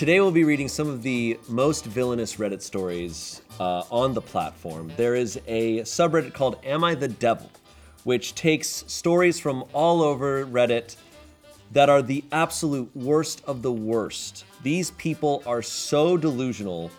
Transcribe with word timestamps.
Today 0.00 0.18
we'll 0.18 0.30
be 0.30 0.44
reading 0.44 0.66
some 0.66 0.88
of 0.88 1.02
the 1.02 1.38
most 1.46 1.84
villainous 1.84 2.36
Reddit 2.36 2.62
stories 2.62 3.42
uh, 3.60 3.82
on 3.90 4.14
the 4.14 4.22
platform. 4.22 4.90
There 4.96 5.14
is 5.14 5.38
a 5.46 5.80
subreddit 5.80 6.32
called 6.32 6.56
Am 6.64 6.82
I 6.82 6.94
the 6.94 7.08
Devil, 7.08 7.50
which 8.04 8.34
takes 8.34 8.82
stories 8.86 9.38
from 9.38 9.62
all 9.74 10.00
over 10.00 10.46
Reddit 10.46 10.96
that 11.72 11.90
are 11.90 12.00
the 12.00 12.24
absolute 12.32 12.90
worst 12.96 13.42
of 13.46 13.60
the 13.60 13.72
worst. 13.72 14.46
These 14.62 14.92
people 14.92 15.42
are 15.44 15.60
so 15.60 16.16
delusional, 16.16 16.90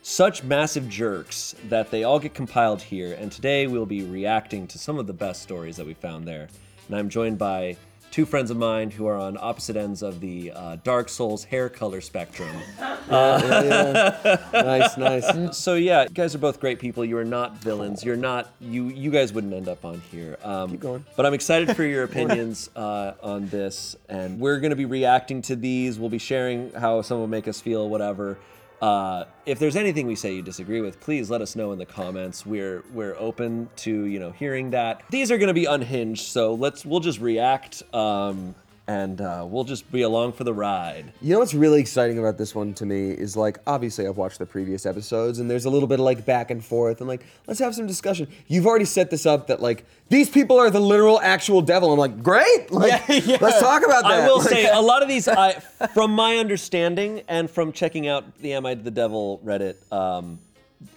such 0.00 0.42
massive 0.42 0.88
jerks, 0.88 1.54
that 1.68 1.90
they 1.90 2.04
all 2.04 2.18
get 2.18 2.32
compiled 2.32 2.80
here. 2.80 3.12
And 3.20 3.30
today 3.30 3.66
we'll 3.66 3.84
be 3.84 4.02
reacting 4.02 4.66
to 4.68 4.78
some 4.78 4.98
of 4.98 5.06
the 5.06 5.12
best 5.12 5.42
stories 5.42 5.76
that 5.76 5.86
we 5.86 5.92
found 5.92 6.26
there. 6.26 6.48
And 6.88 6.96
I'm 6.96 7.10
joined 7.10 7.36
by 7.36 7.76
two 8.16 8.24
friends 8.24 8.50
of 8.50 8.56
mine 8.56 8.90
who 8.90 9.06
are 9.06 9.18
on 9.18 9.36
opposite 9.38 9.76
ends 9.76 10.02
of 10.02 10.20
the 10.20 10.50
uh, 10.52 10.76
Dark 10.82 11.10
Souls 11.10 11.44
hair 11.44 11.68
color 11.68 12.00
spectrum. 12.00 12.48
nice, 13.10 14.96
nice. 14.96 15.26
so 15.58 15.74
yeah, 15.74 16.04
you 16.04 16.08
guys 16.08 16.34
are 16.34 16.38
both 16.38 16.58
great 16.58 16.78
people. 16.78 17.04
You 17.04 17.18
are 17.18 17.26
not 17.26 17.58
villains. 17.58 18.02
You're 18.02 18.16
not 18.16 18.50
you. 18.58 18.84
You 18.88 19.10
guys 19.10 19.34
wouldn't 19.34 19.52
end 19.52 19.68
up 19.68 19.84
on 19.84 20.00
here. 20.10 20.38
Um, 20.42 20.70
Keep 20.70 20.80
going. 20.80 21.04
But 21.14 21.26
I'm 21.26 21.34
excited 21.34 21.76
for 21.76 21.84
your 21.84 22.04
opinions 22.10 22.70
uh, 22.74 23.12
on 23.22 23.50
this, 23.50 23.96
and 24.08 24.40
we're 24.40 24.60
going 24.60 24.70
to 24.70 24.76
be 24.76 24.86
reacting 24.86 25.42
to 25.42 25.54
these. 25.54 25.98
We'll 25.98 26.08
be 26.08 26.16
sharing 26.16 26.72
how 26.72 27.02
some 27.02 27.18
will 27.18 27.26
make 27.26 27.46
us 27.46 27.60
feel, 27.60 27.86
whatever. 27.86 28.38
Uh, 28.80 29.24
if 29.46 29.58
there's 29.58 29.76
anything 29.76 30.06
we 30.06 30.14
say 30.14 30.34
you 30.34 30.42
disagree 30.42 30.80
with, 30.80 31.00
please 31.00 31.30
let 31.30 31.40
us 31.40 31.56
know 31.56 31.72
in 31.72 31.78
the 31.78 31.86
comments. 31.86 32.44
We're 32.44 32.84
we're 32.92 33.16
open 33.18 33.68
to 33.76 34.04
you 34.04 34.18
know 34.18 34.30
hearing 34.32 34.70
that. 34.70 35.02
These 35.10 35.30
are 35.30 35.38
going 35.38 35.48
to 35.48 35.54
be 35.54 35.64
unhinged, 35.64 36.26
so 36.26 36.54
let's 36.54 36.84
we'll 36.84 37.00
just 37.00 37.20
react. 37.20 37.82
Um, 37.94 38.54
and 38.88 39.20
uh, 39.20 39.44
we'll 39.48 39.64
just 39.64 39.90
be 39.90 40.02
along 40.02 40.32
for 40.32 40.44
the 40.44 40.54
ride. 40.54 41.12
You 41.20 41.32
know 41.32 41.40
what's 41.40 41.54
really 41.54 41.80
exciting 41.80 42.18
about 42.18 42.38
this 42.38 42.54
one 42.54 42.72
to 42.74 42.86
me 42.86 43.10
is 43.10 43.36
like 43.36 43.58
obviously 43.66 44.06
I've 44.06 44.16
watched 44.16 44.38
the 44.38 44.46
previous 44.46 44.86
episodes 44.86 45.38
and 45.40 45.50
there's 45.50 45.64
a 45.64 45.70
little 45.70 45.88
bit 45.88 45.98
of 45.98 46.04
like 46.04 46.24
back 46.24 46.50
and 46.52 46.64
forth 46.64 47.00
and 47.00 47.08
like 47.08 47.24
let's 47.48 47.58
have 47.60 47.74
some 47.74 47.86
discussion. 47.86 48.28
You've 48.46 48.66
already 48.66 48.84
set 48.84 49.10
this 49.10 49.26
up 49.26 49.48
that 49.48 49.60
like 49.60 49.84
these 50.08 50.28
people 50.30 50.58
are 50.58 50.70
the 50.70 50.78
literal 50.80 51.20
actual 51.20 51.62
devil. 51.62 51.92
I'm 51.92 51.98
like 51.98 52.22
great, 52.22 52.66
like 52.70 53.08
let's 53.08 53.58
talk 53.60 53.84
about 53.84 54.04
that. 54.04 54.20
I 54.22 54.26
will 54.28 54.38
Like, 54.38 54.48
say 54.50 54.68
a 54.70 54.80
lot 54.80 55.02
of 55.02 55.08
these, 55.08 55.26
I, 55.26 55.52
from 55.94 56.12
my 56.12 56.36
understanding 56.36 57.22
and 57.28 57.50
from 57.50 57.72
checking 57.72 58.06
out 58.06 58.38
the 58.38 58.52
Am 58.52 58.64
I 58.66 58.74
the 58.74 58.90
Devil 58.92 59.40
Reddit, 59.44 59.76
um, 59.92 60.38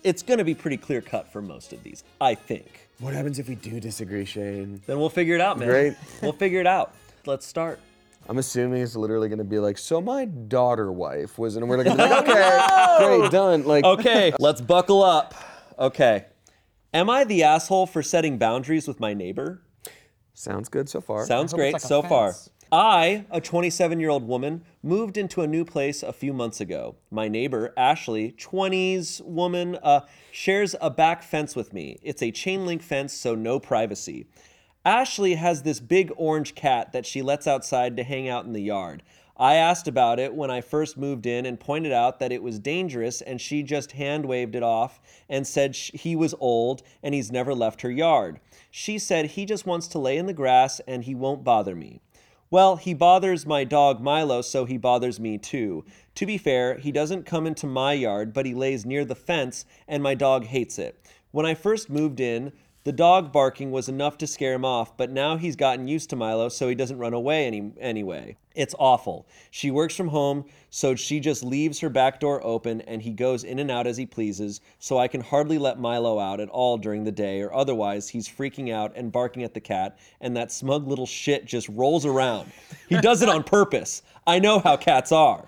it's 0.04 0.22
going 0.22 0.38
to 0.38 0.44
be 0.44 0.54
pretty 0.54 0.78
clear 0.78 1.02
cut 1.02 1.32
for 1.32 1.42
most 1.42 1.74
of 1.74 1.82
these. 1.84 2.04
I 2.22 2.36
think. 2.36 2.88
what 3.00 3.14
happens 3.16 3.40
if 3.40 3.50
we 3.50 3.56
do 3.56 3.80
disagree, 3.80 4.26
Shayne? 4.26 4.82
Then 4.86 5.00
we'll 5.00 5.10
figure 5.10 5.34
it 5.34 5.42
out, 5.42 5.58
man. 5.58 5.70
Great. 5.70 5.94
We'll 6.22 6.34
figure 6.34 6.60
it 6.60 6.68
out. 6.68 6.94
Let's 7.30 7.46
start. 7.46 7.80
I'm 8.28 8.40
assuming 8.40 8.82
it's 8.82 8.96
literally 8.96 9.30
going 9.30 9.38
to 9.38 9.44
be 9.44 9.60
like, 9.60 9.78
so 9.78 10.02
my 10.02 10.26
daughter 10.26 10.92
wife 10.92 11.38
was, 11.38 11.58
and 11.58 11.70
we're 11.70 11.84
going 11.84 11.96
to 11.96 12.04
be 12.04 12.10
like, 12.10 12.28
okay, 12.28 13.18
great, 13.20 13.32
done. 13.32 13.66
Like, 13.66 13.84
Okay, 13.84 14.34
let's 14.40 14.62
buckle 14.62 15.04
up. 15.04 15.36
Okay. 15.78 16.26
Am 16.92 17.08
I 17.08 17.26
the 17.26 17.44
asshole 17.44 17.86
for 17.86 18.02
setting 18.02 18.40
boundaries 18.40 18.88
with 18.88 19.00
my 19.00 19.14
neighbor? 19.14 19.62
sounds 20.34 20.70
good 20.70 20.90
so 20.90 21.02
far. 21.02 21.24
Sounds 21.28 21.54
great 21.54 21.74
like 21.74 21.84
a 21.84 21.86
so 21.86 22.02
far. 22.02 22.30
fence. 22.30 22.50
I, 22.72 23.26
a 23.30 23.40
27 23.40 24.00
year 24.00 24.10
old 24.10 24.28
woman, 24.28 24.64
moved 24.82 25.16
into 25.16 25.42
a 25.42 25.48
new 25.48 25.64
place 25.64 26.02
a 26.02 26.12
few 26.12 26.34
months 26.34 26.60
ago. 26.60 26.96
My 27.12 27.28
neighbor, 27.28 27.76
Ashley, 27.78 28.32
20s 28.32 29.22
woman, 29.24 29.78
uh, 29.84 30.02
shares 30.32 30.76
a 30.82 30.90
back 30.90 31.22
fence 31.22 31.56
with 31.56 31.74
me. 31.74 32.00
It's 32.02 32.24
a 32.24 32.32
chain 32.32 32.66
link 32.66 32.82
fence, 32.82 33.14
so 33.14 33.36
no 33.36 33.60
privacy. 33.60 34.26
Ashley 34.86 35.36
has 35.36 35.64
this 35.64 35.80
big 35.82 36.12
orange 36.16 36.56
cat 36.56 36.94
that 36.94 37.06
she 37.06 37.22
lets 37.22 37.48
outside 37.48 37.98
to 37.98 38.04
hang 38.04 38.30
out 38.30 38.46
in 38.46 38.54
the 38.54 38.62
yard. 38.62 39.04
I 39.36 39.56
asked 39.56 39.88
about 39.88 40.20
it 40.20 40.34
when 40.34 40.52
I 40.52 40.62
first 40.62 40.98
moved 40.98 41.26
in 41.26 41.46
and 41.46 41.60
pointed 41.60 41.92
out 41.92 42.20
that 42.20 42.32
it 42.32 42.44
was 42.44 42.60
dangerous, 42.60 43.22
and 43.22 43.40
she 43.40 43.64
just 43.64 43.94
hand 43.94 44.26
waved 44.26 44.56
it 44.56 44.64
off 44.64 45.00
and 45.30 45.46
said 45.48 45.76
he 45.76 46.16
was 46.16 46.36
old 46.40 46.82
and 47.04 47.14
he's 47.14 47.32
never 47.32 47.54
left 47.54 47.82
her 47.82 47.92
yard. 47.92 48.40
She 48.72 49.00
said 49.00 49.28
he 49.28 49.46
just 49.46 49.66
wants 49.66 49.88
to 49.90 50.00
lay 50.00 50.18
in 50.18 50.26
the 50.26 50.34
grass 50.34 50.82
and 50.88 51.04
he 51.04 51.16
won't 51.16 51.44
bother 51.44 51.76
me. 51.76 52.02
Well, 52.52 52.78
he 52.78 52.94
bothers 52.94 53.46
my 53.46 53.64
dog 53.64 54.02
Milo, 54.02 54.42
so 54.42 54.66
he 54.66 54.78
bothers 54.78 55.20
me 55.20 55.38
too. 55.38 55.86
To 56.16 56.26
be 56.26 56.38
fair, 56.38 56.78
he 56.78 56.92
doesn't 56.92 57.26
come 57.26 57.46
into 57.46 57.68
my 57.68 57.94
yard, 57.94 58.34
but 58.34 58.46
he 58.46 58.54
lays 58.54 58.86
near 58.86 59.06
the 59.06 59.16
fence, 59.16 59.66
and 59.88 60.02
my 60.02 60.16
dog 60.16 60.46
hates 60.46 60.80
it. 60.80 61.00
When 61.32 61.46
I 61.46 61.54
first 61.54 61.90
moved 61.90 62.20
in, 62.20 62.52
the 62.86 62.92
dog 62.92 63.32
barking 63.32 63.72
was 63.72 63.90
enough 63.90 64.18
to 64.20 64.28
scare 64.28 64.54
him 64.54 64.64
off, 64.64 64.96
but 64.96 65.12
now 65.12 65.38
he's 65.38 65.56
gotten 65.56 65.88
used 65.88 66.10
to 66.10 66.16
Milo, 66.16 66.50
so 66.50 66.68
he 66.70 66.76
doesn't 66.76 66.98
run 66.98 67.14
away 67.14 67.46
any, 67.46 67.72
anyway. 67.80 68.38
It's 68.56 68.76
awful. 68.80 69.28
She 69.52 69.70
works 69.70 69.96
from 69.96 70.08
home, 70.08 70.46
so 70.70 70.96
she 70.96 71.20
just 71.20 71.44
leaves 71.44 71.80
her 71.80 71.90
back 71.90 72.20
door 72.20 72.44
open 72.44 72.82
and 72.82 73.02
he 73.02 73.12
goes 73.12 73.44
in 73.44 73.60
and 73.60 73.70
out 73.70 73.88
as 73.88 73.98
he 73.98 74.06
pleases, 74.06 74.62
so 74.80 74.98
I 74.98 75.08
can 75.08 75.22
hardly 75.22 75.58
let 75.58 75.80
Milo 75.80 76.20
out 76.20 76.40
at 76.40 76.50
all 76.50 76.78
during 76.78 77.04
the 77.04 77.12
day, 77.12 77.42
or 77.42 77.54
otherwise 77.54 78.10
he's 78.10 78.28
freaking 78.28 78.72
out 78.74 78.94
and 78.96 79.12
barking 79.12 79.44
at 79.44 79.54
the 79.54 79.60
cat, 79.60 80.00
and 80.22 80.36
that 80.38 80.52
smug 80.52 80.88
little 80.88 81.06
shit 81.06 81.46
just 81.46 81.70
rolls 81.70 82.06
around. 82.06 82.52
He 82.88 83.00
does 83.00 83.22
it 83.22 83.30
on 83.30 83.44
purpose. 83.44 84.02
I 84.26 84.40
know 84.40 84.60
how 84.60 84.78
cats 84.78 85.12
are. 85.12 85.48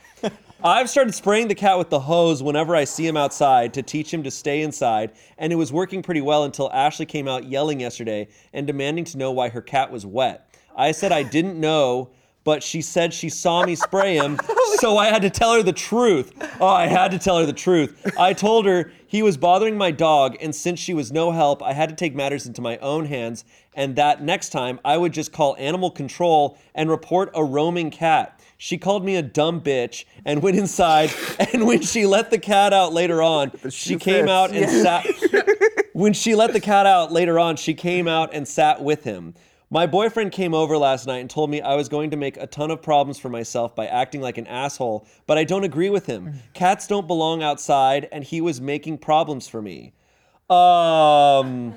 I've 0.64 0.92
started 0.92 1.16
spraying 1.16 1.48
the 1.48 1.56
cat 1.56 1.80
with 1.80 1.90
the 1.90 2.02
hose 2.02 2.44
whenever 2.44 2.76
I 2.76 2.84
see 2.84 3.08
him 3.08 3.18
outside 3.18 3.74
to 3.74 3.82
teach 3.82 4.14
him 4.14 4.22
to 4.22 4.30
stay 4.30 4.62
inside, 4.62 5.12
and 5.40 5.52
it 5.52 5.56
was 5.56 5.74
working 5.74 6.04
pretty 6.04 6.22
well 6.22 6.44
until 6.44 6.72
Ashley 6.72 7.08
came 7.08 7.28
out 7.28 7.46
yelling 7.46 7.80
yesterday 7.80 8.28
and 8.54 8.68
demanding 8.68 9.06
to 9.06 9.18
know 9.18 9.32
why 9.32 9.50
her 9.50 9.62
cat 9.62 9.92
was 9.92 10.06
wet. 10.06 10.56
I 10.78 10.92
said 10.92 11.12
I 11.12 11.24
didn't 11.24 11.60
know, 11.60 12.12
but 12.44 12.62
she 12.62 12.84
said 12.84 13.12
she 13.12 13.28
saw 13.28 13.66
me 13.66 13.74
spray 13.74 14.18
him, 14.18 14.38
so 14.76 14.98
I 14.98 15.08
had 15.08 15.24
to 15.24 15.32
tell 15.32 15.56
her 15.56 15.64
the 15.64 15.74
truth. 15.74 16.32
Oh, 16.60 16.68
I 16.68 16.86
had 16.86 17.10
to 17.10 17.18
tell 17.18 17.40
her 17.40 17.46
the 17.48 17.54
truth. 17.54 18.14
I 18.20 18.34
told 18.34 18.68
her 18.68 18.92
he 19.08 19.24
was 19.24 19.38
bothering 19.38 19.80
my 19.80 19.90
dog, 19.90 20.38
and 20.42 20.54
since 20.54 20.80
she 20.80 20.94
was 20.94 21.12
no 21.12 21.32
help, 21.32 21.64
I 21.64 21.74
had 21.74 21.90
to 21.90 21.96
take 21.96 22.14
matters 22.14 22.46
into 22.46 22.62
my 22.62 22.78
own 22.78 23.06
hands, 23.06 23.46
and 23.74 23.96
that 23.96 24.22
next 24.22 24.50
time 24.50 24.80
I 24.86 24.98
would 24.98 25.12
just 25.12 25.32
call 25.32 25.56
animal 25.58 25.90
control 25.90 26.56
and 26.76 26.88
report 26.88 27.32
a 27.34 27.44
roaming 27.44 27.90
cat. 27.90 28.40
She 28.64 28.78
called 28.78 29.04
me 29.04 29.16
a 29.16 29.24
dumb 29.24 29.62
bitch 29.62 30.06
and 30.24 30.44
went 30.44 30.56
inside. 30.56 31.10
And 31.52 31.66
when 31.66 31.82
she 31.82 32.06
let 32.06 32.30
the 32.30 32.38
cat 32.38 32.74
out 32.74 32.94
later 32.94 33.20
on, 33.24 33.52
she 33.72 33.96
came 33.96 34.26
fits. 34.26 34.30
out 34.30 34.52
and 34.52 34.70
sat. 34.70 35.06
when 35.94 36.14
she 36.14 36.36
let 36.36 36.54
the 36.54 36.60
cat 36.60 36.86
out 36.86 37.12
later 37.12 37.40
on, 37.40 37.56
she 37.56 37.74
came 37.74 38.08
out 38.08 38.32
and 38.36 38.48
sat 38.48 38.84
with 38.84 39.04
him. 39.04 39.34
My 39.72 39.88
boyfriend 39.88 40.32
came 40.32 40.54
over 40.54 40.78
last 40.78 41.08
night 41.08 41.18
and 41.18 41.30
told 41.30 41.50
me 41.50 41.60
I 41.60 41.74
was 41.74 41.90
going 41.90 42.12
to 42.12 42.18
make 42.18 42.38
a 42.38 42.46
ton 42.46 42.70
of 42.70 42.84
problems 42.84 43.18
for 43.18 43.30
myself 43.30 43.76
by 43.76 43.88
acting 43.88 44.22
like 44.22 44.38
an 44.38 44.46
asshole, 44.46 45.08
but 45.26 45.40
I 45.40 45.44
don't 45.44 45.64
agree 45.64 45.90
with 45.90 46.06
him. 46.06 46.32
Cats 46.54 46.86
don't 46.86 47.08
belong 47.08 47.42
outside, 47.42 48.08
and 48.12 48.24
he 48.24 48.42
was 48.42 48.62
making 48.62 49.00
problems 49.00 49.48
for 49.48 49.64
me. 49.64 49.94
Um. 50.52 51.74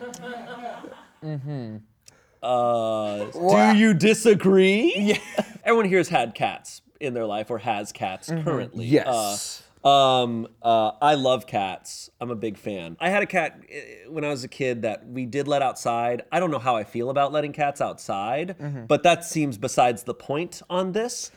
Uh, 2.44 3.24
do 3.72 3.78
you 3.78 3.94
disagree? 3.94 4.94
Yeah. 5.04 5.18
Everyone 5.64 5.86
here 5.88 5.98
has 5.98 6.08
had 6.08 6.34
cats 6.34 6.82
in 7.00 7.14
their 7.14 7.26
life 7.26 7.50
or 7.50 7.58
has 7.58 7.90
cats 7.92 8.28
currently. 8.28 8.84
Yes. 8.84 9.62
Uh, 9.82 9.88
um, 9.88 10.48
uh, 10.62 10.92
I 11.00 11.14
love 11.14 11.46
cats. 11.46 12.10
I'm 12.20 12.30
a 12.30 12.34
big 12.36 12.56
fan. 12.58 12.96
I 13.00 13.10
had 13.10 13.22
a 13.22 13.26
cat 13.26 13.60
uh, 13.70 14.10
when 14.10 14.24
I 14.24 14.28
was 14.28 14.44
a 14.44 14.48
kid 14.48 14.82
that 14.82 15.06
we 15.06 15.26
did 15.26 15.46
let 15.48 15.62
outside. 15.62 16.22
I 16.32 16.40
don't 16.40 16.50
know 16.50 16.58
how 16.58 16.76
I 16.76 16.84
feel 16.84 17.10
about 17.10 17.32
letting 17.32 17.52
cats 17.52 17.80
outside, 17.80 18.56
but 18.88 19.02
that 19.02 19.24
seems 19.24 19.56
besides 19.58 20.02
the 20.04 20.14
point 20.14 20.62
on 20.70 20.92
this. 20.92 21.30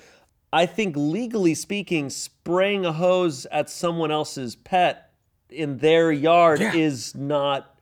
I 0.52 0.66
think 0.66 0.96
legally 0.98 1.56
speaking, 1.56 2.10
spraying 2.10 2.86
a 2.86 2.94
hose 2.94 3.46
at 3.52 3.70
someone 3.70 4.12
else's 4.12 4.56
pet 4.56 5.12
in 5.50 5.78
their 5.78 6.12
yard 6.12 6.62
is 6.62 7.16
not 7.16 7.77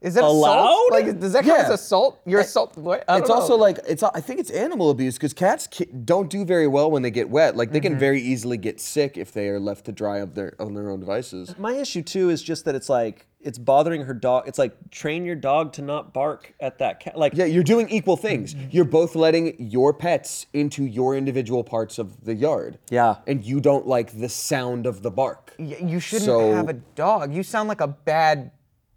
Is 0.00 0.14
that 0.14 0.24
Allowed? 0.24 0.64
assault? 0.64 0.92
Like, 0.92 1.20
does 1.20 1.32
that 1.34 1.44
count 1.44 1.58
Yeah. 1.58 1.64
as 1.64 1.70
assault? 1.80 2.20
You're 2.24 2.40
assault. 2.40 2.72
It's 2.76 3.06
don't 3.06 3.30
also 3.30 3.56
like 3.56 3.78
it's. 3.86 4.02
I 4.02 4.20
think 4.20 4.40
it's 4.40 4.50
animal 4.50 4.90
abuse 4.90 5.14
because 5.16 5.34
cats 5.34 5.66
ki- 5.66 5.86
don't 6.04 6.30
do 6.30 6.44
very 6.44 6.66
well 6.66 6.90
when 6.90 7.02
they 7.02 7.10
get 7.10 7.28
wet. 7.28 7.54
Like 7.56 7.70
they 7.70 7.80
can 7.80 7.92
mm-hmm. 7.92 8.00
very 8.00 8.20
easily 8.22 8.56
get 8.56 8.80
sick 8.80 9.18
if 9.18 9.32
they 9.32 9.48
are 9.48 9.60
left 9.60 9.84
to 9.86 9.92
dry 9.92 10.18
of 10.18 10.34
their 10.34 10.54
on 10.58 10.72
their 10.74 10.90
own 10.90 11.00
devices. 11.00 11.54
My 11.58 11.74
issue 11.74 12.02
too 12.02 12.30
is 12.30 12.42
just 12.42 12.64
that 12.64 12.74
it's 12.74 12.88
like 12.88 13.26
it's 13.42 13.58
bothering 13.58 14.02
her 14.04 14.14
dog. 14.14 14.48
It's 14.48 14.58
like 14.58 14.90
train 14.90 15.24
your 15.24 15.34
dog 15.34 15.72
to 15.74 15.82
not 15.82 16.14
bark 16.14 16.54
at 16.60 16.78
that 16.78 17.00
cat. 17.00 17.18
Like 17.18 17.34
Yeah, 17.34 17.46
you're 17.46 17.62
doing 17.62 17.88
equal 17.90 18.16
things. 18.16 18.54
Mm-hmm. 18.54 18.68
You're 18.70 18.84
both 18.86 19.14
letting 19.14 19.54
your 19.58 19.92
pets 19.92 20.46
into 20.52 20.84
your 20.84 21.14
individual 21.16 21.64
parts 21.64 21.98
of 21.98 22.24
the 22.24 22.34
yard. 22.34 22.78
Yeah. 22.90 23.16
and 23.26 23.44
you 23.44 23.60
don't 23.60 23.86
like 23.86 24.18
the 24.18 24.28
sound 24.28 24.86
of 24.86 25.02
the 25.02 25.10
bark. 25.10 25.54
Y- 25.58 25.76
you 25.82 26.00
shouldn't 26.00 26.26
So- 26.26 26.52
have 26.54 26.68
a 26.68 26.74
dog. 26.74 27.34
You 27.34 27.42
sound 27.42 27.68
like 27.68 27.80
a 27.80 27.88
bad 27.88 28.50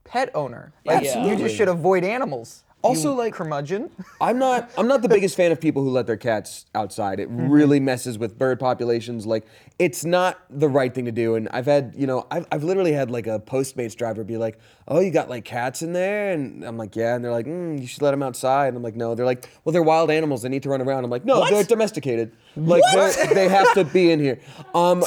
pet 0.03 0.29
owner. 0.35 0.73
Like, 0.85 1.03
you 1.03 1.35
just 1.35 1.55
should 1.55 1.67
avoid 1.67 2.03
animals. 2.03 2.63
Also, 2.81 3.11
you 3.11 3.17
like- 3.17 3.33
curmudgeon. 3.33 3.89
I'm 4.21 4.37
not. 4.37 4.69
I'm 4.77 4.89
not 4.89 5.01
the 5.01 5.07
biggest 5.17 5.37
fan 5.37 5.53
of 5.53 5.61
people 5.61 5.83
who 5.83 5.89
let 5.89 6.05
their 6.05 6.17
cats 6.17 6.65
outside. 6.75 7.21
It 7.21 7.29
really 7.31 7.79
messes 7.79 8.17
with 8.17 8.37
bird 8.37 8.59
populations. 8.59 9.25
Like, 9.25 9.45
it's 9.79 10.03
not 10.03 10.37
the 10.49 10.67
right 10.67 10.93
thing 10.93 11.05
to 11.05 11.11
do. 11.13 11.35
And 11.35 11.47
I've 11.49 11.65
had, 11.65 11.93
you 11.95 12.05
know, 12.05 12.27
I've, 12.29 12.45
I've 12.51 12.63
literally 12.65 12.91
had 12.91 13.09
like 13.09 13.25
a 13.25 13.39
Postmates 13.39 13.95
driver 13.95 14.25
be 14.25 14.35
like, 14.35 14.59
"Oh, 14.85 14.99
you 14.99 15.11
got 15.11 15.29
like 15.29 15.45
cats 15.45 15.81
in 15.81 15.93
there?" 15.93 16.33
And 16.33 16.65
I'm 16.65 16.77
like, 16.77 16.93
"Yeah." 16.97 17.15
And 17.15 17.23
they're 17.23 17.31
like, 17.31 17.45
mm, 17.45 17.79
"You 17.79 17.87
should 17.87 18.01
let 18.01 18.11
them 18.11 18.21
outside." 18.21 18.67
And 18.67 18.75
I'm 18.77 18.83
like, 18.83 18.97
"No." 18.97 19.15
They're 19.15 19.25
like, 19.25 19.49
"Well, 19.63 19.71
they're 19.71 19.81
wild 19.81 20.11
animals. 20.11 20.41
They 20.41 20.49
need 20.49 20.63
to 20.63 20.69
run 20.69 20.81
around." 20.81 21.05
I'm 21.05 21.09
like, 21.09 21.23
"No, 21.23 21.49
they're 21.49 21.63
domesticated." 21.63 22.35
Like 22.55 22.83
they 22.93 23.33
they 23.33 23.47
have 23.49 23.73
to 23.73 23.83
be 23.83 24.11
in 24.11 24.19
here. 24.19 24.39
Um, 24.75 25.03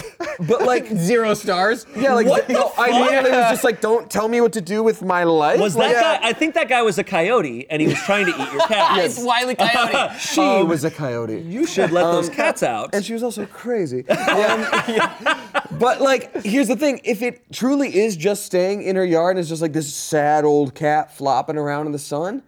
but 0.49 0.63
like 0.63 0.87
Zero 0.97 1.35
stars. 1.35 1.87
yeah, 1.97 2.13
like 2.15 2.27
What 2.27 2.47
the 2.49 2.55
no, 2.55 2.73
I 2.77 2.91
fuck? 2.91 3.01
literally 3.11 3.31
was 3.31 3.51
just 3.53 3.65
like, 3.65 3.81
don't 3.81 4.11
tell 4.11 4.27
me 4.29 4.41
what 4.41 4.53
to 4.55 4.61
do 4.61 4.83
with 4.83 5.03
my 5.03 5.23
life. 5.25 5.61
Was 5.61 5.77
Like, 5.77 5.93
that 5.93 6.23
guy? 6.23 6.29
I 6.29 6.33
think 6.33 6.55
that 6.55 6.69
guy 6.69 6.83
was 6.83 6.99
a 6.99 7.05
coyote, 7.05 7.67
and 7.71 7.81
he 7.81 7.87
was 7.89 7.99
trying 7.99 8.27
to 8.27 8.33
eat 8.33 8.53
your 8.53 8.61
cat. 8.67 8.99
It's 9.05 9.23
Wiley 9.23 9.55
Coyote. 9.55 10.15
She 10.19 10.41
was 10.41 10.85
a 10.85 10.91
coyote. 10.91 11.41
You 11.41 11.67
should 11.67 11.93
let 11.93 12.03
those 12.05 12.29
cats 12.29 12.63
out. 12.63 12.91
and 12.95 13.05
she 13.05 13.13
was 13.13 13.23
also 13.23 13.47
crazy. 13.47 14.09
Um, 14.09 14.67
But 15.79 16.01
like, 16.01 16.43
here's 16.45 16.69
the 16.69 16.77
thing: 16.77 17.01
if 17.05 17.23
it 17.23 17.43
truly 17.53 17.95
is 17.97 18.17
just 18.17 18.45
staying 18.47 18.83
in 18.83 18.97
her 18.97 19.05
yard 19.05 19.37
and 19.37 19.41
it's 19.41 19.49
just 19.49 19.63
like 19.63 19.73
this 19.73 19.93
sad 19.93 20.45
old 20.45 20.75
cat 20.75 21.15
flopping 21.17 21.57
around 21.57 21.87
in 21.87 21.93
the 21.93 21.99
sun, 21.99 22.43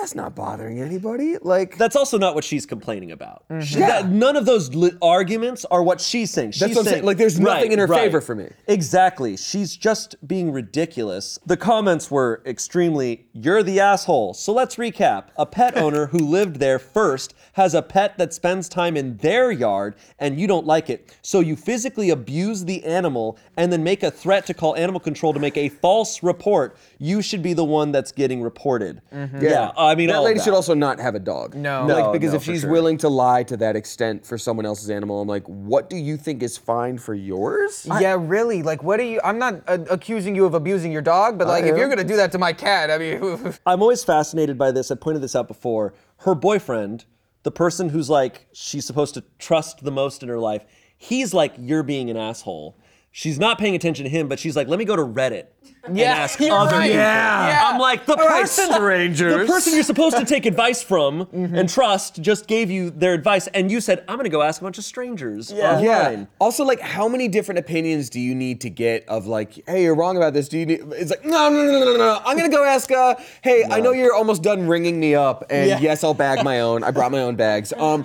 that's 0.00 0.14
not 0.14 0.34
bothering 0.34 0.80
anybody. 0.80 1.36
Like, 1.40 1.76
That's 1.78 1.94
also 1.94 2.18
not 2.18 2.34
what 2.34 2.42
she's 2.44 2.66
complaining 2.66 3.12
about. 3.12 3.44
Mm-hmm. 3.50 3.60
She- 3.62 3.78
that- 3.80 4.08
none 4.08 4.36
of 4.36 4.46
those 4.46 4.74
li- 4.74 4.92
arguments 5.02 5.64
are 5.70 5.82
what 5.82 6.00
she's 6.00 6.30
saying. 6.30 6.52
She's 6.52 6.60
That's 6.60 6.74
what 6.74 6.80
I'm 6.80 6.84
saying. 6.86 6.94
saying- 6.96 7.04
Like, 7.04 7.16
there's 7.18 7.38
nothing 7.38 7.72
in 7.72 7.78
her 7.78 7.86
favor 7.88 8.20
for 8.20 8.34
me. 8.34 8.48
Exactly. 8.66 9.36
She's 9.36 9.76
just 9.76 10.16
being 10.26 10.50
ridiculous. 10.52 11.38
The 11.46 11.56
comments 11.56 12.10
were 12.10 12.42
extremely, 12.46 13.26
you're 13.32 13.62
the 13.62 13.80
asshole. 13.80 14.34
So 14.34 14.52
let's 14.52 14.76
recap. 14.76 15.24
A 15.36 15.46
pet 15.46 15.76
owner 15.84 16.06
who 16.06 16.18
lived 16.18 16.56
there 16.56 16.78
first 16.78 17.34
has 17.54 17.74
a 17.74 17.82
pet 17.82 18.18
that 18.18 18.32
spends 18.32 18.68
time 18.68 18.96
in 18.96 19.16
their 19.18 19.50
yard 19.50 19.94
and 20.18 20.38
you 20.38 20.46
don't 20.46 20.66
like 20.66 20.90
it. 20.90 21.16
So 21.22 21.40
you 21.40 21.56
physically 21.56 22.10
abuse 22.10 22.64
the 22.64 22.84
animal 22.84 23.38
and 23.56 23.72
then 23.72 23.82
make 23.82 24.02
a 24.02 24.10
threat 24.10 24.46
to 24.46 24.54
call 24.54 24.76
animal 24.76 25.00
control 25.00 25.32
to 25.32 25.40
make 25.40 25.56
a 25.56 25.68
false 25.68 26.22
report. 26.22 26.76
You 26.98 27.22
should 27.22 27.42
be 27.42 27.52
the 27.52 27.64
one 27.64 27.92
that's 27.92 28.12
getting 28.12 28.42
reported. 28.42 29.02
Yeah. 29.12 29.72
I 29.76 29.94
mean, 29.94 30.08
that 30.08 30.16
all 30.16 30.24
lady 30.24 30.38
that. 30.38 30.44
should 30.44 30.54
also 30.54 30.74
not 30.74 30.98
have 31.00 31.14
a 31.14 31.20
dog. 31.20 31.54
No. 31.54 31.86
like 31.86 32.04
No, 32.04 32.12
because 32.12 32.30
no, 32.30 32.36
if 32.36 32.44
she's 32.44 32.62
sure. 32.62 32.70
willing 32.70 32.98
to 32.98 33.08
lie 33.08 33.42
to 33.44 33.56
that 33.58 33.76
extent 33.76 34.24
for 34.24 34.38
someone 34.38 34.66
else's 34.66 34.90
animal, 34.90 35.20
I'm 35.20 35.28
like, 35.28 35.44
what 35.46 35.90
do 35.90 35.96
you 35.96 36.16
think 36.16 36.42
is 36.42 36.56
fine 36.56 36.98
for 36.98 37.14
yours? 37.14 37.86
Yeah, 38.00 38.16
really. 38.18 38.62
Like, 38.62 38.82
what 38.82 39.00
are 39.00 39.04
you? 39.04 39.20
I'm 39.24 39.38
not 39.38 39.62
uh, 39.66 39.78
accusing 39.90 40.34
you 40.34 40.44
of 40.44 40.54
abusing 40.54 40.92
your 40.92 41.02
dog, 41.02 41.38
but 41.38 41.46
like, 41.48 41.64
if 41.64 41.76
you're 41.76 41.88
gonna 41.88 42.04
do 42.04 42.16
that 42.16 42.32
to 42.32 42.38
my 42.38 42.52
cat, 42.52 42.90
I 42.90 42.98
mean, 42.98 43.54
I'm 43.66 43.82
always 43.82 44.04
fascinated 44.04 44.58
by 44.58 44.70
this. 44.72 44.90
I 44.90 44.94
pointed 44.94 45.22
this 45.22 45.34
out 45.34 45.48
before. 45.48 45.94
Her 46.18 46.34
boyfriend, 46.34 47.04
the 47.42 47.50
person 47.50 47.88
who's 47.88 48.10
like 48.10 48.46
she's 48.52 48.84
supposed 48.84 49.14
to 49.14 49.24
trust 49.38 49.84
the 49.84 49.90
most 49.90 50.22
in 50.22 50.28
her 50.28 50.38
life, 50.38 50.64
he's 50.96 51.32
like, 51.32 51.54
"You're 51.58 51.82
being 51.82 52.10
an 52.10 52.16
asshole." 52.16 52.76
She's 53.12 53.40
not 53.40 53.58
paying 53.58 53.74
attention 53.74 54.04
to 54.04 54.10
him, 54.10 54.28
but 54.28 54.38
she's 54.38 54.54
like, 54.54 54.68
"Let 54.68 54.78
me 54.78 54.84
go 54.84 54.94
to 54.94 55.02
Reddit 55.02 55.46
and 55.82 55.98
Yeah, 55.98 56.12
ask 56.12 56.38
you're 56.38 56.52
other 56.52 56.76
right. 56.76 56.82
people." 56.84 56.96
Yeah. 57.00 57.64
I'm 57.66 57.80
like, 57.80 58.06
the 58.06 58.14
right, 58.14 58.42
person, 58.42 58.72
strangers. 58.72 59.48
the 59.48 59.52
person 59.52 59.74
you're 59.74 59.82
supposed 59.82 60.16
to 60.16 60.24
take 60.24 60.46
advice 60.46 60.80
from 60.80 61.26
and 61.32 61.68
trust, 61.68 62.22
just 62.22 62.46
gave 62.46 62.70
you 62.70 62.90
their 62.90 63.12
advice, 63.12 63.48
and 63.48 63.68
you 63.68 63.80
said, 63.80 64.04
"I'm 64.06 64.16
gonna 64.16 64.28
go 64.28 64.42
ask 64.42 64.60
a 64.60 64.64
bunch 64.64 64.78
of 64.78 64.84
strangers 64.84 65.50
online." 65.52 65.82
Yeah. 65.84 66.24
Also, 66.40 66.64
like, 66.64 66.78
how 66.80 67.08
many 67.08 67.26
different 67.26 67.58
opinions 67.58 68.10
do 68.10 68.20
you 68.20 68.32
need 68.32 68.60
to 68.60 68.70
get 68.70 69.04
of 69.08 69.26
like, 69.26 69.54
hey, 69.68 69.82
you're 69.82 69.96
wrong 69.96 70.16
about 70.16 70.32
this? 70.32 70.48
Do 70.48 70.58
you 70.58 70.66
need? 70.66 70.80
It's 70.92 71.10
like, 71.10 71.24
no, 71.24 71.48
no, 71.48 71.64
no, 71.64 71.72
no, 71.80 71.84
no, 71.86 71.96
no. 71.96 72.22
I'm 72.24 72.36
gonna 72.36 72.48
go 72.48 72.62
ask. 72.64 72.92
Uh, 72.92 73.16
hey, 73.42 73.64
I 73.68 73.80
know 73.80 73.90
you're 73.90 74.14
almost 74.14 74.42
done 74.44 74.68
ringing 74.68 75.00
me 75.00 75.16
up, 75.16 75.46
and 75.50 75.68
Yeah. 75.68 75.80
yes, 75.80 76.04
I'll 76.04 76.14
bag 76.14 76.44
my 76.44 76.60
own. 76.60 76.84
I 76.84 76.92
brought 76.92 77.10
my 77.10 77.22
own 77.22 77.34
bags. 77.34 77.72
Um, 77.80 78.04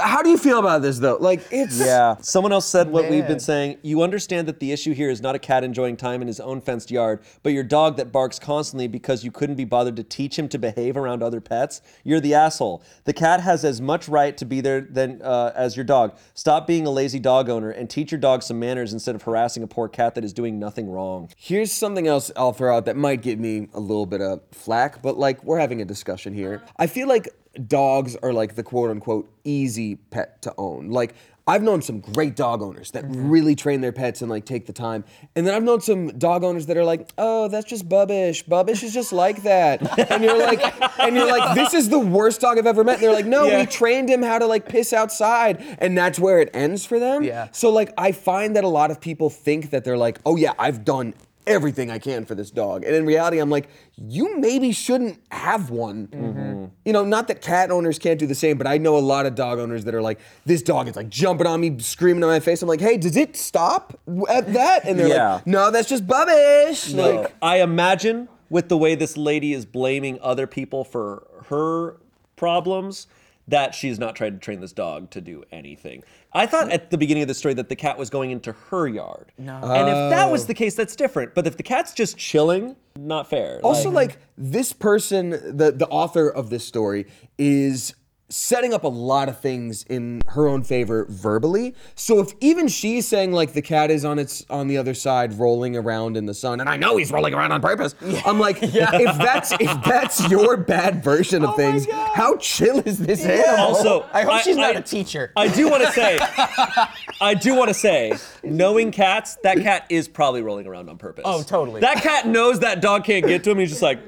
how 0.00 0.22
do 0.22 0.30
you 0.30 0.38
feel 0.38 0.58
about 0.58 0.82
this 0.82 0.98
though? 0.98 1.16
Like, 1.20 1.42
it's 1.50 1.78
Yeah. 1.78 2.16
Someone 2.20 2.52
else 2.52 2.66
said 2.66 2.90
what 2.90 3.08
we've 3.10 3.26
been 3.26 3.40
saying. 3.40 3.78
You 3.82 4.02
understand 4.02 4.48
that 4.48 4.60
the 4.60 4.72
issue 4.72 4.92
here 4.92 5.10
is 5.10 5.20
not 5.20 5.34
a 5.34 5.38
cat 5.38 5.64
enjoying 5.64 5.96
time 5.96 6.22
in 6.22 6.28
his 6.28 6.40
own 6.40 6.60
fenced 6.60 6.90
yard, 6.90 7.20
but 7.42 7.52
your 7.52 7.62
dog 7.62 7.96
that 7.96 8.12
barks 8.12 8.38
constantly 8.38 8.88
because 8.88 9.24
you 9.24 9.30
couldn't 9.30 9.56
be 9.56 9.64
bothered 9.64 9.96
to 9.96 10.02
teach 10.02 10.38
him 10.38 10.48
to 10.48 10.58
behave 10.58 10.96
around 10.96 11.22
other 11.22 11.40
pets. 11.40 11.80
You're 12.04 12.20
the 12.20 12.34
asshole. 12.34 12.82
The 13.04 13.12
cat 13.12 13.40
has 13.40 13.64
as 13.64 13.80
much 13.80 14.08
right 14.08 14.36
to 14.36 14.44
be 14.44 14.60
there 14.60 14.80
than 14.80 15.20
uh, 15.22 15.52
as 15.54 15.76
your 15.76 15.84
dog. 15.84 16.16
Stop 16.34 16.66
being 16.66 16.86
a 16.86 16.90
lazy 16.90 17.18
dog 17.18 17.48
owner 17.48 17.70
and 17.70 17.88
teach 17.88 18.12
your 18.12 18.20
dog 18.20 18.42
some 18.42 18.58
manners 18.58 18.92
instead 18.92 19.14
of 19.14 19.22
harassing 19.22 19.62
a 19.62 19.66
poor 19.66 19.88
cat 19.88 20.14
that 20.14 20.24
is 20.24 20.32
doing 20.32 20.58
nothing 20.58 20.90
wrong. 20.90 21.30
Here's 21.36 21.72
something 21.72 22.06
else 22.06 22.30
I'll 22.36 22.52
throw 22.52 22.76
out 22.76 22.86
that 22.86 22.96
might 22.96 23.22
give 23.22 23.38
me 23.38 23.68
a 23.74 23.80
little 23.80 24.06
bit 24.06 24.20
of 24.20 24.40
flack, 24.52 25.02
but 25.02 25.16
like 25.18 25.42
we're 25.44 25.58
having 25.58 25.80
a 25.80 25.84
discussion 25.84 26.34
here. 26.34 26.62
I 26.76 26.86
feel 26.86 27.08
like 27.08 27.28
dogs 27.68 28.16
are 28.16 28.32
like 28.32 28.54
the 28.54 28.62
quote 28.62 28.90
unquote 28.90 29.30
easy 29.44 29.96
pet 29.96 30.42
to 30.42 30.54
own. 30.58 30.90
Like 30.90 31.14
I've 31.48 31.62
known 31.62 31.80
some 31.80 32.00
great 32.00 32.34
dog 32.34 32.60
owners 32.60 32.90
that 32.90 33.04
mm-hmm. 33.04 33.28
really 33.28 33.54
train 33.54 33.80
their 33.80 33.92
pets 33.92 34.20
and 34.20 34.28
like 34.28 34.44
take 34.44 34.66
the 34.66 34.72
time. 34.72 35.04
And 35.36 35.46
then 35.46 35.54
I've 35.54 35.62
known 35.62 35.80
some 35.80 36.08
dog 36.18 36.42
owners 36.42 36.66
that 36.66 36.76
are 36.76 36.84
like, 36.84 37.08
"Oh, 37.18 37.46
that's 37.46 37.66
just 37.66 37.88
Bubbish. 37.88 38.44
Bubbish 38.44 38.82
is 38.82 38.92
just 38.92 39.12
like 39.12 39.44
that." 39.44 39.80
And 40.10 40.24
you're 40.24 40.38
like 40.38 40.60
and 40.98 41.14
you're 41.14 41.28
like, 41.28 41.54
"This 41.54 41.72
is 41.72 41.88
the 41.88 42.00
worst 42.00 42.40
dog 42.40 42.58
I've 42.58 42.66
ever 42.66 42.82
met." 42.82 42.94
And 42.94 43.02
they're 43.04 43.12
like, 43.12 43.26
"No, 43.26 43.46
Yeah. 43.46 43.60
we 43.60 43.66
trained 43.66 44.08
him 44.08 44.22
how 44.22 44.40
to 44.40 44.46
like 44.46 44.68
piss 44.68 44.92
outside." 44.92 45.62
And 45.78 45.96
that's 45.96 46.18
where 46.18 46.40
it 46.40 46.50
ends 46.52 46.84
for 46.84 46.98
them. 46.98 47.22
Yeah. 47.22 47.48
So 47.52 47.70
like 47.70 47.92
I 47.96 48.10
find 48.10 48.56
that 48.56 48.64
a 48.64 48.68
lot 48.68 48.90
of 48.90 49.00
people 49.00 49.30
think 49.30 49.70
that 49.70 49.84
they're 49.84 49.98
like, 49.98 50.18
"Oh 50.26 50.34
yeah, 50.34 50.52
I've 50.58 50.84
done 50.84 51.14
everything 51.46 51.90
I 51.90 51.98
can 51.98 52.24
for 52.24 52.34
this 52.34 52.50
dog." 52.50 52.84
And 52.84 52.94
in 52.94 53.06
reality, 53.06 53.38
I'm 53.38 53.50
like, 53.50 53.68
"You 53.96 54.38
maybe 54.38 54.72
shouldn't 54.72 55.20
have 55.30 55.70
one." 55.70 56.08
Mm-hmm. 56.08 56.64
You 56.84 56.92
know, 56.92 57.04
not 57.04 57.28
that 57.28 57.40
cat 57.40 57.70
owners 57.70 57.98
can't 57.98 58.18
do 58.18 58.26
the 58.26 58.34
same, 58.34 58.58
but 58.58 58.66
I 58.66 58.78
know 58.78 58.96
a 58.96 59.00
lot 59.00 59.26
of 59.26 59.34
dog 59.34 59.58
owners 59.58 59.84
that 59.84 59.94
are 59.94 60.02
like, 60.02 60.18
"This 60.44 60.62
dog 60.62 60.88
is 60.88 60.96
like 60.96 61.08
jumping 61.08 61.46
on 61.46 61.60
me, 61.60 61.78
screaming 61.78 62.22
in 62.22 62.28
my 62.28 62.40
face." 62.40 62.62
I'm 62.62 62.68
like, 62.68 62.80
"Hey, 62.80 62.96
does 62.96 63.16
it 63.16 63.36
stop 63.36 63.98
at 64.28 64.52
that?" 64.52 64.84
And 64.84 64.98
they're 64.98 65.08
Yeah. 65.08 65.34
like, 65.34 65.46
"No, 65.46 65.70
that's 65.70 65.88
just 65.88 66.06
Bubbish." 66.06 66.94
Like, 66.94 67.34
I 67.42 67.60
imagine 67.60 68.28
with 68.50 68.68
the 68.68 68.76
way 68.76 68.94
this 68.94 69.16
lady 69.16 69.52
is 69.52 69.66
blaming 69.66 70.18
other 70.22 70.46
people 70.46 70.84
for 70.84 71.26
her 71.48 71.96
problems, 72.36 73.06
that 73.48 73.74
she's 73.74 73.98
not 73.98 74.16
trying 74.16 74.32
to 74.32 74.38
train 74.38 74.60
this 74.60 74.72
dog 74.72 75.10
to 75.10 75.20
do 75.20 75.44
anything. 75.52 76.02
I 76.32 76.46
thought 76.46 76.70
at 76.70 76.90
the 76.90 76.98
beginning 76.98 77.22
of 77.22 77.28
the 77.28 77.34
story 77.34 77.54
that 77.54 77.68
the 77.68 77.76
cat 77.76 77.96
was 77.96 78.10
going 78.10 78.30
into 78.30 78.52
her 78.52 78.88
yard. 78.88 79.32
No. 79.38 79.54
And 79.54 79.88
if 79.88 80.10
that 80.10 80.30
was 80.30 80.44
oh. 80.44 80.46
the 80.46 80.54
case, 80.54 80.74
that's 80.74 80.96
different. 80.96 81.34
But 81.34 81.46
if 81.46 81.56
the 81.56 81.62
cat's 81.62 81.94
just 81.94 82.18
chilling, 82.18 82.76
not 82.96 83.30
fair. 83.30 83.60
Also, 83.62 83.90
Like- 83.90 84.08
like 84.08 84.18
this 84.36 84.72
person, 84.72 85.30
the 85.30 85.72
the 85.72 85.88
author 85.88 86.28
of 86.28 86.50
this 86.50 86.64
story, 86.64 87.06
is 87.38 87.94
setting 88.28 88.74
up 88.74 88.82
a 88.82 88.88
lot 88.88 89.28
of 89.28 89.38
things 89.40 89.84
in 89.88 90.20
her 90.28 90.48
own 90.48 90.62
favor 90.62 91.06
verbally. 91.08 91.74
So 91.94 92.18
if 92.20 92.32
even 92.40 92.66
she's 92.66 93.06
saying 93.06 93.32
like 93.32 93.52
the 93.52 93.62
cat 93.62 93.90
is 93.90 94.04
on 94.04 94.18
its 94.18 94.44
on 94.50 94.66
the 94.66 94.76
other 94.78 94.94
side 94.94 95.38
rolling 95.38 95.76
around 95.76 96.16
in 96.16 96.26
the 96.26 96.34
sun, 96.34 96.60
and 96.60 96.68
I 96.68 96.76
know 96.76 96.96
he's 96.96 97.12
rolling 97.12 97.34
around 97.34 97.52
on 97.52 97.60
purpose, 97.62 97.94
I'm 98.26 98.40
like, 98.40 98.58
if 98.62 98.72
that's 98.72 99.52
if 99.52 99.84
that's 99.84 100.28
your 100.28 100.56
bad 100.56 101.04
version 101.04 101.44
of 101.44 101.50
oh 101.50 101.56
things, 101.56 101.86
how 101.90 102.36
chill 102.38 102.80
is 102.80 102.98
this 102.98 103.24
animal? 103.24 103.76
also, 103.76 104.04
I 104.12 104.22
hope 104.22 104.42
she's 104.42 104.56
not 104.56 104.74
I- 104.74 104.80
a 104.80 104.82
teacher. 104.82 105.32
I 105.36 105.48
do 105.48 105.70
want 105.70 105.84
to 105.84 105.92
say, 105.92 106.18
I 107.20 107.34
do 107.34 107.54
want 107.54 107.68
to 107.68 107.74
say, 107.74 108.12
knowing 108.42 108.90
cats, 108.90 109.36
that 109.42 109.58
cat 109.58 109.86
is 109.88 110.08
probably 110.08 110.42
rolling 110.42 110.66
around 110.66 110.90
on 110.90 110.98
purpose. 110.98 111.22
Oh, 111.26 111.42
totally. 111.42 111.80
That 111.80 112.02
cat 112.02 112.26
knows 112.26 112.60
that 112.60 112.80
dog 112.80 113.04
can't 113.04 113.24
get 113.26 113.44
to 113.44 113.50
him. 113.52 113.58
He's 113.58 113.70
just 113.70 113.82
like, 113.82 114.00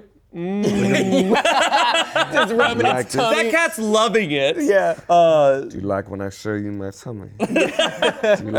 Just 2.32 2.52
rubbing 2.54 2.86
Like 2.86 3.06
its 3.06 3.14
tummy. 3.14 3.42
that 3.42 3.50
cat's 3.50 3.78
loving 3.78 4.30
it. 4.30 4.56
Yeah. 4.60 4.94
Do 5.08 5.76
you 5.76 5.80
like 5.86 6.08
when 6.10 6.20
I 6.20 6.30
show 6.30 6.54
you 6.54 6.72
my 6.72 6.90
tummy? 6.90 7.30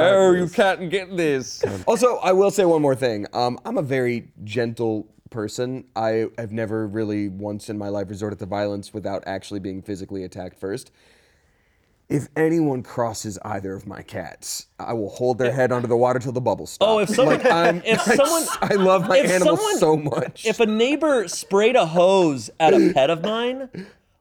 Oh, 0.02 0.32
you 0.34 0.48
can't 0.48 0.90
get 0.90 1.16
this. 1.16 1.64
Also, 1.88 2.18
I 2.18 2.32
will 2.32 2.52
say 2.52 2.66
one 2.66 2.82
more 2.82 2.96
thing. 2.96 3.26
Um, 3.34 3.60
I'm 3.66 3.78
a 3.78 3.82
very 3.82 4.30
gentle 4.44 5.08
person. 5.30 5.86
I 5.96 6.28
have 6.38 6.52
never 6.52 6.88
really 6.88 7.30
once 7.30 7.70
in 7.70 7.78
my 7.78 7.90
life 7.90 8.10
resorted 8.10 8.40
to 8.40 8.46
violence 8.46 8.94
without 8.94 9.24
actually 9.28 9.60
being 9.60 9.82
physically 9.82 10.24
attacked 10.24 10.60
first. 10.60 10.92
If 12.10 12.28
anyone 12.36 12.82
crosses 12.82 13.38
either 13.46 13.74
of 13.74 13.86
my 13.86 14.02
cats, 14.02 14.66
I 14.80 14.94
will 14.94 15.10
hold 15.10 15.38
their 15.38 15.52
eh, 15.52 15.56
head 15.56 15.72
under 15.72 15.88
the 15.88 15.96
water 15.96 16.18
till 16.18 16.32
the 16.32 16.42
bubbles 16.42 16.76
oh, 16.82 16.84
stop. 16.84 16.90
Oh, 16.90 17.00
if 17.00 17.10
someone, 17.10 17.38
Like, 17.38 17.52
I'm, 17.52 17.82
if 17.86 18.00
I- 18.08 18.16
someone, 18.16 18.44
I 18.64 18.74
love 18.74 19.08
my 19.08 19.20
if 19.20 19.30
animals 19.30 19.60
someone- 19.60 19.78
so 19.78 19.96
much. 20.18 20.46
If 20.46 20.60
a 20.60 20.66
neighbor 20.66 21.28
sprayed 21.28 21.76
a 21.76 21.86
hose 21.86 22.50
at 22.60 22.74
a 22.74 22.92
pet 22.94 23.12
of 23.12 23.22
mine, 23.24 23.70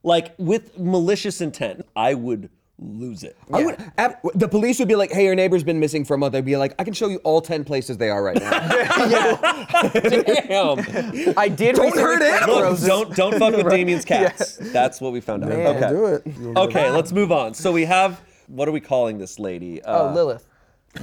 like 0.02 0.35
with 0.38 0.78
malicious 0.78 1.40
intent, 1.40 1.87
I 1.97 2.12
would 2.12 2.50
lose 2.78 3.25
it. 3.25 3.37
I 3.52 3.64
would, 3.64 3.76
ab- 3.99 4.18
the 4.35 4.47
police 4.49 4.78
would 4.78 4.88
be 4.88 4.94
like, 4.94 5.11
"Hey, 5.12 5.25
your 5.25 5.35
neighbor's 5.35 5.64
been 5.64 5.80
missing 5.80 6.04
for 6.04 6.14
a 6.14 6.18
month." 6.18 6.35
I'd 6.35 6.44
be 6.44 6.56
like, 6.56 6.75
"I 6.78 6.85
can 6.85 6.92
show 6.94 7.08
you 7.08 7.18
all 7.25 7.40
ten 7.40 7.64
places 7.64 7.97
they 7.99 8.08
are 8.11 8.23
right 8.23 8.37
now." 8.40 8.50
Damn. 9.92 11.35
I 11.37 11.49
did 11.49 11.76
Don't 11.76 11.94
hurt 11.97 12.23
animals. 12.23 12.61
Roses. 12.62 12.87
don't 12.88 13.16
don't 13.16 13.38
fuck 13.38 13.54
with 13.56 13.68
Damien's 13.70 14.04
cats. 14.04 14.56
That's 14.56 15.00
what 15.00 15.12
we 15.12 15.20
found 15.20 15.44
out. 15.44 15.50
Man. 15.50 15.66
okay. 15.76 15.88
Do 15.88 16.06
it. 16.06 16.56
Okay, 16.58 16.90
let's 16.90 17.12
move 17.12 17.32
on. 17.32 17.54
So 17.54 17.73
we 17.73 17.85
have 17.85 18.20
what 18.47 18.68
are 18.68 18.73
we 18.73 18.80
calling 18.80 19.18
this 19.18 19.38
lady? 19.38 19.82
Oh, 19.85 20.08
Uh, 20.08 20.14
Lilith. 20.14 20.44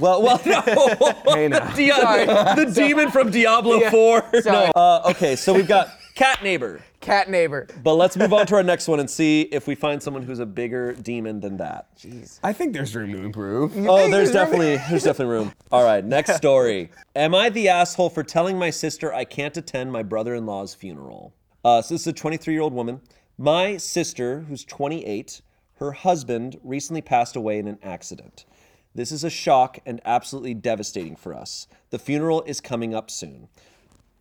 Well, 0.00 0.20
well, 0.22 0.40
no. 0.44 0.62
Hey 1.34 1.48
now. 1.48 1.72
Dia- 1.74 1.94
Sorry. 1.94 2.26
the 2.26 2.72
demon 2.74 3.10
from 3.10 3.30
Diablo 3.30 3.76
Yeah, 3.80 3.90
4. 3.90 4.24
sorry. 4.42 4.66
No. 4.66 4.72
Uh, 4.74 5.10
okay, 5.10 5.36
so 5.36 5.54
we've 5.54 5.68
got 5.68 5.88
cat 6.16 6.42
neighbor. 6.42 6.82
Cat 7.00 7.30
neighbor. 7.30 7.68
But 7.84 7.94
let's 7.94 8.16
move 8.16 8.32
on 8.32 8.46
to 8.46 8.56
our 8.56 8.64
next 8.64 8.88
one 8.88 8.98
and 8.98 9.08
see 9.08 9.42
if 9.42 9.68
we 9.68 9.76
find 9.76 10.02
someone 10.02 10.24
who's 10.24 10.40
a 10.40 10.46
bigger 10.46 10.94
demon 10.94 11.38
than 11.38 11.58
that. 11.58 11.96
Jeez. 11.96 12.40
I 12.42 12.52
think 12.52 12.72
there's 12.72 12.96
room 12.96 13.12
to 13.12 13.22
improve. 13.22 13.72
Oh, 13.72 13.98
think 13.98 14.10
there's 14.10 14.10
there's 14.10 14.32
definitely 14.32 14.76
there's 14.90 15.04
definitely 15.04 15.34
room. 15.34 15.52
All 15.70 15.84
right, 15.84 16.04
next 16.04 16.34
story. 16.34 16.90
Am 17.14 17.34
I 17.34 17.50
the 17.50 17.68
asshole 17.68 18.10
for 18.10 18.24
telling 18.24 18.58
my 18.58 18.70
sister 18.70 19.14
I 19.14 19.24
can't 19.24 19.56
attend 19.56 19.92
my 19.92 20.02
brother-in-law's 20.02 20.74
funeral? 20.74 21.32
Uh, 21.64 21.82
so 21.82 21.94
this 21.94 22.02
is 22.02 22.06
a 22.08 22.12
23-year-old 22.12 22.72
woman. 22.72 23.00
My 23.38 23.76
sister, 23.76 24.40
who's 24.48 24.64
28, 24.64 25.42
Her 25.74 25.92
husband 25.92 26.58
recently 26.64 27.02
passed 27.02 27.36
away 27.36 27.58
in 27.58 27.68
an 27.68 27.78
accident. 27.82 28.46
This 28.94 29.12
is 29.12 29.24
a 29.24 29.30
shock 29.30 29.78
and 29.84 30.00
absolutely 30.06 30.54
devastating 30.54 31.16
for 31.16 31.34
us. 31.34 31.66
The 31.90 31.98
funeral 31.98 32.42
is 32.46 32.62
coming 32.62 32.94
up 32.94 33.10
soon. 33.10 33.48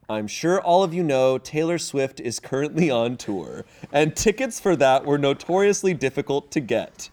I'm 0.08 0.28
sure 0.28 0.62
all 0.62 0.84
of 0.84 0.94
you 0.94 1.04
know 1.04 1.40
Taylor 1.40 1.80
Swift 1.80 2.20
is 2.20 2.40
currently 2.40 2.92
on 2.92 3.18
tour, 3.18 3.66
and 3.92 4.16
tickets 4.16 4.60
for 4.60 4.76
that 4.76 5.04
were 5.04 5.18
notoriously 5.18 5.96
difficult 5.96 6.52
to 6.52 6.60
get. 6.60 7.10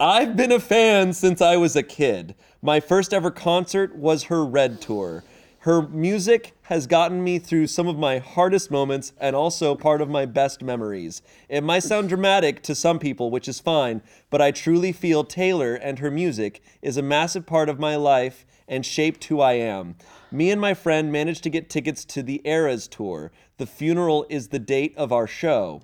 I've 0.00 0.36
been 0.36 0.52
a 0.52 0.60
fan 0.60 1.12
since 1.14 1.40
I 1.40 1.56
was 1.56 1.74
a 1.74 1.82
kid. 1.82 2.36
My 2.62 2.78
first 2.78 3.12
ever 3.12 3.32
concert 3.32 3.96
was 3.96 4.24
her 4.24 4.44
Red 4.44 4.80
Tour. 4.80 5.24
Her 5.60 5.82
music 5.88 6.54
has 6.72 6.86
gotten 6.86 7.22
me 7.22 7.38
through 7.38 7.66
some 7.66 7.86
of 7.86 7.98
my 7.98 8.16
hardest 8.16 8.70
moments 8.70 9.12
and 9.20 9.36
also 9.36 9.74
part 9.74 10.00
of 10.00 10.08
my 10.08 10.24
best 10.24 10.62
memories. 10.62 11.20
It 11.50 11.62
might 11.62 11.82
sound 11.82 12.08
dramatic 12.08 12.62
to 12.62 12.74
some 12.74 12.98
people, 12.98 13.30
which 13.30 13.46
is 13.46 13.60
fine, 13.60 14.00
but 14.30 14.40
I 14.40 14.52
truly 14.52 14.90
feel 14.90 15.22
Taylor 15.22 15.74
and 15.74 15.98
her 15.98 16.10
music 16.10 16.62
is 16.80 16.96
a 16.96 17.02
massive 17.02 17.44
part 17.44 17.68
of 17.68 17.78
my 17.78 17.96
life 17.96 18.46
and 18.66 18.86
shaped 18.86 19.24
who 19.24 19.38
I 19.38 19.52
am. 19.52 19.96
Me 20.30 20.50
and 20.50 20.58
my 20.58 20.72
friend 20.72 21.12
managed 21.12 21.42
to 21.42 21.50
get 21.50 21.68
tickets 21.68 22.06
to 22.06 22.22
the 22.22 22.40
Eras 22.42 22.88
Tour. 22.88 23.32
The 23.58 23.66
funeral 23.66 24.24
is 24.30 24.48
the 24.48 24.58
date 24.58 24.94
of 24.96 25.12
our 25.12 25.26
show. 25.26 25.82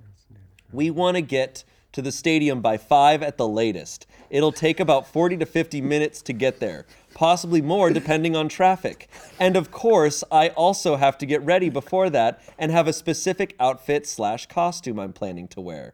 We 0.73 0.91
want 0.91 1.17
to 1.17 1.23
get 1.23 1.65
to 1.99 2.03
the 2.03 2.13
stadium 2.13 2.61
by 2.61 2.77
5 2.77 3.25
at 3.25 3.39
the 3.39 3.49
latest. 3.49 4.07
It'll 4.31 4.53
take 4.53 4.79
about 4.79 5.09
40 5.09 5.39
to 5.39 5.47
50 5.47 5.81
minutes 5.81 6.23
to 6.23 6.33
get 6.33 6.61
there, 6.61 6.87
possibly 7.13 7.61
more 7.61 7.91
depending 7.91 8.37
on 8.37 8.49
traffic. 8.49 9.11
And 9.41 9.57
of 9.57 9.73
course, 9.73 10.23
I 10.31 10.51
also 10.51 10.95
have 10.95 11.19
to 11.19 11.27
get 11.27 11.45
ready 11.45 11.69
before 11.69 12.09
that 12.11 12.41
and 12.57 12.71
have 12.71 12.87
a 12.87 12.93
specific 12.93 13.57
outfit 13.59 14.07
slash 14.07 14.47
costume 14.47 15.01
I'm 15.01 15.13
planning 15.13 15.49
to 15.49 15.61
wear. 15.61 15.93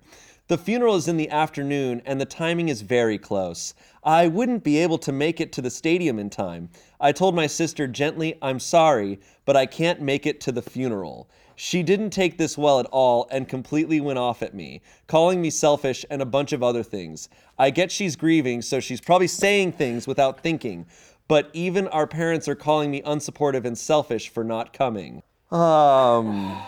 The 0.49 0.59
funeral 0.59 0.97
is 0.97 1.09
in 1.09 1.17
the 1.17 1.31
afternoon 1.31 2.03
and 2.05 2.21
the 2.21 2.27
timing 2.27 2.69
is 2.69 2.83
very 2.83 3.17
close. 3.17 3.73
I 4.03 4.29
wouldn't 4.29 4.63
be 4.63 4.77
able 4.77 4.99
to 4.99 5.11
make 5.11 5.41
it 5.41 5.53
to 5.53 5.63
the 5.63 5.71
stadium 5.71 6.19
in 6.19 6.29
time. 6.29 6.69
I 7.01 7.13
told 7.13 7.35
my 7.35 7.47
sister 7.47 7.87
gently, 7.87 8.37
I'm 8.43 8.61
sorry, 8.61 9.21
but 9.47 9.57
I 9.57 9.65
can't 9.65 10.03
make 10.03 10.27
it 10.27 10.39
to 10.43 10.53
the 10.53 10.61
funeral. 10.61 11.31
She 11.57 11.83
didn't 11.83 12.11
take 12.11 12.39
this 12.39 12.59
well 12.59 12.81
at 12.81 12.87
all 12.87 13.29
and 13.31 13.49
completely 13.49 14.01
went 14.01 14.19
off 14.19 14.43
at 14.43 14.55
me, 14.55 14.83
calling 15.07 15.41
me 15.41 15.51
selfish 15.51 16.05
and 16.11 16.21
a 16.21 16.27
bunch 16.27 16.53
of 16.53 16.63
other 16.63 16.83
things. 16.83 17.29
I 17.59 17.71
get 17.71 17.93
she's 17.93 18.17
grieving, 18.17 18.63
so 18.63 18.81
she's 18.81 19.01
probably 19.01 19.29
saying 19.29 19.73
things 19.73 20.07
without 20.07 20.41
thinking. 20.41 20.87
But 21.29 21.51
even 21.53 21.89
our 21.89 22.07
parents 22.07 22.49
are 22.49 22.55
calling 22.55 22.91
me 22.91 23.01
unsupportive 23.03 23.65
and 23.65 23.79
selfish 23.79 24.29
for 24.29 24.45
not 24.45 24.73
coming. 24.73 25.23
Um, 25.51 26.61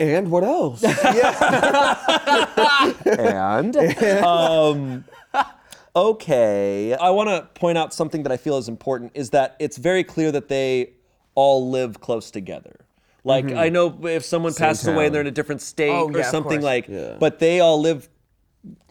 And 0.00 0.30
what 0.30 0.42
else? 0.42 0.82
and 3.06 3.76
um, 4.24 5.04
okay, 5.94 6.94
I 6.94 7.10
want 7.10 7.28
to 7.28 7.48
point 7.54 7.78
out 7.78 7.94
something 7.94 8.22
that 8.24 8.32
I 8.32 8.36
feel 8.36 8.56
is 8.56 8.68
important 8.68 9.12
is 9.14 9.30
that 9.30 9.56
it's 9.60 9.76
very 9.76 10.02
clear 10.02 10.32
that 10.32 10.48
they 10.48 10.94
all 11.34 11.70
live 11.70 12.00
close 12.00 12.30
together. 12.30 12.76
Like 13.24 13.46
mm-hmm. 13.46 13.58
I 13.58 13.68
know 13.68 14.06
if 14.06 14.24
someone 14.24 14.52
passes 14.54 14.88
away 14.88 15.06
and 15.06 15.14
they're 15.14 15.20
in 15.20 15.26
a 15.28 15.30
different 15.32 15.60
state 15.62 15.90
Oh, 15.90 16.08
or 16.08 16.18
yeah, 16.18 16.30
something 16.30 16.60
like, 16.60 16.88
Yeah. 16.88 17.16
but 17.20 17.38
they 17.38 17.60
all 17.60 17.80
live 17.80 18.08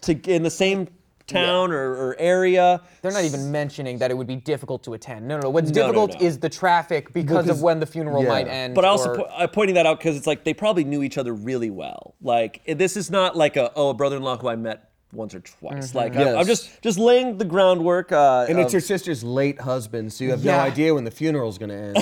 to 0.01 0.13
in 0.33 0.43
the 0.43 0.49
same 0.49 0.87
town 1.27 1.71
or, 1.71 1.91
or 1.93 2.15
area. 2.19 2.81
They're 3.01 3.11
not 3.11 3.23
even 3.23 3.51
mentioning 3.51 3.97
that 3.99 4.11
it 4.11 4.15
would 4.17 4.27
be 4.27 4.35
difficult 4.35 4.83
to 4.83 4.93
attend. 4.93 5.27
No, 5.27 5.35
no, 5.35 5.43
no. 5.43 5.49
What's 5.49 5.71
No, 5.71 5.81
no, 5.81 5.87
difficult 5.87 6.21
no. 6.21 6.27
is 6.27 6.39
the 6.39 6.49
traffic 6.49 7.13
because, 7.13 7.45
Because- 7.45 7.57
of 7.57 7.61
when 7.61 7.79
the 7.79 7.85
funeral 7.85 8.23
yeah. 8.23 8.29
might 8.29 8.47
end. 8.47 8.75
But 8.75 8.85
I 8.85 8.89
also 8.89 9.11
or- 9.11 9.15
po- 9.17 9.29
I'm 9.35 9.49
pointing 9.49 9.75
that 9.75 9.85
out 9.85 9.99
because 9.99 10.17
it's 10.17 10.27
like 10.27 10.43
they 10.43 10.53
probably 10.53 10.83
knew 10.83 11.03
each 11.03 11.17
other 11.17 11.33
really 11.33 11.69
well. 11.69 12.15
Like 12.21 12.61
this 12.65 12.97
is 12.97 13.09
not 13.11 13.35
like 13.37 13.55
a 13.57 13.71
oh 13.75 13.89
a 13.89 13.93
brother-in-law 13.93 14.37
who 14.37 14.47
I 14.49 14.55
met 14.55 14.90
once 15.13 15.33
or 15.35 15.39
twice. 15.41 15.93
Like 15.95 16.15
I'm, 16.15 16.37
I'm 16.37 16.45
just 16.45 16.81
just 16.81 16.97
laying 16.97 17.37
the 17.37 17.45
groundwork. 17.45 18.11
Uh, 18.11 18.45
And 18.49 18.59
it's 18.59 18.67
of- 18.67 18.73
your 18.73 18.81
sister's 18.81 19.23
late 19.23 19.59
husband, 19.59 20.11
so 20.13 20.23
you 20.23 20.31
have 20.31 20.43
Yeah. 20.43 20.57
no 20.57 20.63
idea 20.63 20.93
when 20.93 21.03
the 21.03 21.11
funeral's 21.11 21.57
gonna 21.57 21.73
end. 21.73 21.97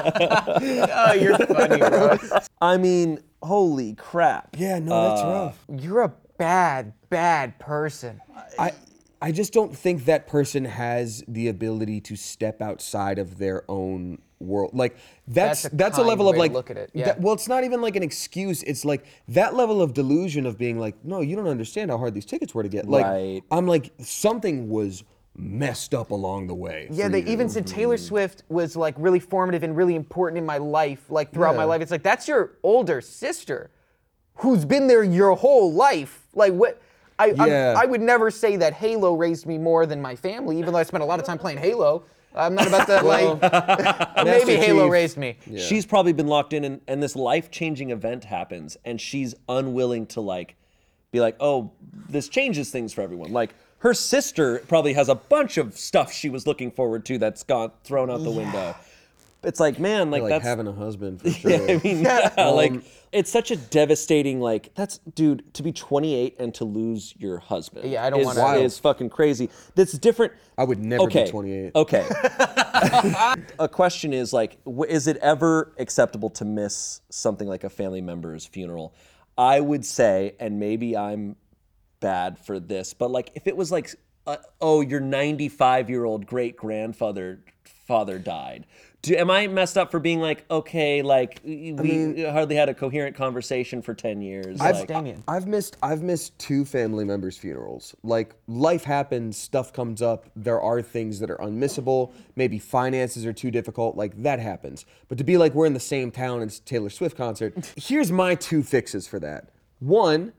oh, 0.00 1.12
you're 1.12 1.38
funny, 1.38 1.78
bro. 1.78 2.16
I 2.60 2.76
mean, 2.76 3.18
holy 3.42 3.94
crap. 3.94 4.56
yeah, 4.58 4.78
no, 4.78 5.08
that's 5.08 5.22
rough. 5.22 5.64
You're 5.82 6.02
a 6.02 6.12
bad, 6.38 6.92
bad 7.10 7.58
person. 7.58 8.20
I 8.58 8.72
I 9.20 9.32
just 9.32 9.52
don't 9.52 9.76
think 9.76 10.04
that 10.04 10.26
person 10.26 10.64
has 10.64 11.24
the 11.26 11.48
ability 11.48 12.00
to 12.02 12.16
step 12.16 12.60
outside 12.60 13.18
of 13.18 13.38
their 13.38 13.64
own 13.68 14.18
world. 14.40 14.72
Like 14.74 14.96
that's 15.26 15.62
That's 15.62 15.74
that's 15.74 15.98
a 15.98 16.02
a, 16.02 16.04
level 16.04 16.28
of 16.28 16.36
like 16.36 16.52
look 16.52 16.70
at 16.70 16.76
it, 16.76 16.90
that- 16.94 17.20
well, 17.20 17.34
it's 17.34 17.48
not 17.48 17.64
even 17.64 17.80
like 17.80 17.96
an 17.96 18.02
excuse. 18.02 18.62
It's 18.62 18.84
like 18.84 19.04
that 19.28 19.54
level 19.54 19.80
of 19.80 19.94
delusion 19.94 20.46
of 20.46 20.58
being 20.58 20.78
like, 20.78 21.02
no, 21.04 21.20
you 21.20 21.36
don't 21.36 21.48
understand 21.48 21.90
how 21.90 21.98
hard 21.98 22.14
these 22.14 22.26
tickets 22.26 22.54
were 22.54 22.62
to 22.62 22.68
get. 22.68 22.88
Like 22.88 23.04
Right. 23.06 23.42
I'm 23.50 23.66
like 23.66 23.92
something 24.00 24.68
was 24.68 25.04
messed 25.34 25.94
up 25.94 26.10
along 26.10 26.46
the 26.46 26.54
way. 26.54 26.88
Yeah, 26.90 27.08
they 27.08 27.20
you. 27.20 27.32
even 27.32 27.48
said 27.48 27.66
mm-hmm. 27.66 27.74
Taylor 27.74 27.96
Swift 27.96 28.42
was 28.48 28.76
like 28.76 28.94
really 28.98 29.20
formative 29.20 29.62
and 29.62 29.76
really 29.76 29.94
important 29.94 30.38
in 30.38 30.46
my 30.46 30.58
life, 30.58 31.10
like 31.10 31.32
throughout 31.32 31.56
my 31.56 31.64
life. 31.64 31.80
It's 31.80 31.90
like 31.90 32.02
that's 32.02 32.28
your 32.28 32.52
older 32.62 33.00
sister, 33.00 33.70
who's 34.36 34.64
been 34.64 34.86
there 34.86 35.04
your 35.04 35.34
whole 35.36 35.72
life. 35.72 36.26
Like 36.34 36.52
what? 36.52 36.82
I 37.18 37.28
I'm- 37.30 37.48
Yeah. 37.48 37.74
I 37.76 37.86
would 37.86 38.00
never 38.00 38.30
say 38.30 38.56
that 38.56 38.74
Halo 38.74 39.14
raised 39.14 39.46
me 39.46 39.58
more 39.58 39.86
than 39.86 40.00
my 40.02 40.16
family, 40.16 40.58
even 40.58 40.72
though 40.72 40.78
I 40.78 40.82
spent 40.82 41.02
a 41.02 41.06
lot 41.06 41.18
of 41.20 41.26
time 41.26 41.38
playing 41.38 41.58
Halo. 41.58 42.04
I'm 42.34 42.54
not 42.54 42.66
about 42.66 42.86
to 42.88 43.02
like. 43.02 43.40
maybe 44.24 44.52
Master 44.52 44.56
Halo 44.56 44.84
Chief. 44.84 44.92
raised 44.92 45.16
me. 45.16 45.36
She's 45.58 45.86
probably 45.86 46.12
been 46.12 46.26
locked 46.26 46.52
in 46.52 46.64
and, 46.64 46.80
and 46.86 47.02
this 47.02 47.16
life-changing 47.16 47.90
event 47.90 48.24
happens 48.24 48.76
and 48.84 49.00
she's 49.00 49.34
unwilling 49.48 50.06
to 50.08 50.20
like 50.20 50.56
be 51.12 51.20
like, 51.20 51.36
"Oh, 51.40 51.70
this 52.08 52.28
changes 52.28 52.70
things 52.70 52.92
for 52.92 53.00
everyone." 53.00 53.32
Like 53.32 53.54
her 53.78 53.94
sister 53.94 54.58
probably 54.68 54.92
has 54.94 55.08
a 55.08 55.14
bunch 55.14 55.56
of 55.56 55.78
stuff 55.78 56.12
she 56.12 56.28
was 56.28 56.46
looking 56.46 56.70
forward 56.70 57.06
to 57.06 57.16
that's 57.18 57.42
got 57.42 57.82
thrown 57.84 58.10
out 58.10 58.22
the 58.22 58.30
window. 58.30 58.74
It's 59.46 59.60
like, 59.60 59.78
man, 59.78 60.10
like, 60.10 60.22
like 60.22 60.30
that's 60.30 60.44
having 60.44 60.66
a 60.66 60.72
husband 60.72 61.22
for 61.22 61.30
sure. 61.30 61.70
I 61.70 61.80
mean, 61.82 62.00
yeah, 62.02 62.48
like 62.48 62.72
it's 63.12 63.30
such 63.30 63.52
a 63.52 63.56
devastating 63.56 64.40
like 64.40 64.74
that's 64.74 64.98
dude 64.98 65.54
to 65.54 65.62
be 65.62 65.72
28 65.72 66.36
and 66.40 66.52
to 66.56 66.64
lose 66.64 67.14
your 67.16 67.38
husband. 67.38 67.88
Yeah, 67.88 68.04
I 68.04 68.10
don't 68.10 68.20
is, 68.20 68.26
wanna- 68.26 68.58
is 68.58 68.78
fucking 68.80 69.10
crazy. 69.10 69.48
That's 69.76 69.92
different. 69.92 70.32
I 70.58 70.64
would 70.64 70.84
never 70.84 71.06
be 71.06 71.20
okay, 71.20 71.30
28. 71.30 71.72
Okay. 71.76 72.04
a 73.60 73.68
question 73.70 74.12
is 74.12 74.32
like, 74.32 74.62
w- 74.64 74.90
is 74.90 75.06
it 75.06 75.16
ever 75.18 75.72
acceptable 75.78 76.30
to 76.30 76.44
miss 76.44 77.00
something 77.10 77.46
like 77.46 77.62
a 77.62 77.70
family 77.70 78.00
member's 78.00 78.46
funeral? 78.46 78.94
I 79.38 79.60
would 79.60 79.84
say, 79.84 80.34
and 80.40 80.58
maybe 80.58 80.96
I'm 80.96 81.36
bad 82.00 82.38
for 82.38 82.58
this, 82.58 82.94
but 82.94 83.12
like 83.12 83.30
if 83.36 83.46
it 83.46 83.56
was 83.56 83.70
like, 83.70 83.94
uh, 84.26 84.38
oh, 84.60 84.80
your 84.80 84.98
95 84.98 85.88
year 85.88 86.04
old 86.04 86.26
great 86.26 86.56
grandfather 86.56 87.44
father 87.86 88.18
died. 88.18 88.66
Do, 89.02 89.14
am 89.14 89.30
I 89.30 89.46
messed 89.46 89.78
up 89.78 89.92
for 89.92 90.00
being 90.00 90.20
like, 90.20 90.44
okay, 90.50 91.00
like 91.02 91.40
we 91.44 92.24
hardly 92.24 92.56
had 92.56 92.68
a 92.68 92.74
coherent 92.74 93.14
conversation 93.14 93.80
for 93.80 93.94
10 93.94 94.20
years? 94.20 94.60
I've, 94.60 94.80
like, 94.80 94.88
Damien. 94.88 95.22
I've 95.28 95.46
missed 95.46 95.76
I've 95.82 96.02
missed 96.02 96.36
two 96.38 96.64
family 96.64 97.04
members' 97.04 97.38
funerals. 97.38 97.94
Like 98.02 98.34
life 98.48 98.82
happens, 98.82 99.36
stuff 99.36 99.72
comes 99.72 100.02
up. 100.02 100.26
There 100.34 100.60
are 100.60 100.82
things 100.82 101.20
that 101.20 101.30
are 101.30 101.36
unmissable. 101.36 102.12
Maybe 102.34 102.58
finances 102.58 103.24
are 103.24 103.32
too 103.32 103.52
difficult. 103.52 103.96
Like 103.96 104.20
that 104.22 104.40
happens. 104.40 104.86
But 105.08 105.18
to 105.18 105.24
be 105.24 105.36
like 105.38 105.54
we're 105.54 105.66
in 105.66 105.74
the 105.74 105.80
same 105.80 106.10
town 106.10 106.40
and 106.40 106.50
it's 106.50 106.58
Taylor 106.58 106.90
Swift 106.90 107.16
concert. 107.16 107.72
here's 107.76 108.10
my 108.10 108.34
two 108.34 108.64
fixes 108.64 109.06
for 109.06 109.20
that. 109.20 109.50
One, 109.78 110.32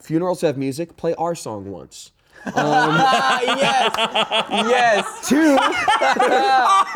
funerals 0.00 0.42
have 0.42 0.56
music. 0.56 0.96
Play 0.96 1.14
our 1.14 1.34
song 1.34 1.70
once. 1.70 2.12
Ah, 2.54 3.40
yes, 3.42 4.68
yes. 4.68 5.28
Two. 5.28 5.56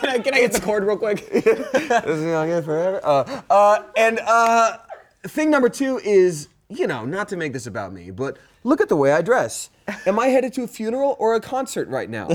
can, 0.00 0.08
I, 0.08 0.18
can 0.18 0.34
I 0.34 0.40
get 0.40 0.52
the 0.52 0.60
chord 0.60 0.84
real 0.84 0.96
quick? 0.96 1.28
this 1.30 1.44
is 1.44 2.24
gonna 2.24 2.46
get 2.46 2.64
forever. 2.64 3.00
Uh, 3.04 3.42
uh, 3.50 3.82
and 3.96 4.20
uh, 4.20 4.78
thing 5.24 5.50
number 5.50 5.68
two 5.68 6.00
is, 6.04 6.48
you 6.68 6.86
know, 6.86 7.04
not 7.04 7.28
to 7.28 7.36
make 7.36 7.52
this 7.52 7.66
about 7.66 7.92
me, 7.92 8.10
but 8.10 8.38
look 8.64 8.80
at 8.80 8.88
the 8.88 8.96
way 8.96 9.12
I 9.12 9.22
dress. 9.22 9.70
Am 10.06 10.18
I 10.18 10.28
headed 10.28 10.52
to 10.54 10.62
a 10.62 10.68
funeral 10.68 11.16
or 11.18 11.34
a 11.34 11.40
concert 11.40 11.88
right 11.88 12.08
now? 12.08 12.28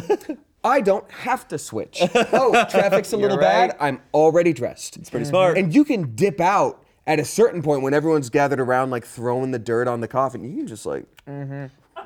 I 0.64 0.82
don't 0.82 1.10
have 1.12 1.48
to 1.50 1.58
switch. 1.58 2.02
Oh, 2.34 2.66
traffic's 2.70 3.14
a 3.14 3.18
little 3.18 3.38
right. 3.38 3.70
bad. 3.70 3.78
I'm 3.80 4.02
already 4.14 4.54
dressed. 4.54 4.98
It's 4.98 5.10
pretty 5.10 5.26
smart. 5.26 5.58
And 5.58 5.74
you 5.74 5.86
can 5.86 6.14
dip 6.16 6.42
out 6.42 6.84
at 7.08 7.20
a 7.20 7.26
certain 7.26 7.64
point 7.64 7.82
when 7.82 7.94
everyone's 7.94 8.30
gathered 8.30 8.60
around, 8.60 8.92
like 8.92 9.06
throwing 9.06 9.52
the 9.52 9.60
dirt 9.60 9.88
on 9.88 10.02
the 10.02 10.08
coffin. 10.08 10.44
You 10.44 10.58
can 10.58 10.68
just 10.68 10.86
like, 10.86 11.06
mm-hmm. 11.26 11.66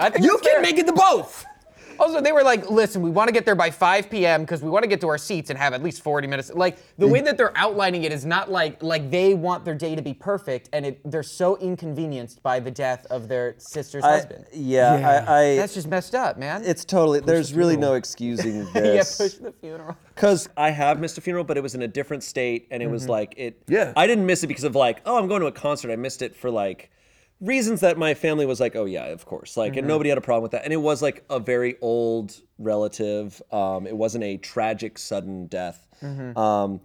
I 0.00 0.10
think 0.10 0.24
you 0.24 0.38
can 0.38 0.52
fair. 0.54 0.60
make 0.62 0.78
it 0.78 0.86
to 0.86 0.92
both. 0.92 1.44
Also, 2.00 2.20
they 2.20 2.32
were 2.32 2.42
like, 2.42 2.70
listen, 2.70 3.02
we 3.02 3.10
want 3.10 3.28
to 3.28 3.32
get 3.32 3.44
there 3.44 3.54
by 3.54 3.70
5 3.70 4.10
p.m. 4.10 4.42
because 4.42 4.62
we 4.62 4.70
want 4.70 4.82
to 4.82 4.88
get 4.88 5.00
to 5.00 5.08
our 5.08 5.18
seats 5.18 5.50
and 5.50 5.58
have 5.58 5.72
at 5.74 5.82
least 5.82 6.02
40 6.02 6.26
minutes. 6.26 6.52
Like 6.54 6.78
the 6.98 7.06
way 7.08 7.20
that 7.22 7.36
they're 7.36 7.56
outlining 7.56 8.04
it 8.04 8.12
is 8.12 8.24
not 8.24 8.50
like 8.50 8.82
like 8.82 9.10
they 9.10 9.34
want 9.34 9.64
their 9.64 9.74
day 9.74 9.94
to 9.94 10.02
be 10.02 10.14
perfect, 10.14 10.68
and 10.72 10.86
it, 10.86 11.00
they're 11.10 11.22
so 11.22 11.56
inconvenienced 11.58 12.42
by 12.42 12.60
the 12.60 12.70
death 12.70 13.06
of 13.10 13.28
their 13.28 13.54
sister's 13.58 14.04
I, 14.04 14.10
husband. 14.12 14.44
yeah, 14.52 15.24
I, 15.28 15.40
I 15.52 15.56
That's 15.56 15.74
just 15.74 15.88
messed 15.88 16.14
up, 16.14 16.38
man. 16.38 16.62
it's 16.64 16.84
totally. 16.84 17.20
There's 17.20 17.54
really 17.54 17.76
no 17.76 17.94
excusing 17.94 18.64
this. 18.72 19.20
yeah, 19.20 19.26
push 19.26 19.34
the 19.34 19.52
funeral. 19.52 19.96
Because 20.14 20.48
I 20.56 20.70
have 20.70 20.98
missed 21.00 21.16
a 21.18 21.20
funeral, 21.20 21.44
but 21.44 21.56
it 21.56 21.62
was 21.62 21.74
in 21.74 21.82
a 21.82 21.88
different 21.88 22.22
state, 22.24 22.66
and 22.70 22.82
it 22.82 22.86
Mm-hmm. 22.86 22.92
was 22.94 23.08
like 23.08 23.34
it. 23.36 23.62
Yeah. 23.68 23.92
I 23.96 24.06
didn't 24.06 24.24
miss 24.26 24.42
it 24.42 24.46
because 24.46 24.64
of 24.64 24.74
like, 24.74 25.00
oh, 25.04 25.18
I'm 25.18 25.28
going 25.28 25.40
to 25.42 25.46
a 25.46 25.52
concert. 25.52 25.90
I 25.92 25.96
missed 25.96 26.22
it 26.22 26.34
for 26.34 26.50
like 26.50 26.90
reasons 27.40 27.80
that 27.80 27.96
my 27.98 28.14
family 28.14 28.46
was 28.46 28.60
like, 28.60 28.74
oh 28.76 28.84
yeah, 28.84 29.06
of 29.06 29.24
course. 29.26 29.56
Like, 29.56 29.72
Mm-hmm. 29.72 29.78
and 29.80 29.88
nobody 29.88 30.08
had 30.08 30.18
a 30.18 30.22
problem 30.22 30.42
with 30.42 30.52
that. 30.52 30.64
And 30.64 30.72
it 30.72 30.78
was 30.78 31.02
like 31.02 31.24
a 31.30 31.38
very 31.38 31.76
old 31.80 32.36
relative. 32.58 33.40
Um, 33.52 33.86
it 33.86 33.96
wasn't 33.96 34.24
a 34.24 34.36
tragic 34.38 34.98
sudden 34.98 35.46
death. 35.46 35.86
Mm-hmm. 36.02 36.38
Um, 36.38 36.80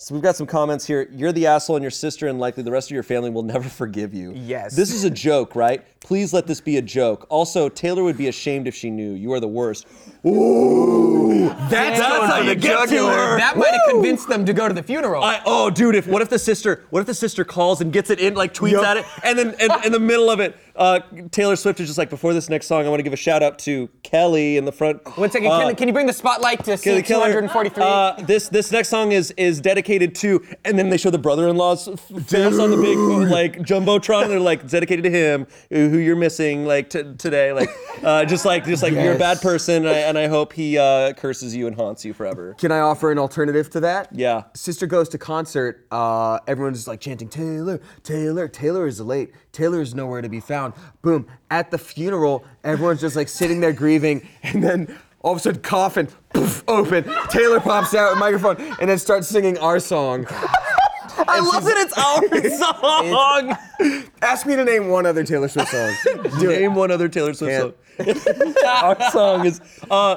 so 0.00 0.14
we've 0.14 0.22
got 0.22 0.36
some 0.36 0.46
comments 0.46 0.86
here. 0.86 1.08
You're 1.10 1.32
the 1.32 1.48
asshole, 1.48 1.74
and 1.74 1.82
your 1.82 1.90
sister, 1.90 2.28
and 2.28 2.38
likely 2.38 2.62
the 2.62 2.70
rest 2.70 2.88
of 2.88 2.94
your 2.94 3.02
family 3.02 3.30
will 3.30 3.42
never 3.42 3.68
forgive 3.68 4.14
you. 4.14 4.32
Yes. 4.32 4.76
This 4.76 4.92
is 4.94 5.02
a 5.02 5.10
joke, 5.10 5.56
right? 5.56 5.84
Please 5.98 6.32
let 6.32 6.46
this 6.46 6.60
be 6.60 6.76
a 6.76 6.82
joke. 6.82 7.26
Also, 7.28 7.68
Taylor 7.68 8.04
would 8.04 8.16
be 8.16 8.28
ashamed 8.28 8.68
if 8.68 8.76
she 8.76 8.90
knew. 8.90 9.14
You 9.14 9.32
are 9.32 9.40
the 9.40 9.48
worst. 9.48 9.88
That's, 10.22 11.98
That's 11.98 12.26
how 12.26 12.40
you 12.40 12.54
get 12.54 12.88
to 12.90 13.06
her. 13.08 13.38
That 13.38 13.56
might 13.56 13.72
have 13.72 13.80
convinced 13.90 14.28
them 14.28 14.44
to 14.46 14.52
go 14.52 14.68
to 14.68 14.74
the 14.74 14.84
funeral. 14.84 15.24
I, 15.24 15.42
oh, 15.44 15.68
dude! 15.68 15.96
If 15.96 16.06
what 16.06 16.22
if 16.22 16.28
the 16.28 16.38
sister? 16.38 16.84
What 16.90 17.00
if 17.00 17.06
the 17.06 17.14
sister 17.14 17.44
calls 17.44 17.80
and 17.80 17.92
gets 17.92 18.10
it 18.10 18.20
in, 18.20 18.34
like 18.34 18.54
tweets 18.54 18.72
Yup. 18.72 18.84
at 18.84 18.96
it, 18.98 19.06
and 19.24 19.36
then 19.36 19.56
in 19.84 19.90
the 19.90 19.98
middle 19.98 20.30
of 20.30 20.38
it, 20.38 20.56
uh, 20.78 21.00
Taylor 21.30 21.56
Swift 21.56 21.80
is 21.80 21.88
just 21.88 21.98
like, 21.98 22.08
before 22.10 22.32
this 22.32 22.48
next 22.48 22.66
song, 22.66 22.86
I 22.86 22.88
want 22.88 23.00
to 23.00 23.02
give 23.02 23.12
a 23.12 23.16
shout 23.16 23.42
out 23.42 23.58
to 23.60 23.88
Kelly 24.02 24.56
in 24.56 24.64
the 24.64 24.72
front. 24.72 25.00
One 25.18 25.30
second, 25.30 25.48
Uh, 25.50 25.66
can, 25.66 25.74
can 25.76 25.88
you 25.88 25.92
bring 25.94 26.06
the 26.06 26.12
spotlight 26.12 26.60
to 26.60 26.76
Kelly 26.78 26.98
seat 26.98 27.06
Keller, 27.06 27.26
243? 27.32 27.84
Uh, 27.84 28.12
this 28.26 28.48
this 28.48 28.70
next 28.72 28.88
song 28.88 29.12
is 29.12 29.32
is 29.32 29.60
dedicated 29.60 30.14
to, 30.16 30.44
and 30.64 30.78
then 30.78 30.88
they 30.90 30.96
show 30.96 31.10
the 31.10 31.18
brother-in-law's 31.18 31.88
f- 31.88 32.00
face 32.26 32.58
on 32.58 32.70
the 32.70 32.76
big 32.76 32.96
like 33.30 33.58
jumbotron. 33.58 34.22
and 34.22 34.30
They're 34.30 34.40
like 34.40 34.62
it's 34.62 34.72
dedicated 34.72 35.04
to 35.04 35.10
him, 35.10 35.46
who 35.70 35.98
you're 35.98 36.16
missing 36.16 36.64
like 36.64 36.90
t- 36.90 37.02
today, 37.18 37.52
like 37.52 37.68
uh, 38.02 38.24
just 38.24 38.44
like 38.44 38.64
just 38.64 38.82
like 38.82 38.92
you're 38.92 39.14
a 39.14 39.18
bad 39.18 39.40
person, 39.40 39.86
and 39.86 39.88
I, 39.94 39.98
and 39.98 40.16
I 40.18 40.28
hope 40.28 40.52
he 40.52 40.78
uh, 40.78 41.12
curses 41.14 41.54
you 41.56 41.66
and 41.66 41.74
haunts 41.76 42.04
you 42.04 42.12
forever. 42.14 42.54
Can 42.58 42.72
I 42.72 42.78
offer 42.80 43.10
an 43.10 43.18
alternative 43.18 43.68
to 43.70 43.80
that? 43.80 44.08
Yeah. 44.12 44.44
Sister 44.54 44.86
goes 44.86 45.08
to 45.10 45.18
concert. 45.18 45.86
Uh, 45.90 46.38
everyone's 46.46 46.78
just 46.78 46.88
like 46.88 47.00
chanting 47.00 47.28
Taylor, 47.28 47.80
Taylor, 48.02 48.48
Taylor 48.48 48.86
is 48.86 49.00
late. 49.00 49.32
Taylor 49.58 49.82
is 49.82 49.92
nowhere 49.92 50.22
to 50.22 50.28
be 50.28 50.38
found. 50.38 50.72
Boom. 51.02 51.26
At 51.50 51.72
the 51.72 51.78
funeral, 51.78 52.44
everyone's 52.62 53.00
just 53.00 53.16
like 53.16 53.28
sitting 53.28 53.60
there 53.60 53.72
grieving, 53.72 54.24
and 54.44 54.62
then 54.62 54.96
all 55.20 55.32
of 55.32 55.38
a 55.38 55.40
sudden, 55.40 55.60
coffin, 55.62 56.06
poof, 56.32 56.62
open. 56.68 57.02
Taylor 57.28 57.58
pops 57.58 57.92
out 57.92 58.12
with 58.12 58.20
microphone 58.20 58.56
and 58.80 58.88
then 58.88 58.98
starts 58.98 59.26
singing 59.26 59.58
our 59.58 59.80
song. 59.80 60.26
I 60.30 61.40
love 61.40 61.64
that 61.64 61.76
it's 61.76 61.98
our 61.98 63.50
song. 63.96 64.04
Ask 64.22 64.46
me 64.46 64.54
to 64.54 64.64
name 64.64 64.86
one 64.88 65.04
other 65.06 65.24
Taylor 65.24 65.48
Swift 65.48 65.72
song. 65.72 65.92
Do 66.38 66.50
it. 66.50 66.60
Name 66.60 66.76
one 66.76 66.92
other 66.92 67.08
Taylor 67.08 67.34
Swift 67.34 67.74
Can't. 67.98 68.16
song. 68.16 68.54
Our 68.64 69.10
song 69.10 69.44
is. 69.46 69.60
Uh, 69.90 70.12
uh, 70.12 70.14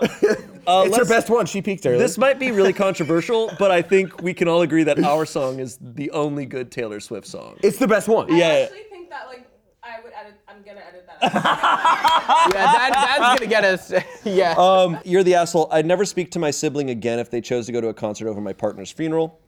It's 0.85 0.95
her 0.95 1.01
let's- 1.03 1.09
best 1.09 1.29
one. 1.31 1.47
She 1.47 1.63
peaked 1.63 1.83
early. 1.87 1.97
This 1.97 2.19
might 2.19 2.37
be 2.37 2.51
really 2.51 2.73
controversial, 2.73 3.51
but 3.57 3.71
I 3.71 3.81
think 3.81 4.21
we 4.21 4.35
can 4.35 4.47
all 4.47 4.61
agree 4.61 4.83
that 4.83 5.03
our 5.03 5.25
song 5.25 5.59
is 5.59 5.79
the 5.81 6.11
only 6.11 6.45
good 6.45 6.71
Taylor 6.71 6.99
Swift 6.99 7.25
song. 7.25 7.57
it's 7.63 7.79
the 7.79 7.87
best 7.87 8.07
one. 8.07 8.27
Yeah. 8.35 8.45
I 8.47 8.51
actually 8.61 8.77
think 8.77 8.90
that 9.11 9.27
like 9.27 9.47
I 9.83 9.99
would 10.03 10.13
edit. 10.13 10.33
I'm 10.47 10.61
gonna 10.63 10.81
edit 10.87 11.07
that. 11.07 11.23
Out. 11.35 12.53
yeah, 12.53 12.65
that, 12.89 13.17
that's 13.19 13.39
gonna 13.39 13.49
get 13.49 13.63
us. 13.63 13.93
Yeah. 14.23 14.53
Um, 14.55 14.99
you're 15.03 15.23
the 15.23 15.33
asshole. 15.35 15.67
I'd 15.71 15.85
never 15.87 16.05
speak 16.05 16.29
to 16.31 16.39
my 16.39 16.51
sibling 16.51 16.91
again 16.91 17.17
if 17.17 17.31
they 17.31 17.41
chose 17.41 17.65
to 17.65 17.71
go 17.71 17.81
to 17.81 17.87
a 17.87 17.93
concert 17.93 18.27
over 18.27 18.39
my 18.39 18.53
partner's 18.53 18.91
funeral. 18.91 19.39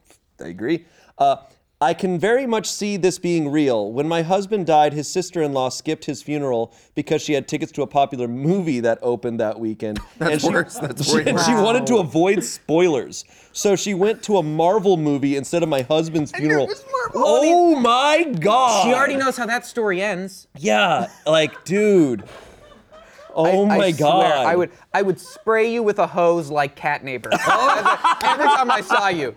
I 0.44 0.48
agree. 0.48 0.86
Uh, 1.20 1.38
I 1.84 1.94
can 1.94 2.18
very 2.18 2.48
much 2.48 2.72
see 2.72 2.96
this 2.96 3.20
being 3.20 3.52
real. 3.52 3.92
When 3.92 4.08
my 4.08 4.22
husband 4.22 4.66
died, 4.66 4.94
his 4.94 5.06
sister 5.10 5.42
in 5.42 5.52
law 5.52 5.68
skipped 5.68 6.06
his 6.06 6.22
funeral 6.22 6.74
because 6.96 7.22
she 7.22 7.34
had 7.34 7.46
tickets 7.46 7.74
to 7.74 7.82
a 7.82 7.88
popular 7.88 8.30
movie 8.30 8.80
that 8.80 9.00
opened 9.02 9.42
that 9.42 9.60
weekend. 9.60 10.00
That's 10.18 10.32
and 10.32 10.42
she, 10.42 10.50
worse. 10.50 10.80
That's 10.80 11.06
she, 11.06 11.14
worse. 11.14 11.28
and 11.28 11.38
she 11.42 11.54
wanted 11.54 11.86
to 11.88 11.98
avoid 11.98 12.42
spoilers. 12.42 13.26
So 13.52 13.76
she 13.76 13.94
went 13.94 14.24
to 14.24 14.38
a 14.38 14.44
Marvel 14.44 14.96
movie 14.96 15.36
instead 15.36 15.62
of 15.62 15.68
my 15.68 15.82
husband's 15.82 16.32
funeral. 16.32 16.68
was 16.68 16.86
Marvel. 16.90 17.22
Oh 17.26 17.76
my 17.78 18.24
God. 18.40 18.86
she 18.86 18.94
already 18.94 19.18
knows 19.18 19.36
how 19.36 19.46
that 19.48 19.66
story 19.66 20.02
ends. 20.02 20.48
Yeah, 20.58 21.10
like, 21.26 21.66
dude. 21.66 22.24
Oh 23.36 23.66
I 23.66 23.78
my 23.78 23.92
swear, 23.92 24.10
God. 24.10 24.46
I 24.46 24.56
would 24.56 24.72
I 24.94 25.02
would 25.02 25.20
spray 25.20 25.72
you 25.72 25.84
with 25.84 26.00
a 26.00 26.08
hose 26.08 26.50
like 26.50 26.76
cat 26.76 27.04
neighbor. 27.04 27.30
Every 27.34 28.46
time 28.46 28.72
I 28.72 28.82
saw 28.82 29.08
you. 29.10 29.36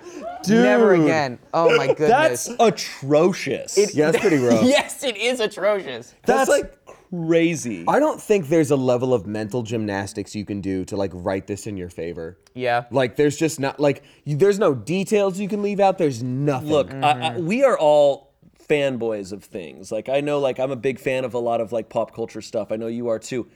Never 0.49 0.95
again. 0.95 1.39
Oh 1.53 1.77
my 1.77 1.89
goodness. 1.89 2.09
That's 2.09 2.49
goodness. 2.49 3.01
atrocious. 3.01 3.95
Yeah, 3.95 4.11
that's 4.11 4.21
pretty 4.27 4.39
rough. 4.39 4.65
yes, 4.65 5.03
it 5.05 5.17
is 5.17 5.41
atrocious. 5.41 6.15
That's, 6.25 6.49
That's 6.49 6.51
like 6.51 6.87
crazy. 7.11 7.85
I 7.89 7.99
don't 7.99 8.21
think 8.21 8.49
there's 8.49 8.71
a 8.71 8.77
level 8.77 9.15
of 9.15 9.27
mental 9.27 9.63
gymnastics 9.63 10.35
you 10.35 10.45
can 10.45 10.61
do 10.61 10.85
to 10.87 10.97
like 10.97 11.11
write 11.15 11.47
this 11.47 11.67
in 11.67 11.77
your 11.77 11.89
favor. 11.89 12.39
Yeah. 12.55 12.85
Like 12.91 13.17
there's 13.17 13.37
just 13.37 13.61
not 13.61 13.81
like 13.81 14.03
you, 14.25 14.37
there's 14.37 14.59
no 14.59 14.75
details 14.75 15.39
you 15.39 15.49
can 15.49 15.63
leave 15.63 15.81
out. 15.81 15.99
There's 15.99 16.23
nothing. 16.23 16.71
Look, 16.71 16.93
I, 16.93 17.11
I, 17.11 17.15
mm-hmm. 17.31 17.47
we 17.47 17.65
are 17.65 17.79
all 17.79 18.33
fanboys 18.69 19.33
of 19.33 19.45
things. 19.45 19.93
Like 19.93 20.09
I 20.09 20.21
know, 20.21 20.39
like 20.39 20.59
I'm 20.59 20.71
a 20.71 20.77
big 20.77 20.99
fan 20.99 21.25
of 21.25 21.35
a 21.35 21.39
lot 21.39 21.61
of 21.61 21.73
like 21.73 21.89
pop 21.89 22.15
culture 22.15 22.43
stuff. 22.43 22.73
I 22.73 22.77
know 22.77 22.89
you 22.89 23.09
are 23.09 23.19
too. 23.19 23.49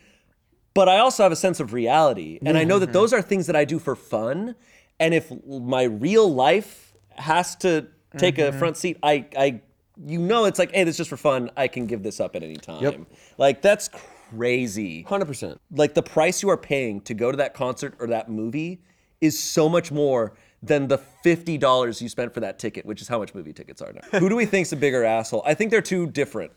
But 0.72 0.88
I 0.88 0.98
also 0.98 1.22
have 1.22 1.32
a 1.32 1.36
sense 1.36 1.58
of 1.58 1.72
reality, 1.72 2.38
and 2.44 2.56
I 2.56 2.64
know 2.64 2.78
that 2.78 2.86
mm-hmm. 2.86 2.92
those 2.92 3.12
are 3.12 3.20
things 3.22 3.46
that 3.48 3.56
I 3.56 3.64
do 3.64 3.78
for 3.78 3.96
fun. 3.96 4.54
And 5.00 5.14
if 5.14 5.32
my 5.46 5.84
real 5.84 6.32
life 6.32 6.94
has 7.16 7.56
to 7.56 7.88
take 8.16 8.38
a 8.38 8.42
mm-hmm. 8.42 8.58
front 8.58 8.76
seat, 8.76 8.98
I, 9.02 9.26
I, 9.36 9.60
you 10.06 10.18
know, 10.18 10.44
it's 10.44 10.58
like, 10.58 10.72
hey, 10.72 10.84
this 10.84 10.94
is 10.94 10.98
just 10.98 11.10
for 11.10 11.16
fun. 11.16 11.50
I 11.56 11.68
can 11.68 11.86
give 11.86 12.02
this 12.02 12.20
up 12.20 12.36
at 12.36 12.42
any 12.42 12.56
time. 12.56 12.82
Yep. 12.82 13.00
Like 13.38 13.62
that's 13.62 13.88
crazy. 13.88 15.02
hundred 15.02 15.26
percent. 15.26 15.60
like 15.72 15.94
the 15.94 16.02
price 16.02 16.42
you 16.42 16.50
are 16.50 16.56
paying 16.56 17.00
to 17.02 17.14
go 17.14 17.30
to 17.30 17.36
that 17.38 17.54
concert 17.54 17.94
or 17.98 18.06
that 18.08 18.30
movie 18.30 18.80
is 19.20 19.38
so 19.38 19.68
much 19.68 19.90
more 19.90 20.34
than 20.62 20.88
the 20.88 20.98
fifty 20.98 21.58
dollars 21.58 22.00
you 22.00 22.08
spent 22.08 22.32
for 22.32 22.40
that 22.40 22.58
ticket, 22.58 22.86
which 22.86 23.02
is 23.02 23.08
how 23.08 23.18
much 23.18 23.34
movie 23.34 23.52
tickets 23.52 23.82
are 23.82 23.92
now. 23.92 24.00
Who 24.20 24.28
do 24.28 24.36
we 24.36 24.46
think's 24.46 24.72
a 24.72 24.76
bigger 24.76 25.04
asshole? 25.04 25.42
I 25.44 25.54
think 25.54 25.70
they're 25.70 25.82
too 25.82 26.06
different. 26.06 26.52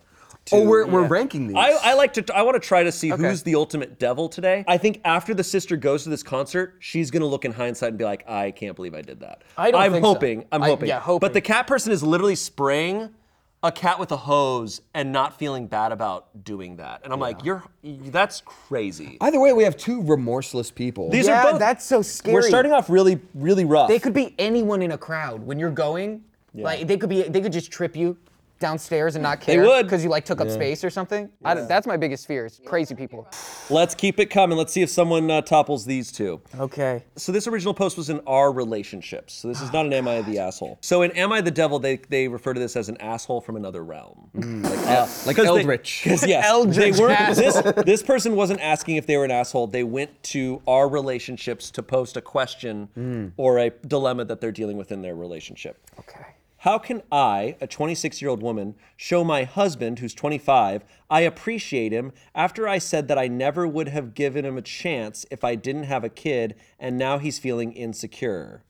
Oh, 0.51 0.61
Two- 0.61 0.67
we're 0.69 0.85
we're 0.85 1.07
ranking 1.07 1.47
these. 1.47 1.55
I, 1.55 1.71
I 1.71 1.93
like 1.93 2.13
to. 2.13 2.35
I 2.35 2.41
want 2.41 2.61
to 2.61 2.67
try 2.67 2.83
to 2.83 2.91
see 2.91 3.13
Okay. 3.13 3.23
who's 3.23 3.43
the 3.43 3.55
ultimate 3.55 3.97
devil 3.97 4.27
today. 4.27 4.65
I 4.67 4.77
think 4.77 4.99
after 5.05 5.33
the 5.33 5.43
sister 5.43 5.77
goes 5.77 6.03
to 6.03 6.09
this 6.09 6.21
concert, 6.23 6.75
she's 6.79 7.11
gonna 7.11 7.25
look 7.25 7.45
in 7.45 7.53
hindsight 7.53 7.89
and 7.89 7.97
be 7.97 8.03
like, 8.03 8.27
"I 8.29 8.51
can't 8.51 8.75
believe 8.75 8.93
I 8.93 9.01
did 9.01 9.21
that." 9.21 9.43
I 9.57 9.71
don't 9.71 9.81
I'm 9.81 9.91
think 9.93 10.03
so. 10.03 10.13
hoping. 10.13 10.45
I'm 10.51 10.61
I- 10.63 10.67
hoping. 10.67 10.89
yeah, 10.89 10.99
hoping. 10.99 11.25
But 11.25 11.33
the 11.33 11.39
cat 11.41 11.65
person 11.65 11.93
is 11.93 12.03
literally 12.03 12.35
spraying 12.35 13.09
a 13.65 13.71
cat 13.71 13.97
with 13.97 14.11
a 14.11 14.17
hose 14.17 14.81
and 14.93 15.13
not 15.13 15.39
feeling 15.39 15.67
bad 15.67 15.93
about 15.93 16.43
doing 16.43 16.75
that. 16.75 16.99
And 17.05 17.13
I'm 17.13 17.21
like, 17.21 17.45
"You're. 17.45 17.63
That's 17.81 18.41
crazy." 18.45 19.17
Either 19.21 19.39
way, 19.39 19.53
we 19.53 19.63
have 19.63 19.77
two 19.77 20.01
remorseless 20.03 20.71
people. 20.71 21.09
These 21.09 21.27
Yeah, 21.27 21.39
are 21.45 21.51
both. 21.53 21.59
that's 21.59 21.85
so 21.85 22.01
scary. 22.01 22.33
We're 22.33 22.41
starting 22.41 22.73
off 22.73 22.89
really, 22.89 23.21
really 23.33 23.63
rough. 23.63 23.87
They 23.87 23.97
could 23.99 24.13
be 24.13 24.35
anyone 24.37 24.81
in 24.81 24.91
a 24.91 24.97
crowd 24.97 25.41
when 25.45 25.57
you're 25.57 25.71
going. 25.71 26.25
Like 26.53 26.85
they 26.85 26.97
could 26.97 27.09
be 27.09 27.23
they 27.23 27.39
could 27.39 27.53
just 27.53 27.71
trip 27.71 27.95
you 27.95 28.17
downstairs 28.59 29.15
and 29.15 29.23
not 29.23 29.41
care 29.41 29.61
would. 29.61 29.83
because 29.83 30.03
you 30.03 30.09
like 30.09 30.23
took 30.23 30.39
up 30.39 30.49
space 30.49 30.83
or 30.83 30.89
something. 30.89 31.29
I 31.43 31.53
don't- 31.53 31.67
that's 31.67 31.85
my 31.85 31.97
biggest 31.97 32.27
fear. 32.27 32.45
Is 32.45 32.61
crazy 32.65 32.95
people. 32.95 33.27
Let's 33.69 33.93
keep 33.93 34.19
it 34.19 34.27
coming. 34.27 34.57
Let's 34.57 34.71
see 34.71 34.81
if 34.81 34.89
someone 34.89 35.29
uh, 35.29 35.41
topples 35.41 35.85
these 35.85 36.11
two. 36.11 36.39
Okay. 36.57 37.03
So 37.17 37.31
this 37.31 37.45
original 37.47 37.73
post 37.73 37.97
was 37.97 38.09
in 38.09 38.21
our 38.25 38.51
relationships. 38.53 39.33
So 39.33 39.47
this 39.49 39.61
is 39.61 39.73
not 39.73 39.85
an 39.85 39.91
Am 39.93 40.07
I 40.07 40.21
the 40.21 40.39
Asshole. 40.39 40.77
So 40.81 41.01
in 41.01 41.11
Am 41.11 41.31
I 41.33 41.41
the 41.41 41.51
Devil, 41.51 41.79
they, 41.79 41.97
they 42.09 42.27
refer 42.27 42.53
to 42.53 42.59
this 42.59 42.75
as 42.77 42.87
an 42.89 42.97
asshole 43.01 43.41
from 43.41 43.55
another 43.57 43.83
realm. 43.83 44.29
like 44.33 44.77
uh, 44.87 45.07
like 45.25 45.35
'cause 45.35 45.45
they- 45.45 45.45
Eldritch. 45.47 46.01
'cause 46.05 46.25
yes, 46.25 46.45
Eldritch 46.45 46.95
they 46.95 47.01
weren't, 47.01 47.35
this, 47.35 47.61
this 47.85 48.01
person 48.03 48.35
wasn't 48.35 48.61
asking 48.61 48.95
if 48.95 49.05
they 49.07 49.17
were 49.17 49.25
an 49.25 49.31
asshole. 49.31 49.67
They 49.67 49.83
went 49.83 50.23
to 50.23 50.61
our 50.67 50.87
relationships 50.87 51.69
to 51.71 51.83
post 51.83 52.15
a 52.17 52.21
question 52.21 53.33
or 53.37 53.57
a 53.59 53.71
dilemma 53.87 54.23
that 54.25 54.39
they're 54.39 54.51
dealing 54.51 54.77
with 54.77 54.91
in 54.91 55.01
their 55.01 55.15
relationship. 55.15 55.77
Okay. 55.99 56.25
How 56.63 56.77
can 56.77 57.01
I, 57.11 57.57
a 57.59 57.67
26 57.67 58.21
year 58.21 58.29
old 58.29 58.41
woman, 58.41 58.75
show 58.95 59.25
my 59.25 59.43
husband, 59.43 59.99
who's 59.99 60.13
25, 60.13 60.85
I 61.09 61.19
appreciate 61.19 61.91
him 61.91 62.13
after 62.33 62.69
I 62.69 62.77
said 62.77 63.09
that 63.09 63.17
I 63.17 63.27
never 63.27 63.67
would 63.67 63.89
have 63.89 64.13
given 64.13 64.45
him 64.45 64.57
a 64.57 64.61
chance 64.61 65.25
if 65.29 65.43
I 65.43 65.55
didn't 65.55 65.83
have 65.83 66.05
a 66.05 66.09
kid 66.09 66.55
and 66.79 66.97
now 66.97 67.17
he's 67.17 67.37
feeling 67.37 67.73
insecure? 67.73 68.63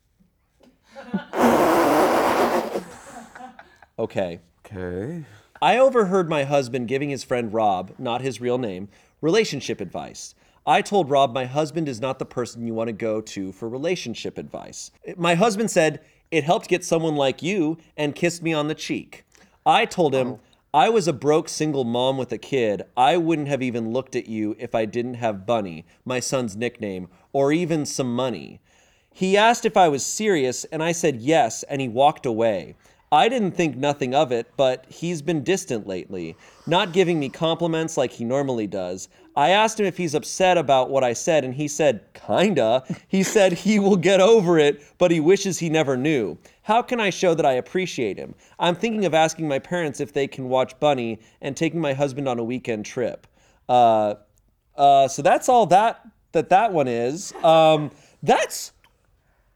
Okay. 4.00 4.40
okay. 4.66 5.24
I 5.62 5.78
overheard 5.78 6.28
my 6.28 6.46
husband 6.46 6.88
giving 6.88 7.12
his 7.12 7.24
friend 7.24 7.54
Rob, 7.54 7.94
not 8.00 8.22
his 8.22 8.42
real 8.42 8.58
name, 8.58 8.90
relationship 9.22 9.80
advice. 9.80 10.34
I 10.66 10.82
told 10.82 11.12
Rob 11.12 11.32
my 11.32 11.46
husband 11.46 11.88
is 11.88 12.02
not 12.02 12.18
the 12.18 12.26
person 12.26 12.66
you 12.66 12.74
want 12.74 12.88
to 12.88 12.94
go 12.94 13.22
to 13.22 13.52
for 13.52 13.70
relationship 13.70 14.40
advice. 14.40 14.90
My 15.16 15.36
husband 15.36 15.70
said, 15.70 16.00
It 16.34 16.46
helped 16.46 16.68
get 16.68 16.84
someone 16.84 17.16
like 17.16 17.44
you 17.44 17.78
and 17.96 18.16
kissed 18.16 18.42
me 18.42 18.54
on 18.54 18.68
the 18.68 18.74
cheek. 18.74 19.24
I 19.68 19.86
told 19.86 20.16
him, 20.16 20.28
oh. 20.28 20.40
I 20.74 20.90
was 20.90 21.08
a 21.08 21.14
broke 21.14 21.48
single 21.48 21.84
mom 21.84 22.18
with 22.18 22.32
a 22.32 22.40
kid. 22.40 22.82
I 22.98 23.18
wouldn't 23.18 23.50
have 23.50 23.62
even 23.62 23.94
looked 23.94 24.16
at 24.16 24.26
you 24.26 24.56
if 24.58 24.74
I 24.74 24.86
didn't 24.86 25.14
have 25.14 25.46
Bunny, 25.46 25.86
my 26.04 26.20
son's 26.20 26.56
nickname, 26.56 27.08
or 27.34 27.52
even 27.54 27.86
some 27.86 28.16
money. 28.16 28.60
He 29.14 29.38
asked 29.38 29.64
if 29.64 29.78
I 29.78 29.90
was 29.90 30.04
serious, 30.04 30.64
and 30.64 30.82
I 30.82 30.92
said 30.92 31.22
yes, 31.22 31.62
and 31.70 31.80
he 31.80 31.88
walked 31.88 32.26
away. 32.26 32.74
I 33.14 33.30
didn't 33.30 33.52
think 33.52 33.78
nothing 33.78 34.16
of 34.16 34.32
it, 34.32 34.48
but 34.58 34.88
he's 34.90 35.22
been 35.22 35.44
distant 35.44 35.86
lately, 35.86 36.36
not 36.66 36.94
giving 36.94 37.20
me 37.20 37.30
compliments 37.30 37.96
like 37.96 38.12
he 38.12 38.26
normally 38.26 38.66
does. 38.66 39.08
I 39.36 39.50
asked 39.50 39.80
him 39.80 39.86
if 39.86 39.98
he's 39.98 40.16
upset 40.16 40.58
about 40.58 40.90
what 40.90 41.04
I 41.04 41.14
said, 41.14 41.46
and 41.46 41.54
he 41.54 41.68
said, 41.68 42.02
kinda. 42.16 42.84
He 43.08 43.22
said 43.22 43.54
he 43.68 43.78
will 43.78 43.98
get 43.98 44.20
over 44.20 44.58
it, 44.58 44.82
but 44.98 45.12
he 45.12 45.20
wishes 45.20 45.60
he 45.60 45.70
never 45.70 45.96
knew. 45.96 46.40
How 46.64 46.82
can 46.82 47.00
I 47.00 47.12
show 47.12 47.36
that 47.36 47.46
I 47.46 47.52
appreciate 47.52 48.18
him? 48.18 48.34
I'm 48.58 48.74
thinking 48.74 49.06
of 49.06 49.14
asking 49.14 49.48
my 49.48 49.60
parents 49.60 50.00
if 50.00 50.12
they 50.12 50.26
can 50.26 50.50
watch 50.50 50.80
Bunny 50.80 51.20
and 51.40 51.56
taking 51.56 51.80
my 51.80 51.94
husband 51.94 52.28
on 52.28 52.40
a 52.40 52.44
weekend 52.44 52.84
trip. 52.84 53.28
Uh, 53.70 54.16
uh, 54.76 55.08
so 55.08 55.22
that's 55.22 55.50
all 55.50 55.68
that 55.68 56.02
that 56.32 56.50
that 56.50 56.74
one 56.74 56.88
is. 56.88 57.32
Um, 57.44 57.92
that's 58.24 58.72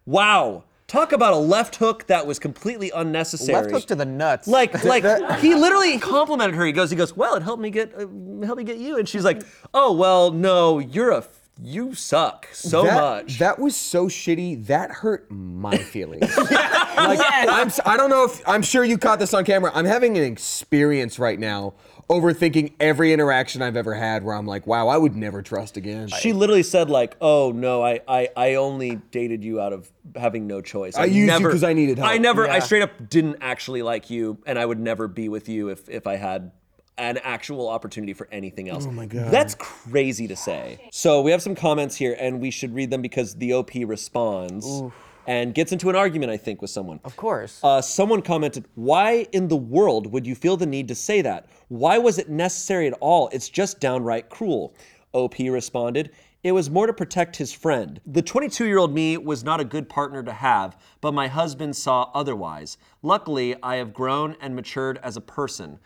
wow. 0.05 0.63
Talk 0.88 1.12
about 1.12 1.34
a 1.34 1.38
left 1.38 1.76
hook 1.76 2.08
that 2.08 2.26
was 2.26 2.39
completely 2.39 2.91
unnecessary. 2.95 3.62
Left 3.62 3.71
hook 3.71 3.86
to 3.88 3.95
the 3.95 4.06
nuts. 4.06 4.47
Like, 4.47 4.84
like 4.86 5.04
he 5.39 5.54
literally 5.54 6.00
complimented 6.00 6.56
her. 6.56 6.65
He 6.65 6.71
goes, 6.71 6.89
he 6.89 6.95
goes, 6.95 7.15
well, 7.15 7.36
it 7.36 7.43
helped 7.43 7.62
me 7.62 7.69
get, 7.69 7.93
uh, 7.93 8.08
helped 8.45 8.58
me 8.58 8.63
get 8.63 8.78
you. 8.78 8.97
And 8.97 9.08
she's 9.08 9.26
like, 9.26 9.43
oh, 9.73 9.91
well, 9.91 10.32
no, 10.32 10.80
you're 10.80 11.12
a, 11.12 11.26
you 11.61 11.93
suck 11.93 12.47
so 12.53 12.83
that, 12.83 12.95
much. 13.01 13.39
That 13.39 13.59
was 13.59 13.75
so 13.75 14.07
shitty. 14.07 14.65
That 14.67 14.91
hurt 14.91 15.29
my 15.31 15.77
feelings. 15.93 16.35
like, 16.37 17.19
I'm, 17.29 17.67
s- 17.67 17.79
I 17.85 17.97
don't 17.97 18.09
know 18.09 18.25
if 18.25 18.47
I'm 18.47 18.61
sure 18.61 18.83
you 18.83 18.97
caught 18.97 19.19
this 19.19 19.33
on 19.33 19.43
camera. 19.45 19.71
I'm 19.73 19.85
having 19.85 20.17
an 20.17 20.23
experience 20.23 21.19
right 21.19 21.39
now 21.39 21.73
overthinking 22.09 22.73
every 22.79 23.11
interaction 23.11 23.61
I've 23.61 23.75
ever 23.75 23.93
had 23.93 24.23
where 24.23 24.33
I'm 24.35 24.45
like, 24.45 24.65
wow, 24.65 24.87
I 24.87 24.97
would 24.97 25.15
never 25.15 25.41
trust 25.41 25.75
again. 25.77 26.07
she 26.07 26.31
literally 26.31 26.63
said 26.63 26.89
like, 26.89 27.17
"Oh 27.19 27.51
no, 27.51 27.83
I, 27.83 27.99
I, 28.07 28.29
I 28.37 28.53
only 28.55 28.95
dated 29.11 29.43
you 29.43 29.59
out 29.59 29.73
of 29.73 29.91
having 30.15 30.47
no 30.47 30.61
choice. 30.61 30.95
I 30.95 31.03
used 31.05 31.17
you 31.17 31.25
never, 31.25 31.51
'cause 31.51 31.63
I 31.63 31.73
needed 31.73 31.97
help." 31.97 32.09
I 32.09 32.17
never, 32.17 32.49
I 32.49 32.59
straight 32.59 32.81
up 32.81 33.09
didn't 33.09 33.37
actually 33.41 33.81
like 33.81 34.09
you, 34.09 34.37
and 34.45 34.57
I 34.57 34.65
would 34.65 34.79
never 34.79 35.07
be 35.09 35.27
with 35.27 35.49
you 35.49 35.67
if 35.69 35.89
if 35.89 36.07
I 36.07 36.15
had 36.15 36.51
an 36.97 37.17
actual 37.23 37.69
opportunity 37.69 38.13
for 38.13 38.27
anything 38.31 38.69
else. 38.69 38.86
Oh 38.88 38.91
my 38.91 39.05
god, 39.05 39.31
that's 39.31 39.55
crazy 39.55 40.27
to 40.27 40.36
say. 40.36 40.89
So 40.91 41.21
we 41.21 41.31
have 41.31 41.41
some 41.41 41.55
comments 41.55 41.95
here, 41.95 42.15
and 42.19 42.39
we 42.41 42.51
should 42.51 42.73
read 42.73 42.89
them 42.89 43.01
because 43.01 43.36
the 43.36 43.53
OP 43.53 43.71
responds 43.75 44.65
and 45.27 45.53
gets 45.53 45.71
into 45.73 45.89
an 45.89 45.95
argument, 45.95 46.31
I 46.31 46.38
think, 46.38 46.62
with 46.62 46.71
someone. 46.71 46.99
of 47.03 47.15
course. 47.17 47.60
Uh, 47.63 47.81
someone 47.81 48.21
commented, 48.21 48.65
Why 48.75 49.27
in 49.33 49.47
the 49.47 49.57
world 49.57 50.12
would 50.12 50.25
you 50.25 50.36
feel 50.36 50.57
the 50.57 50.65
need 50.65 50.88
to 50.88 50.95
say 50.95 51.21
that? 51.21 51.47
Why 51.67 51.97
was 51.97 52.17
it 52.17 52.29
necessary 52.29 52.88
at 52.88 52.93
all? 53.01 53.29
It's 53.33 53.49
just 53.49 53.79
downright 53.79 54.29
cruel. 54.29 54.73
OP 55.13 55.38
responded, 55.39 56.12
It 56.43 56.53
was 56.53 56.69
more 56.69 56.88
to 56.88 56.93
protect 56.93 57.36
his 57.36 57.51
friend. 57.51 57.99
The 58.05 58.21
22 58.21 58.65
year 58.67 58.77
old 58.77 58.93
me 58.93 59.17
was 59.17 59.43
not 59.43 59.60
a 59.60 59.65
good 59.65 59.89
partner 59.89 60.23
to 60.23 60.31
have, 60.33 60.77
but 61.01 61.13
my 61.13 61.27
husband 61.27 61.75
saw 61.75 62.10
otherwise. 62.13 62.77
Luckily, 63.03 63.55
I 63.62 63.75
have 63.75 63.93
grown 63.93 64.36
and 64.39 64.55
matured 64.55 64.97
as 65.03 65.17
a 65.17 65.21
person. 65.21 65.79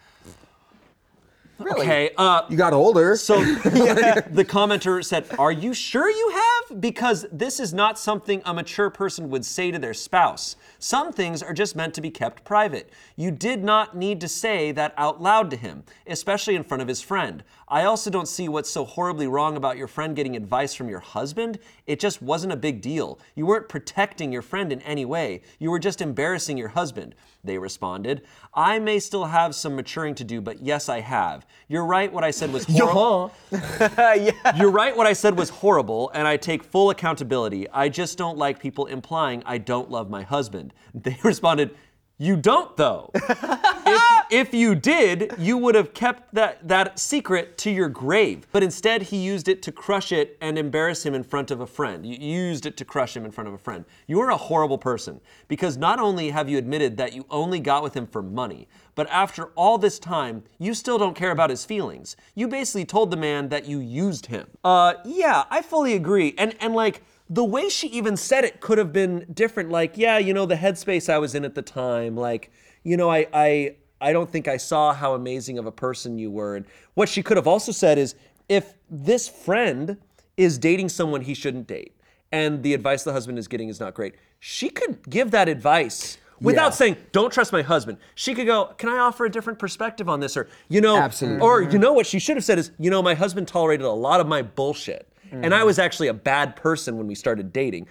Really? 1.64 1.82
Okay, 1.82 2.12
uh, 2.18 2.44
you 2.50 2.58
got 2.58 2.74
older. 2.74 3.16
so 3.16 3.44
the 3.44 4.46
commenter 4.48 5.04
said, 5.04 5.26
Are 5.38 5.52
you 5.52 5.74
sure 5.74 6.10
you 6.10 6.30
have? 6.32 6.82
Because 6.82 7.26
this 7.32 7.60
is 7.60 7.74
not 7.74 7.98
something 7.98 8.42
a 8.46 8.54
mature 8.54 8.90
person 8.90 9.30
would 9.30 9.46
say 9.46 9.72
to 9.72 9.80
their 9.80 9.94
spouse. 9.94 10.56
Some 10.80 11.12
things 11.12 11.44
are 11.44 11.54
just 11.54 11.76
meant 11.76 11.94
to 11.96 12.02
be 12.02 12.10
kept 12.10 12.44
private. 12.44 12.90
You 13.22 13.30
did 13.30 13.64
not 13.64 13.96
need 13.96 14.20
to 14.22 14.28
say 14.28 14.72
that 14.72 14.96
out 14.98 15.22
loud 15.22 15.52
to 15.52 15.56
him, 15.56 15.84
especially 16.08 16.56
in 16.56 16.64
front 16.64 16.82
of 16.82 16.88
his 16.88 17.04
friend. 17.04 17.44
I 17.68 17.84
also 17.84 18.10
don't 18.10 18.28
see 18.28 18.50
what's 18.50 18.72
so 18.72 18.84
horribly 18.84 19.28
wrong 19.28 19.56
about 19.56 19.78
your 19.78 19.88
friend 19.88 20.16
getting 20.16 20.36
advice 20.36 20.74
from 20.74 20.90
your 20.90 21.02
husband. 21.02 21.60
It 21.86 22.00
just 22.00 22.24
wasn't 22.24 22.54
a 22.54 22.58
big 22.58 22.82
deal. 22.82 23.20
You 23.36 23.46
weren't 23.46 23.70
protecting 23.70 24.32
your 24.32 24.42
friend 24.42 24.74
in 24.74 24.82
any 24.82 25.06
way, 25.06 25.44
you 25.60 25.70
were 25.70 25.78
just 25.78 26.02
embarrassing 26.02 26.58
your 26.58 26.70
husband. 26.70 27.14
They 27.44 27.60
responded, 27.60 28.24
I 28.56 28.80
may 28.80 29.00
still 29.00 29.26
have 29.26 29.54
some 29.54 29.76
maturing 29.76 30.16
to 30.16 30.24
do, 30.24 30.42
but 30.42 30.64
yes, 30.64 30.90
I 30.90 31.00
have. 31.02 31.46
You're 31.68 31.86
right, 31.86 32.12
what 32.12 32.24
I 32.24 32.32
said 32.32 32.52
was 32.52 32.66
horrible. 32.70 33.34
You're 33.52 34.72
right, 34.72 34.98
what 34.98 35.06
I 35.06 35.14
said 35.14 35.38
was 35.38 35.50
horrible, 35.50 36.10
and 36.16 36.28
I 36.28 36.38
take 36.38 36.64
full 36.64 36.90
accountability. 36.90 37.70
I 37.70 37.88
just 37.88 38.18
don't 38.18 38.38
like 38.40 38.60
people 38.60 38.88
implying 38.88 39.44
I 39.46 39.60
don't 39.60 39.92
love 39.92 40.10
my 40.10 40.24
husband. 40.24 40.74
They 40.96 41.18
responded, 41.24 41.76
You 42.22 42.38
don't, 42.38 42.78
though. 42.78 43.10
if, 43.16 44.04
if 44.30 44.54
you 44.54 44.76
did, 44.76 45.34
you 45.40 45.58
would 45.58 45.74
have 45.74 45.92
kept 45.96 46.36
that, 46.36 46.68
that 46.68 47.00
secret 47.00 47.58
to 47.58 47.72
your 47.72 47.90
grave. 47.90 48.46
But 48.52 48.62
instead, 48.62 49.02
he 49.02 49.18
used 49.18 49.48
it 49.48 49.64
to 49.64 49.72
crush 49.72 50.12
it 50.12 50.38
and 50.40 50.56
embarrass 50.56 51.04
him 51.04 51.16
in 51.16 51.24
front 51.24 51.50
of 51.50 51.62
a 51.62 51.66
friend. 51.66 52.06
You 52.06 52.16
used 52.20 52.68
it 52.68 52.78
to 52.78 52.86
crush 52.86 53.18
him 53.18 53.26
in 53.26 53.32
front 53.32 53.48
of 53.48 53.56
a 53.56 53.58
friend. 53.58 53.86
You 54.06 54.20
are 54.20 54.30
a 54.30 54.38
horrible 54.38 54.78
person 54.78 55.20
because 55.48 55.78
not 55.78 56.00
only 56.00 56.30
have 56.30 56.48
you 56.48 56.60
admitted 56.60 56.96
that 56.98 57.14
you 57.14 57.26
only 57.32 57.60
got 57.60 57.82
with 57.82 57.96
him 57.96 58.06
for 58.06 58.22
money, 58.22 58.68
but 58.94 59.10
after 59.10 59.46
all 59.56 59.80
this 59.80 59.98
time, 59.98 60.44
you 60.60 60.76
still 60.76 61.00
don't 61.00 61.16
care 61.16 61.32
about 61.32 61.50
his 61.50 61.66
feelings. 61.66 62.16
You 62.36 62.48
basically 62.48 62.86
told 62.86 63.10
the 63.10 63.18
man 63.18 63.50
that 63.50 63.66
you 63.66 63.80
used 63.80 64.28
him. 64.28 64.48
Uh, 64.64 64.94
yeah, 65.06 65.46
I 65.50 65.64
fully 65.64 65.96
agree. 65.96 66.36
And 66.38 66.56
and 66.60 66.76
like 66.76 67.02
the 67.32 67.46
way 67.46 67.70
she 67.70 67.88
even 67.88 68.18
said 68.18 68.44
it 68.44 68.60
could 68.60 68.78
have 68.78 68.92
been 68.92 69.26
different. 69.34 69.70
Like, 69.70 69.98
yeah, 69.98 70.18
you 70.18 70.34
know, 70.34 70.46
the 70.46 70.56
headspace 70.56 71.08
I 71.12 71.18
was 71.18 71.34
in 71.34 71.46
at 71.46 71.56
the 71.56 71.62
time. 71.62 72.16
Like, 72.18 72.52
you 72.84 72.98
know, 72.98 73.10
I 73.10 73.26
I 73.34 73.76
I 74.02 74.12
don't 74.12 74.30
think 74.30 74.48
I 74.50 74.58
saw 74.58 74.94
how 74.94 75.14
amazing 75.14 75.58
of 75.58 75.66
a 75.66 75.72
person 75.72 76.20
you 76.20 76.30
were. 76.30 76.58
And 76.58 76.66
what 76.94 77.08
she 77.08 77.24
could 77.24 77.38
have 77.38 77.48
also 77.48 77.72
said 77.72 77.98
is, 77.98 78.16
if 78.50 78.74
this 78.90 79.30
friend 79.30 79.98
is 80.36 80.58
dating 80.58 80.90
someone 80.90 81.22
he 81.22 81.34
shouldn't 81.34 81.68
date, 81.68 81.96
and 82.34 82.62
the 82.64 82.74
advice 82.74 83.04
the 83.04 83.14
husband 83.14 83.40
is 83.40 83.48
getting 83.48 83.70
is 83.70 83.80
not 83.80 83.94
great, 83.94 84.16
she 84.40 84.70
could 84.70 85.10
give 85.10 85.32
that 85.32 85.48
advice 85.48 86.18
without 86.42 86.66
Yeah. 86.66 86.70
saying, 86.72 86.98
"Don't 87.14 87.32
trust 87.32 87.54
my 87.54 87.62
husband." 87.62 87.98
She 88.16 88.34
could 88.34 88.46
go, 88.48 88.74
"Can 88.78 88.90
I 88.90 88.98
offer 88.98 89.24
a 89.26 89.30
different 89.32 89.58
perspective 89.58 90.10
on 90.10 90.20
this?" 90.20 90.36
Or 90.36 90.50
you 90.68 90.82
know, 90.82 90.98
Absolutely. 90.98 91.40
or 91.42 91.62
you 91.62 91.80
know 91.80 91.94
what 91.94 92.06
she 92.08 92.20
should 92.20 92.36
have 92.36 92.44
said 92.44 92.60
is, 92.60 92.72
"You 92.78 92.90
know, 92.90 93.02
my 93.02 93.14
husband 93.14 93.48
tolerated 93.48 93.86
a 93.86 93.92
lot 93.92 94.20
of 94.20 94.28
my 94.28 94.42
bullshit, 94.42 95.08
and 95.32 95.54
I 95.54 95.64
was 95.64 95.80
actually 95.80 96.08
a 96.08 96.14
bad 96.14 96.56
person 96.56 96.98
when 96.98 97.08
we 97.08 97.16
started 97.16 97.52
dating." 97.54 97.88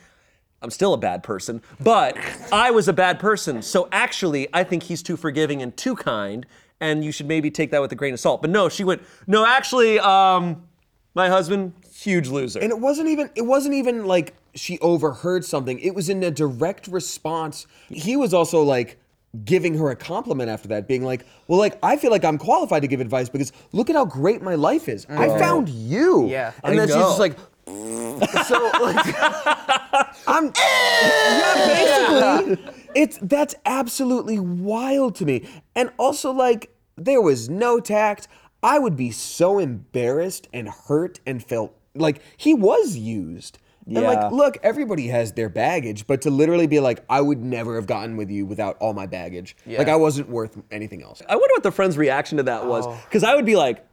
I'm 0.62 0.70
still 0.70 0.92
a 0.92 0.98
bad 0.98 1.22
person, 1.22 1.62
but 1.81 2.18
I 2.53 2.70
was 2.70 2.87
a 2.87 2.92
bad 2.92 3.18
person. 3.18 3.62
So 3.62 3.88
actually, 3.92 4.46
I 4.53 4.62
think 4.62 4.83
he's 4.83 5.03
too 5.03 5.16
forgiving 5.16 5.62
and 5.62 5.74
too 5.74 5.96
kind, 5.96 6.44
and 6.81 7.03
you 7.03 7.12
should 7.12 7.26
maybe 7.26 7.50
take 7.50 7.70
that 7.70 7.81
with 7.81 7.92
a 7.92 7.94
grain 7.94 8.12
of 8.12 8.20
salt. 8.20 8.42
But 8.42 8.50
no, 8.50 8.68
she 8.68 8.85
went, 8.85 9.03
no, 9.26 9.46
actually, 9.46 9.98
um, 10.00 10.62
my 11.14 11.29
husband, 11.29 11.72
huge 11.92 12.29
loser. 12.29 12.61
And 12.61 12.70
it 12.70 12.79
wasn't 12.79 13.09
even 13.09 13.31
it 13.35 13.42
wasn't 13.42 13.74
even 13.74 14.07
like 14.07 14.35
she 14.55 14.79
overheard 14.81 15.44
something. 15.44 15.79
It 15.79 15.94
was 15.94 16.09
in 16.09 16.22
a 16.22 16.31
direct 16.31 16.87
response. 16.88 17.66
He 17.88 18.16
was 18.16 18.35
also 18.35 18.62
like 18.62 18.99
giving 19.44 19.78
her 19.78 19.90
a 19.90 19.96
compliment 19.96 20.50
after 20.50 20.68
that, 20.68 20.88
being 20.88 21.04
like, 21.04 21.24
"Well, 21.46 21.58
like 21.58 21.78
I 21.82 21.96
feel 21.96 22.10
like 22.10 22.24
I'm 22.24 22.38
qualified 22.38 22.82
to 22.82 22.88
give 22.88 23.00
advice 23.00 23.28
because 23.28 23.52
look 23.72 23.90
at 23.90 23.96
how 23.96 24.04
great 24.04 24.42
my 24.42 24.54
life 24.54 24.88
is. 24.88 25.06
I 25.08 25.38
found 25.38 25.68
you." 25.68 26.26
Yeah. 26.28 26.52
and 26.64 26.78
then 26.78 26.88
she's 26.88 26.96
just 26.96 27.18
like. 27.18 27.36
so 28.46 28.70
like 28.82 29.06
I'm 30.26 30.50
yeah 30.56 31.54
basically 31.66 32.74
it's 32.96 33.18
that's 33.22 33.54
absolutely 33.64 34.40
wild 34.40 35.14
to 35.16 35.24
me 35.24 35.48
and 35.76 35.90
also 35.96 36.32
like 36.32 36.74
there 36.96 37.20
was 37.20 37.48
no 37.48 37.78
tact 37.78 38.26
I 38.62 38.78
would 38.78 38.96
be 38.96 39.10
so 39.12 39.58
embarrassed 39.58 40.48
and 40.52 40.68
hurt 40.68 41.20
and 41.24 41.44
felt 41.44 41.74
like 41.94 42.20
he 42.36 42.54
was 42.54 42.96
used 42.96 43.58
and 43.86 44.04
like 44.04 44.30
look 44.32 44.58
everybody 44.62 45.08
has 45.08 45.32
their 45.32 45.48
baggage 45.48 46.06
but 46.06 46.22
to 46.22 46.30
literally 46.30 46.66
be 46.66 46.80
like 46.80 47.04
I 47.08 47.20
would 47.20 47.42
never 47.42 47.76
have 47.76 47.86
gotten 47.86 48.16
with 48.16 48.30
you 48.30 48.46
without 48.46 48.76
all 48.78 48.92
my 48.92 49.06
baggage. 49.06 49.56
Like 49.66 49.88
I 49.88 49.96
wasn't 49.96 50.28
worth 50.28 50.56
anything 50.70 51.02
else. 51.02 51.22
I 51.28 51.36
wonder 51.36 51.54
what 51.54 51.62
the 51.62 51.72
friend's 51.72 51.96
reaction 51.98 52.36
to 52.38 52.44
that 52.44 52.66
was, 52.66 52.86
because 53.04 53.24
I 53.24 53.34
would 53.34 53.46
be 53.46 53.56
like, 53.56 53.84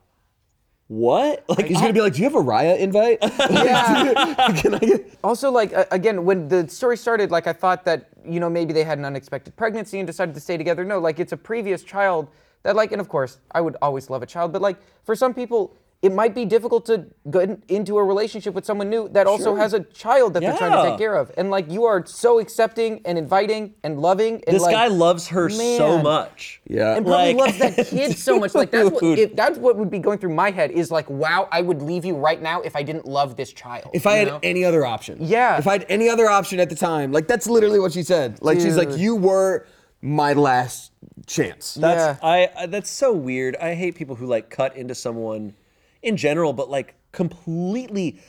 what? 0.88 1.44
Like, 1.50 1.66
he's 1.66 1.80
gonna 1.80 1.94
be 1.94 2.02
like 2.02 2.14
do 2.14 2.20
you 2.20 2.24
have 2.26 2.36
a 2.36 2.44
Raya 2.44 2.78
invite? 2.78 3.20
Yeah. 3.50 4.54
can 4.62 4.76
I 4.76 4.80
get 4.80 5.18
Also, 5.24 5.52
like 5.52 5.74
uh, 5.74 5.86
again, 5.92 6.24
when 6.24 6.48
the 6.48 6.68
story 6.70 6.98
started, 6.98 7.32
like 7.32 7.48
I 7.48 7.54
thought 7.54 7.84
that 7.86 8.10
you 8.26 8.40
know 8.40 8.50
maybe 8.50 8.74
they 8.74 8.84
had 8.84 8.98
an 8.98 9.06
unexpected 9.06 9.56
pregnancy 9.56 10.00
and 10.00 10.08
decided 10.08 10.34
to 10.36 10.42
stay 10.42 10.58
together. 10.58 10.86
No, 10.86 11.00
like 11.00 11.20
it's 11.20 11.34
a 11.34 11.38
previous 11.38 11.84
child 11.84 12.30
that 12.64 12.76
like, 12.76 12.92
and 12.92 13.02
of 13.02 13.10
course, 13.10 13.40
I 13.52 13.62
would 13.62 13.76
always 13.82 14.10
love 14.10 14.24
a 14.24 14.26
child, 14.26 14.54
but 14.54 14.62
like 14.62 14.78
for 15.04 15.16
some 15.16 15.34
people, 15.34 15.76
it 16.04 16.14
might 16.14 16.36
be 16.36 16.46
difficult 16.46 16.86
to 16.86 17.08
go 17.30 17.40
in- 17.40 17.64
into 17.70 17.98
a 17.98 18.04
relationship 18.04 18.54
with 18.54 18.66
someone 18.66 18.88
new 18.88 19.10
that 19.10 19.26
also 19.26 19.56
has 19.56 19.74
a 19.74 19.80
child 19.80 20.36
that 20.36 20.42
they're 20.42 20.56
trying 20.56 20.72
to 20.84 20.90
take 20.92 21.00
care 21.00 21.16
of. 21.16 21.32
And 21.38 21.50
like 21.50 21.72
you 21.72 21.86
are 21.86 22.06
so 22.06 22.38
accepting 22.40 23.02
and 23.04 23.18
inviting 23.18 23.74
and 23.84 24.00
loving. 24.00 24.44
And 24.46 24.56
this 24.56 24.62
like, 24.62 24.76
guy 24.76 24.88
loves 24.88 25.28
her 25.30 25.50
so 25.50 26.00
much. 26.00 26.62
Yeah. 26.68 26.96
and 26.96 27.06
probably 27.06 27.34
Like- 27.34 27.58
loves 27.58 27.76
that 27.76 27.88
kid 27.90 28.16
so 28.16 28.38
much. 28.40 28.54
Like 28.54 28.70
that's 28.70 28.92
what 28.92 29.04
if, 29.18 29.36
that's 29.36 29.58
what 29.58 29.76
would 29.78 29.90
be 29.90 29.98
going 29.98 30.20
through 30.20 30.36
my 30.36 30.52
head 30.52 30.70
is 30.70 30.92
like, 30.92 31.10
wow, 31.10 31.50
I 31.52 31.62
would 31.62 31.82
leave 31.82 32.06
you 32.06 32.16
right 32.16 32.42
now 32.42 32.62
if 32.62 32.76
I 32.76 32.84
didn't 32.84 33.06
love 33.08 33.36
this 33.36 33.52
child. 33.52 33.90
If 33.94 34.06
I 34.06 34.20
you 34.22 34.30
had 34.30 34.40
any 34.44 34.64
other 34.64 34.86
option. 34.86 35.18
Yeah. 35.20 35.58
If 35.58 35.66
I 35.68 35.74
had 35.74 35.86
any 35.90 36.10
other 36.10 36.30
option 36.30 36.60
at 36.60 36.70
the 36.70 36.76
time, 36.76 37.12
like 37.12 37.28
that's 37.28 37.48
literally 37.48 37.80
what 37.80 37.94
she 37.94 38.04
said. 38.04 38.38
Like 38.42 38.60
she's 38.60 38.78
like, 38.78 38.96
you 38.98 39.16
were 39.16 39.66
my 40.04 40.34
last 40.34 40.92
chance. 41.26 41.74
That's 41.74 42.20
Yeah. 42.22 42.28
I, 42.28 42.50
I 42.56 42.66
that's 42.68 42.92
so 42.92 43.14
weird. 43.14 43.56
I 43.56 43.74
hate 43.74 43.96
people 43.96 44.16
who 44.16 44.28
like 44.28 44.52
cut 44.52 44.76
into 44.78 44.94
someone 44.94 45.56
in 46.02 46.18
general, 46.18 46.54
but 46.54 46.70
like 46.70 46.96
completely 47.12 48.20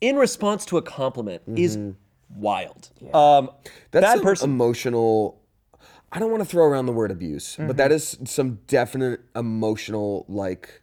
in 0.00 0.16
response 0.16 0.64
to 0.66 0.76
a 0.76 0.82
compliment 0.82 1.42
is 1.56 1.76
mm-hmm. 1.76 2.40
wild. 2.40 2.90
Um 3.12 3.50
That's 3.90 4.14
bad 4.14 4.22
person. 4.22 4.50
emotional. 4.50 5.40
I 6.12 6.20
don't 6.20 6.30
want 6.30 6.42
to 6.42 6.48
throw 6.48 6.64
around 6.64 6.86
the 6.86 6.92
word 6.92 7.10
abuse, 7.10 7.56
but 7.56 7.62
mm-hmm. 7.62 7.76
that 7.76 7.90
is 7.92 8.18
some 8.24 8.60
definite 8.66 9.20
emotional 9.34 10.24
like 10.28 10.82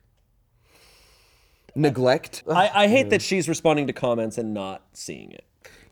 neglect. 1.75 2.43
I, 2.49 2.69
I 2.73 2.87
hate 2.87 3.01
mm-hmm. 3.01 3.09
that 3.09 3.21
she's 3.21 3.47
responding 3.47 3.87
to 3.87 3.93
comments 3.93 4.37
and 4.37 4.53
not 4.53 4.83
seeing 4.93 5.31
it. 5.31 5.45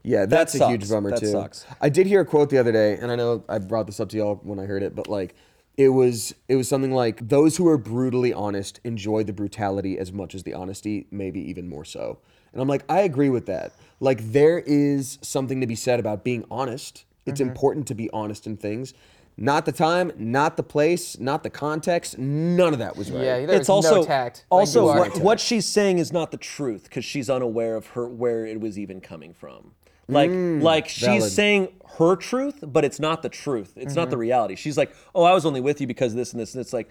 Yeah, 0.04 0.26
that's 0.26 0.56
a 0.56 0.68
huge 0.70 0.90
bummer 0.90 1.12
That 1.12 1.20
too. 1.20 1.32
sucks. 1.32 1.66
I 1.82 1.90
did 1.90 2.08
hear 2.08 2.22
a 2.22 2.26
quote 2.26 2.50
the 2.50 2.58
other 2.58 2.72
day, 2.72 2.98
and 2.98 3.12
I 3.12 3.16
know 3.16 3.44
I 3.50 3.60
brought 3.60 3.86
this 3.86 4.00
up 4.00 4.10
to 4.10 4.18
y'all 4.18 4.36
when 4.44 4.60
I 4.60 4.64
heard 4.64 4.82
it, 4.82 4.96
but 4.96 5.08
like 5.08 5.36
it 5.80 5.90
was 5.90 6.36
it 6.50 6.58
was 6.58 6.68
something 6.68 6.92
like 6.92 7.30
those 7.30 7.56
who 7.56 7.66
are 7.70 7.78
brutally 7.78 8.34
honest 8.34 8.82
enjoy 8.84 9.24
the 9.24 9.32
brutality 9.32 9.98
as 9.98 10.12
much 10.12 10.36
as 10.36 10.44
the 10.44 10.54
honesty, 10.54 11.08
maybe 11.10 11.40
even 11.40 11.70
more 11.70 11.86
so. 11.86 12.20
And 12.52 12.62
I'm 12.62 12.68
like, 12.68 12.84
I 12.90 13.00
agree 13.00 13.30
with 13.30 13.46
that. 13.46 13.72
Like 14.02 14.34
there 14.34 14.60
is 14.60 15.20
something 15.22 15.62
to 15.62 15.68
be 15.68 15.76
said 15.76 15.98
about 15.98 16.26
being 16.26 16.44
honest. 16.52 17.06
It's 17.26 17.40
important 17.40 17.88
to 17.88 17.96
be 17.96 18.10
honest 18.10 18.46
in 18.48 18.58
things. 18.58 18.94
Not 19.38 19.66
the 19.66 19.72
time, 19.72 20.12
not 20.18 20.58
the 20.58 20.64
place, 20.64 21.18
not 21.18 21.44
the 21.44 21.50
context. 21.50 22.18
None 22.18 22.74
of 22.74 22.80
that 22.80 22.98
was 22.98 23.10
right. 23.10 23.24
Yeah, 23.24 23.36
it's 23.36 23.70
also 23.70 24.02
no 24.02 24.04
tact. 24.04 24.46
also 24.50 24.90
are. 24.90 25.00
what, 25.00 25.18
what 25.20 25.40
she's 25.40 25.66
saying 25.66 26.00
is 26.00 26.12
not 26.12 26.32
the 26.32 26.38
truth 26.38 26.84
because 26.84 27.06
she's 27.06 27.30
unaware 27.30 27.76
of 27.76 27.88
her 27.88 28.06
where 28.06 28.46
it 28.46 28.60
was 28.60 28.78
even 28.78 29.00
coming 29.00 29.34
from. 29.34 29.76
Like 30.10 30.32
mm, 30.32 30.62
like 30.62 30.88
she's 30.88 31.06
valid. 31.06 31.32
saying 31.32 31.68
her 31.98 32.16
truth, 32.16 32.64
but 32.66 32.84
it's 32.84 33.00
not 33.00 33.22
the 33.22 33.30
truth. 33.30 33.74
It's 33.76 33.96
not 33.96 34.10
the 34.10 34.16
mm-hmm. 34.16 34.22
reality. 34.22 34.56
She's 34.56 34.78
like, 34.78 34.96
"Oh, 35.14 35.24
I 35.24 35.34
was 35.34 35.46
only 35.46 35.62
with 35.62 35.80
you 35.82 35.88
because 35.88 36.14
of 36.14 36.18
this 36.18 36.34
and 36.34 36.42
this." 36.42 36.54
And 36.54 36.62
it's 36.62 36.74
like 36.74 36.90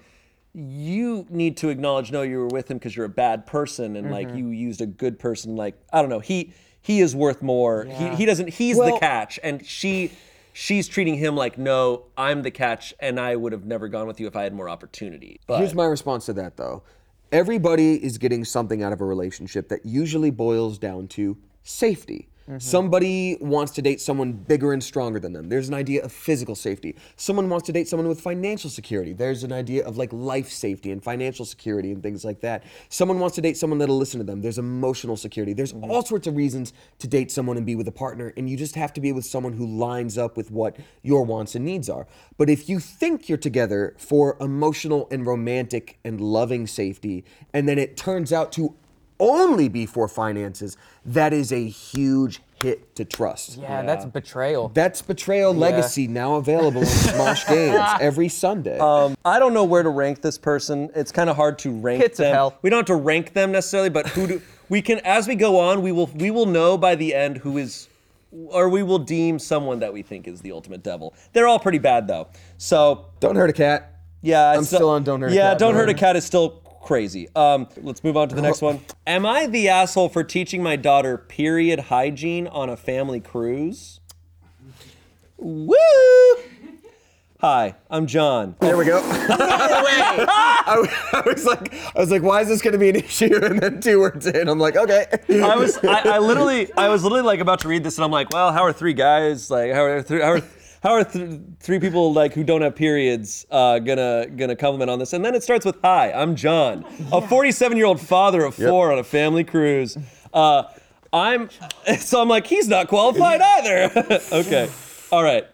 you 0.54 1.26
need 1.28 1.56
to 1.58 1.68
acknowledge 1.68 2.10
no 2.10 2.22
you 2.22 2.38
were 2.38 2.48
with 2.48 2.70
him 2.70 2.78
because 2.78 2.96
you're 2.96 3.06
a 3.06 3.10
bad 3.10 3.46
person 3.46 3.96
and 3.96 4.10
like 4.10 4.28
mm-hmm. 4.28 4.38
you 4.38 4.48
used 4.48 4.80
a 4.80 4.86
good 4.86 5.18
person 5.18 5.56
like 5.56 5.74
I 5.92 6.00
don't 6.00 6.10
know. 6.10 6.20
He 6.20 6.52
he 6.80 7.00
is 7.00 7.14
worth 7.14 7.42
more. 7.42 7.84
He 7.84 8.08
he 8.14 8.24
doesn't 8.24 8.50
he's 8.50 8.76
the 8.76 8.96
catch 8.98 9.38
and 9.42 9.64
she 9.64 10.12
she's 10.52 10.88
treating 10.88 11.14
him 11.14 11.36
like 11.36 11.58
no, 11.58 12.04
I'm 12.16 12.42
the 12.42 12.50
catch 12.50 12.94
and 13.00 13.20
I 13.20 13.36
would 13.36 13.52
have 13.52 13.64
never 13.64 13.88
gone 13.88 14.06
with 14.06 14.20
you 14.20 14.26
if 14.26 14.36
I 14.36 14.42
had 14.42 14.54
more 14.54 14.68
opportunity. 14.68 15.40
But 15.46 15.58
Here's 15.58 15.74
my 15.74 15.86
response 15.86 16.26
to 16.26 16.32
that 16.34 16.56
though. 16.56 16.82
Everybody 17.30 18.02
is 18.02 18.16
getting 18.16 18.44
something 18.44 18.82
out 18.82 18.92
of 18.92 19.00
a 19.00 19.04
relationship 19.04 19.68
that 19.68 19.84
usually 19.84 20.30
boils 20.30 20.78
down 20.78 21.08
to 21.08 21.36
safety. 21.62 22.28
Mm-hmm. 22.48 22.58
Somebody 22.60 23.36
wants 23.42 23.72
to 23.72 23.82
date 23.82 24.00
someone 24.00 24.32
bigger 24.32 24.72
and 24.72 24.82
stronger 24.82 25.20
than 25.20 25.34
them. 25.34 25.50
There's 25.50 25.68
an 25.68 25.74
idea 25.74 26.02
of 26.02 26.10
physical 26.10 26.54
safety. 26.54 26.96
Someone 27.16 27.50
wants 27.50 27.66
to 27.66 27.72
date 27.72 27.88
someone 27.88 28.08
with 28.08 28.22
financial 28.22 28.70
security. 28.70 29.12
There's 29.12 29.44
an 29.44 29.52
idea 29.52 29.86
of 29.86 29.98
like 29.98 30.10
life 30.14 30.48
safety 30.50 30.90
and 30.90 31.04
financial 31.04 31.44
security 31.44 31.92
and 31.92 32.02
things 32.02 32.24
like 32.24 32.40
that. 32.40 32.64
Someone 32.88 33.18
wants 33.18 33.34
to 33.36 33.42
date 33.42 33.58
someone 33.58 33.78
that'll 33.78 33.98
listen 33.98 34.18
to 34.18 34.24
them. 34.24 34.40
There's 34.40 34.56
emotional 34.56 35.16
security. 35.16 35.52
There's 35.52 35.74
mm-hmm. 35.74 35.90
all 35.90 36.02
sorts 36.02 36.26
of 36.26 36.36
reasons 36.36 36.72
to 37.00 37.06
date 37.06 37.30
someone 37.30 37.58
and 37.58 37.66
be 37.66 37.76
with 37.76 37.86
a 37.86 37.92
partner, 37.92 38.32
and 38.38 38.48
you 38.48 38.56
just 38.56 38.76
have 38.76 38.94
to 38.94 39.00
be 39.02 39.12
with 39.12 39.26
someone 39.26 39.52
who 39.52 39.66
lines 39.66 40.16
up 40.16 40.34
with 40.34 40.50
what 40.50 40.76
your 41.02 41.24
wants 41.24 41.54
and 41.54 41.66
needs 41.66 41.90
are. 41.90 42.06
But 42.38 42.48
if 42.48 42.66
you 42.66 42.80
think 42.80 43.28
you're 43.28 43.36
together 43.36 43.94
for 43.98 44.38
emotional 44.40 45.06
and 45.10 45.26
romantic 45.26 45.98
and 46.02 46.18
loving 46.18 46.66
safety, 46.66 47.26
and 47.52 47.68
then 47.68 47.78
it 47.78 47.98
turns 47.98 48.32
out 48.32 48.52
to 48.52 48.74
only 49.20 49.68
be 49.68 49.86
for 49.86 50.08
finances, 50.08 50.76
that 51.04 51.32
is 51.32 51.52
a 51.52 51.66
huge 51.68 52.40
hit 52.62 52.94
to 52.96 53.04
trust. 53.04 53.56
yeah, 53.56 53.82
that's 53.82 54.04
betrayal. 54.04 54.68
That's 54.74 55.00
Betrayal 55.00 55.54
Legacy 55.54 56.08
now 56.08 56.34
available 56.36 56.80
on 56.80 56.86
Smosh 56.86 57.48
Games 57.48 57.80
every 58.00 58.28
Sunday. 58.28 58.78
Um, 58.78 59.16
I 59.24 59.38
don't 59.38 59.54
know 59.54 59.64
where 59.64 59.82
to 59.82 59.90
rank 59.90 60.22
this 60.22 60.38
person. 60.38 60.90
It's 60.94 61.12
kind 61.12 61.30
of 61.30 61.36
hard 61.36 61.58
to 61.60 61.70
rank 61.70 62.02
Pits 62.02 62.18
of 62.18 62.24
them. 62.24 62.34
hell. 62.34 62.58
We 62.62 62.70
don't 62.70 62.78
have 62.78 62.86
to 62.86 62.96
rank 62.96 63.32
them 63.32 63.52
necessarily, 63.52 63.90
but 63.90 64.08
who 64.08 64.26
do 64.26 64.42
we 64.68 64.82
can 64.82 64.98
as 65.00 65.28
we 65.28 65.36
go 65.36 65.58
on, 65.60 65.82
we 65.82 65.92
will 65.92 66.06
we 66.14 66.30
will 66.32 66.46
know 66.46 66.76
by 66.76 66.94
the 66.96 67.14
end 67.14 67.38
who 67.38 67.58
is 67.58 67.88
or 68.48 68.68
we 68.68 68.82
will 68.82 68.98
deem 68.98 69.38
someone 69.38 69.78
that 69.78 69.92
we 69.92 70.02
think 70.02 70.26
is 70.28 70.40
the 70.40 70.52
ultimate 70.52 70.82
devil. 70.82 71.14
They're 71.32 71.46
all 71.46 71.58
pretty 71.60 71.78
bad 71.78 72.06
though. 72.08 72.28
So, 72.58 73.06
Don't 73.20 73.36
hurt 73.36 73.48
a 73.50 73.54
cat. 73.54 74.00
yeah, 74.20 74.50
I'm 74.50 74.58
it's 74.60 74.68
still 74.68 74.90
on 74.90 75.02
Don't 75.04 75.20
Hurt 75.22 75.30
a 75.30 75.34
Yeah, 75.34 75.54
Don't 75.54 75.74
Hurt 75.74 75.88
a. 75.88 75.94
Cat 75.94 76.14
is 76.16 76.24
still 76.24 76.62
crazy. 76.88 77.28
Um, 77.36 77.68
let's 77.82 78.02
move 78.02 78.16
on 78.16 78.30
to 78.30 78.34
the 78.34 78.40
next 78.40 78.62
one. 78.62 78.80
Am 79.06 79.26
I 79.26 79.46
the 79.46 79.68
asshole 79.68 80.08
for 80.08 80.24
teaching 80.24 80.62
my 80.62 80.74
daughter 80.74 81.18
period 81.18 81.80
hygiene 81.80 82.46
on 82.46 82.70
a 82.70 82.78
family 82.78 83.20
cruise? 83.20 84.00
Woo! 85.36 85.76
Hi, 87.42 87.74
I'm 87.90 88.06
John. 88.06 88.56
There 88.60 88.78
we 88.78 88.86
go. 88.86 88.98
I, 89.04 90.88
I 91.12 91.28
was 91.28 91.44
like, 91.44 91.74
I 91.94 92.00
was 92.00 92.10
like, 92.10 92.22
why 92.22 92.40
is 92.40 92.48
this 92.48 92.62
going 92.62 92.72
to 92.72 92.78
be 92.78 92.88
an 92.88 92.96
issue? 92.96 93.38
And 93.44 93.60
then 93.60 93.82
two 93.82 94.00
words 94.00 94.26
in, 94.26 94.48
I'm 94.48 94.58
like, 94.58 94.76
okay. 94.76 95.06
I 95.28 95.56
was, 95.56 95.76
I, 95.84 96.14
I 96.14 96.18
literally, 96.18 96.72
I 96.72 96.88
was 96.88 97.02
literally 97.02 97.22
like 97.22 97.40
about 97.40 97.60
to 97.60 97.68
read 97.68 97.84
this, 97.84 97.98
and 97.98 98.04
I'm 98.04 98.10
like, 98.10 98.32
well, 98.32 98.50
how 98.50 98.64
are 98.64 98.72
three 98.72 98.94
guys 98.94 99.50
like, 99.50 99.72
how 99.72 99.84
are 99.84 100.02
three, 100.02 100.22
how 100.22 100.32
are, 100.32 100.42
how 100.82 100.90
are 100.92 101.04
th- 101.04 101.40
three 101.60 101.78
people 101.80 102.12
like 102.12 102.32
who 102.34 102.44
don't 102.44 102.62
have 102.62 102.76
periods 102.76 103.46
uh, 103.50 103.78
gonna 103.80 104.26
gonna 104.36 104.56
compliment 104.56 104.90
on 104.90 104.98
this? 104.98 105.12
And 105.12 105.24
then 105.24 105.34
it 105.34 105.42
starts 105.42 105.64
with, 105.66 105.76
hi, 105.82 106.12
I'm 106.12 106.36
John, 106.36 106.84
a 107.12 107.20
47 107.20 107.76
year 107.76 107.86
old 107.86 108.00
father 108.00 108.44
of 108.44 108.54
four 108.54 108.92
on 108.92 108.98
a 108.98 109.04
family 109.04 109.44
cruise. 109.44 109.96
Uh, 110.32 110.64
I'm, 111.12 111.48
so 111.98 112.20
I'm 112.20 112.28
like, 112.28 112.46
he's 112.46 112.68
not 112.68 112.88
qualified 112.88 113.40
either. 113.58 113.90
okay, 114.32 114.70
all 115.10 115.22
right. 115.22 115.46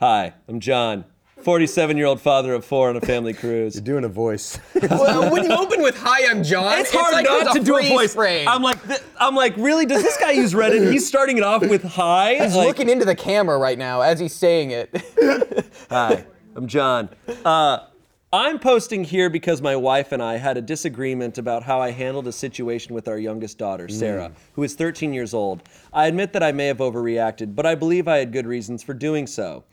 Hi, 0.00 0.32
I'm 0.48 0.58
John. 0.60 1.04
47 1.42 1.96
year 1.96 2.06
old 2.06 2.20
father 2.20 2.54
of 2.54 2.64
four 2.64 2.88
on 2.88 2.96
a 2.96 3.00
family 3.00 3.32
cruise. 3.32 3.74
You're 3.74 3.84
doing 3.84 4.04
a 4.04 4.08
voice. 4.08 4.58
well, 4.90 5.30
when 5.32 5.44
you 5.44 5.52
open 5.52 5.82
with 5.82 5.96
"Hi, 5.98 6.30
I'm 6.30 6.42
John," 6.42 6.78
It's 6.78 6.92
hard 6.92 7.12
like 7.12 7.24
not 7.24 7.44
there's 7.44 7.56
to 7.56 7.62
do 7.64 7.78
a 7.78 7.88
voice. 7.88 8.14
frame. 8.14 8.48
I'm 8.48 8.62
like, 8.62 8.84
th- 8.86 9.00
I'm 9.18 9.34
like, 9.34 9.56
really? 9.56 9.86
Does 9.86 10.02
this 10.02 10.16
guy 10.16 10.32
use 10.32 10.52
Reddit? 10.54 10.90
He's 10.92 11.06
starting 11.06 11.38
it 11.38 11.44
off 11.44 11.62
with 11.62 11.82
hi. 11.82 12.34
He's 12.42 12.54
like, 12.54 12.66
looking 12.66 12.88
into 12.88 13.04
the 13.04 13.14
camera 13.14 13.58
right 13.58 13.78
now 13.78 14.00
as 14.02 14.20
he's 14.20 14.34
saying 14.34 14.70
it. 14.70 14.90
Hi, 15.90 16.24
I'm 16.56 16.66
John. 16.66 17.10
Uh, 17.44 17.80
I'm 18.34 18.58
posting 18.58 19.04
here 19.04 19.28
because 19.28 19.60
my 19.60 19.76
wife 19.76 20.10
and 20.12 20.22
I 20.22 20.38
had 20.38 20.56
a 20.56 20.62
disagreement 20.62 21.36
about 21.36 21.62
how 21.62 21.80
I 21.82 21.90
handled 21.90 22.26
a 22.26 22.32
situation 22.32 22.94
with 22.94 23.06
our 23.06 23.18
youngest 23.18 23.58
daughter, 23.58 23.90
Sarah, 23.90 24.32
who 24.54 24.62
is 24.62 24.74
13 24.74 25.12
years 25.12 25.34
old. 25.34 25.62
I 25.92 26.06
admit 26.06 26.32
that 26.32 26.42
I 26.42 26.50
may 26.52 26.66
have 26.68 26.78
overreacted, 26.78 27.54
but 27.54 27.66
I 27.66 27.74
believe 27.74 28.08
I 28.08 28.16
had 28.16 28.32
good 28.32 28.46
reasons 28.46 28.82
for 28.82 28.94
doing 28.94 29.26
so. 29.26 29.64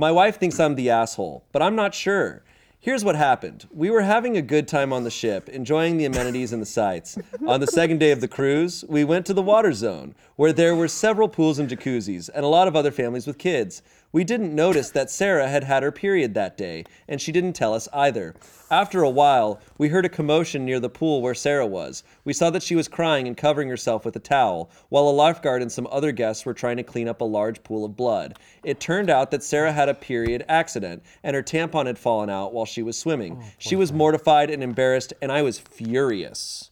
My 0.00 0.12
wife 0.12 0.38
thinks 0.38 0.60
I'm 0.60 0.76
the 0.76 0.90
asshole, 0.90 1.44
but 1.50 1.60
I'm 1.60 1.74
not 1.74 1.92
sure. 1.92 2.44
Here's 2.78 3.04
what 3.04 3.16
happened. 3.16 3.66
We 3.72 3.90
were 3.90 4.02
having 4.02 4.36
a 4.36 4.42
good 4.42 4.68
time 4.68 4.92
on 4.92 5.02
the 5.02 5.10
ship, 5.10 5.48
enjoying 5.48 5.96
the 5.96 6.04
amenities 6.04 6.52
and 6.52 6.62
the 6.62 6.66
sights. 6.66 7.18
On 7.44 7.58
the 7.58 7.66
second 7.66 7.98
day 7.98 8.12
of 8.12 8.20
the 8.20 8.28
cruise, 8.28 8.84
we 8.88 9.02
went 9.02 9.26
to 9.26 9.34
the 9.34 9.42
water 9.42 9.72
zone, 9.72 10.14
where 10.36 10.52
there 10.52 10.76
were 10.76 10.86
several 10.86 11.28
pools 11.28 11.58
and 11.58 11.68
jacuzzis, 11.68 12.30
and 12.32 12.44
a 12.44 12.48
lot 12.48 12.68
of 12.68 12.76
other 12.76 12.92
families 12.92 13.26
with 13.26 13.38
kids. 13.38 13.82
We 14.10 14.24
didn't 14.24 14.54
notice 14.54 14.90
that 14.92 15.10
Sarah 15.10 15.48
had 15.48 15.64
had 15.64 15.82
her 15.82 15.92
period 15.92 16.32
that 16.32 16.56
day, 16.56 16.84
and 17.06 17.20
she 17.20 17.30
didn't 17.30 17.52
tell 17.52 17.74
us 17.74 17.88
either. 17.92 18.34
After 18.70 19.02
a 19.02 19.10
while, 19.10 19.60
we 19.76 19.88
heard 19.88 20.06
a 20.06 20.08
commotion 20.08 20.64
near 20.64 20.80
the 20.80 20.88
pool 20.88 21.20
where 21.20 21.34
Sarah 21.34 21.66
was. 21.66 22.04
We 22.24 22.32
saw 22.32 22.48
that 22.50 22.62
she 22.62 22.74
was 22.74 22.88
crying 22.88 23.26
and 23.26 23.36
covering 23.36 23.68
herself 23.68 24.06
with 24.06 24.16
a 24.16 24.20
towel, 24.20 24.70
while 24.88 25.08
a 25.08 25.10
lifeguard 25.10 25.60
and 25.60 25.70
some 25.70 25.86
other 25.90 26.10
guests 26.10 26.46
were 26.46 26.54
trying 26.54 26.78
to 26.78 26.82
clean 26.82 27.06
up 27.06 27.20
a 27.20 27.24
large 27.26 27.62
pool 27.62 27.84
of 27.84 27.96
blood. 27.96 28.38
It 28.64 28.80
turned 28.80 29.10
out 29.10 29.30
that 29.30 29.42
Sarah 29.42 29.72
had 29.72 29.90
a 29.90 29.94
period 29.94 30.42
accident, 30.48 31.02
and 31.22 31.36
her 31.36 31.42
tampon 31.42 31.84
had 31.84 31.98
fallen 31.98 32.30
out 32.30 32.54
while 32.54 32.66
she 32.66 32.82
was 32.82 32.98
swimming. 32.98 33.38
Oh, 33.38 33.44
she 33.58 33.76
was 33.76 33.92
mortified 33.92 34.48
and 34.48 34.62
embarrassed, 34.62 35.12
and 35.20 35.30
I 35.30 35.42
was 35.42 35.58
furious. 35.58 36.70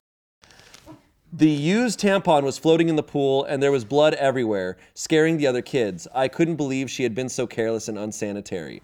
The 1.32 1.50
used 1.50 1.98
tampon 1.98 2.44
was 2.44 2.56
floating 2.56 2.88
in 2.88 2.94
the 2.94 3.02
pool, 3.02 3.44
and 3.44 3.60
there 3.60 3.72
was 3.72 3.84
blood 3.84 4.14
everywhere, 4.14 4.76
scaring 4.94 5.36
the 5.36 5.48
other 5.48 5.60
kids. 5.60 6.06
I 6.14 6.28
couldn't 6.28 6.54
believe 6.54 6.88
she 6.88 7.02
had 7.02 7.16
been 7.16 7.28
so 7.28 7.48
careless 7.48 7.88
and 7.88 7.98
unsanitary. 7.98 8.80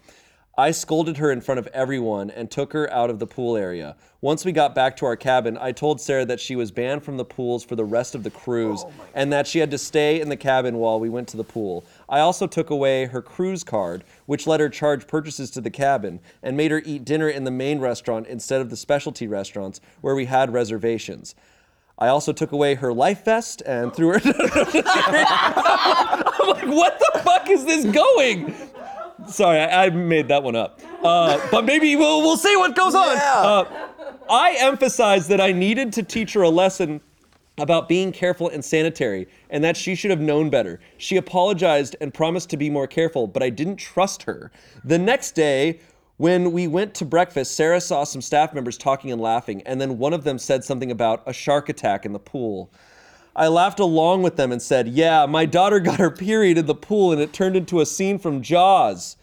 I 0.59 0.73
scolded 0.73 1.19
her 1.19 1.31
in 1.31 1.41
front 1.41 1.61
of 1.61 1.69
everyone 1.69 2.31
and 2.31 2.51
took 2.51 2.73
her 2.73 2.93
out 2.93 3.11
of 3.11 3.21
the 3.21 3.29
pool 3.29 3.57
area. 3.57 3.97
Once 4.21 4.45
we 4.45 4.51
got 4.51 4.75
back 4.75 4.97
to 4.97 5.07
our 5.07 5.17
cabin, 5.17 5.57
I 5.57 5.71
told 5.71 6.01
Sarah 6.01 6.25
that 6.27 6.41
she 6.41 6.57
was 6.57 6.73
banned 6.73 7.05
from 7.05 7.17
the 7.17 7.25
pools 7.25 7.65
for 7.65 7.77
the 7.77 7.85
rest 7.85 8.15
of 8.15 8.25
the 8.25 8.31
cruise 8.31 8.83
oh 8.85 8.93
and 9.15 9.33
that 9.33 9.47
she 9.47 9.61
had 9.61 9.71
to 9.71 9.79
stay 9.79 10.21
in 10.21 10.29
the 10.29 10.37
cabin 10.37 10.77
while 10.77 11.01
we 11.01 11.09
went 11.09 11.29
to 11.29 11.37
the 11.37 11.45
pool. 11.45 11.85
I 12.09 12.19
also 12.21 12.49
took 12.49 12.71
away 12.71 13.07
her 13.07 13.23
cruise 13.23 13.65
card, 13.65 14.05
which 14.27 14.49
let 14.49 14.61
her 14.61 14.69
charge 14.69 15.07
purchases 15.07 15.51
to 15.53 15.61
the 15.61 15.71
cabin, 15.71 16.21
and 16.43 16.57
made 16.57 16.73
her 16.73 16.83
eat 16.85 17.05
dinner 17.05 17.31
in 17.31 17.45
the 17.45 17.51
main 17.51 17.79
restaurant 17.79 18.27
instead 18.27 18.61
of 18.61 18.69
the 18.69 18.77
specialty 18.77 19.29
restaurants 19.29 19.81
where 20.03 20.17
we 20.17 20.27
had 20.27 20.53
reservations. 20.53 21.35
I 21.99 22.09
also 22.09 22.33
took 22.33 22.53
away 22.53 22.75
her 22.75 22.93
life 22.93 23.25
vest 23.25 23.63
and 23.65 23.95
threw 23.95 24.19
her. 24.19 24.21
I'm 24.25 24.33
like, 26.49 26.67
what 26.67 26.99
the 26.99 27.21
fuck 27.23 27.49
is 27.51 27.65
this 27.65 27.85
going? 27.87 28.55
Sorry, 29.29 29.61
I, 29.61 29.87
I 29.87 29.91
made 29.91 30.29
that 30.29 30.43
one 30.43 30.57
up. 30.57 30.81
Uh, 31.03 31.39
but 31.51 31.65
maybe 31.65 31.95
we'll, 31.97 32.23
we'll 32.23 32.37
see 32.37 32.57
what 32.57 32.75
goes 32.75 32.95
on. 32.95 33.17
Uh, 33.17 33.89
I 34.29 34.57
emphasized 34.59 35.29
that 35.29 35.41
I 35.41 35.53
needed 35.53 35.93
to 35.95 36.03
teach 36.03 36.33
her 36.33 36.43
a 36.43 36.49
lesson 36.49 37.01
about 37.59 37.89
being 37.89 38.13
careful 38.13 38.49
and 38.49 38.65
sanitary, 38.65 39.29
and 39.51 39.63
that 39.63 39.77
she 39.77 39.95
should 39.95 40.11
have 40.11 40.21
known 40.21 40.49
better. 40.49 40.81
She 40.97 41.17
apologized 41.17 41.97
and 42.01 42.13
promised 42.13 42.49
to 42.51 42.57
be 42.57 42.71
more 42.71 42.87
careful, 42.87 43.27
but 43.27 43.43
I 43.43 43.51
didn't 43.51 43.77
trust 43.77 44.23
her. 44.23 44.51
The 44.85 44.99
next 44.99 45.33
day, 45.33 45.81
When 46.19 46.53
we 46.53 46.67
went 46.67 46.95
to 46.97 47.05
breakfast, 47.05 47.55
Sarah 47.55 47.81
saw 47.81 48.05
some 48.05 48.21
staff 48.21 48.53
members 48.53 48.77
talking 48.77 49.11
and 49.11 49.21
laughing, 49.21 49.63
and 49.63 49.81
then 49.81 49.99
one 49.99 50.13
of 50.13 50.25
them 50.25 50.39
said 50.39 50.63
something 50.63 50.91
about 50.91 51.23
a 51.27 51.33
shark 51.33 51.69
attack 51.69 52.05
in 52.05 52.13
the 52.13 52.19
pool. 52.19 52.71
I 53.35 53.49
laughed 53.49 53.81
along 53.81 54.23
with 54.23 54.37
them 54.37 54.53
and 54.53 54.61
said, 54.61 54.89
Yeah, 54.89 55.25
my 55.27 55.47
daughter 55.47 55.81
got 55.81 55.99
her 55.99 56.11
period 56.11 56.59
in 56.59 56.67
the 56.67 56.75
pool 56.75 57.13
and 57.13 57.21
it 57.21 57.33
turned 57.33 57.57
into 57.57 57.81
a 57.81 57.87
scene 57.87 58.19
from 58.19 58.43
Jaws. 58.43 59.17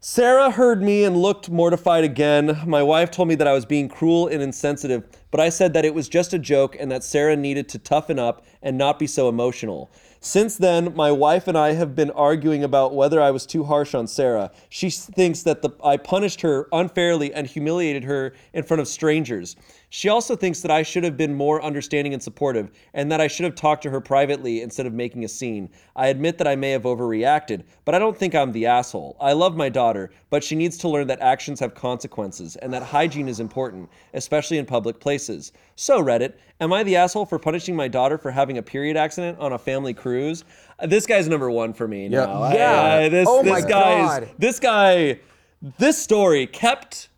Sarah 0.00 0.50
heard 0.50 0.82
me 0.82 1.04
and 1.04 1.16
looked 1.16 1.50
mortified 1.50 2.04
again. 2.04 2.58
My 2.66 2.82
wife 2.82 3.10
told 3.10 3.28
me 3.28 3.34
that 3.36 3.46
I 3.46 3.52
was 3.52 3.66
being 3.66 3.88
cruel 3.88 4.26
and 4.26 4.42
insensitive, 4.42 5.04
but 5.30 5.40
I 5.40 5.50
said 5.50 5.74
that 5.74 5.84
it 5.84 5.94
was 5.94 6.08
just 6.08 6.32
a 6.32 6.38
joke 6.38 6.74
and 6.80 6.90
that 6.90 7.04
Sarah 7.04 7.36
needed 7.36 7.68
to 7.68 7.78
toughen 7.78 8.18
up 8.18 8.44
and 8.62 8.78
not 8.78 8.98
be 8.98 9.06
so 9.06 9.28
emotional. 9.28 9.90
Since 10.22 10.58
then, 10.58 10.94
my 10.94 11.10
wife 11.10 11.48
and 11.48 11.56
I 11.56 11.72
have 11.72 11.96
been 11.96 12.10
arguing 12.10 12.62
about 12.62 12.94
whether 12.94 13.22
I 13.22 13.30
was 13.30 13.46
too 13.46 13.64
harsh 13.64 13.94
on 13.94 14.06
Sarah. 14.06 14.50
She 14.68 14.90
thinks 14.90 15.42
that 15.44 15.62
the, 15.62 15.70
I 15.82 15.96
punished 15.96 16.42
her 16.42 16.68
unfairly 16.72 17.32
and 17.32 17.46
humiliated 17.46 18.04
her 18.04 18.34
in 18.52 18.62
front 18.62 18.82
of 18.82 18.88
strangers. 18.88 19.56
She 19.92 20.08
also 20.08 20.36
thinks 20.36 20.60
that 20.60 20.70
I 20.70 20.82
should 20.84 21.02
have 21.02 21.16
been 21.16 21.34
more 21.34 21.60
understanding 21.62 22.14
and 22.14 22.22
supportive, 22.22 22.70
and 22.94 23.10
that 23.10 23.20
I 23.20 23.26
should 23.26 23.42
have 23.44 23.56
talked 23.56 23.82
to 23.82 23.90
her 23.90 24.00
privately 24.00 24.62
instead 24.62 24.86
of 24.86 24.92
making 24.94 25.24
a 25.24 25.28
scene. 25.28 25.68
I 25.96 26.08
admit 26.08 26.38
that 26.38 26.46
I 26.46 26.54
may 26.54 26.70
have 26.70 26.84
overreacted, 26.84 27.64
but 27.84 27.94
I 27.96 27.98
don't 27.98 28.16
think 28.16 28.32
I'm 28.36 28.52
the 28.52 28.66
asshole. 28.66 29.16
I 29.20 29.32
love 29.32 29.56
my 29.56 29.68
daughter, 29.68 30.10
but 30.30 30.44
she 30.44 30.54
needs 30.54 30.78
to 30.78 30.88
learn 30.88 31.08
that 31.08 31.20
actions 31.20 31.58
have 31.58 31.74
consequences 31.74 32.54
and 32.56 32.72
that 32.72 32.84
hygiene 32.84 33.26
is 33.28 33.40
important, 33.40 33.90
especially 34.14 34.58
in 34.58 34.64
public 34.64 35.00
places. 35.00 35.50
So, 35.74 36.00
Reddit, 36.00 36.34
am 36.60 36.72
I 36.72 36.84
the 36.84 36.94
asshole 36.94 37.26
for 37.26 37.40
punishing 37.40 37.74
my 37.74 37.88
daughter 37.88 38.16
for 38.16 38.30
having 38.30 38.58
a 38.58 38.62
period 38.62 38.96
accident 38.96 39.40
on 39.40 39.54
a 39.54 39.58
family 39.58 39.92
cruise? 39.92 40.44
Uh, 40.78 40.86
This 40.86 41.04
guy's 41.04 41.26
number 41.28 41.50
one 41.50 41.72
for 41.72 41.88
me 41.88 42.06
Yeah. 42.06 42.26
now. 42.26 42.52
Yeah. 42.52 42.82
I- 42.82 43.08
this, 43.08 43.26
Oh 43.28 43.42
this 43.42 43.50
my 43.50 43.60
guy's 43.60 44.06
God. 44.20 44.28
this 44.38 44.60
guy, 44.60 45.18
this 45.78 45.98
story 45.98 46.46
kept 46.46 47.08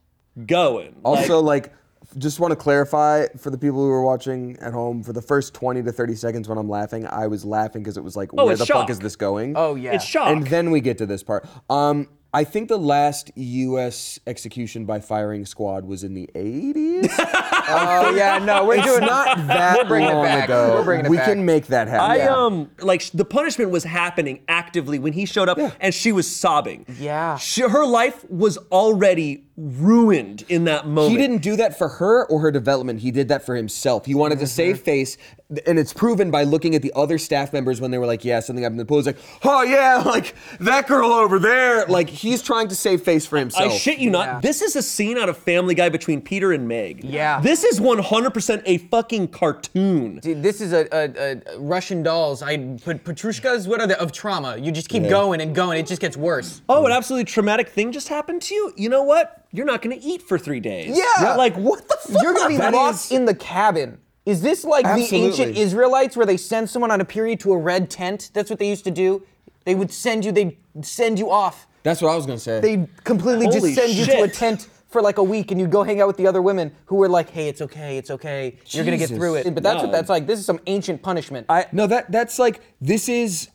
going. 0.47 0.97
Also, 1.05 1.39
like, 1.41 1.71
just 2.19 2.41
want 2.41 2.53
to 2.53 2.57
clarify 2.57 3.27
for 3.39 3.51
the 3.51 3.59
people 3.59 3.79
who 3.81 3.91
are 3.91 4.03
watching 4.05 4.57
at 4.61 4.73
home, 4.73 5.03
for 5.03 5.13
the 5.13 5.23
first 5.23 5.55
20 5.55 5.83
to 5.83 5.93
30 5.93 6.15
seconds 6.15 6.49
when 6.49 6.59
I'm 6.59 6.69
laughing, 6.69 7.07
I 7.07 7.27
was 7.27 7.45
laughing 7.45 7.83
because 7.83 7.97
it 7.97 8.05
was 8.05 8.17
like, 8.17 8.31
Oh, 8.37 8.47
where 8.47 8.57
the 8.57 8.65
shock. 8.67 8.83
fuck 8.83 8.91
is 8.91 8.99
this 8.99 9.17
going? 9.17 9.55
Oh 9.57 9.75
yeah. 9.75 9.93
it's 9.95 10.05
shock. 10.05 10.29
And 10.29 10.47
then 10.47 10.71
we 10.71 10.81
get 10.81 10.99
to 10.99 11.07
this 11.07 11.23
part. 11.23 11.47
Um, 11.71 12.09
I 12.35 12.45
think 12.45 12.71
the 12.71 12.79
last 12.79 13.31
U.S. 13.37 14.19
execution 14.27 14.87
by 14.87 15.01
firing 15.01 15.45
squad 15.45 15.85
was 15.85 16.03
in 16.03 16.15
the 16.15 16.31
80s. 16.35 17.09
Oh 17.65 18.13
yeah. 18.17 18.39
No, 18.39 18.65
we're 18.65 18.75
it's 18.79 18.85
doing 18.87 19.03
not 19.03 19.37
that 19.47 19.77
We're 19.79 19.89
bringing 19.89 20.11
it 20.11 20.15
long 20.15 20.25
back. 20.25 20.45
ago. 20.47 20.75
We're 20.79 20.85
bringing 20.85 21.07
it 21.07 21.11
we 21.11 21.17
back. 21.17 21.27
can 21.29 21.45
make 21.47 21.67
that 21.69 21.87
happen. 21.87 22.11
I 22.11 22.17
Yeah. 22.17 22.35
um 22.35 22.71
like 22.81 23.09
the 23.13 23.25
punishment 23.25 23.71
was 23.71 23.85
happening 23.85 24.41
actively 24.49 24.99
when 24.99 25.13
he 25.13 25.27
showed 25.27 25.49
up 25.49 25.59
and 25.81 25.95
she 25.95 26.11
was 26.11 26.29
sobbing. 26.35 26.85
Yeah. 26.99 27.37
She, 27.39 27.63
her 27.63 27.87
life 27.87 28.29
was 28.29 28.59
already 28.73 29.45
ruined 29.57 30.45
in 30.49 30.65
that 30.65 30.87
moment. 30.87 31.13
He 31.13 31.19
didn't 31.19 31.43
do 31.43 31.57
that 31.57 31.77
for 31.77 31.89
her 31.89 32.25
or 32.27 32.41
her 32.41 32.51
development. 32.51 33.01
He 33.01 33.11
did 33.11 33.29
that 33.29 33.45
for 33.45 33.55
himself. 33.55 34.07
He 34.07 34.15
wanted 34.15 34.39
to 34.39 34.45
mm-hmm. 34.45 34.51
save 34.51 34.81
face, 34.81 35.19
and 35.67 35.79
it's 35.79 35.93
proven 35.93 36.31
by 36.31 36.45
looking 36.45 36.75
at 36.75 36.81
the 36.81 36.93
other 36.95 37.19
staff 37.19 37.53
members 37.53 37.81
when 37.81 37.91
they 37.91 37.99
were 37.99 38.07
like, 38.07 38.25
"Yeah, 38.25 38.41
something 38.41 38.63
happened 38.63 38.81
in 38.81 38.87
the 38.87 38.89
pool." 38.89 38.99
He's 38.99 39.07
like, 39.07 39.19
"Oh 39.45 39.63
yeah, 39.63 40.03
like 40.07 40.35
that 40.61 40.87
girl 40.87 41.11
over 41.11 41.39
there." 41.39 41.85
Like 41.87 42.09
he's 42.09 42.43
trying 42.43 42.69
to 42.69 42.75
save 42.75 43.03
face 43.03 43.27
for 43.27 43.37
himself. 43.37 43.73
I 43.73 43.77
shit 43.77 43.99
you 43.99 44.11
not. 44.11 44.27
Yeah. 44.27 44.41
This 44.41 44.63
is 44.63 44.75
a 44.75 44.83
scene 44.83 45.19
out 45.19 45.29
of 45.29 45.37
Family 45.37 45.75
Guy 45.75 45.91
between 45.91 46.23
Peter 46.23 46.53
and 46.53 46.67
Meg. 46.67 47.05
Yeah. 47.05 47.41
This 47.41 47.65
is 47.65 47.79
100% 47.79 48.63
a 48.65 48.79
fucking 48.79 49.29
cartoon. 49.29 50.19
Dude, 50.21 50.43
this 50.43 50.61
is 50.61 50.73
a, 50.73 50.89
a, 50.93 51.43
a 51.55 51.59
Russian 51.59 52.03
dolls. 52.03 52.43
I 52.43 52.57
put 52.57 53.05
Petrushkas. 53.05 53.67
What 53.67 53.81
are 53.81 53.87
they 53.87 53.95
of 53.97 54.13
trauma? 54.13 54.57
You 54.57 54.73
just 54.73 54.89
keep 54.89 55.03
going 55.09 55.41
and 55.41 55.55
going. 55.55 55.79
It 55.79 55.87
just 55.87 56.01
gets 56.01 56.17
worse. 56.17 56.63
Oh, 56.69 56.87
an 56.87 56.93
absolutely 56.93 57.25
traumatic 57.25 57.69
thing 57.69 57.93
just 57.93 58.09
happened 58.09 58.43
to 58.43 58.55
you? 58.55 58.73
You 58.77 58.89
know 58.89 59.03
what? 59.03 59.42
You're 59.53 59.67
not 59.67 59.83
going 59.83 59.99
to 59.99 60.05
eat 60.05 60.23
for 60.23 60.39
three 60.39 60.61
days. 60.61 60.97
Yeah. 60.97 61.35
Like, 61.35 61.55
what 61.57 61.87
the 61.89 61.97
fuck? 62.01 62.23
You're 62.23 62.33
gonna 62.35 62.49
be 62.49 62.57
That 62.57 62.73
locked 62.73 62.97
is- 62.97 63.13
in 63.13 63.25
the 63.27 63.35
cabin. 63.35 63.99
Is 64.25 64.41
this 64.41 64.65
like 64.65 64.85
the 64.85 65.09
ancient 65.17 65.57
Israelites 65.57 66.17
where 66.17 66.25
they 66.27 66.37
send 66.37 66.71
someone 66.71 66.91
on 66.93 67.01
a 67.01 67.05
period 67.05 67.41
to 67.41 67.53
a 67.53 67.57
red 67.59 67.91
tent? 67.91 68.31
That's 68.33 68.51
what 68.51 68.59
they 68.61 68.69
used 68.69 68.85
to 68.85 68.91
do. 68.93 69.23
They 69.65 69.75
would 69.75 69.93
send 69.93 70.25
you. 70.25 70.31
They'd 70.33 70.57
send 70.83 71.19
you 71.19 71.29
off. 71.31 71.67
That's 71.83 72.01
what 72.01 72.13
I 72.13 72.17
was 72.17 72.25
gonna 72.25 72.39
say. 72.39 72.61
They 72.61 72.87
completely 73.03 73.47
Holy 73.47 73.75
just 73.75 73.75
send 73.75 73.93
you 73.93 74.07
to 74.07 74.23
a 74.23 74.29
tent 74.29 74.69
for 74.89 75.03
like 75.03 75.19
a 75.19 75.23
week, 75.25 75.51
and 75.51 75.61
you 75.61 75.67
go 75.67 75.83
hang 75.83 76.01
out 76.01 76.07
with 76.07 76.17
the 76.19 76.27
other 76.29 76.41
women 76.41 76.71
who 76.87 76.97
were 76.97 77.09
like, 77.09 77.31
"Hey, 77.31 77.49
it's 77.49 77.61
okay, 77.63 77.99
it's 77.99 78.11
okay. 78.13 78.59
You're 78.69 78.85
gonna 78.85 78.97
get 78.97 79.09
through 79.09 79.35
it." 79.37 79.53
But 79.55 79.65
that's 79.65 79.79
No. 79.79 79.83
what 79.89 79.93
that's 79.93 80.09
like. 80.09 80.29
This 80.29 80.39
is 80.39 80.47
some 80.47 80.61
ancient 80.67 81.03
punishment. 81.03 81.47
I- 81.49 81.67
no, 81.73 81.89
that 81.89 82.13
that's 82.13 82.39
like 82.39 82.61
this 82.81 83.09
is. 83.09 83.49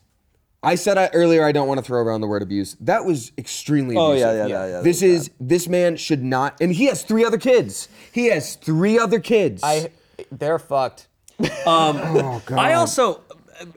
I 0.62 0.74
said 0.74 0.98
I, 0.98 1.08
earlier 1.14 1.44
I 1.44 1.52
don't 1.52 1.68
want 1.68 1.78
to 1.78 1.84
throw 1.84 2.00
around 2.00 2.20
the 2.20 2.26
word 2.26 2.42
abuse. 2.42 2.76
That 2.80 3.04
was 3.04 3.32
extremely 3.38 3.96
Oh, 3.96 4.10
abusive. 4.12 4.36
yeah, 4.36 4.46
yeah, 4.46 4.46
yeah, 4.46 4.66
yeah, 4.76 4.80
This 4.80 5.00
that 5.00 5.06
was 5.08 5.28
is 5.28 5.30
this 5.38 5.68
man 5.68 5.96
should 5.96 6.22
not, 6.24 6.60
and 6.60 6.72
he 6.72 6.86
has 6.86 7.02
three 7.02 7.24
other 7.24 7.38
kids. 7.38 7.88
He 8.12 8.26
has 8.26 8.56
three 8.56 8.98
other 8.98 9.20
kids. 9.20 9.62
I, 9.64 9.90
they're 10.32 10.58
fucked. 10.58 11.06
oh 11.66 12.42
god. 12.46 12.58
I 12.58 12.74
also, 12.74 13.20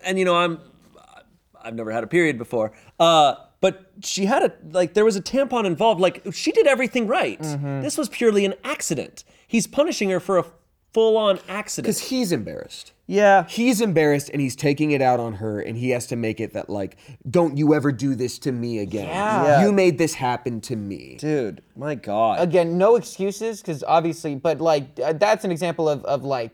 and 0.04 0.18
you 0.18 0.26
know, 0.26 0.36
I'm, 0.36 0.60
I've 1.64 1.76
never 1.76 1.92
had 1.92 2.04
a 2.04 2.08
period 2.08 2.38
before. 2.40 2.72
Uh, 3.00 3.36
but 3.60 3.92
she 4.02 4.26
had 4.26 4.42
a 4.42 4.52
like 4.72 4.96
there 4.96 5.06
was 5.06 5.16
a 5.16 5.22
tampon 5.22 5.66
involved. 5.66 6.02
Like 6.02 6.24
she 6.34 6.52
did 6.52 6.66
everything 6.66 7.06
right. 7.06 7.40
Mm-hmm. 7.40 7.82
This 7.82 7.96
was 7.96 8.10
purely 8.10 8.44
an 8.46 8.56
accident. 8.64 9.24
He's 9.48 9.68
punishing 9.68 10.10
her 10.10 10.20
for 10.20 10.40
a 10.40 10.46
full-on 10.94 11.40
accident. 11.48 11.86
because 11.96 12.10
he's 12.10 12.32
embarrassed. 12.32 12.94
Yeah. 13.12 13.46
He's 13.48 13.82
embarrassed 13.82 14.30
and 14.32 14.42
he's 14.42 14.56
taking 14.56 14.92
it 14.92 15.02
out 15.02 15.20
on 15.20 15.34
her 15.34 15.60
and 15.60 15.78
he 15.78 15.90
has 15.90 16.08
to 16.08 16.16
make 16.16 16.40
it 16.40 16.54
that 16.54 16.70
like, 16.70 16.98
don't 17.30 17.58
you 17.58 17.74
ever 17.74 17.92
do 17.92 18.16
this 18.16 18.40
to 18.40 18.52
me 18.52 18.80
again. 18.80 19.08
Yeah. 19.08 19.44
Yeah. 19.44 19.66
You 19.66 19.72
made 19.74 19.98
this 19.98 20.14
happen 20.14 20.62
to 20.62 20.76
me. 20.76 21.18
Dude, 21.20 21.62
my 21.76 21.96
God. 21.96 22.40
Again, 22.40 22.78
no 22.78 22.96
excuses, 22.96 23.62
because 23.62 23.84
obviously, 23.84 24.36
but 24.36 24.62
like 24.62 24.86
uh, 25.04 25.14
that's 25.14 25.44
an 25.44 25.52
example 25.52 25.90
of 25.90 26.04
of 26.06 26.24
like. 26.24 26.54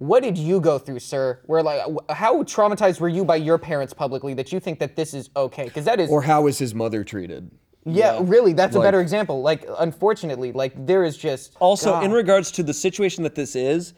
What 0.00 0.22
did 0.22 0.38
you 0.38 0.60
go 0.60 0.78
through, 0.78 1.00
sir? 1.00 1.40
Where 1.46 1.60
like, 1.60 1.80
w- 1.80 1.98
how 2.10 2.44
traumatized 2.44 3.00
were 3.00 3.08
you 3.08 3.24
by 3.24 3.34
your 3.34 3.58
parents 3.58 3.92
publicly 3.92 4.32
that 4.34 4.52
you 4.52 4.60
think 4.60 4.78
that 4.78 4.94
this 4.94 5.12
is 5.12 5.28
okay? 5.34 5.64
Because 5.64 5.84
that 5.86 5.98
is 5.98 6.08
Or 6.08 6.22
how 6.22 6.42
was 6.42 6.56
his 6.56 6.72
mother 6.72 7.02
treated? 7.02 7.50
Yeah, 7.84 8.20
really, 8.22 8.52
that's 8.52 8.76
a 8.76 8.78
Like- 8.78 8.86
better 8.86 9.00
example. 9.00 9.42
Like, 9.42 9.66
unfortunately, 9.80 10.52
like 10.52 10.86
there 10.86 11.02
is 11.02 11.16
just 11.16 11.56
Also, 11.58 11.90
God. 11.90 12.04
in 12.04 12.12
regards 12.12 12.52
to 12.52 12.62
the 12.62 12.72
situation 12.72 13.24
that 13.24 13.34
this 13.34 13.56
is, 13.56 13.92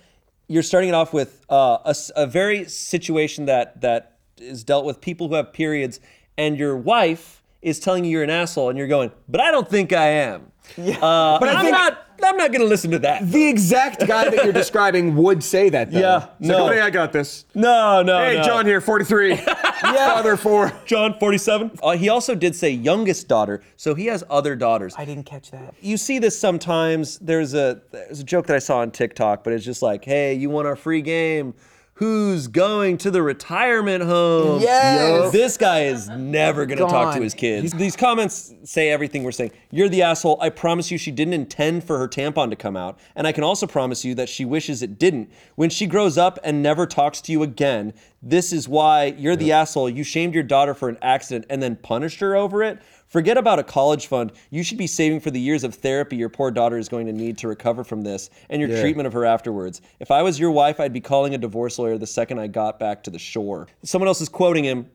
you're 0.51 0.63
starting 0.65 0.89
it 0.89 0.95
off 0.95 1.13
with 1.13 1.45
uh, 1.49 1.79
a, 1.85 1.91
s- 1.91 2.11
a 2.17 2.27
very 2.27 2.65
situation 2.69 3.47
that 3.47 3.81
that 3.83 4.17
is 4.39 4.65
dealt 4.65 4.85
with 4.85 5.01
people 5.01 5.29
who 5.29 5.35
have 5.37 5.53
periods, 5.53 6.01
and 6.37 6.59
your 6.59 6.77
wife 6.77 7.43
is 7.63 7.79
telling 7.79 8.05
you 8.05 8.11
you're 8.11 8.23
an 8.25 8.31
asshole, 8.31 8.69
and 8.69 8.77
you're 8.79 8.89
going, 8.89 9.13
"But 9.29 9.41
I 9.41 9.51
don't 9.53 9.69
think 9.69 9.93
I 9.93 10.07
am." 10.09 10.51
Yeah, 10.77 10.97
uh, 10.99 11.39
but 11.39 11.49
I 11.49 11.53
I'm 11.55 11.61
think- 11.63 11.73
not. 11.73 12.07
I'm 12.23 12.37
not 12.37 12.53
going 12.53 12.61
to 12.61 12.67
listen 12.67 12.91
to 12.91 12.99
that. 12.99 13.27
The 13.31 13.49
exact 13.49 14.07
guy 14.07 14.29
that 14.29 14.45
you're 14.45 14.53
describing 14.53 15.17
would 15.17 15.43
say 15.43 15.71
that 15.71 15.91
though. 15.91 15.99
Yeah, 16.01 16.27
It's 16.39 16.49
no. 16.49 16.69
"Oh, 16.69 16.73
yeah, 16.73 16.85
I 16.85 16.91
got 16.91 17.13
this. 17.15 17.47
No, 17.55 18.03
no, 18.03 18.19
Hey, 18.19 18.37
no. 18.37 18.43
John 18.43 18.67
here, 18.67 18.83
43. 18.83 19.33
Father 19.94 20.37
four. 20.37 20.72
John, 20.87 21.18
47. 21.18 21.79
Uh, 21.83 21.92
he 21.96 22.09
also 22.09 22.35
did 22.35 22.55
say 22.57 22.70
youngest 22.70 23.29
daughter, 23.29 23.62
so 23.76 23.94
he 23.94 24.07
has 24.07 24.24
other 24.31 24.57
daughters. 24.57 24.94
I 24.96 25.05
didn't 25.05 25.24
catch 25.26 25.50
that. 25.50 25.74
you 25.81 25.96
see 25.96 26.18
this 26.18 26.38
sometimes. 26.38 27.18
There's 27.18 27.55
a 27.55 27.81
there's 27.90 28.20
a 28.20 28.24
joke 28.24 28.46
that 28.46 28.57
I 28.57 28.61
saw 28.61 28.79
on 28.79 28.90
TikTok, 28.90 29.44
but 29.44 29.53
it's 29.53 29.64
just 29.64 29.83
like, 29.83 30.05
hey, 30.05 30.35
you 30.35 30.50
want 30.50 30.66
our 30.66 30.76
free 30.76 31.03
game? 31.03 31.55
Who's 32.01 32.47
going 32.49 32.97
to 32.99 33.11
the 33.11 33.23
retirement 33.23 34.03
home? 34.03 34.63
Yes. 34.63 35.01
Yo, 35.07 35.31
This 35.31 35.59
guy 35.59 35.83
is 35.85 36.09
never 36.09 36.65
gonna 36.65 36.81
talk 36.89 37.15
to 37.15 37.21
his 37.21 37.35
kids. 37.35 37.75
These 37.75 37.95
comments 37.95 38.55
say 38.65 38.89
everything 38.89 39.23
we're 39.23 39.33
saying. 39.33 39.51
You're 39.71 39.91
the 39.91 40.01
asshole. 40.01 40.39
I 40.41 40.49
promise 40.49 40.91
you 40.91 40.97
she 40.97 41.11
didn't 41.11 41.35
intend 41.35 41.85
for 41.85 41.99
her 41.99 42.09
tampon 42.09 42.49
to 42.49 42.57
come 42.57 42.75
out. 42.75 42.99
And 43.15 43.27
I 43.27 43.33
can 43.33 43.45
also 43.45 43.67
promise 43.67 44.03
you 44.03 44.15
that 44.15 44.31
she 44.31 44.47
wishes 44.47 44.81
it 44.81 44.99
didn't. 44.99 45.31
When 45.57 45.69
she 45.69 45.87
grows 45.87 46.17
up 46.17 46.39
and 46.43 46.63
never 46.63 46.87
talks 46.87 47.21
to 47.21 47.33
you 47.33 47.43
again, 47.43 47.93
this 48.23 48.51
is 48.51 48.67
why 48.67 49.15
you're 49.19 49.37
the 49.37 49.53
asshole. 49.53 49.91
You 49.91 50.03
shamed 50.03 50.33
your 50.33 50.43
daughter 50.43 50.73
for 50.73 50.89
an 50.89 50.97
accident 51.03 51.45
and 51.51 51.63
then 51.63 51.77
punished 51.77 52.21
her 52.21 52.35
over 52.35 52.63
it. 52.63 52.79
Forget 53.11 53.37
about 53.37 53.59
a 53.59 53.64
college 53.64 54.07
fund. 54.07 54.31
You 54.51 54.62
should 54.62 54.79
be 54.79 54.87
saving 54.87 55.18
for 55.18 55.33
the 55.33 55.40
years 55.40 55.64
of 55.64 55.75
therapy 55.75 56.14
your 56.16 56.29
poor 56.29 56.53
daughter 56.53 56.79
is 56.79 56.88
going 56.88 57.07
to 57.07 57.12
need 57.12 57.38
to 57.38 57.49
recover 57.49 57.83
from 57.83 58.03
this 58.03 58.31
and 58.49 58.61
your 58.62 58.70
treatment 58.81 59.09
of 59.09 59.12
her 59.14 59.25
afterwards. 59.25 59.83
If 59.99 60.12
I 60.12 60.23
was 60.23 60.38
your 60.38 60.53
wife, 60.53 60.79
I'd 60.79 60.92
be 60.92 61.01
calling 61.01 61.35
a 61.35 61.38
divorce 61.38 61.77
lawyer 61.81 61.99
the 61.99 62.07
second 62.07 62.38
I 62.38 62.46
got 62.46 62.79
back 62.79 63.03
to 63.05 63.11
the 63.11 63.18
shore. 63.18 63.66
Someone 63.83 64.07
else 64.07 64.20
is 64.20 64.29
quoting 64.29 64.62
him. 64.64 64.87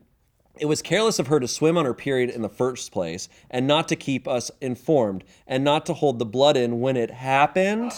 It 0.58 0.64
was 0.64 0.80
careless 0.80 1.18
of 1.18 1.26
her 1.26 1.38
to 1.38 1.46
swim 1.46 1.76
on 1.76 1.84
her 1.84 1.92
period 1.92 2.30
in 2.30 2.40
the 2.40 2.48
first 2.48 2.90
place 2.90 3.28
and 3.50 3.66
not 3.66 3.88
to 3.88 3.96
keep 3.96 4.26
us 4.26 4.50
informed 4.62 5.22
and 5.46 5.62
not 5.62 5.84
to 5.84 5.92
hold 5.92 6.18
the 6.18 6.24
blood 6.24 6.56
in 6.56 6.80
when 6.80 6.96
it 6.96 7.10
happened. 7.10 7.92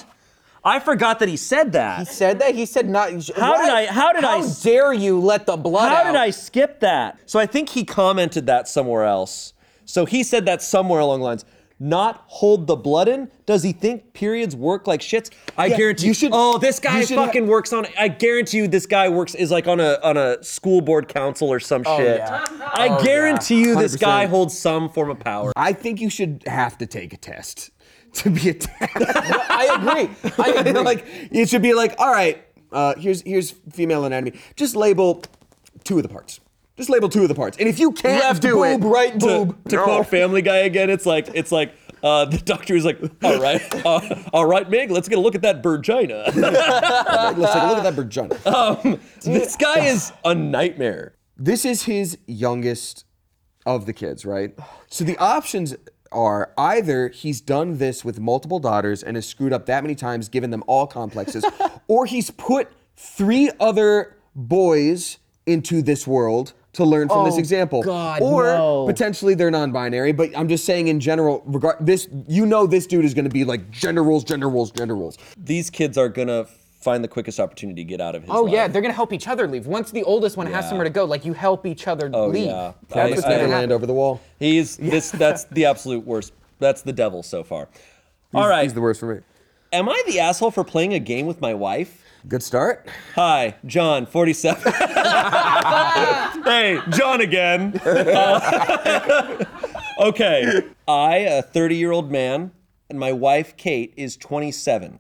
I 0.64 0.81
forgot 0.81 1.20
that 1.20 1.28
he 1.28 1.37
said 1.37 1.70
that. 1.74 2.00
He 2.00 2.04
said 2.07 2.40
that. 2.40 2.57
He 2.57 2.66
said 2.66 2.88
not. 2.88 3.11
How 3.37 3.57
did 3.59 3.68
I- 3.70 3.87
how 3.87 4.12
did 4.12 4.24
I 4.24 4.38
How 4.40 4.48
dare 4.48 4.92
you 4.92 5.20
let 5.20 5.46
the 5.46 5.57
blood 5.57 5.90
How 5.90 5.98
out? 5.98 6.04
did 6.12 6.16
I 6.16 6.31
skip 6.31 6.81
that? 6.81 7.20
So 7.26 7.38
I 7.38 7.46
think 7.46 7.68
he 7.68 7.85
commented 7.85 8.46
that 8.46 8.66
somewhere 8.66 9.04
else. 9.04 9.52
So 9.88 10.05
he 10.05 10.22
said 10.22 10.44
that 10.46 10.61
somewhere 10.62 11.01
along 11.01 11.20
the 11.20 11.24
lines. 11.27 11.44
not 11.81 12.24
hold 12.27 12.66
the 12.66 12.75
blood 12.75 13.06
in? 13.06 13.31
Does 13.46 13.62
he 13.62 13.71
think 13.73 14.12
periods 14.12 14.56
work 14.56 14.88
like 14.88 15.00
shits? 15.00 15.31
I 15.56 15.67
Yeah, 15.67 15.77
guarantee 15.77 16.08
you 16.08 16.12
should- 16.15 16.33
Oh, 16.35 16.58
this 16.58 16.81
guy 16.81 17.04
should 17.04 17.17
ha- 17.17 17.27
fucking 17.27 17.46
works 17.46 17.73
on 17.73 17.87
I 17.96 18.08
guarantee 18.08 18.56
you 18.58 18.67
this 18.67 18.85
guy 18.85 19.08
works 19.08 19.37
is 19.37 19.52
like 19.52 19.69
on 19.69 19.79
a 19.79 19.96
on 20.02 20.17
a 20.17 20.42
school 20.42 20.81
board 20.81 21.06
council 21.06 21.48
or 21.48 21.60
some 21.60 21.85
shit. 21.85 22.19
yeah. 22.19 22.44
I 22.75 23.00
guarantee 23.02 23.60
you 23.60 23.77
this 23.77 23.94
guy 23.96 24.27
holds 24.27 24.58
some 24.58 24.88
form 24.90 25.08
of 25.10 25.21
power. 25.21 25.52
I 25.56 25.73
think 25.73 26.00
you 26.00 26.10
should 26.10 26.42
have 26.46 26.77
to 26.79 26.87
take 26.87 27.12
a 27.12 27.17
test 27.17 27.71
to 28.15 28.31
be 28.31 28.50
a 28.50 28.54
dad. 28.54 28.71
I 29.48 29.79
agree. 29.79 30.35
I 30.37 30.50
agree. 30.60 30.73
like 30.83 31.04
it 31.31 31.48
should 31.48 31.62
be 31.62 31.75
like, 31.75 31.94
all 31.98 32.10
right, 32.10 32.42
uh, 32.73 32.96
here's 32.96 33.23
here's 33.23 33.52
female 33.73 34.04
anatomy. 34.04 34.37
Just 34.56 34.75
label 34.75 35.23
two 35.85 35.96
of 35.98 36.02
the 36.02 36.08
parts. 36.08 36.40
Just 36.79 36.88
label 36.90 37.08
two 37.08 37.22
of 37.22 37.29
the 37.29 37.35
parts. 37.35 37.58
And 37.58 37.68
if 37.68 37.81
you 37.81 37.90
can't 37.90 38.22
Left 38.22 38.40
do 38.40 38.54
boob, 38.54 38.85
it, 38.85 38.87
right 38.87 39.12
to, 39.18 39.26
boob. 39.26 39.68
to 39.68 39.83
quote 39.83 40.06
Family 40.06 40.42
Guy 40.42 40.58
again, 40.58 40.90
it's 40.90 41.04
like 41.04 41.29
it's 41.35 41.50
like 41.50 41.74
uh, 42.04 42.24
the 42.24 42.38
doctor 42.38 42.76
is 42.76 42.85
like, 42.85 43.00
all 43.24 43.40
right, 43.40 43.60
uh, 43.85 44.00
all 44.33 44.46
right, 44.46 44.70
Meg, 44.70 44.92
let's 44.92 45.08
get 45.08 45.18
a 45.18 45.20
look 45.20 45.35
at 45.35 45.42
that 45.42 45.60
virgina. 45.60 46.24
let's 46.37 47.52
take 47.52 47.62
a 47.62 47.66
look 47.66 47.79
at 47.79 47.83
that 47.83 47.94
vagina. 47.94 48.98
this 49.22 49.56
guy 49.56 49.87
is 49.87 50.12
a 50.24 50.37
nightmare. 50.37 51.14
this 51.37 51.64
is 51.64 51.83
his 51.83 52.16
youngest 52.29 53.04
of 53.66 53.87
the 53.87 53.92
kids, 53.92 54.24
right? 54.24 54.56
So 54.87 55.02
the 55.02 55.18
options 55.18 55.74
are 56.12 56.52
either 56.56 57.08
he's 57.08 57.40
done 57.40 57.79
this 57.79 58.04
with 58.04 58.20
multiple 58.20 58.60
daughters 58.60 59.02
and 59.02 59.16
has 59.16 59.26
screwed 59.26 59.52
up 59.52 59.66
that 59.66 59.83
many 59.83 59.96
times, 59.96 60.29
given 60.29 60.50
them 60.50 60.62
all 60.68 60.87
complexes, 60.87 61.44
or 61.88 62.06
he's 62.06 62.31
put 62.31 62.68
three 62.96 63.50
other 63.58 64.16
boys 64.37 65.18
into 65.44 65.83
this 65.83 66.06
world 66.06 66.52
to 66.79 66.85
learn 66.85 67.08
from 67.08 67.24
this 67.24 67.35
Oh, 67.35 67.38
example. 67.38 67.83
God, 67.83 68.22
or 68.22 68.44
no. 68.44 68.87
potentially 68.87 69.35
they're 69.35 69.50
non-binary, 69.50 70.12
but 70.12 70.31
I'm 70.37 70.48
just 70.48 70.64
saying 70.64 70.88
in 70.88 71.00
general, 71.00 71.42
regard 71.44 71.76
this 71.81 72.08
you 72.26 72.46
know 72.46 72.66
this 72.66 72.87
dude 72.87 73.04
is 73.04 73.14
gonna 73.14 73.29
be 73.29 73.44
like 73.44 73.70
gender 73.70 74.02
rules, 74.02 74.24
gender 74.24 74.48
rules, 74.48 74.70
gender 74.70 74.94
rules. 74.96 75.18
These 75.37 75.70
kids 75.70 75.98
are 75.98 76.08
gonna 76.08 76.46
find 76.81 77.02
the 77.02 77.08
quickest 77.08 77.40
opportunity 77.40 77.83
to 77.83 77.88
get 77.88 78.00
out 78.00 78.14
of 78.14 78.22
his 78.22 78.31
Oh 78.33 78.42
life. 78.42 78.52
yeah, 78.52 78.68
they're 78.68 78.81
gonna 78.81 78.94
help 78.94 79.12
each 79.12 79.26
other 79.29 79.48
leave. 79.48 79.66
Once 79.66 79.90
the 79.90 80.04
oldest 80.04 80.37
one 80.37 80.46
has 80.46 80.68
somewhere 80.68 80.85
to 80.85 80.90
go, 80.90 81.04
like 81.04 81.24
you 81.24 81.33
help 81.33 81.66
each 81.66 81.88
other 81.88 82.08
Oh, 82.14 82.29
leave. 82.29 82.46
yeah. 82.46 82.72
That's 82.88 82.96
I- 82.96 83.10
what's 83.10 83.24
I- 83.24 83.31
gonna 83.31 83.42
Never 83.42 83.52
land 83.52 83.72
over 83.72 83.87
the 83.87 83.94
wall. 83.94 84.20
He's 84.38 84.76
this 84.76 85.10
that's 85.10 85.44
the 85.44 85.64
absolute 85.66 86.06
worst. 86.06 86.33
That's 86.60 86.83
the 86.83 86.92
devil 86.92 87.22
so 87.24 87.42
far. 87.42 87.68
All 88.33 88.42
He's- 88.42 88.50
right. 88.50 88.62
He's 88.62 88.74
the 88.74 88.81
worst 88.81 89.00
for 89.00 89.12
me. 89.14 89.20
Am 89.72 89.88
I 89.88 90.00
the 90.06 90.20
asshole 90.20 90.50
for 90.52 90.64
playing 90.64 90.94
a 90.94 90.98
game 91.00 91.26
with 91.26 91.40
my 91.40 91.52
wife? 91.54 92.02
Good 92.29 92.42
start. 92.42 92.87
Hi, 93.14 93.54
John, 93.64 94.04
47. 94.04 94.72
hey, 96.44 96.79
John 96.90 97.22
again. 97.22 97.81
Uh, 97.83 99.44
okay, 100.00 100.62
I, 100.87 101.16
a 101.16 101.40
30 101.40 101.76
year 101.76 101.90
old 101.90 102.10
man, 102.10 102.52
and 102.90 102.98
my 102.98 103.12
wife, 103.12 103.56
Kate, 103.56 103.94
is 103.96 104.18
27. 104.18 104.98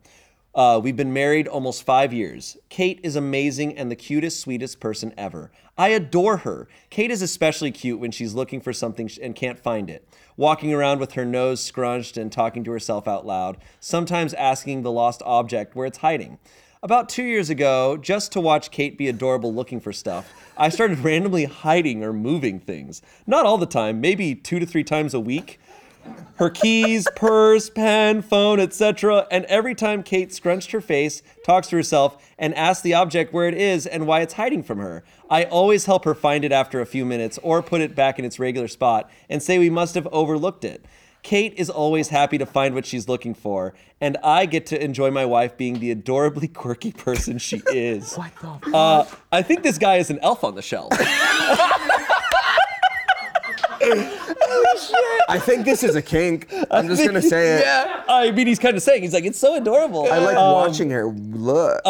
Uh, 0.54 0.80
we've 0.82 0.96
been 0.96 1.12
married 1.12 1.46
almost 1.46 1.82
five 1.82 2.14
years. 2.14 2.56
Kate 2.70 2.98
is 3.02 3.14
amazing 3.14 3.76
and 3.76 3.90
the 3.90 3.96
cutest, 3.96 4.40
sweetest 4.40 4.80
person 4.80 5.12
ever. 5.18 5.52
I 5.76 5.88
adore 5.88 6.38
her. 6.38 6.66
Kate 6.88 7.10
is 7.10 7.20
especially 7.20 7.72
cute 7.72 8.00
when 8.00 8.10
she's 8.10 8.32
looking 8.32 8.62
for 8.62 8.72
something 8.72 9.10
and 9.22 9.36
can't 9.36 9.58
find 9.58 9.90
it. 9.90 10.08
Walking 10.38 10.72
around 10.72 10.98
with 10.98 11.12
her 11.12 11.26
nose 11.26 11.62
scrunched 11.62 12.16
and 12.16 12.32
talking 12.32 12.64
to 12.64 12.70
herself 12.70 13.06
out 13.06 13.26
loud, 13.26 13.58
sometimes 13.80 14.32
asking 14.32 14.80
the 14.80 14.90
lost 14.90 15.20
object 15.26 15.76
where 15.76 15.86
it's 15.86 15.98
hiding. 15.98 16.38
About 16.80 17.08
two 17.08 17.24
years 17.24 17.50
ago, 17.50 17.96
just 17.96 18.30
to 18.32 18.40
watch 18.40 18.70
Kate 18.70 18.96
be 18.96 19.08
adorable 19.08 19.52
looking 19.52 19.80
for 19.80 19.92
stuff, 19.92 20.32
I 20.56 20.68
started 20.68 20.98
randomly 21.04 21.44
hiding 21.44 22.04
or 22.04 22.12
moving 22.12 22.60
things. 22.60 23.02
Not 23.26 23.44
all 23.44 23.58
the 23.58 23.66
time, 23.66 24.00
maybe 24.00 24.36
two 24.36 24.60
to 24.60 24.66
three 24.66 24.84
times 24.84 25.12
a 25.12 25.18
week. 25.18 25.58
Her 26.36 26.50
keys, 26.50 27.08
purse, 27.16 27.68
pen, 27.68 28.22
phone, 28.22 28.60
etc. 28.60 29.26
And 29.28 29.44
every 29.46 29.74
time 29.74 30.04
Kate 30.04 30.32
scrunched 30.32 30.70
her 30.70 30.80
face, 30.80 31.20
talks 31.44 31.66
to 31.70 31.76
herself, 31.76 32.16
and 32.38 32.54
asks 32.54 32.82
the 32.82 32.94
object 32.94 33.32
where 33.32 33.48
it 33.48 33.54
is 33.54 33.84
and 33.84 34.06
why 34.06 34.20
it's 34.20 34.34
hiding 34.34 34.62
from 34.62 34.78
her, 34.78 35.02
I 35.28 35.44
always 35.44 35.86
help 35.86 36.04
her 36.04 36.14
find 36.14 36.44
it 36.44 36.52
after 36.52 36.80
a 36.80 36.86
few 36.86 37.04
minutes 37.04 37.40
or 37.42 37.60
put 37.60 37.80
it 37.80 37.96
back 37.96 38.20
in 38.20 38.24
its 38.24 38.38
regular 38.38 38.68
spot 38.68 39.10
and 39.28 39.42
say 39.42 39.58
we 39.58 39.68
must 39.68 39.96
have 39.96 40.06
overlooked 40.12 40.64
it. 40.64 40.84
Kate 41.22 41.54
is 41.56 41.68
always 41.68 42.08
happy 42.08 42.38
to 42.38 42.46
find 42.46 42.74
what 42.74 42.86
she's 42.86 43.08
looking 43.08 43.34
for, 43.34 43.74
and 44.00 44.16
I 44.22 44.46
get 44.46 44.66
to 44.66 44.82
enjoy 44.82 45.10
my 45.10 45.24
wife 45.24 45.56
being 45.56 45.78
the 45.80 45.90
adorably 45.90 46.48
quirky 46.48 46.92
person 46.92 47.38
she 47.38 47.60
is. 47.72 48.14
What 48.14 48.32
the 48.64 48.76
Uh, 48.76 49.06
I 49.32 49.42
think 49.42 49.62
this 49.62 49.78
guy 49.78 49.96
is 49.96 50.10
an 50.10 50.18
elf 50.22 50.44
on 50.44 50.54
the 50.54 50.62
shelf. 50.62 50.92
I 55.30 55.38
think 55.38 55.64
this 55.64 55.82
is 55.82 55.94
a 55.94 56.02
kink. 56.02 56.52
I'm 56.70 56.88
just 56.88 57.04
gonna 57.04 57.22
say 57.22 57.58
it. 57.58 57.60
yeah. 57.64 58.02
I 58.08 58.30
mean, 58.30 58.46
he's 58.46 58.58
kind 58.58 58.76
of 58.76 58.82
saying, 58.82 59.02
he's 59.02 59.12
like, 59.14 59.24
it's 59.24 59.38
so 59.38 59.54
adorable. 59.56 60.10
I 60.10 60.18
like 60.18 60.36
watching 60.36 60.90
her 60.90 61.06
look. 61.08 61.80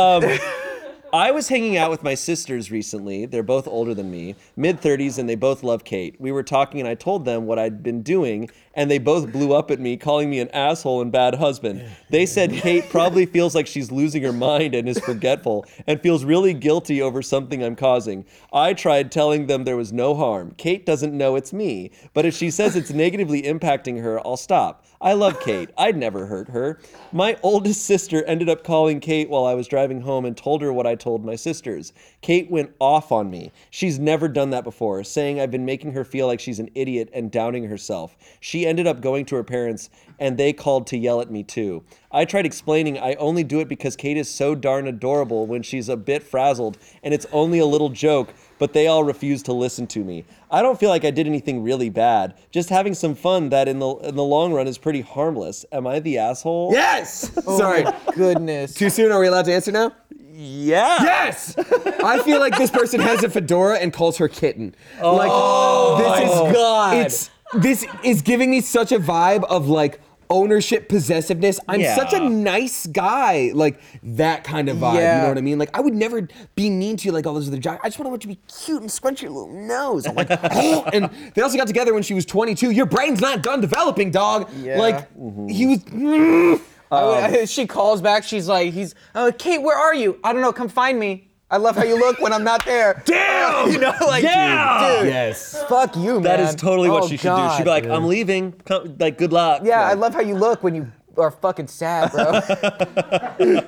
I 1.13 1.31
was 1.31 1.49
hanging 1.49 1.79
out 1.79 1.91
with 1.91 2.03
my 2.03 2.15
sisters 2.15 2.71
recently. 2.71 3.25
They're 3.25 3.43
both 3.43 3.67
older 3.67 3.95
than 3.95 4.11
me, 4.11 4.35
mid 4.57 4.81
30s, 4.81 5.19
and 5.19 5.27
they 5.29 5.37
both 5.37 5.63
love 5.63 5.83
Kate. 5.85 6.21
We 6.21 6.33
were 6.33 6.43
talking, 6.43 6.81
and 6.81 6.89
I 6.89 6.95
told 6.95 7.25
them 7.25 7.47
what 7.47 7.59
I'd 7.59 7.83
been 7.83 8.03
doing, 8.03 8.51
and 8.75 8.91
they 8.91 8.99
both 8.99 9.33
blew 9.33 9.55
up 9.55 9.71
at 9.71 9.81
me, 9.81 9.97
calling 9.97 10.29
me 10.29 10.39
an 10.41 10.51
asshole 10.51 11.01
and 11.01 11.11
bad 11.11 11.37
husband. 11.37 11.83
They 12.11 12.27
said 12.27 12.53
Kate 12.53 12.91
probably 12.91 13.25
feels 13.25 13.55
like 13.55 13.67
she's 13.67 13.91
losing 13.91 14.23
her 14.23 14.33
mind 14.33 14.75
and 14.75 14.89
is 14.89 14.99
forgetful, 14.99 15.65
and 15.87 16.01
feels 16.01 16.25
really 16.25 16.53
guilty 16.53 17.01
over 17.01 17.23
something 17.23 17.63
I'm 17.63 17.77
causing. 17.77 18.27
I 18.53 18.75
tried 18.75 19.11
telling 19.11 19.47
them 19.47 19.65
there 19.65 19.77
was 19.77 19.93
no 19.93 20.15
harm. 20.15 20.55
Kate 20.59 20.85
doesn't 20.85 21.17
know 21.17 21.37
it's 21.37 21.53
me, 21.53 21.91
but 22.13 22.27
if 22.27 22.35
she 22.37 22.51
says 22.51 22.77
it's 22.77 22.91
negatively 22.91 23.43
impacting 23.43 24.03
her, 24.03 24.21
I'll 24.27 24.37
stop. 24.37 24.85
I 25.01 25.13
love 25.13 25.39
Kate. 25.39 25.71
I'd 25.79 25.97
never 25.97 26.27
hurt 26.27 26.49
her. 26.49 26.81
My 27.13 27.37
oldest 27.45 27.83
sister 27.85 28.25
ended 28.25 28.49
up 28.49 28.65
calling 28.65 28.99
Kate 28.99 29.31
while 29.31 29.47
I 29.47 29.55
was 29.55 29.69
driving 29.69 30.01
home 30.01 30.25
and 30.25 30.37
told 30.37 30.61
her 30.61 30.73
what 30.73 30.89
I 30.89 30.97
told 30.97 31.25
my 31.25 31.37
sisters. 31.37 31.93
Kate 32.21 32.51
went 32.51 32.73
off 32.81 33.13
on 33.13 33.31
me. 33.31 33.53
She's 33.71 34.01
never 34.01 34.27
done 34.27 34.51
that 34.51 34.65
before, 34.65 35.05
saying 35.05 35.41
I've 35.41 35.53
been 35.53 35.65
making 35.65 35.93
her 35.93 36.05
feel 36.05 36.27
like 36.27 36.41
she's 36.41 36.59
an 36.59 36.71
idiot 36.75 37.11
and 37.13 37.31
doubting 37.31 37.63
herself. 37.65 38.17
She 38.41 38.67
ended 38.67 38.89
up 38.89 39.01
going 39.01 39.25
to 39.27 39.37
her 39.37 39.45
parents 39.45 39.89
and 40.19 40.37
they 40.37 40.53
called 40.53 40.87
to 40.89 40.97
yell 40.97 41.21
at 41.21 41.31
me 41.31 41.43
too. 41.43 41.83
I 42.11 42.25
tried 42.25 42.47
explaining 42.47 42.99
I 42.99 43.15
only 43.15 43.45
do 43.45 43.61
it 43.61 43.69
because 43.69 43.95
Kate 43.97 44.17
is 44.17 44.31
so 44.31 44.55
darn 44.55 44.87
adorable 44.87 45.47
when 45.47 45.63
she's 45.63 45.89
a 45.89 45.97
bit 45.97 46.23
frazzled 46.23 46.79
and 47.03 47.13
it's 47.13 47.27
only 47.33 47.59
a 47.59 47.67
little 47.67 47.91
joke, 47.91 48.33
but 48.59 48.73
they 48.73 48.87
all 48.87 49.05
refused 49.05 49.45
to 49.47 49.53
listen 49.53 49.87
to 49.89 50.03
me. 50.03 50.25
I 50.51 50.63
don't 50.63 50.81
feel 50.81 50.89
like 50.89 51.05
I 51.05 51.11
did 51.11 51.27
anything 51.27 51.63
really 51.63 51.91
bad. 51.91 52.35
Just 52.51 52.71
having 52.71 52.95
some 52.95 53.15
fun 53.15 53.51
that 53.51 53.69
in 53.69 53.79
the 53.79 53.89
in 53.97 54.17
the 54.17 54.25
long 54.25 54.53
run 54.53 54.67
is 54.67 54.79
pretty 54.79 55.03
harmless. 55.03 55.65
Am 55.73 55.87
I 55.87 56.01
the 56.01 56.19
asshole? 56.19 56.71
yes. 56.73 57.31
Sorry. 57.45 57.85
Oh, 57.87 58.13
goodness. 58.15 58.75
Too 58.75 58.91
soon? 58.91 59.13
Are 59.13 59.21
we 59.21 59.27
allowed 59.27 59.45
to 59.45 59.53
answer 59.53 59.73
now? 59.73 59.93
Yeah. 60.41 61.03
Yes. 61.03 61.57
I 62.05 62.23
feel 62.23 62.39
like 62.39 62.57
this 62.57 62.71
person 62.71 63.01
has 63.01 63.25
a 63.25 63.29
fedora 63.29 63.79
and 63.79 63.93
calls 63.93 64.19
her 64.19 64.29
kitten. 64.29 64.75
like 65.03 65.31
oh 65.33 65.99
this 65.99 66.31
is 66.31 66.55
God. 66.55 66.97
It's 66.97 67.31
this 67.55 67.87
is 68.05 68.23
giving 68.23 68.51
me 68.51 68.61
such 68.61 68.93
a 68.93 68.99
vibe 69.01 69.45
of 69.45 69.69
like 69.69 70.01
ownership 70.31 70.89
possessiveness. 70.89 71.61
I'm 71.69 71.83
such 71.97 72.13
a 72.13 72.29
nice 72.29 72.87
guy. 72.87 73.51
Like 73.55 73.81
that 74.03 74.45
kind 74.45 74.69
of 74.69 74.79
vibe. 74.79 74.95
You 74.95 75.23
know 75.23 75.29
what 75.29 75.39
I 75.39 75.41
mean? 75.41 75.59
Like 75.59 75.77
I 75.77 75.81
would 75.81 75.95
never 75.95 76.29
be 76.55 76.71
mean 76.71 76.97
to 76.99 77.07
you 77.07 77.13
like 77.13 77.27
all 77.27 77.35
those 77.35 77.49
other 77.49 77.59
guys. 77.59 77.79
I 77.83 77.89
just 77.89 77.99
want 77.99 78.21
to 78.21 78.29
be 78.29 78.39
cute 78.65 78.81
and 78.81 78.91
scrunch 78.91 79.23
your 79.23 79.31
little 79.31 79.53
nose. 79.53 80.07
I'm 80.07 80.15
like, 80.15 80.29
oh. 80.31 80.85
and 80.93 81.11
they 81.35 81.43
also 81.43 81.57
got 81.57 81.67
together 81.67 81.95
when 81.95 82.03
she 82.03 82.15
was 82.15 82.25
22. 82.27 82.71
Your 82.71 82.87
brain's 82.87 83.21
not 83.21 83.43
done 83.43 83.61
developing, 83.61 84.11
dog. 84.11 84.51
Yeah. 84.59 84.79
Like 84.79 85.09
he 85.51 85.67
was. 85.67 85.79
mm. 85.85 86.51
Would- 86.53 86.61
I- 86.91 87.45
she 87.47 87.67
calls 87.67 88.01
back. 88.01 88.25
She's 88.25 88.49
like, 88.49 88.73
"He's 88.73 88.95
uh, 89.15 89.31
Kate. 89.37 89.61
Where 89.61 89.77
are 89.77 89.95
you? 89.95 90.19
I 90.25 90.33
don't 90.33 90.41
know. 90.41 90.53
Come 90.53 90.69
find 90.69 90.99
me. 90.99 91.28
I 91.51 91.57
love 91.57 91.77
how 91.77 91.85
you 91.85 91.99
look 91.99 92.21
when 92.21 92.33
I'm 92.33 92.45
not 92.45 92.65
there." 92.65 93.03
Damn! 93.07 93.73
You 93.73 93.79
know, 93.79 93.95
like, 94.07 94.23
Yeah! 94.23 94.99
dude, 95.01 95.09
Yes. 95.09 95.65
fuck 95.69 95.97
you, 95.97 96.15
man. 96.15 96.23
That 96.23 96.41
is 96.41 96.55
totally 96.55 96.91
what 96.91 97.05
Oh, 97.05 97.09
she 97.09 97.17
should 97.17 97.25
God. 97.29 97.53
do. 97.53 97.57
She'd 97.57 97.65
be 97.65 97.71
like, 97.71 97.87
I'm 97.87 98.07
leaving. 98.07 98.53
Come, 98.67 98.97
like, 98.99 99.19
good 99.19 99.33
luck. 99.33 99.63
Yeah, 99.65 99.83
I 99.87 99.95
love 99.95 100.15
how 100.15 100.21
you 100.21 100.35
look 100.37 100.63
when 100.63 100.75
you 100.75 100.93
are 101.17 101.31
fucking 101.31 101.67
sad, 101.69 102.13
bro. 102.13 102.41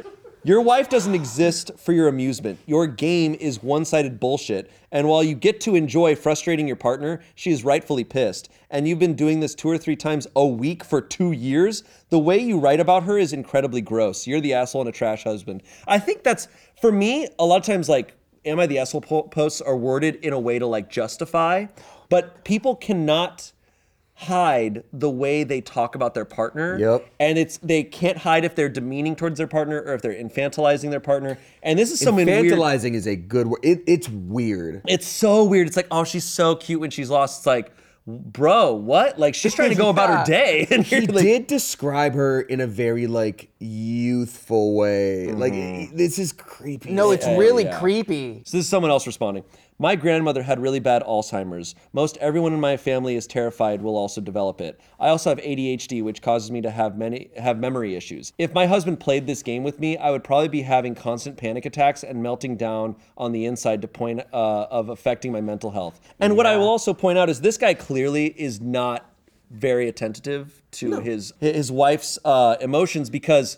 Your 0.43 0.63
wife 0.63 0.89
doesn't 0.89 1.15
exist 1.15 1.71
for 1.77 1.93
your 1.93 2.09
amusement. 2.09 2.59
Your 2.65 2.87
game 2.87 3.35
is 3.35 3.63
one 3.63 3.85
sided 3.85 4.19
bullshit. 4.19 4.71
And 4.91 5.07
while 5.07 5.23
you 5.23 5.35
get 5.35 5.61
to 5.63 5.77
enjoy 5.77 6.17
frustrating 6.17 6.67
your 6.67 6.77
partner, 6.77 7.21
she 7.35 7.51
is 7.51 7.63
rightfully 7.63 8.05
pissed. 8.05 8.51
And 8.71 8.89
you've 8.89 8.99
been 8.99 9.15
doing 9.15 9.41
this 9.41 9.55
two 9.55 9.69
or 9.69 9.77
three 9.77 9.97
times 9.97 10.27
a 10.35 10.47
week 10.47 10.83
for 10.83 11.03
two 11.03 11.33
years. 11.33 11.85
The 12.09 12.19
way 12.19 12.39
you 12.39 12.59
write 12.59 12.81
about 12.81 13.03
her 13.03 13.19
is 13.19 13.35
incredibly 13.35 13.83
gross. 13.83 14.27
You're 14.27 14.41
the 14.41 14.55
asshole 14.55 14.81
and 14.81 14.89
a 14.89 14.93
trash 14.93 15.25
husband. 15.25 15.63
I 15.87 15.99
think 15.99 16.23
that's, 16.23 16.49
for 16.81 16.91
me, 16.91 17.29
a 17.39 17.45
lot 17.45 17.59
of 17.59 17.67
times, 17.67 17.91
like, 17.91 18.15
Am 18.47 18.59
I 18.59 18.67
the 18.67 18.79
asshole 18.79 19.03
po- 19.03 19.23
posts 19.25 19.61
are 19.61 19.77
worded 19.77 20.17
in 20.25 20.33
a 20.33 20.41
way 20.41 20.59
to 20.59 20.67
like 20.67 20.89
justify, 20.89 21.67
but 22.09 22.43
people 22.43 22.75
cannot 22.75 23.53
hide 24.21 24.85
the 24.93 25.09
way 25.09 25.45
they 25.45 25.63
talk 25.63 25.95
about 25.95 26.13
their 26.13 26.27
partner. 26.27 26.79
Yep. 26.79 27.11
And 27.19 27.39
it's 27.39 27.57
they 27.59 27.83
can't 27.83 28.19
hide 28.19 28.45
if 28.45 28.55
they're 28.55 28.69
demeaning 28.69 29.17
towards 29.17 29.39
their 29.39 29.47
partner 29.47 29.81
or 29.81 29.95
if 29.95 30.03
they're 30.03 30.15
infantilizing 30.15 30.91
their 30.91 31.01
partner. 31.01 31.39
And 31.63 31.79
this 31.79 31.91
is 31.91 32.01
someone 32.01 32.27
weird. 32.27 32.45
Infantilizing 32.45 32.95
is 32.95 33.07
a 33.07 33.17
good 33.17 33.47
word. 33.47 33.61
It, 33.63 33.83
it's 33.87 34.09
weird. 34.11 34.83
It's 34.87 35.07
so 35.07 35.45
weird. 35.45 35.69
It's 35.69 35.77
like, 35.77 35.89
oh, 35.91 36.05
she's 36.05 36.25
so 36.25 36.55
cute 36.55 36.81
when 36.81 36.91
she's 36.91 37.09
lost. 37.09 37.41
It's 37.41 37.47
like, 37.47 37.73
bro, 38.07 38.75
what? 38.75 39.19
Like 39.19 39.35
she's 39.35 39.55
trying 39.55 39.71
to 39.71 39.75
go 39.77 39.89
about 39.89 40.11
her 40.11 40.25
day, 40.31 40.67
and 40.71 40.85
he 40.85 41.07
like, 41.07 41.25
did 41.25 41.47
describe 41.47 42.13
her 42.15 42.43
in 42.43 42.61
a 42.61 42.67
very 42.67 43.07
like 43.07 43.51
youthful 43.59 44.75
way. 44.77 45.33
Like 45.33 45.55
mm-hmm. 45.55 45.97
this 45.97 46.19
is 46.19 46.33
creepy. 46.33 46.93
No, 46.93 47.11
it's 47.11 47.27
Yeah, 47.27 47.39
really 47.39 47.65
yeah. 47.65 47.79
creepy. 47.79 48.43
So 48.45 48.59
this 48.59 48.67
is 48.67 48.69
someone 48.69 48.91
else 48.91 49.07
responding. 49.07 49.45
My 49.81 49.97
grandmother 49.97 50.43
had 50.43 50.61
really 50.61 50.79
bad 50.79 51.03
Alzheimer's. 51.05 51.75
Most 51.95 52.19
everyone 52.19 52.53
in 52.53 52.61
my 52.61 52.77
family 52.77 53.17
is 53.17 53.27
terrified 53.27 53.81
will 53.81 53.97
also 53.97 54.21
develop 54.21 54.61
it. 54.61 54.79
I 54.99 55.09
also 55.09 55.31
have 55.31 55.39
ADHD, 55.39 56.05
which 56.05 56.21
causes 56.21 56.51
me 56.51 56.61
to 56.61 56.71
have 56.71 56.99
many 56.99 57.31
have 57.39 57.59
memory 57.59 57.97
issues. 57.97 58.35
If 58.37 58.53
my 58.53 58.67
husband 58.67 59.01
played 59.01 59.27
this 59.27 59.43
game 59.43 59.65
with 59.65 59.81
me, 59.81 59.97
I 59.97 60.11
would 60.11 60.23
probably 60.23 60.49
be 60.49 60.61
having 60.61 60.95
constant 60.95 61.39
panic 61.39 61.65
attacks 61.65 62.05
and 62.05 62.23
melting 62.23 62.59
down 62.59 62.95
on 63.17 63.33
the 63.33 63.47
inside 63.47 63.81
to 63.81 63.89
point 63.89 64.21
uh, 64.35 64.67
of 64.71 64.91
affecting 64.91 65.33
my 65.33 65.41
mental 65.41 65.71
health. 65.71 65.99
And 66.19 66.37
what 66.37 66.45
I 66.45 66.59
will 66.59 66.69
also 66.69 66.93
point 66.93 67.17
out 67.17 67.31
is 67.31 67.41
this 67.41 67.57
guy 67.57 67.73
clearly 67.73 68.27
is 68.27 68.61
not 68.61 69.11
very 69.51 69.89
attentive 69.89 70.63
to 70.73 71.01
his 71.01 71.33
his 71.41 71.73
wife's 71.73 72.19
uh, 72.23 72.57
emotions 72.61 73.09
because 73.09 73.57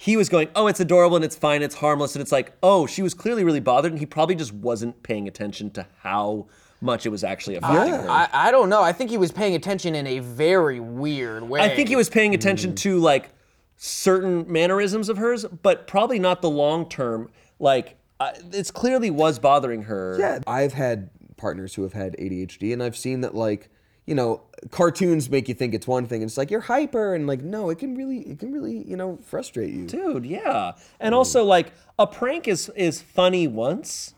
he 0.00 0.16
was 0.16 0.28
going, 0.28 0.48
oh, 0.54 0.68
it's 0.68 0.78
adorable 0.78 1.16
and 1.16 1.24
it's 1.24 1.34
fine, 1.34 1.60
it's 1.60 1.74
harmless, 1.74 2.14
and 2.14 2.22
it's 2.22 2.30
like, 2.30 2.52
oh, 2.62 2.86
she 2.86 3.02
was 3.02 3.14
clearly 3.14 3.42
really 3.42 3.58
bothered, 3.58 3.90
and 3.90 3.98
he 3.98 4.06
probably 4.06 4.36
just 4.36 4.54
wasn't 4.54 5.02
paying 5.02 5.26
attention 5.26 5.72
to 5.72 5.84
how 6.02 6.46
much 6.80 7.04
it 7.04 7.08
was 7.08 7.24
actually 7.24 7.56
affecting 7.56 7.92
her. 7.92 8.08
I, 8.08 8.28
I 8.32 8.50
don't 8.52 8.68
know. 8.68 8.80
I 8.80 8.92
think 8.92 9.10
he 9.10 9.18
was 9.18 9.32
paying 9.32 9.56
attention 9.56 9.96
in 9.96 10.06
a 10.06 10.20
very 10.20 10.78
weird 10.78 11.42
way. 11.42 11.60
I 11.60 11.74
think 11.74 11.88
he 11.88 11.96
was 11.96 12.08
paying 12.08 12.32
attention 12.32 12.70
mm-hmm. 12.70 12.90
to 12.90 12.98
like 13.00 13.30
certain 13.76 14.50
mannerisms 14.50 15.08
of 15.08 15.18
hers, 15.18 15.44
but 15.44 15.88
probably 15.88 16.20
not 16.20 16.42
the 16.42 16.50
long 16.50 16.88
term. 16.88 17.28
Like, 17.58 17.96
uh, 18.20 18.30
I 18.36 18.40
it's 18.52 18.70
clearly 18.70 19.10
was 19.10 19.40
bothering 19.40 19.82
her. 19.82 20.16
Yeah, 20.20 20.38
I've 20.46 20.74
had 20.74 21.10
partners 21.36 21.74
who 21.74 21.82
have 21.82 21.92
had 21.92 22.16
ADHD, 22.18 22.72
and 22.72 22.84
I've 22.84 22.96
seen 22.96 23.22
that 23.22 23.34
like 23.34 23.68
you 24.08 24.14
know 24.14 24.40
cartoons 24.70 25.28
make 25.28 25.48
you 25.48 25.54
think 25.54 25.74
it's 25.74 25.86
one 25.86 26.06
thing, 26.06 26.22
and 26.22 26.28
it's 26.28 26.38
like 26.38 26.50
you're 26.50 26.60
hyper, 26.62 27.14
and 27.14 27.26
like 27.26 27.42
no, 27.42 27.68
it 27.70 27.78
can 27.78 27.94
really 27.94 28.20
it 28.20 28.38
can 28.38 28.52
really 28.52 28.82
you 28.88 28.96
know 28.96 29.18
frustrate 29.22 29.72
you. 29.72 29.86
dude 29.86 30.24
yeah 30.24 30.72
and 30.98 31.12
mm. 31.12 31.16
also 31.18 31.44
like 31.44 31.72
a 31.98 32.06
prank 32.06 32.48
is 32.48 32.70
is 32.74 33.02
funny 33.02 33.46
once 33.46 34.14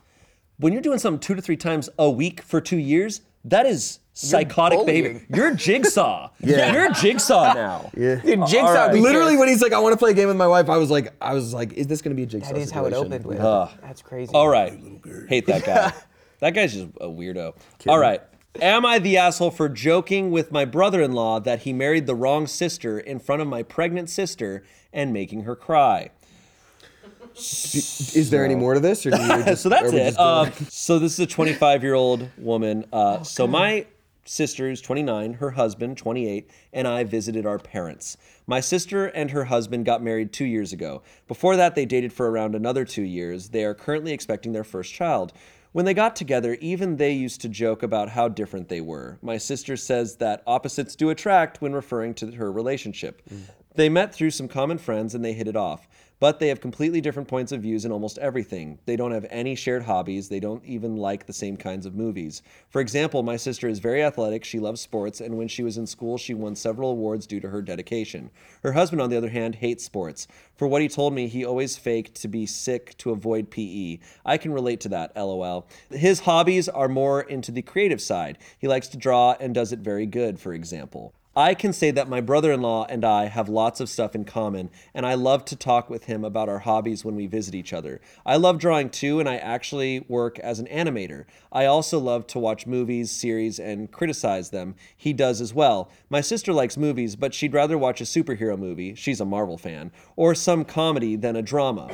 when 0.58 0.72
you're 0.72 0.82
doing 0.82 0.98
something 0.98 1.18
two 1.18 1.34
to 1.34 1.42
three 1.42 1.56
times 1.56 1.88
a 1.98 2.08
week 2.08 2.40
for 2.42 2.60
two 2.60 2.76
years 2.78 3.22
that 3.44 3.66
is 3.66 3.98
psychotic 4.12 4.84
behavior 4.86 5.12
bullying. 5.14 5.26
you're 5.34 5.54
jigsaw 5.54 6.30
Yeah. 6.40 6.72
you're 6.72 6.92
jigsaw 6.92 7.54
now 7.54 7.90
Yeah. 7.96 8.16
Dude, 8.16 8.46
Jigsaw 8.46 8.58
All 8.66 8.74
right. 8.74 8.92
be 8.92 9.00
Literally, 9.00 9.36
when 9.36 9.48
he's 9.48 9.62
like, 9.62 9.72
"I 9.72 9.78
want 9.78 9.92
to 9.94 9.96
play 9.96 10.10
a 10.10 10.14
game 10.14 10.28
with 10.28 10.36
my 10.36 10.46
wife," 10.46 10.68
I 10.68 10.76
was 10.76 10.90
like, 10.90 11.14
"I 11.20 11.34
was 11.34 11.52
like, 11.54 11.72
is 11.72 11.86
this 11.86 12.02
going 12.02 12.14
to 12.14 12.16
be 12.16 12.24
a 12.24 12.26
jigsaw?" 12.26 12.52
That 12.52 12.60
is 12.60 12.70
how 12.70 12.84
it 12.84 12.90
situation? 12.90 13.12
opened 13.12 13.26
with. 13.26 13.40
Ugh. 13.40 13.70
That's 13.82 14.02
crazy. 14.02 14.32
all 14.34 14.48
right 14.48 14.78
hate 15.28 15.46
that 15.46 15.64
guy 15.64 15.92
that 16.40 16.50
guy's 16.50 16.72
just 16.74 16.88
a 17.00 17.06
weirdo 17.08 17.54
all 17.88 17.98
right 17.98 18.22
am 18.60 18.84
i 18.84 18.98
the 18.98 19.16
asshole 19.16 19.50
for 19.50 19.68
joking 19.68 20.30
with 20.30 20.50
my 20.50 20.64
brother-in-law 20.64 21.40
that 21.40 21.60
he 21.60 21.72
married 21.72 22.06
the 22.06 22.14
wrong 22.14 22.46
sister 22.46 22.98
in 22.98 23.18
front 23.18 23.40
of 23.40 23.48
my 23.48 23.62
pregnant 23.62 24.10
sister 24.10 24.64
and 24.92 25.12
making 25.12 25.42
her 25.42 25.54
cry 25.54 26.10
Is 27.34 28.28
there 28.30 28.44
any 28.44 28.54
more 28.54 28.74
to 28.74 28.80
this, 28.80 29.06
or 29.06 29.10
just, 29.12 29.62
so 29.62 29.68
that's 29.68 29.92
it. 29.92 30.18
Um, 30.18 30.52
so 30.68 30.98
this 30.98 31.12
is 31.12 31.20
a 31.20 31.26
25 31.26 31.82
year 31.82 31.94
old 31.94 32.28
woman. 32.36 32.84
Uh, 32.92 33.22
so 33.22 33.46
my 33.46 33.86
sister 34.24 34.70
is 34.70 34.80
29, 34.80 35.34
her 35.34 35.50
husband 35.50 35.96
28, 35.96 36.50
and 36.72 36.86
I 36.86 37.04
visited 37.04 37.46
our 37.46 37.58
parents. 37.58 38.16
My 38.46 38.60
sister 38.60 39.06
and 39.06 39.30
her 39.30 39.44
husband 39.44 39.84
got 39.84 40.02
married 40.02 40.32
two 40.32 40.44
years 40.44 40.72
ago. 40.72 41.02
Before 41.28 41.56
that, 41.56 41.74
they 41.74 41.86
dated 41.86 42.12
for 42.12 42.30
around 42.30 42.54
another 42.54 42.84
two 42.84 43.02
years. 43.02 43.48
They 43.48 43.64
are 43.64 43.74
currently 43.74 44.12
expecting 44.12 44.52
their 44.52 44.64
first 44.64 44.92
child. 44.92 45.32
When 45.72 45.84
they 45.84 45.94
got 45.94 46.16
together, 46.16 46.54
even 46.60 46.96
they 46.96 47.12
used 47.12 47.40
to 47.42 47.48
joke 47.48 47.84
about 47.84 48.08
how 48.08 48.28
different 48.28 48.68
they 48.68 48.80
were. 48.80 49.18
My 49.22 49.38
sister 49.38 49.76
says 49.76 50.16
that 50.16 50.42
opposites 50.44 50.96
do 50.96 51.10
attract 51.10 51.62
when 51.62 51.72
referring 51.72 52.14
to 52.14 52.32
her 52.32 52.50
relationship. 52.50 53.22
Mm. 53.32 53.42
They 53.76 53.88
met 53.88 54.12
through 54.12 54.32
some 54.32 54.48
common 54.48 54.78
friends 54.78 55.14
and 55.14 55.24
they 55.24 55.32
hit 55.32 55.46
it 55.46 55.54
off. 55.54 55.86
But 56.20 56.38
they 56.38 56.48
have 56.48 56.60
completely 56.60 57.00
different 57.00 57.28
points 57.28 57.50
of 57.50 57.62
views 57.62 57.86
in 57.86 57.92
almost 57.92 58.18
everything. 58.18 58.78
They 58.84 58.94
don't 58.94 59.12
have 59.12 59.26
any 59.30 59.54
shared 59.54 59.84
hobbies. 59.84 60.28
They 60.28 60.38
don't 60.38 60.62
even 60.66 60.98
like 60.98 61.24
the 61.24 61.32
same 61.32 61.56
kinds 61.56 61.86
of 61.86 61.94
movies. 61.94 62.42
For 62.68 62.82
example, 62.82 63.22
my 63.22 63.38
sister 63.38 63.66
is 63.68 63.78
very 63.78 64.04
athletic. 64.04 64.44
She 64.44 64.60
loves 64.60 64.82
sports, 64.82 65.22
and 65.22 65.38
when 65.38 65.48
she 65.48 65.62
was 65.62 65.78
in 65.78 65.86
school, 65.86 66.18
she 66.18 66.34
won 66.34 66.54
several 66.54 66.90
awards 66.90 67.26
due 67.26 67.40
to 67.40 67.48
her 67.48 67.62
dedication. 67.62 68.30
Her 68.62 68.72
husband, 68.72 69.00
on 69.00 69.08
the 69.08 69.16
other 69.16 69.30
hand, 69.30 69.54
hates 69.54 69.82
sports. 69.82 70.28
For 70.56 70.68
what 70.68 70.82
he 70.82 70.88
told 70.88 71.14
me, 71.14 71.26
he 71.26 71.42
always 71.42 71.78
faked 71.78 72.14
to 72.16 72.28
be 72.28 72.44
sick 72.44 72.98
to 72.98 73.12
avoid 73.12 73.50
PE. 73.50 74.00
I 74.26 74.36
can 74.36 74.52
relate 74.52 74.80
to 74.80 74.90
that, 74.90 75.16
lol. 75.16 75.66
His 75.90 76.20
hobbies 76.20 76.68
are 76.68 76.88
more 76.88 77.22
into 77.22 77.50
the 77.50 77.62
creative 77.62 78.02
side. 78.02 78.36
He 78.58 78.68
likes 78.68 78.88
to 78.88 78.98
draw 78.98 79.36
and 79.40 79.54
does 79.54 79.72
it 79.72 79.78
very 79.78 80.04
good, 80.04 80.38
for 80.38 80.52
example. 80.52 81.14
I 81.40 81.54
can 81.54 81.72
say 81.72 81.90
that 81.92 82.06
my 82.06 82.20
brother 82.20 82.52
in 82.52 82.60
law 82.60 82.84
and 82.84 83.02
I 83.02 83.24
have 83.24 83.48
lots 83.48 83.80
of 83.80 83.88
stuff 83.88 84.14
in 84.14 84.26
common, 84.26 84.68
and 84.92 85.06
I 85.06 85.14
love 85.14 85.46
to 85.46 85.56
talk 85.56 85.88
with 85.88 86.04
him 86.04 86.22
about 86.22 86.50
our 86.50 86.58
hobbies 86.58 87.02
when 87.02 87.16
we 87.16 87.26
visit 87.26 87.54
each 87.54 87.72
other. 87.72 88.02
I 88.26 88.36
love 88.36 88.58
drawing 88.58 88.90
too, 88.90 89.20
and 89.20 89.26
I 89.26 89.36
actually 89.36 90.04
work 90.06 90.38
as 90.38 90.58
an 90.58 90.66
animator. 90.66 91.24
I 91.50 91.64
also 91.64 91.98
love 91.98 92.26
to 92.26 92.38
watch 92.38 92.66
movies, 92.66 93.10
series, 93.10 93.58
and 93.58 93.90
criticize 93.90 94.50
them. 94.50 94.74
He 94.94 95.14
does 95.14 95.40
as 95.40 95.54
well. 95.54 95.90
My 96.10 96.20
sister 96.20 96.52
likes 96.52 96.76
movies, 96.76 97.16
but 97.16 97.32
she'd 97.32 97.54
rather 97.54 97.78
watch 97.78 98.02
a 98.02 98.04
superhero 98.04 98.58
movie, 98.58 98.94
she's 98.94 99.22
a 99.22 99.24
Marvel 99.24 99.56
fan, 99.56 99.92
or 100.16 100.34
some 100.34 100.62
comedy 100.62 101.16
than 101.16 101.36
a 101.36 101.42
drama. 101.42 101.90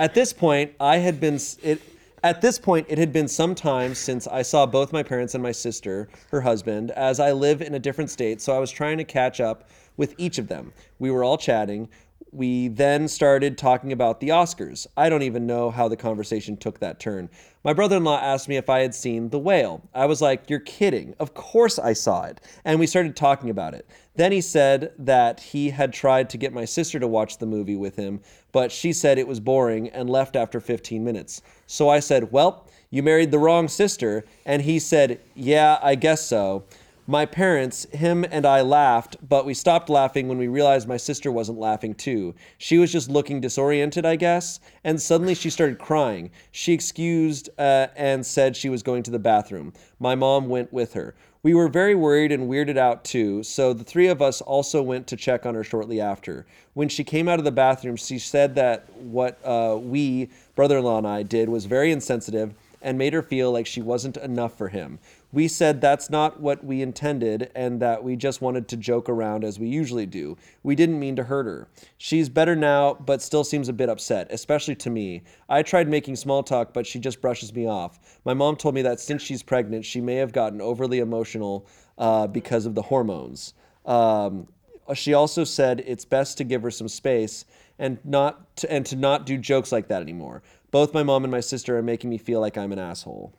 At 0.00 0.14
this 0.14 0.32
point, 0.32 0.72
I 0.80 0.96
had 0.96 1.20
been. 1.20 1.38
It, 1.62 1.80
at 2.22 2.40
this 2.40 2.58
point, 2.58 2.86
it 2.88 2.98
had 2.98 3.12
been 3.12 3.28
some 3.28 3.54
time 3.54 3.94
since 3.94 4.26
I 4.26 4.42
saw 4.42 4.66
both 4.66 4.92
my 4.92 5.02
parents 5.02 5.34
and 5.34 5.42
my 5.42 5.52
sister, 5.52 6.08
her 6.30 6.40
husband, 6.40 6.90
as 6.92 7.20
I 7.20 7.32
live 7.32 7.62
in 7.62 7.74
a 7.74 7.78
different 7.78 8.10
state, 8.10 8.40
so 8.40 8.54
I 8.54 8.58
was 8.58 8.70
trying 8.70 8.98
to 8.98 9.04
catch 9.04 9.40
up 9.40 9.68
with 9.96 10.14
each 10.18 10.38
of 10.38 10.48
them. 10.48 10.72
We 10.98 11.10
were 11.10 11.22
all 11.22 11.38
chatting. 11.38 11.88
We 12.30 12.68
then 12.68 13.08
started 13.08 13.56
talking 13.56 13.92
about 13.92 14.20
the 14.20 14.28
Oscars. 14.28 14.86
I 14.96 15.08
don't 15.08 15.22
even 15.22 15.46
know 15.46 15.70
how 15.70 15.88
the 15.88 15.96
conversation 15.96 16.56
took 16.56 16.80
that 16.80 17.00
turn. 17.00 17.30
My 17.64 17.72
brother 17.72 17.96
in 17.96 18.04
law 18.04 18.18
asked 18.18 18.48
me 18.48 18.56
if 18.56 18.68
I 18.68 18.80
had 18.80 18.94
seen 18.94 19.30
The 19.30 19.38
Whale. 19.38 19.82
I 19.94 20.06
was 20.06 20.20
like, 20.20 20.50
You're 20.50 20.60
kidding. 20.60 21.14
Of 21.18 21.34
course 21.34 21.78
I 21.78 21.92
saw 21.92 22.24
it. 22.24 22.40
And 22.64 22.78
we 22.78 22.86
started 22.86 23.16
talking 23.16 23.50
about 23.50 23.74
it. 23.74 23.88
Then 24.18 24.32
he 24.32 24.40
said 24.40 24.92
that 24.98 25.38
he 25.38 25.70
had 25.70 25.92
tried 25.92 26.28
to 26.30 26.36
get 26.36 26.52
my 26.52 26.64
sister 26.64 26.98
to 26.98 27.06
watch 27.06 27.38
the 27.38 27.46
movie 27.46 27.76
with 27.76 27.94
him, 27.94 28.18
but 28.50 28.72
she 28.72 28.92
said 28.92 29.16
it 29.16 29.28
was 29.28 29.38
boring 29.38 29.88
and 29.90 30.10
left 30.10 30.34
after 30.34 30.58
15 30.58 31.04
minutes. 31.04 31.40
So 31.68 31.88
I 31.88 32.00
said, 32.00 32.32
Well, 32.32 32.66
you 32.90 33.04
married 33.04 33.30
the 33.30 33.38
wrong 33.38 33.68
sister. 33.68 34.24
And 34.44 34.62
he 34.62 34.80
said, 34.80 35.20
Yeah, 35.36 35.78
I 35.84 35.94
guess 35.94 36.26
so. 36.26 36.64
My 37.10 37.24
parents, 37.24 37.86
him 37.90 38.26
and 38.30 38.44
I 38.44 38.60
laughed, 38.60 39.16
but 39.26 39.46
we 39.46 39.54
stopped 39.54 39.88
laughing 39.88 40.28
when 40.28 40.36
we 40.36 40.46
realized 40.46 40.86
my 40.86 40.98
sister 40.98 41.32
wasn't 41.32 41.58
laughing 41.58 41.94
too. 41.94 42.34
She 42.58 42.76
was 42.76 42.92
just 42.92 43.08
looking 43.08 43.40
disoriented, 43.40 44.04
I 44.04 44.16
guess, 44.16 44.60
and 44.84 45.00
suddenly 45.00 45.34
she 45.34 45.48
started 45.48 45.78
crying. 45.78 46.30
She 46.52 46.74
excused 46.74 47.48
uh, 47.56 47.86
and 47.96 48.26
said 48.26 48.54
she 48.54 48.68
was 48.68 48.82
going 48.82 49.04
to 49.04 49.10
the 49.10 49.18
bathroom. 49.18 49.72
My 49.98 50.14
mom 50.16 50.50
went 50.50 50.70
with 50.70 50.92
her. 50.92 51.14
We 51.42 51.54
were 51.54 51.68
very 51.68 51.94
worried 51.94 52.30
and 52.30 52.46
weirded 52.46 52.76
out 52.76 53.06
too, 53.06 53.42
so 53.42 53.72
the 53.72 53.84
three 53.84 54.08
of 54.08 54.20
us 54.20 54.42
also 54.42 54.82
went 54.82 55.06
to 55.06 55.16
check 55.16 55.46
on 55.46 55.54
her 55.54 55.64
shortly 55.64 56.02
after. 56.02 56.44
When 56.74 56.90
she 56.90 57.04
came 57.04 57.26
out 57.26 57.38
of 57.38 57.46
the 57.46 57.50
bathroom, 57.50 57.96
she 57.96 58.18
said 58.18 58.54
that 58.56 58.92
what 58.96 59.38
uh, 59.46 59.78
we, 59.80 60.28
brother 60.54 60.76
in 60.76 60.84
law 60.84 60.98
and 60.98 61.06
I, 61.06 61.22
did 61.22 61.48
was 61.48 61.64
very 61.64 61.90
insensitive 61.90 62.52
and 62.82 62.98
made 62.98 63.12
her 63.12 63.22
feel 63.22 63.50
like 63.50 63.66
she 63.66 63.82
wasn't 63.82 64.16
enough 64.18 64.56
for 64.56 64.68
him. 64.68 64.98
We 65.30 65.46
said 65.46 65.80
that's 65.80 66.08
not 66.08 66.40
what 66.40 66.64
we 66.64 66.80
intended 66.80 67.50
and 67.54 67.80
that 67.80 68.02
we 68.02 68.16
just 68.16 68.40
wanted 68.40 68.66
to 68.68 68.78
joke 68.78 69.10
around 69.10 69.44
as 69.44 69.58
we 69.58 69.68
usually 69.68 70.06
do. 70.06 70.38
We 70.62 70.74
didn't 70.74 70.98
mean 70.98 71.16
to 71.16 71.24
hurt 71.24 71.44
her. 71.44 71.68
She's 71.98 72.30
better 72.30 72.56
now, 72.56 72.94
but 72.94 73.20
still 73.20 73.44
seems 73.44 73.68
a 73.68 73.74
bit 73.74 73.90
upset, 73.90 74.28
especially 74.30 74.74
to 74.76 74.90
me. 74.90 75.22
I 75.48 75.62
tried 75.62 75.86
making 75.86 76.16
small 76.16 76.42
talk, 76.42 76.72
but 76.72 76.86
she 76.86 76.98
just 76.98 77.20
brushes 77.20 77.54
me 77.54 77.68
off. 77.68 77.98
My 78.24 78.32
mom 78.32 78.56
told 78.56 78.74
me 78.74 78.80
that 78.82 79.00
since 79.00 79.20
she's 79.20 79.42
pregnant, 79.42 79.84
she 79.84 80.00
may 80.00 80.14
have 80.14 80.32
gotten 80.32 80.62
overly 80.62 81.00
emotional 81.00 81.66
uh, 81.98 82.26
because 82.26 82.64
of 82.64 82.74
the 82.74 82.82
hormones. 82.82 83.52
Um, 83.84 84.48
she 84.94 85.12
also 85.12 85.44
said 85.44 85.84
it's 85.86 86.06
best 86.06 86.38
to 86.38 86.44
give 86.44 86.62
her 86.62 86.70
some 86.70 86.88
space 86.88 87.44
and 87.78 87.98
not 88.02 88.56
to, 88.56 88.72
and 88.72 88.86
to 88.86 88.96
not 88.96 89.26
do 89.26 89.36
jokes 89.36 89.72
like 89.72 89.88
that 89.88 90.00
anymore. 90.00 90.42
Both 90.70 90.94
my 90.94 91.02
mom 91.02 91.24
and 91.24 91.30
my 91.30 91.40
sister 91.40 91.76
are 91.76 91.82
making 91.82 92.08
me 92.08 92.16
feel 92.16 92.40
like 92.40 92.56
I'm 92.56 92.72
an 92.72 92.78
asshole. 92.78 93.34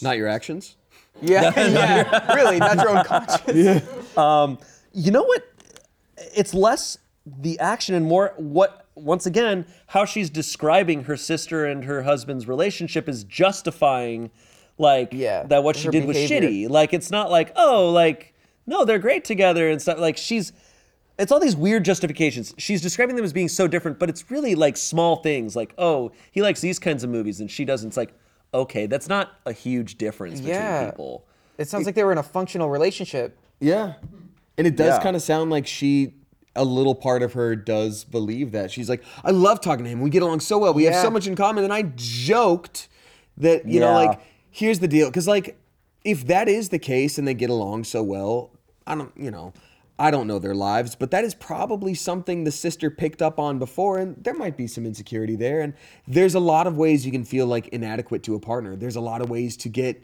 Not 0.00 0.16
your 0.16 0.28
actions. 0.28 0.77
Yeah, 1.20 1.52
yeah. 1.56 2.34
really, 2.34 2.58
not 2.58 2.76
your 2.76 2.90
own 2.90 3.04
conscience. 3.04 3.42
Yeah, 3.54 3.80
um, 4.16 4.58
you 4.92 5.10
know 5.10 5.24
what? 5.24 5.42
It's 6.34 6.54
less 6.54 6.98
the 7.26 7.58
action 7.58 7.94
and 7.94 8.06
more 8.06 8.32
what 8.36 8.86
once 8.94 9.26
again 9.26 9.66
how 9.88 10.04
she's 10.04 10.30
describing 10.30 11.04
her 11.04 11.16
sister 11.16 11.66
and 11.66 11.84
her 11.84 12.02
husband's 12.02 12.48
relationship 12.48 13.08
is 13.08 13.22
justifying 13.24 14.30
like 14.78 15.12
Yeah, 15.12 15.42
that 15.44 15.62
what 15.62 15.76
she 15.76 15.88
did 15.88 16.06
was 16.06 16.16
shitty. 16.16 16.68
Like 16.68 16.92
it's 16.92 17.10
not 17.10 17.30
like 17.30 17.52
oh 17.56 17.90
like 17.90 18.34
no 18.66 18.84
they're 18.84 18.98
great 18.98 19.24
together 19.24 19.68
and 19.68 19.80
stuff. 19.80 19.98
Like 19.98 20.16
she's 20.16 20.52
it's 21.18 21.32
all 21.32 21.40
these 21.40 21.56
weird 21.56 21.84
justifications. 21.84 22.54
She's 22.58 22.80
describing 22.80 23.16
them 23.16 23.24
as 23.24 23.32
being 23.32 23.48
so 23.48 23.66
different 23.66 23.98
but 23.98 24.08
it's 24.08 24.30
really 24.30 24.54
like 24.54 24.76
small 24.76 25.16
things. 25.16 25.54
Like 25.54 25.74
oh 25.78 26.12
he 26.30 26.42
likes 26.42 26.60
these 26.60 26.78
kinds 26.78 27.04
of 27.04 27.10
movies 27.10 27.40
and 27.40 27.50
she 27.50 27.64
doesn't. 27.64 27.88
It's 27.88 27.96
like 27.96 28.12
okay 28.54 28.86
that's 28.86 29.08
not 29.08 29.32
a 29.46 29.52
huge 29.52 29.98
difference 29.98 30.40
between 30.40 30.54
Yeah. 30.54 30.90
people 30.90 31.24
It 31.58 31.68
sounds 31.68 31.86
like 31.86 31.94
they 31.94 32.04
were 32.04 32.12
in 32.12 32.18
a 32.18 32.22
functional 32.22 32.70
relationship. 32.70 33.36
Yeah. 33.60 33.94
And 34.56 34.66
it 34.66 34.76
does 34.76 34.94
Yeah. 34.96 35.02
kind 35.02 35.16
of 35.16 35.22
sound 35.22 35.50
like 35.50 35.66
she, 35.66 36.14
a 36.54 36.64
little 36.64 36.94
part 36.94 37.22
of 37.22 37.32
her 37.32 37.56
does 37.56 38.04
believe 38.04 38.52
that. 38.52 38.70
She's 38.70 38.88
like, 38.88 39.02
I 39.24 39.32
love 39.32 39.60
talking 39.60 39.84
to 39.84 39.90
him. 39.90 40.00
We 40.00 40.08
get 40.10 40.22
along 40.22 40.38
so 40.40 40.56
well. 40.58 40.72
We 40.72 40.84
have 40.84 40.94
so 41.02 41.10
much 41.10 41.26
in 41.26 41.34
common. 41.34 41.64
And 41.64 41.72
I 41.72 41.82
joked 41.96 42.88
that, 43.38 43.66
you 43.66 43.80
know, 43.80 43.92
like, 43.92 44.20
here's 44.50 44.78
the 44.78 44.86
deal. 44.88 45.08
Because, 45.08 45.26
like, 45.28 45.58
if 46.04 46.26
that 46.28 46.48
is 46.48 46.68
the 46.68 46.78
case 46.78 47.18
and 47.18 47.26
they 47.26 47.34
get 47.34 47.50
along 47.50 47.84
so 47.84 48.02
well, 48.04 48.50
I 48.86 48.94
don't, 48.94 49.12
you 49.16 49.30
know, 49.32 49.52
I 49.98 50.10
don't 50.12 50.26
know 50.28 50.38
their 50.38 50.54
lives, 50.54 50.94
but 50.94 51.10
that 51.10 51.24
is 51.24 51.34
probably 51.34 51.92
something 51.94 52.44
the 52.44 52.52
sister 52.52 52.88
picked 52.90 53.20
up 53.20 53.38
on 53.40 53.58
before. 53.58 53.98
And 53.98 54.16
there 54.22 54.34
might 54.34 54.56
be 54.56 54.66
some 54.68 54.86
insecurity 54.86 55.34
there. 55.34 55.60
And 55.60 55.74
there's 56.06 56.34
a 56.36 56.40
lot 56.40 56.66
of 56.66 56.76
ways 56.76 57.04
you 57.04 57.10
can 57.12 57.24
feel 57.24 57.46
like 57.46 57.68
inadequate 57.68 58.22
to 58.24 58.34
a 58.36 58.40
partner. 58.40 58.76
There's 58.76 58.96
a 58.96 59.00
lot 59.00 59.20
of 59.22 59.28
ways 59.28 59.56
to 59.58 59.68
get 59.68 60.02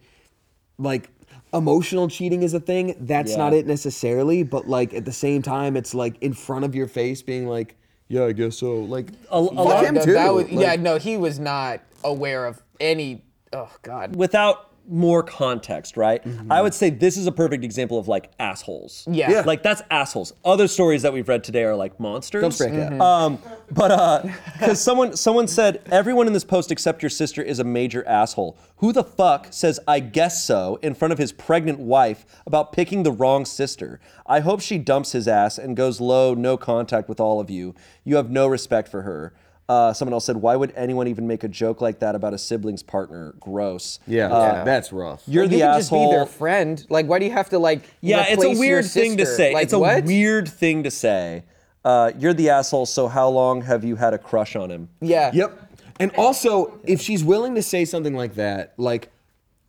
like 0.79 1.11
emotional 1.53 2.09
cheating 2.09 2.43
is 2.43 2.55
a 2.55 2.61
thing. 2.61 2.97
That's 2.99 3.33
Yeah. 3.33 3.37
not 3.39 3.55
it 3.55 3.67
necessarily, 3.67 4.43
but 4.43 4.69
like 4.69 4.93
at 4.95 5.05
the 5.05 5.13
same 5.13 5.43
time, 5.43 5.77
it's 5.77 5.95
like 5.95 6.21
in 6.21 6.33
front 6.33 6.65
of 6.65 6.75
your 6.75 6.89
face, 6.89 7.23
being 7.23 7.47
like, 7.47 7.77
"Yeah, 8.09 8.25
I 8.25 8.33
guess 8.33 8.57
so." 8.59 8.81
Like, 8.81 9.11
A- 9.31 9.39
a 9.39 9.47
fuck 9.47 9.55
lot- 9.55 9.85
him 9.87 9.95
That- 9.95 10.05
too. 10.05 10.13
that 10.15 10.35
was- 10.35 10.51
Like, 10.51 10.61
yeah, 10.61 10.75
no, 10.77 10.99
he 10.99 11.17
was 11.17 11.39
not 11.39 11.81
aware 12.03 12.47
of 12.47 12.61
any. 12.81 13.23
Oh 13.53 13.71
God. 13.83 14.17
without 14.17 14.71
more 14.89 15.23
context, 15.23 15.97
right? 15.97 16.23
I 16.51 16.61
would 16.63 16.75
say 16.75 16.91
this 16.91 17.17
is 17.17 17.27
a 17.27 17.33
perfect 17.33 17.65
example 17.65 17.99
of 17.99 18.09
like 18.09 18.31
assholes. 18.39 19.07
Yeah. 19.11 19.31
Yeah. 19.31 19.41
Like 19.41 19.63
that's 19.63 19.83
assholes. 19.91 20.33
Other 20.45 20.69
stories 20.69 21.03
that 21.03 21.13
we've 21.13 21.29
read 21.29 21.45
today 21.45 21.65
are 21.65 21.75
like 21.75 21.99
monsters. 21.99 22.43
Don't 22.43 22.59
break 22.59 22.73
that. 22.75 23.01
Um, 23.01 23.39
but 23.71 23.91
uh, 23.91 24.23
because 24.53 24.81
someone 24.81 25.17
someone 25.17 25.49
said 25.49 25.83
everyone 25.91 26.27
in 26.27 26.33
this 26.33 26.45
post 26.45 26.71
except 26.71 27.03
your 27.03 27.11
sister 27.11 27.43
is 27.43 27.59
a 27.59 27.65
major 27.65 28.07
asshole. 28.07 28.59
Who 28.77 28.93
the 28.93 29.05
fuck 29.05 29.49
says 29.51 29.81
I 29.89 30.01
guess 30.01 30.45
so 30.45 30.79
in 30.83 30.95
front 30.95 31.13
of 31.13 31.19
his 31.19 31.33
pregnant 31.33 31.79
wife 31.79 32.27
about 32.47 32.73
picking 32.73 33.03
the 33.03 33.13
wrong 33.13 33.45
sister? 33.45 34.01
I 34.27 34.41
hope 34.41 34.61
she 34.61 34.79
dumps 34.79 35.13
his 35.13 35.29
ass 35.29 35.59
and 35.59 35.77
goes 35.77 36.01
low, 36.01 36.35
no 36.35 36.57
contact 36.57 37.09
with 37.09 37.21
all 37.21 37.41
of 37.41 37.51
you. 37.51 37.75
You 38.05 38.17
have 38.17 38.31
no 38.31 38.47
respect 38.47 38.89
for 38.89 39.03
her. 39.03 39.35
Uh, 39.67 39.93
someone 39.95 40.13
else 40.13 40.27
said, 40.27 40.37
"Why 40.37 40.57
would 40.57 40.73
anyone 40.77 41.09
even 41.09 41.27
make 41.27 41.43
a 41.43 41.49
joke 41.49 41.81
like 41.81 42.01
that 42.01 42.15
about 42.15 42.35
a 42.35 42.39
sibling's 42.39 42.83
partner? 42.83 43.35
Gross." 43.41 43.99
yeah, 44.07 44.31
Uh, 44.31 44.65
that's 44.65 44.93
rough. 44.93 45.23
You're 45.27 45.45
you 45.45 45.49
the 45.51 45.59
can 45.61 45.69
asshole. 45.69 45.79
just 46.05 46.11
be 46.13 46.17
their 46.17 46.27
friend. 46.27 46.87
Like, 46.91 47.07
why 47.07 47.19
do 47.19 47.25
you 47.25 47.31
have 47.33 47.49
to 47.51 47.59
like? 47.59 47.83
Yeah, 48.03 48.25
it's 48.29 48.45
a 48.45 48.59
weird 48.59 48.85
thing 48.85 49.17
to 49.17 49.27
say. 49.27 49.55
Like, 49.55 49.65
it's 49.65 49.73
a 49.73 49.79
what? 49.79 50.05
weird 50.05 50.49
thing 50.49 50.83
to 50.83 50.91
say. 50.91 51.45
Uh, 51.85 52.13
you're 52.19 52.35
the 52.35 52.51
asshole. 52.51 52.87
So 52.87 53.09
how 53.09 53.29
long 53.29 53.63
have 53.63 53.85
you 53.85 53.97
had 53.97 54.13
a 54.15 54.19
crush 54.19 54.55
on 54.57 54.71
him? 54.71 54.89
Yeah. 55.01 55.31
Yep. 55.33 55.61
And 56.01 56.11
also, 56.17 56.79
if 56.85 57.01
she's 57.01 57.23
willing 57.23 57.55
to 57.55 57.63
say 57.63 57.85
something 57.85 58.15
like 58.15 58.35
that, 58.35 58.75
like 58.77 59.11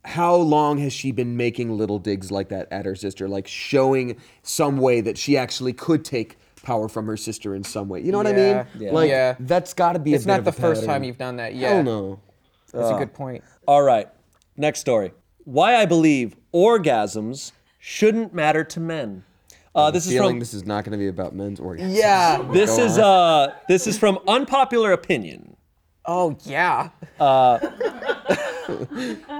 how 0.03 0.35
long 0.35 0.77
has 0.79 0.93
she 0.93 1.11
been 1.11 1.35
making 1.37 1.77
little 1.77 1.99
digs 1.99 2.31
like 2.31 2.49
that 2.49 2.67
at 2.71 2.85
her 2.85 2.95
sister, 2.95 3.27
like 3.27 3.47
showing 3.47 4.17
some 4.43 4.77
way 4.77 5.01
that 5.01 5.17
she 5.17 5.37
actually 5.37 5.73
could 5.73 6.03
take 6.05 6.37
power 6.65 6.89
from 6.89 7.05
her 7.05 7.15
sister 7.15 7.55
in 7.55 7.63
some 7.63 7.87
way? 7.87 8.01
You 8.01 8.11
know 8.11 8.17
what 8.17 8.27
I 8.27 8.33
mean? 8.33 8.37
Yeah. 8.55 8.65
Yeah. 8.77 8.91
Like 8.91 9.09
Yeah. 9.09 9.35
that's 9.39 9.73
got 9.73 9.93
to 9.93 9.99
be. 9.99 10.11
a 10.11 10.15
It's 10.15 10.25
bit 10.25 10.31
not 10.31 10.39
of 10.39 10.45
the 10.45 10.49
a 10.49 10.53
first 10.53 10.81
pattern. 10.81 10.93
time 10.95 11.03
you've 11.05 11.17
done 11.17 11.37
that. 11.37 11.55
Yeah. 11.55 11.75
Hell 11.75 11.83
no. 11.83 12.19
That's 12.73 12.89
a 12.91 12.97
good 12.97 13.13
point. 13.13 13.43
All 13.67 13.81
right. 13.83 14.09
Next 14.57 14.81
story. 14.81 15.13
Why 15.45 15.75
I 15.75 15.85
believe 15.85 16.35
orgasms 16.53 17.51
shouldn't 17.79 18.33
matter 18.33 18.63
to 18.63 18.79
men. 18.79 19.23
Uh, 19.73 19.91
this 19.91 20.05
is 20.07 20.13
Feeling 20.13 20.31
from 20.35 20.39
this 20.39 20.53
is 20.53 20.65
not 20.65 20.83
going 20.85 20.93
to 20.93 20.97
be 20.97 21.07
about 21.07 21.35
men's 21.35 21.59
orgasms. 21.59 21.95
Yeah. 21.95 22.41
this 22.51 22.75
Go 22.77 22.83
is 22.85 22.97
uh 22.97 23.53
this 23.67 23.87
is 23.87 23.97
from 23.97 24.19
unpopular 24.27 24.91
opinion. 24.91 25.54
Oh 26.07 26.37
yeah. 26.43 26.89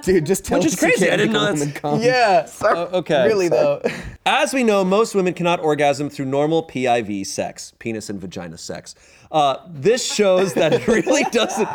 Dude, 0.04 0.26
just 0.26 0.46
tell 0.46 0.60
Which 0.60 0.68
is 0.68 0.74
us 0.76 0.82
you 0.82 0.88
crazy. 0.88 1.06
I 1.06 1.10
can't 1.10 1.20
didn't 1.20 1.34
know 1.34 1.40
go 1.40 1.46
home 1.48 1.56
that's- 1.60 1.62
and 1.62 1.76
come. 1.76 2.02
Yeah. 2.02 2.48
okay. 2.94 3.26
Really 3.28 3.48
though. 3.50 3.82
As 4.26 4.54
we 4.54 4.64
know, 4.64 4.84
most 4.84 5.16
women 5.16 5.34
cannot 5.34 5.60
orgasm 5.62 6.10
through 6.10 6.26
normal 6.26 6.64
PIV 6.68 7.26
sex, 7.26 7.74
penis 7.80 8.10
and 8.10 8.20
vagina 8.22 8.58
sex. 8.58 8.96
Uh, 9.32 9.58
this 9.70 10.04
shows 10.06 10.54
that 10.54 10.74
it 10.74 10.88
really 10.88 11.24
doesn't. 11.32 11.68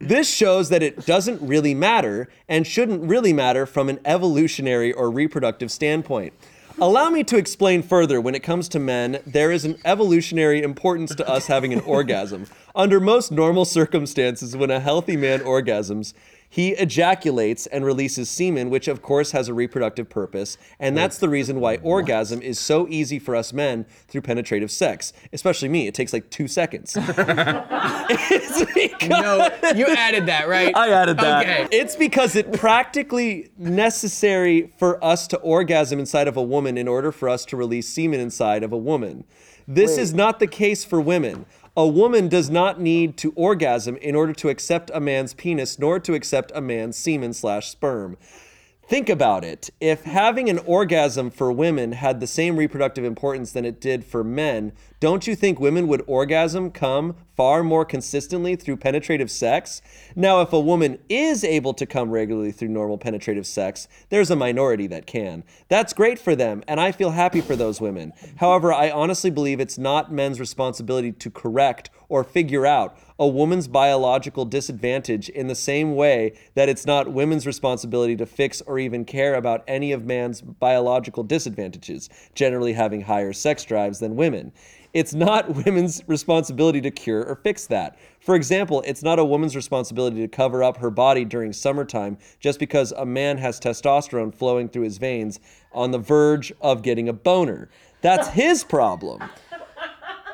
This 0.00 0.32
shows 0.32 0.68
that 0.68 0.82
it 0.82 1.04
doesn't 1.06 1.42
really 1.42 1.74
matter 1.74 2.28
and 2.48 2.66
shouldn't 2.66 3.02
really 3.02 3.32
matter 3.32 3.66
from 3.66 3.88
an 3.88 3.98
evolutionary 4.04 4.92
or 4.92 5.10
reproductive 5.10 5.70
standpoint. 5.72 6.32
Allow 6.80 7.10
me 7.10 7.24
to 7.24 7.36
explain 7.36 7.82
further. 7.82 8.20
When 8.20 8.36
it 8.36 8.44
comes 8.44 8.68
to 8.68 8.78
men, 8.78 9.20
there 9.26 9.50
is 9.50 9.64
an 9.64 9.80
evolutionary 9.84 10.62
importance 10.62 11.12
to 11.16 11.28
us 11.28 11.48
having 11.48 11.72
an 11.72 11.80
orgasm. 11.80 12.46
Under 12.72 13.00
most 13.00 13.32
normal 13.32 13.64
circumstances, 13.64 14.56
when 14.56 14.70
a 14.70 14.78
healthy 14.78 15.16
man 15.16 15.40
orgasms, 15.40 16.12
he 16.48 16.70
ejaculates 16.70 17.66
and 17.66 17.84
releases 17.84 18.30
semen, 18.30 18.70
which 18.70 18.88
of 18.88 19.02
course 19.02 19.32
has 19.32 19.48
a 19.48 19.54
reproductive 19.54 20.08
purpose, 20.08 20.56
and 20.78 20.96
that's 20.96 21.18
the 21.18 21.28
reason 21.28 21.60
why 21.60 21.76
orgasm 21.76 22.40
is 22.40 22.58
so 22.58 22.88
easy 22.88 23.18
for 23.18 23.36
us 23.36 23.52
men 23.52 23.84
through 24.08 24.22
penetrative 24.22 24.70
sex. 24.70 25.12
Especially 25.32 25.68
me, 25.68 25.86
it 25.86 25.94
takes 25.94 26.12
like 26.12 26.30
two 26.30 26.48
seconds. 26.48 26.96
No, 29.08 29.48
you 29.74 29.86
added 29.86 30.26
that, 30.26 30.48
right? 30.48 30.74
I 30.76 30.90
added 30.90 31.18
that. 31.18 31.42
Okay. 31.42 31.68
It's 31.70 31.96
because 31.96 32.36
it 32.36 32.52
practically 32.52 33.50
necessary 33.58 34.72
for 34.78 35.02
us 35.04 35.26
to 35.28 35.36
orgasm 35.38 35.98
inside 35.98 36.28
of 36.28 36.36
a 36.36 36.42
woman 36.42 36.78
in 36.78 36.88
order 36.88 37.12
for 37.12 37.28
us 37.28 37.44
to 37.46 37.56
release 37.56 37.88
semen 37.88 38.20
inside 38.20 38.62
of 38.62 38.72
a 38.72 38.76
woman. 38.76 39.24
This 39.66 39.98
is 39.98 40.14
not 40.14 40.40
the 40.40 40.46
case 40.46 40.84
for 40.84 41.00
women. 41.00 41.44
A 41.78 41.86
woman 41.86 42.26
does 42.26 42.50
not 42.50 42.80
need 42.80 43.16
to 43.18 43.32
orgasm 43.36 43.98
in 43.98 44.16
order 44.16 44.32
to 44.32 44.48
accept 44.48 44.90
a 44.92 44.98
man's 44.98 45.32
penis, 45.32 45.78
nor 45.78 46.00
to 46.00 46.14
accept 46.14 46.50
a 46.52 46.60
man's 46.60 46.96
semen 46.96 47.32
slash 47.32 47.68
sperm. 47.68 48.16
Think 48.88 49.10
about 49.10 49.44
it. 49.44 49.68
If 49.82 50.04
having 50.04 50.48
an 50.48 50.60
orgasm 50.60 51.30
for 51.30 51.52
women 51.52 51.92
had 51.92 52.20
the 52.20 52.26
same 52.26 52.56
reproductive 52.56 53.04
importance 53.04 53.52
than 53.52 53.66
it 53.66 53.82
did 53.82 54.02
for 54.02 54.24
men, 54.24 54.72
don't 54.98 55.26
you 55.26 55.36
think 55.36 55.60
women 55.60 55.88
would 55.88 56.02
orgasm 56.06 56.70
come 56.70 57.14
far 57.36 57.62
more 57.62 57.84
consistently 57.84 58.56
through 58.56 58.78
penetrative 58.78 59.30
sex? 59.30 59.82
Now, 60.16 60.40
if 60.40 60.54
a 60.54 60.58
woman 60.58 61.00
is 61.10 61.44
able 61.44 61.74
to 61.74 61.84
come 61.84 62.10
regularly 62.10 62.50
through 62.50 62.68
normal 62.68 62.96
penetrative 62.96 63.46
sex, 63.46 63.88
there's 64.08 64.30
a 64.30 64.36
minority 64.36 64.86
that 64.86 65.06
can. 65.06 65.44
That's 65.68 65.92
great 65.92 66.18
for 66.18 66.34
them, 66.34 66.64
and 66.66 66.80
I 66.80 66.90
feel 66.90 67.10
happy 67.10 67.42
for 67.42 67.56
those 67.56 67.82
women. 67.82 68.14
However, 68.36 68.72
I 68.72 68.90
honestly 68.90 69.28
believe 69.28 69.60
it's 69.60 69.76
not 69.76 70.10
men's 70.10 70.40
responsibility 70.40 71.12
to 71.12 71.30
correct 71.30 71.90
or 72.08 72.24
figure 72.24 72.64
out 72.64 72.96
a 73.18 73.26
woman's 73.26 73.66
biological 73.66 74.44
disadvantage 74.44 75.28
in 75.28 75.48
the 75.48 75.54
same 75.54 75.96
way 75.96 76.32
that 76.54 76.68
it's 76.68 76.86
not 76.86 77.12
women's 77.12 77.46
responsibility 77.46 78.14
to 78.16 78.26
fix 78.26 78.60
or 78.62 78.78
even 78.78 79.04
care 79.04 79.34
about 79.34 79.64
any 79.66 79.90
of 79.90 80.04
man's 80.04 80.40
biological 80.40 81.24
disadvantages, 81.24 82.08
generally 82.34 82.72
having 82.72 83.00
higher 83.00 83.32
sex 83.32 83.64
drives 83.64 83.98
than 83.98 84.14
women. 84.14 84.52
It's 84.94 85.12
not 85.12 85.54
women's 85.64 86.02
responsibility 86.06 86.80
to 86.80 86.90
cure 86.90 87.24
or 87.24 87.36
fix 87.36 87.66
that. 87.66 87.98
For 88.20 88.34
example, 88.34 88.82
it's 88.86 89.02
not 89.02 89.18
a 89.18 89.24
woman's 89.24 89.56
responsibility 89.56 90.20
to 90.20 90.28
cover 90.28 90.62
up 90.62 90.76
her 90.78 90.90
body 90.90 91.24
during 91.24 91.52
summertime 91.52 92.18
just 92.38 92.58
because 92.58 92.92
a 92.92 93.04
man 93.04 93.38
has 93.38 93.58
testosterone 93.58 94.34
flowing 94.34 94.68
through 94.68 94.84
his 94.84 94.98
veins 94.98 95.40
on 95.72 95.90
the 95.90 95.98
verge 95.98 96.52
of 96.60 96.82
getting 96.82 97.08
a 97.08 97.12
boner. 97.12 97.68
That's 98.00 98.28
his 98.42 98.64
problem. 98.64 99.22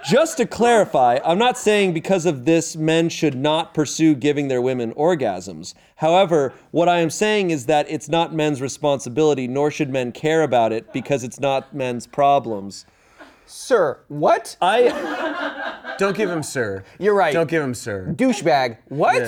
Just 0.04 0.36
to 0.36 0.44
clarify, 0.44 1.18
I'm 1.24 1.38
not 1.38 1.56
saying 1.56 1.94
because 1.94 2.26
of 2.26 2.44
this 2.44 2.76
men 2.76 3.08
should 3.08 3.34
not 3.34 3.72
pursue 3.72 4.14
giving 4.14 4.48
their 4.48 4.60
women 4.60 4.92
orgasms. 4.92 5.72
However, 5.96 6.52
what 6.72 6.90
I 6.90 6.98
am 6.98 7.08
saying 7.08 7.50
is 7.50 7.64
that 7.66 7.86
it's 7.88 8.06
not 8.06 8.34
men's 8.34 8.60
responsibility, 8.60 9.48
nor 9.48 9.70
should 9.70 9.88
men 9.88 10.12
care 10.12 10.42
about 10.42 10.72
it 10.72 10.92
because 10.92 11.24
it's 11.24 11.40
not 11.40 11.74
men's 11.74 12.06
problems. 12.06 12.84
Sir, 13.46 14.00
what? 14.08 14.58
I 14.60 15.94
Don't 15.98 16.16
give 16.16 16.28
him 16.28 16.42
sir. 16.42 16.84
You're 16.98 17.14
right. 17.14 17.32
Don't 17.32 17.48
give 17.48 17.62
him 17.62 17.74
sir. 17.74 18.12
Douchebag. 18.14 18.76
What? 18.88 19.22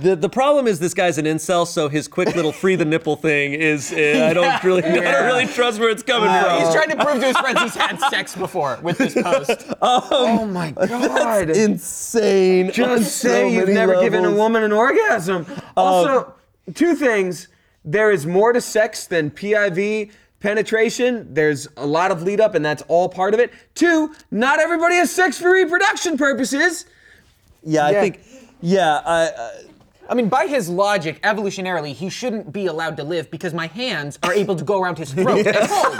The 0.00 0.16
the 0.16 0.28
problem 0.28 0.66
is 0.66 0.78
this 0.78 0.94
guy's 0.94 1.18
an 1.18 1.24
incel, 1.24 1.66
so 1.66 1.88
his 1.88 2.08
quick 2.08 2.34
little 2.34 2.52
free 2.52 2.76
the 2.76 2.84
nipple 2.84 3.16
thing 3.16 3.54
is 3.54 3.92
uh, 3.92 4.26
I 4.28 4.32
don't 4.34 4.62
really 4.64 4.82
I 4.84 4.94
don't 5.12 5.26
really 5.26 5.46
trust 5.46 5.78
where 5.80 5.90
it's 5.90 6.02
coming 6.02 6.28
from. 6.28 6.60
He's 6.60 6.74
trying 6.74 6.90
to 6.90 7.04
prove 7.04 7.20
to 7.20 7.26
his 7.26 7.36
friends 7.38 7.60
he's 7.62 7.74
had 7.74 8.00
sex 8.10 8.34
before 8.34 8.78
with 8.82 8.98
this 8.98 9.14
post. 9.14 9.66
Oh 9.80 10.46
my 10.46 10.70
god. 10.86 11.50
insane. 11.50 12.70
Just 12.72 13.16
say 13.18 13.52
you've 13.52 13.68
never 13.68 14.00
given 14.00 14.24
a 14.24 14.32
woman 14.32 14.62
an 14.62 14.72
orgasm. 14.72 15.46
Also, 15.76 16.34
two 16.74 16.94
things. 16.94 17.48
There 17.84 18.10
is 18.10 18.26
more 18.26 18.52
to 18.52 18.60
sex 18.60 19.06
than 19.06 19.30
PIV 19.30 20.10
penetration. 20.40 21.32
There's 21.32 21.68
a 21.76 21.86
lot 21.86 22.10
of 22.10 22.22
lead 22.22 22.40
up, 22.40 22.54
and 22.54 22.64
that's 22.64 22.82
all 22.88 23.08
part 23.08 23.34
of 23.34 23.40
it. 23.40 23.52
Two, 23.74 24.14
not 24.30 24.60
everybody 24.60 24.96
has 24.96 25.10
sex 25.10 25.38
for 25.38 25.52
reproduction 25.52 26.18
purposes. 26.18 26.86
Yeah, 27.62 27.86
I 27.86 27.92
think. 27.92 28.20
Yeah, 28.60 29.00
I. 29.04 29.24
Uh, 29.26 29.50
I 30.08 30.14
mean, 30.14 30.28
by 30.28 30.46
his 30.46 30.68
logic, 30.68 31.20
evolutionarily, 31.22 31.92
he 31.92 32.08
shouldn't 32.08 32.52
be 32.52 32.66
allowed 32.66 32.96
to 32.96 33.04
live 33.04 33.30
because 33.30 33.52
my 33.52 33.66
hands 33.66 34.18
are 34.22 34.32
able 34.32 34.56
to 34.56 34.64
go 34.64 34.80
around 34.80 34.98
his 34.98 35.12
throat 35.12 35.46
and 35.46 35.56
hold. 35.60 35.98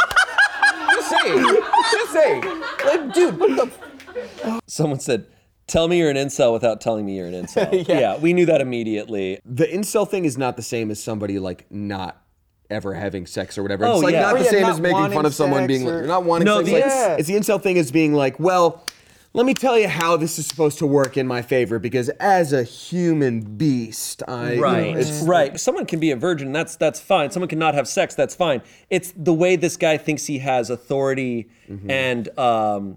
Just 0.93 1.11
saying. 1.11 1.63
Just 1.93 2.13
saying. 2.13 2.45
Like, 2.85 3.13
dude, 3.13 3.39
what 3.39 3.71
the? 3.71 4.61
someone 4.67 4.99
said, 5.01 5.27
"Tell 5.67 5.89
me 5.89 5.99
you're 5.99 6.11
an 6.11 6.17
incel 6.17 6.53
without 6.53 6.81
telling 6.81 7.05
me 7.07 7.17
you're 7.17 7.27
an 7.27 7.35
incel." 7.45 7.87
Yeah. 7.89 7.99
yeah, 8.01 8.17
we 8.19 8.33
knew 8.33 8.47
that 8.47 8.61
immediately. 8.61 9.39
The 9.45 9.67
incel 9.67 10.09
thing 10.09 10.25
is 10.25 10.39
not 10.39 10.57
the 10.57 10.63
same 10.63 10.91
as 10.91 11.03
somebody 11.03 11.39
like 11.39 11.67
not 11.71 12.23
ever 12.71 12.95
having 12.95 13.27
sex 13.27 13.57
or 13.57 13.63
whatever. 13.63 13.85
Oh, 13.87 13.95
it's 13.95 14.03
like 14.03 14.13
yeah. 14.13 14.23
not 14.23 14.35
Oh, 14.35 14.39
the 14.39 14.45
yeah, 14.45 14.51
same 14.51 14.63
not 14.63 14.71
as 14.73 14.81
making 14.81 15.11
fun 15.11 15.25
of 15.27 15.35
someone 15.35 15.61
sex 15.63 15.69
being 15.69 15.85
like, 15.85 15.95
or- 15.95 15.99
you're 15.99 16.07
not 16.07 16.25
wanting 16.25 16.45
No, 16.47 16.59
sex. 16.59 16.69
the 16.69 16.75
Like, 16.75 16.85
ins- 16.85 17.21
It's 17.21 17.29
the 17.47 17.53
incel 17.53 17.63
thing 17.63 17.79
as 17.79 17.91
being 17.91 18.13
like, 18.15 18.39
well, 18.39 18.85
let 19.35 19.47
me 19.47 19.55
tell 19.55 19.79
you 19.79 19.89
how 19.89 20.17
this 20.17 20.39
is 20.39 20.47
supposed 20.47 20.79
to 20.79 20.87
work 20.87 21.17
in 21.17 21.27
my 21.27 21.43
favor 21.43 21.79
because 21.79 22.09
as 22.19 22.53
a 22.53 22.63
human 22.63 23.41
beast, 23.41 24.23
I 24.27 24.51
you 24.53 24.57
know, 24.57 24.63
Right, 24.63 24.97
it's- 24.97 25.23
right. 25.23 25.61
Someone 25.61 25.87
can 25.87 26.01
be 26.01 26.11
a 26.11 26.17
virgin. 26.17 26.53
That's 26.53 26.77
that's 26.77 26.99
fine. 27.01 27.31
Someone 27.31 27.49
cannot 27.49 27.75
have 27.75 27.87
sex. 27.87 28.15
That's 28.15 28.35
fine. 28.35 28.63
It's 28.91 29.13
the 29.17 29.35
way 29.35 29.57
this 29.57 29.77
guy 29.77 29.97
thinks 29.99 30.27
he 30.27 30.39
has 30.39 30.71
authority 30.71 31.49
Mm-hmm. 31.71 31.91
and 31.91 32.39
um, 32.39 32.97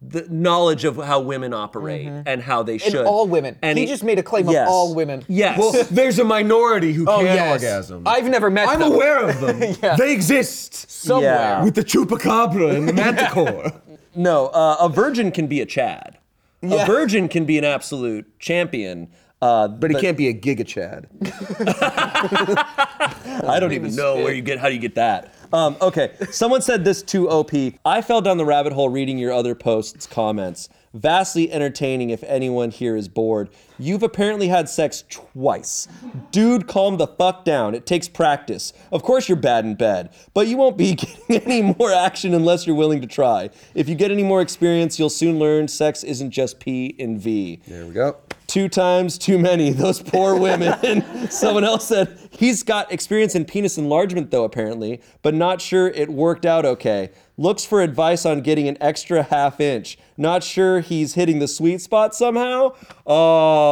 the 0.00 0.26
knowledge 0.30 0.84
of 0.84 0.96
how 0.96 1.20
women 1.20 1.52
operate 1.52 2.06
and 2.24 2.40
how 2.40 2.62
they 2.62 2.78
should. 2.78 3.04
all 3.04 3.26
women. 3.26 3.58
He 3.62 3.84
just 3.84 4.02
made 4.04 4.18
a 4.18 4.22
claim 4.22 4.48
of 4.48 4.54
all 4.56 4.94
women. 4.94 5.24
Yes. 5.28 5.58
Well, 5.58 5.84
there's 5.90 6.18
a 6.20 6.24
minority 6.24 6.92
who 6.94 7.04
Oh, 7.06 7.16
can 7.18 7.26
yes. 7.26 7.50
orgasm. 7.52 8.04
I've 8.06 8.28
never 8.30 8.48
met 8.48 8.66
them. 8.66 8.74
I'm 8.74 8.80
them. 8.80 8.92
aware 8.92 9.28
of 9.28 9.40
them. 9.40 9.96
They 9.98 10.12
exist 10.14 10.88
Somewhere. 10.90 11.34
Yeah. 11.34 11.64
with 11.64 11.74
the 11.74 11.84
chupacabra 11.84 12.74
and 12.76 12.88
the 12.88 12.92
manticore. 12.94 13.72
no, 14.20 14.48
uh, 14.48 14.76
a 14.80 14.88
virgin 14.88 15.32
can 15.32 15.46
be 15.46 15.60
a 15.60 15.66
Chad. 15.66 16.18
Yeah. 16.62 16.82
A 16.82 16.86
virgin 16.86 17.28
can 17.28 17.46
be 17.46 17.56
an 17.56 17.64
absolute 17.64 18.38
champion. 18.38 19.08
Uh, 19.40 19.68
But 19.68 19.90
he 19.90 19.98
can't 19.98 20.18
be 20.18 20.28
a 20.28 20.34
giga 20.34 20.66
Chad. 20.66 21.06
I 23.48 23.56
don't 23.58 23.72
even 23.72 23.96
know 23.96 24.16
where 24.16 24.34
you 24.34 24.42
get 24.42 24.58
how 24.58 24.68
do 24.68 24.74
you 24.74 24.80
get 24.80 24.94
that. 24.96 25.32
Um, 25.54 25.76
okay, 25.80 26.12
someone 26.30 26.60
said 26.60 26.84
this 26.84 27.02
to 27.04 27.30
OP. 27.30 27.52
I 27.86 28.02
fell 28.02 28.20
down 28.20 28.36
the 28.36 28.44
rabbit 28.44 28.74
hole 28.74 28.90
reading 28.90 29.16
your 29.16 29.32
other 29.32 29.54
posts 29.54 30.06
comments. 30.06 30.68
Vastly 30.92 31.50
entertaining 31.50 32.10
if 32.10 32.22
anyone 32.24 32.70
here 32.70 32.96
is 32.96 33.08
bored. 33.08 33.48
You've 33.80 34.02
apparently 34.02 34.48
had 34.48 34.68
sex 34.68 35.04
twice. 35.08 35.88
Dude, 36.30 36.66
calm 36.66 36.96
the 36.98 37.06
fuck 37.06 37.44
down. 37.44 37.74
It 37.74 37.86
takes 37.86 38.08
practice. 38.08 38.72
Of 38.92 39.02
course 39.02 39.28
you're 39.28 39.36
bad 39.36 39.64
in 39.64 39.74
bed, 39.74 40.10
but 40.34 40.46
you 40.48 40.56
won't 40.56 40.76
be 40.76 40.94
getting 41.28 41.36
any 41.50 41.74
more 41.78 41.92
action 41.92 42.34
unless 42.34 42.66
you're 42.66 42.76
willing 42.76 43.00
to 43.00 43.06
try. 43.06 43.50
If 43.74 43.88
you 43.88 43.94
get 43.94 44.10
any 44.10 44.22
more 44.22 44.40
experience, 44.42 44.98
you'll 44.98 45.10
soon 45.10 45.38
learn 45.38 45.68
sex 45.68 46.04
isn't 46.04 46.30
just 46.30 46.60
P 46.60 46.94
and 46.98 47.18
V 47.20 47.60
There 47.66 47.86
we 47.86 47.92
go. 47.94 48.16
two 48.46 48.68
times 48.68 49.16
too 49.18 49.38
many. 49.38 49.70
Those 49.70 50.02
poor 50.02 50.36
women. 50.38 51.28
Someone 51.30 51.64
else 51.64 51.86
said 51.88 52.18
he's 52.30 52.62
got 52.62 52.92
experience 52.92 53.34
in 53.34 53.44
penis 53.44 53.78
enlargement, 53.78 54.30
though, 54.30 54.44
apparently, 54.44 55.00
but 55.22 55.34
not 55.34 55.60
sure 55.60 55.88
it 55.88 56.10
worked 56.10 56.44
out 56.44 56.64
okay. 56.66 57.10
Looks 57.36 57.64
for 57.64 57.80
advice 57.80 58.26
on 58.26 58.42
getting 58.42 58.68
an 58.68 58.76
extra 58.82 59.22
half 59.22 59.60
inch. 59.60 59.96
Not 60.18 60.44
sure 60.44 60.80
he's 60.80 61.14
hitting 61.14 61.38
the 61.38 61.48
sweet 61.48 61.80
spot 61.80 62.14
somehow. 62.14 62.74
Oh, 63.06 63.69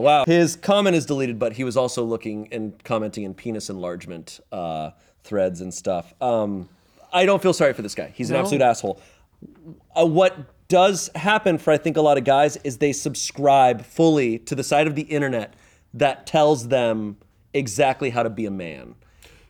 wow. 0.00 0.24
His 0.26 0.56
comment 0.56 0.96
is 0.96 1.06
deleted, 1.06 1.38
but 1.38 1.52
he 1.54 1.64
was 1.64 1.76
also 1.76 2.04
looking 2.04 2.48
and 2.52 2.82
commenting 2.84 3.24
in 3.24 3.34
penis 3.34 3.70
enlargement 3.70 4.40
uh, 4.52 4.90
threads 5.24 5.60
and 5.60 5.72
stuff. 5.72 6.12
Um, 6.20 6.68
I 7.12 7.26
don't 7.26 7.42
feel 7.42 7.52
sorry 7.52 7.72
for 7.72 7.82
this 7.82 7.94
guy. 7.94 8.12
He's 8.14 8.30
an 8.30 8.36
absolute 8.36 8.62
asshole 8.62 9.00
uh, 9.96 10.06
what 10.06 10.36
does 10.68 11.10
happen 11.14 11.58
for 11.58 11.72
I 11.72 11.78
think 11.78 11.96
a 11.96 12.00
lot 12.00 12.18
of 12.18 12.24
guys 12.24 12.56
is 12.58 12.78
they 12.78 12.92
subscribe 12.92 13.82
fully 13.84 14.38
to 14.40 14.54
the 14.54 14.62
side 14.62 14.86
of 14.86 14.94
the 14.94 15.02
internet 15.02 15.54
that 15.94 16.26
tells 16.26 16.68
them 16.68 17.16
exactly 17.52 18.10
how 18.10 18.22
to 18.22 18.30
be 18.30 18.46
a 18.46 18.50
man. 18.50 18.94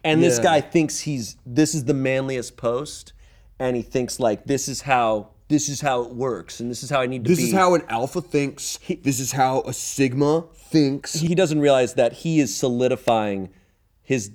And 0.02 0.22
this 0.22 0.38
Yeah. 0.38 0.44
guy 0.44 0.60
thinks 0.62 1.00
he's 1.00 1.36
this 1.44 1.74
is 1.74 1.84
the 1.84 1.94
manliest 1.94 2.56
post 2.56 3.12
and 3.58 3.76
he 3.76 3.82
thinks 3.82 4.18
like 4.18 4.44
this 4.44 4.68
is 4.68 4.82
how 4.82 5.28
this 5.50 5.68
is 5.68 5.80
how 5.80 6.02
it 6.02 6.14
works 6.14 6.60
and 6.60 6.70
this 6.70 6.82
is 6.82 6.88
how 6.88 7.00
I 7.00 7.06
need 7.06 7.24
to 7.24 7.28
be. 7.28 7.34
This 7.34 7.44
be. 7.44 7.48
is 7.48 7.52
how 7.52 7.74
an 7.74 7.82
alpha 7.88 8.22
thinks. 8.22 8.78
This 9.02 9.18
is 9.20 9.32
how 9.32 9.62
a 9.62 9.72
sigma 9.72 10.46
thinks. 10.54 11.14
he 11.14 11.34
doesn't 11.34 11.60
realize 11.60 11.94
that 11.94 12.12
he 12.12 12.40
is 12.40 12.56
solidifying 12.56 13.50
his 14.02 14.30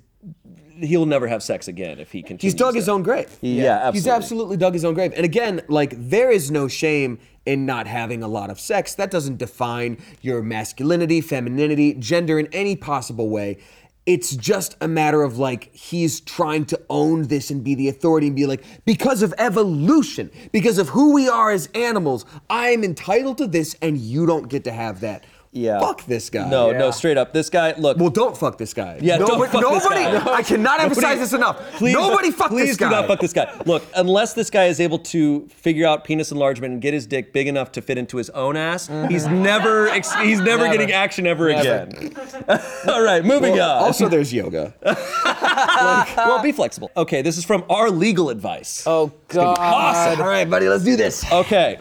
he'll 0.82 1.06
never 1.06 1.28
have 1.28 1.42
sex 1.42 1.70
again 1.70 2.00
if 2.00 2.12
he 2.12 2.22
continues. 2.22 2.42
He's 2.42 2.54
dug 2.54 2.76
his 2.76 2.90
own 2.90 3.02
grave. 3.02 3.34
Yeah, 3.40 3.76
absolutely. 3.76 3.98
He's 3.98 4.08
absolutely 4.08 4.58
dug 4.58 4.74
his 4.74 4.84
own 4.84 4.94
grave. 4.94 5.14
And 5.16 5.24
again, 5.24 5.62
like 5.70 5.94
there 5.96 6.30
is 6.30 6.52
no 6.52 6.68
shame 6.68 7.18
in 7.46 7.66
not 7.66 7.88
having 7.88 8.22
a 8.22 8.28
lot 8.28 8.50
of 8.50 8.60
sex. 8.60 8.94
That 8.96 9.10
doesn't 9.10 9.38
define 9.38 9.98
your 10.22 10.42
masculinity, 10.42 11.22
femininity, 11.22 11.94
gender 11.94 12.38
in 12.40 12.48
any 12.48 12.76
possible 12.76 13.30
way. 13.30 13.58
It's 14.06 14.36
just 14.36 14.78
a 14.82 14.88
matter 14.88 15.24
of 15.24 15.40
like 15.40 15.74
he's 15.74 16.20
trying 16.22 16.66
to 16.66 16.80
own 16.90 17.24
this 17.24 17.50
and 17.50 17.64
be 17.64 17.74
the 17.74 17.90
authority 17.90 18.28
and 18.28 18.36
be 18.36 18.46
like, 18.46 18.64
because 18.86 19.24
of 19.24 19.34
evolution, 19.40 20.30
because 20.52 20.78
of 20.78 20.90
who 20.90 21.14
we 21.14 21.28
are 21.28 21.50
as 21.52 21.70
animals, 21.74 22.24
I 22.50 22.70
am 22.70 22.84
entitled 22.84 23.40
to 23.40 23.48
this 23.48 23.76
and 23.82 23.98
you 23.98 24.28
don't 24.28 24.48
get 24.48 24.64
to 24.66 24.72
have 24.72 25.00
that. 25.00 25.24
Yeah. 25.56 25.80
Fuck 25.80 26.06
this 26.06 26.30
guy. 26.30 26.50
No, 26.50 26.72
no, 26.74 26.92
straight 26.92 27.18
up. 27.18 27.32
This 27.32 27.50
guy, 27.50 27.74
look. 27.78 27.98
Well, 27.98 28.10
don't 28.10 28.38
fuck 28.38 28.58
this 28.58 28.74
guy. 28.74 29.00
Yeah, 29.02 29.18
don't 29.18 29.30
nobody, 29.30 29.52
fuck 29.54 29.62
this 29.62 29.84
nobody 29.84 30.04
guy. 30.04 30.34
I 30.34 30.44
cannot 30.44 30.80
emphasize 30.82 31.18
this 31.18 31.32
enough. 31.32 31.60
Please, 31.78 31.94
nobody 31.94 32.30
fuck 32.30 32.50
please 32.50 32.68
this 32.68 32.78
guy. 32.78 32.90
Please 32.90 32.96
do 32.96 33.02
not 33.02 33.08
fuck 33.08 33.20
this 33.22 33.32
guy. 33.32 33.62
Look, 33.66 33.84
unless 33.96 34.34
this 34.34 34.50
guy 34.50 34.66
is 34.66 34.82
able 34.82 35.00
to 35.00 35.48
figure 35.48 35.88
out 35.88 36.04
penis 36.04 36.32
enlargement 36.34 36.74
and 36.74 36.82
get 36.82 36.94
his 36.94 37.08
dick 37.08 37.32
big 37.32 37.48
enough 37.48 37.72
to 37.72 37.82
fit 37.82 37.98
into 37.98 38.18
his 38.18 38.30
own 38.32 38.58
ass, 38.58 38.88
he's 39.08 39.28
never 39.28 39.88
ex- 39.88 40.14
he's 40.16 40.42
never, 40.42 40.64
Never. 40.66 40.78
getting 40.78 40.92
action 40.94 41.26
ever 41.26 41.50
Never. 41.50 41.62
again. 41.84 42.14
All 42.90 43.02
right, 43.02 43.24
moving 43.24 43.54
Well, 43.54 43.78
on. 43.78 43.84
also, 43.84 44.10
there's 44.10 44.34
yoga. 44.34 44.74
well, 44.84 46.44
be 46.44 46.52
flexible. 46.52 46.92
Okay, 46.98 47.22
this 47.22 47.38
is 47.38 47.46
from 47.46 47.64
our 47.70 47.90
legal 47.90 48.30
advice. 48.30 48.84
Oh 48.86 49.14
God. 49.30 49.58
awesome. 49.58 50.22
All 50.22 50.28
right, 50.28 50.50
buddy, 50.50 50.68
let's 50.68 50.84
do 50.84 50.98
this. 50.98 51.24
Okay. 51.32 51.80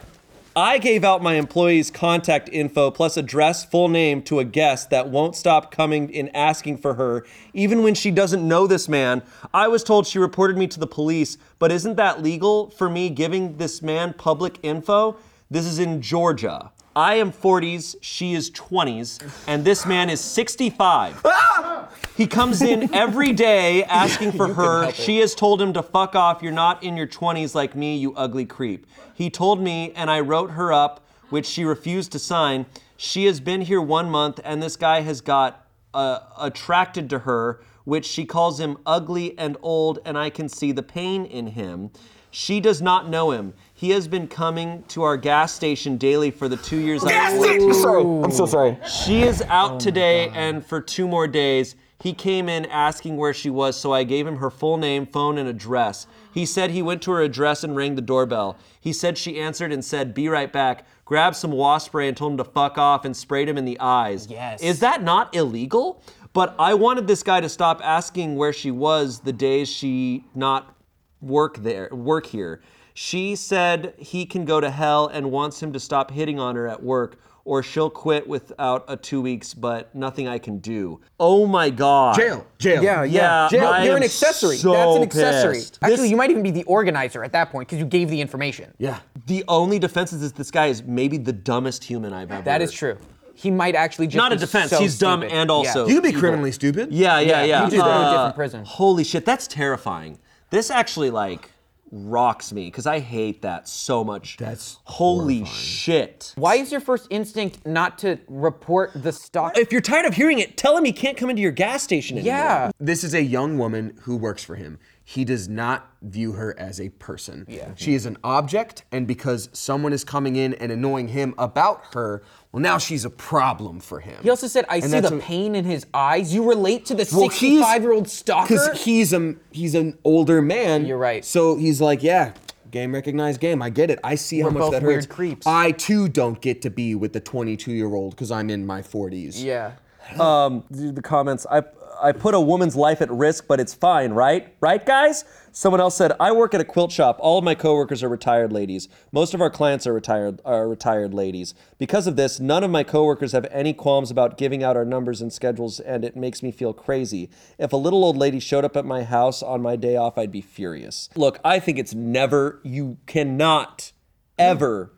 I 0.56 0.78
gave 0.78 1.02
out 1.02 1.20
my 1.20 1.34
employee's 1.34 1.90
contact 1.90 2.48
info 2.52 2.92
plus 2.92 3.16
address, 3.16 3.64
full 3.64 3.88
name 3.88 4.22
to 4.22 4.38
a 4.38 4.44
guest 4.44 4.88
that 4.90 5.08
won't 5.08 5.34
stop 5.34 5.72
coming 5.72 6.14
and 6.14 6.34
asking 6.34 6.78
for 6.78 6.94
her, 6.94 7.26
even 7.52 7.82
when 7.82 7.96
she 7.96 8.12
doesn't 8.12 8.46
know 8.46 8.68
this 8.68 8.88
man. 8.88 9.22
I 9.52 9.66
was 9.66 9.82
told 9.82 10.06
she 10.06 10.20
reported 10.20 10.56
me 10.56 10.68
to 10.68 10.78
the 10.78 10.86
police, 10.86 11.38
but 11.58 11.72
isn't 11.72 11.96
that 11.96 12.22
legal 12.22 12.70
for 12.70 12.88
me 12.88 13.10
giving 13.10 13.56
this 13.56 13.82
man 13.82 14.12
public 14.12 14.60
info? 14.62 15.16
This 15.50 15.66
is 15.66 15.80
in 15.80 16.00
Georgia. 16.00 16.70
I 16.94 17.16
am 17.16 17.32
40s, 17.32 17.96
she 18.00 18.34
is 18.34 18.52
20s, 18.52 19.28
and 19.48 19.64
this 19.64 19.84
man 19.84 20.08
is 20.08 20.20
65. 20.20 21.20
Ah! 21.24 21.88
He 22.16 22.26
comes 22.26 22.62
in 22.62 22.94
every 22.94 23.32
day 23.32 23.84
asking 23.84 24.32
for 24.32 24.54
her. 24.54 24.92
She 24.92 25.18
has 25.18 25.34
told 25.34 25.60
him 25.60 25.72
to 25.72 25.82
fuck 25.82 26.14
off. 26.14 26.42
You're 26.42 26.52
not 26.52 26.82
in 26.82 26.96
your 26.96 27.06
20s 27.06 27.54
like 27.54 27.74
me, 27.74 27.96
you 27.96 28.14
ugly 28.14 28.46
creep. 28.46 28.86
He 29.14 29.30
told 29.30 29.60
me, 29.60 29.92
and 29.96 30.10
I 30.10 30.20
wrote 30.20 30.52
her 30.52 30.72
up, 30.72 31.06
which 31.30 31.46
she 31.46 31.64
refused 31.64 32.12
to 32.12 32.18
sign. 32.18 32.66
She 32.96 33.24
has 33.24 33.40
been 33.40 33.62
here 33.62 33.80
one 33.80 34.10
month, 34.10 34.40
and 34.44 34.62
this 34.62 34.76
guy 34.76 35.00
has 35.00 35.20
got 35.20 35.66
uh, 35.92 36.20
attracted 36.38 37.10
to 37.10 37.20
her, 37.20 37.60
which 37.84 38.06
she 38.06 38.24
calls 38.24 38.60
him 38.60 38.78
ugly 38.86 39.36
and 39.38 39.56
old, 39.62 39.98
and 40.04 40.16
I 40.16 40.30
can 40.30 40.48
see 40.48 40.72
the 40.72 40.82
pain 40.82 41.24
in 41.24 41.48
him. 41.48 41.90
She 42.30 42.58
does 42.60 42.82
not 42.82 43.08
know 43.08 43.30
him. 43.30 43.54
He 43.74 43.90
has 43.90 44.08
been 44.08 44.26
coming 44.26 44.82
to 44.88 45.02
our 45.02 45.16
gas 45.16 45.52
station 45.52 45.96
daily 45.96 46.32
for 46.32 46.48
the 46.48 46.56
two 46.56 46.78
years. 46.78 47.04
I'm, 47.04 47.72
sorry. 47.74 48.02
I'm 48.02 48.30
so 48.32 48.46
sorry. 48.46 48.76
she 48.88 49.22
is 49.22 49.42
out 49.42 49.78
today 49.78 50.30
and 50.30 50.64
for 50.64 50.80
two 50.80 51.06
more 51.06 51.28
days. 51.28 51.76
He 52.04 52.12
came 52.12 52.50
in 52.50 52.66
asking 52.66 53.16
where 53.16 53.32
she 53.32 53.48
was, 53.48 53.80
so 53.80 53.94
I 53.94 54.04
gave 54.04 54.26
him 54.26 54.36
her 54.36 54.50
full 54.50 54.76
name, 54.76 55.06
phone, 55.06 55.38
and 55.38 55.48
address. 55.48 56.06
He 56.34 56.44
said 56.44 56.70
he 56.70 56.82
went 56.82 57.00
to 57.02 57.12
her 57.12 57.22
address 57.22 57.64
and 57.64 57.74
rang 57.74 57.94
the 57.94 58.02
doorbell. 58.02 58.58
He 58.78 58.92
said 58.92 59.16
she 59.16 59.40
answered 59.40 59.72
and 59.72 59.82
said, 59.82 60.12
Be 60.12 60.28
right 60.28 60.52
back. 60.52 60.86
Grabbed 61.06 61.34
some 61.34 61.50
wasp 61.50 61.86
spray 61.86 62.06
and 62.06 62.14
told 62.14 62.32
him 62.32 62.36
to 62.36 62.44
fuck 62.44 62.76
off 62.76 63.06
and 63.06 63.16
sprayed 63.16 63.48
him 63.48 63.56
in 63.56 63.64
the 63.64 63.80
eyes. 63.80 64.26
Yes. 64.26 64.62
Is 64.62 64.80
that 64.80 65.02
not 65.02 65.34
illegal? 65.34 66.02
But 66.34 66.54
I 66.58 66.74
wanted 66.74 67.06
this 67.06 67.22
guy 67.22 67.40
to 67.40 67.48
stop 67.48 67.80
asking 67.82 68.36
where 68.36 68.52
she 68.52 68.70
was 68.70 69.20
the 69.20 69.32
days 69.32 69.70
she 69.70 70.26
not 70.34 70.76
work 71.22 71.56
there 71.56 71.88
work 71.90 72.26
here. 72.26 72.60
She 72.92 73.34
said 73.34 73.94
he 73.96 74.26
can 74.26 74.44
go 74.44 74.60
to 74.60 74.70
hell 74.70 75.06
and 75.06 75.32
wants 75.32 75.62
him 75.62 75.72
to 75.72 75.80
stop 75.80 76.10
hitting 76.10 76.38
on 76.38 76.54
her 76.54 76.68
at 76.68 76.82
work 76.82 77.18
or 77.44 77.62
she'll 77.62 77.90
quit 77.90 78.26
without 78.26 78.84
a 78.88 78.96
2 78.96 79.20
weeks 79.20 79.52
but 79.54 79.94
nothing 79.94 80.26
I 80.28 80.38
can 80.38 80.58
do. 80.58 81.00
Oh 81.20 81.46
my 81.46 81.70
god. 81.70 82.16
Jail. 82.16 82.46
Jail. 82.58 82.82
Yeah, 82.82 83.02
yeah. 83.04 83.04
Yeah, 83.04 83.48
Jail, 83.50 83.68
I 83.68 83.84
you're 83.84 83.96
an 83.96 84.02
accessory. 84.02 84.56
so 84.56 84.72
That's 84.72 84.96
an 84.96 85.02
accessory. 85.02 85.54
pissed. 85.56 85.78
Actually, 85.82 85.96
This- 86.02 86.10
you 86.10 86.16
might 86.16 86.30
even 86.30 86.42
be 86.42 86.50
the 86.50 86.64
organizer 86.64 87.22
at 87.22 87.32
that 87.32 87.50
point 87.50 87.68
because 87.68 87.78
you 87.80 87.84
gave 87.86 88.08
the 88.08 88.20
information. 88.20 88.72
Yeah. 88.78 88.98
The 89.26 89.44
only 89.48 89.78
defense 89.78 90.12
is 90.12 90.32
this 90.32 90.50
guy 90.50 90.66
is 90.66 90.82
maybe 90.82 91.18
the 91.18 91.32
dumbest 91.32 91.84
human 91.84 92.12
I've 92.12 92.30
ever 92.30 92.38
met. 92.40 92.44
That 92.46 92.62
is 92.62 92.72
true. 92.72 92.96
He 93.36 93.50
might 93.50 93.74
actually 93.74 94.06
just 94.06 94.16
Not 94.16 94.32
a 94.32 94.36
defense. 94.36 94.70
so 94.70 94.78
He's 94.78 94.96
dumb 94.98 95.20
stupid. 95.20 95.36
and 95.36 95.50
also 95.50 95.86
You 95.86 95.94
could 95.96 96.02
be 96.04 96.08
evil. 96.10 96.20
criminally 96.20 96.52
stupid. 96.52 96.92
Yeah, 96.92 97.18
yeah, 97.18 97.28
Yeah, 97.40 97.44
yeah. 97.44 97.64
you 97.64 97.70
just 97.70 97.82
go 97.82 97.88
to 97.88 97.90
a 97.90 97.92
Uh, 97.92 98.12
different 98.12 98.34
prison. 98.36 98.64
Holy 98.64 99.02
shit, 99.04 99.26
that's 99.26 99.46
terrifying. 99.46 100.18
This 100.50 100.70
actually 100.70 101.10
like 101.10 101.50
rocks 101.90 102.52
me 102.52 102.66
because 102.66 102.86
I 102.86 102.98
hate 102.98 103.42
that 103.42 103.68
so 103.68 104.02
much. 104.04 104.36
That's 104.36 104.78
holy 104.84 105.38
horrifying. 105.38 105.56
shit. 105.56 106.32
Why 106.36 106.56
is 106.56 106.72
your 106.72 106.80
first 106.80 107.06
instinct 107.10 107.66
not 107.66 107.98
to 107.98 108.18
report 108.28 108.90
the 108.94 109.12
stock? 109.12 109.56
If 109.56 109.72
you're 109.72 109.80
tired 109.80 110.06
of 110.06 110.14
hearing 110.14 110.38
it, 110.38 110.56
tell 110.56 110.76
him 110.76 110.84
he 110.84 110.92
can't 110.92 111.16
come 111.16 111.30
into 111.30 111.42
your 111.42 111.52
gas 111.52 111.82
station 111.82 112.18
anymore. 112.18 112.34
yeah. 112.36 112.70
This 112.80 113.04
is 113.04 113.14
a 113.14 113.22
young 113.22 113.58
woman 113.58 113.96
who 114.02 114.16
works 114.16 114.42
for 114.44 114.56
him. 114.56 114.78
He 115.06 115.24
does 115.26 115.48
not 115.50 115.90
view 116.00 116.32
her 116.32 116.58
as 116.58 116.80
a 116.80 116.88
person. 116.88 117.44
Yeah. 117.46 117.72
She 117.76 117.92
is 117.94 118.06
an 118.06 118.16
object, 118.24 118.84
and 118.90 119.06
because 119.06 119.50
someone 119.52 119.92
is 119.92 120.02
coming 120.02 120.36
in 120.36 120.54
and 120.54 120.72
annoying 120.72 121.08
him 121.08 121.34
about 121.36 121.82
her, 121.92 122.22
well, 122.52 122.62
now 122.62 122.78
she's 122.78 123.04
a 123.04 123.10
problem 123.10 123.80
for 123.80 124.00
him. 124.00 124.16
He 124.22 124.30
also 124.30 124.46
said, 124.46 124.64
"I 124.70 124.76
And 124.76 124.90
see 124.90 125.00
the 125.00 125.16
a- 125.16 125.20
pain 125.20 125.54
in 125.54 125.66
his 125.66 125.84
eyes." 125.92 126.32
You 126.34 126.48
relate 126.48 126.86
to 126.86 126.94
the 126.94 127.06
Well, 127.12 127.28
65-year-old 127.28 128.08
stalker. 128.08 128.54
Because 128.54 128.82
he's 128.82 129.12
a 129.12 129.34
he's 129.50 129.74
an 129.74 129.98
older 130.04 130.40
man. 130.40 130.86
You're 130.86 130.96
right. 130.96 131.22
So 131.22 131.56
he's 131.58 131.82
like, 131.82 132.02
yeah, 132.02 132.32
game 132.70 132.94
recognized 132.94 133.40
game. 133.40 133.60
I 133.60 133.68
get 133.68 133.90
it. 133.90 133.98
I 134.02 134.14
see 134.14 134.40
how 134.40 134.46
We're 134.46 134.52
much 134.52 134.60
both 134.62 134.72
that 134.72 134.82
weird 134.82 134.94
hurts. 135.04 135.06
creeps. 135.06 135.46
I 135.46 135.72
too 135.72 136.08
don't 136.08 136.40
get 136.40 136.62
to 136.62 136.70
be 136.70 136.94
with 136.94 137.12
the 137.12 137.20
22 137.20 137.72
year 137.72 137.94
old 137.94 138.12
because 138.12 138.30
I'm 138.30 138.48
in 138.48 138.64
my 138.64 138.80
40s. 138.80 139.44
yeah. 139.44 139.72
Um, 140.18 140.64
the 140.70 141.02
comments. 141.02 141.46
I 141.50 141.62
I 142.00 142.12
put 142.12 142.34
a 142.34 142.40
woman's 142.40 142.76
life 142.76 143.00
at 143.00 143.10
risk, 143.10 143.46
but 143.46 143.60
it's 143.60 143.74
fine, 143.74 144.12
right? 144.12 144.54
Right, 144.60 144.84
guys? 144.84 145.24
Someone 145.52 145.80
else 145.80 145.96
said, 145.96 146.12
I 146.18 146.32
work 146.32 146.52
at 146.54 146.60
a 146.60 146.64
quilt 146.64 146.90
shop. 146.90 147.16
All 147.20 147.38
of 147.38 147.44
my 147.44 147.54
coworkers 147.54 148.02
are 148.02 148.08
retired 148.08 148.52
ladies. 148.52 148.88
Most 149.12 149.34
of 149.34 149.40
our 149.40 149.50
clients 149.50 149.86
are 149.86 149.92
retired 149.92 150.40
are 150.44 150.68
retired 150.68 151.14
ladies. 151.14 151.54
Because 151.78 152.06
of 152.06 152.16
this, 152.16 152.40
none 152.40 152.64
of 152.64 152.70
my 152.70 152.82
coworkers 152.82 153.32
have 153.32 153.46
any 153.50 153.72
qualms 153.72 154.10
about 154.10 154.36
giving 154.36 154.62
out 154.62 154.76
our 154.76 154.84
numbers 154.84 155.20
and 155.22 155.32
schedules, 155.32 155.80
and 155.80 156.04
it 156.04 156.16
makes 156.16 156.42
me 156.42 156.50
feel 156.50 156.72
crazy. 156.72 157.30
If 157.58 157.72
a 157.72 157.76
little 157.76 158.04
old 158.04 158.16
lady 158.16 158.40
showed 158.40 158.64
up 158.64 158.76
at 158.76 158.84
my 158.84 159.04
house 159.04 159.42
on 159.42 159.62
my 159.62 159.76
day 159.76 159.96
off, 159.96 160.18
I'd 160.18 160.32
be 160.32 160.40
furious. 160.40 161.08
Look, 161.14 161.38
I 161.44 161.60
think 161.60 161.78
it's 161.78 161.94
never 161.94 162.60
you 162.64 162.98
cannot 163.06 163.92
ever 164.38 164.92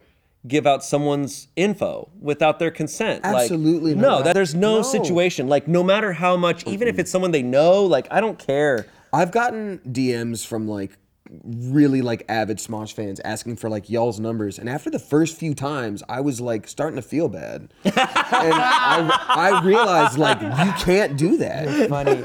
give 0.47 0.67
out 0.67 0.85
someone's 0.85 1.49
info 1.57 2.09
without 2.21 2.59
their 2.59 2.71
consent. 2.71 3.25
Like, 3.25 3.43
Absolutely 3.43 3.95
no. 3.95 4.23
That, 4.23 4.35
there's 4.35 4.55
no, 4.55 4.77
No. 4.77 4.83
situation. 4.83 5.49
Like 5.49 5.67
no 5.69 5.83
matter 5.83 6.13
how 6.13 6.37
much, 6.37 6.67
even 6.67 6.89
if 6.89 6.99
it's 6.99 7.11
someone 7.11 7.31
they 7.33 7.43
know, 7.43 7.85
like 7.85 8.07
I 8.11 8.21
don't 8.21 8.39
care. 8.39 8.87
I've 9.13 9.31
gotten 9.33 9.81
DMs 9.89 10.47
from 10.47 10.69
like 10.69 10.99
really 11.45 12.03
like 12.03 12.25
avid 12.29 12.59
Smosh 12.59 12.93
fans 12.93 13.21
asking 13.25 13.57
for 13.57 13.69
like 13.71 13.89
y'all's 13.91 14.19
numbers, 14.21 14.59
and 14.59 14.69
after 14.69 14.91
the 14.91 14.99
first 14.99 15.37
few 15.37 15.55
times, 15.55 16.03
I 16.09 16.21
was 16.21 16.41
like 16.41 16.69
starting 16.69 16.97
to 16.97 17.03
feel 17.03 17.29
bad, 17.29 17.69
and 17.85 17.95
I, 17.97 19.11
I 19.29 19.65
realized 19.65 20.19
like 20.19 20.41
you 20.41 20.73
can't 20.85 21.17
do 21.17 21.37
that. 21.39 21.89
Funny. 21.89 22.23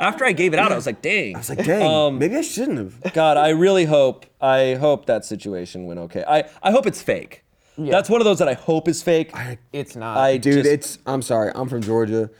After 0.00 0.24
I 0.24 0.32
gave 0.32 0.52
it 0.52 0.58
out, 0.58 0.72
I 0.72 0.76
was 0.76 0.86
like, 0.86 1.02
dang. 1.02 1.34
I 1.36 1.38
was 1.38 1.48
like, 1.48 1.64
dang, 1.64 1.82
um, 1.86 2.18
maybe 2.18 2.36
I 2.36 2.42
shouldn't 2.42 2.78
have. 2.78 3.12
God, 3.14 3.36
I 3.36 3.50
really 3.50 3.84
hope 3.84 4.26
I 4.40 4.74
hope 4.74 5.06
that 5.06 5.24
situation 5.24 5.86
went 5.86 6.00
okay. 6.00 6.24
I, 6.26 6.44
I 6.62 6.70
hope 6.70 6.86
it's 6.86 7.02
fake. 7.02 7.44
Yeah. 7.76 7.92
That's 7.92 8.10
one 8.10 8.20
of 8.20 8.24
those 8.24 8.40
that 8.40 8.48
I 8.48 8.54
hope 8.54 8.88
is 8.88 9.02
fake. 9.02 9.32
It's 9.72 9.94
not. 9.94 10.16
I 10.16 10.36
Dude, 10.36 10.54
just- 10.64 10.68
it's 10.68 10.98
I'm 11.06 11.22
sorry, 11.22 11.52
I'm 11.54 11.68
from 11.68 11.82
Georgia. 11.82 12.30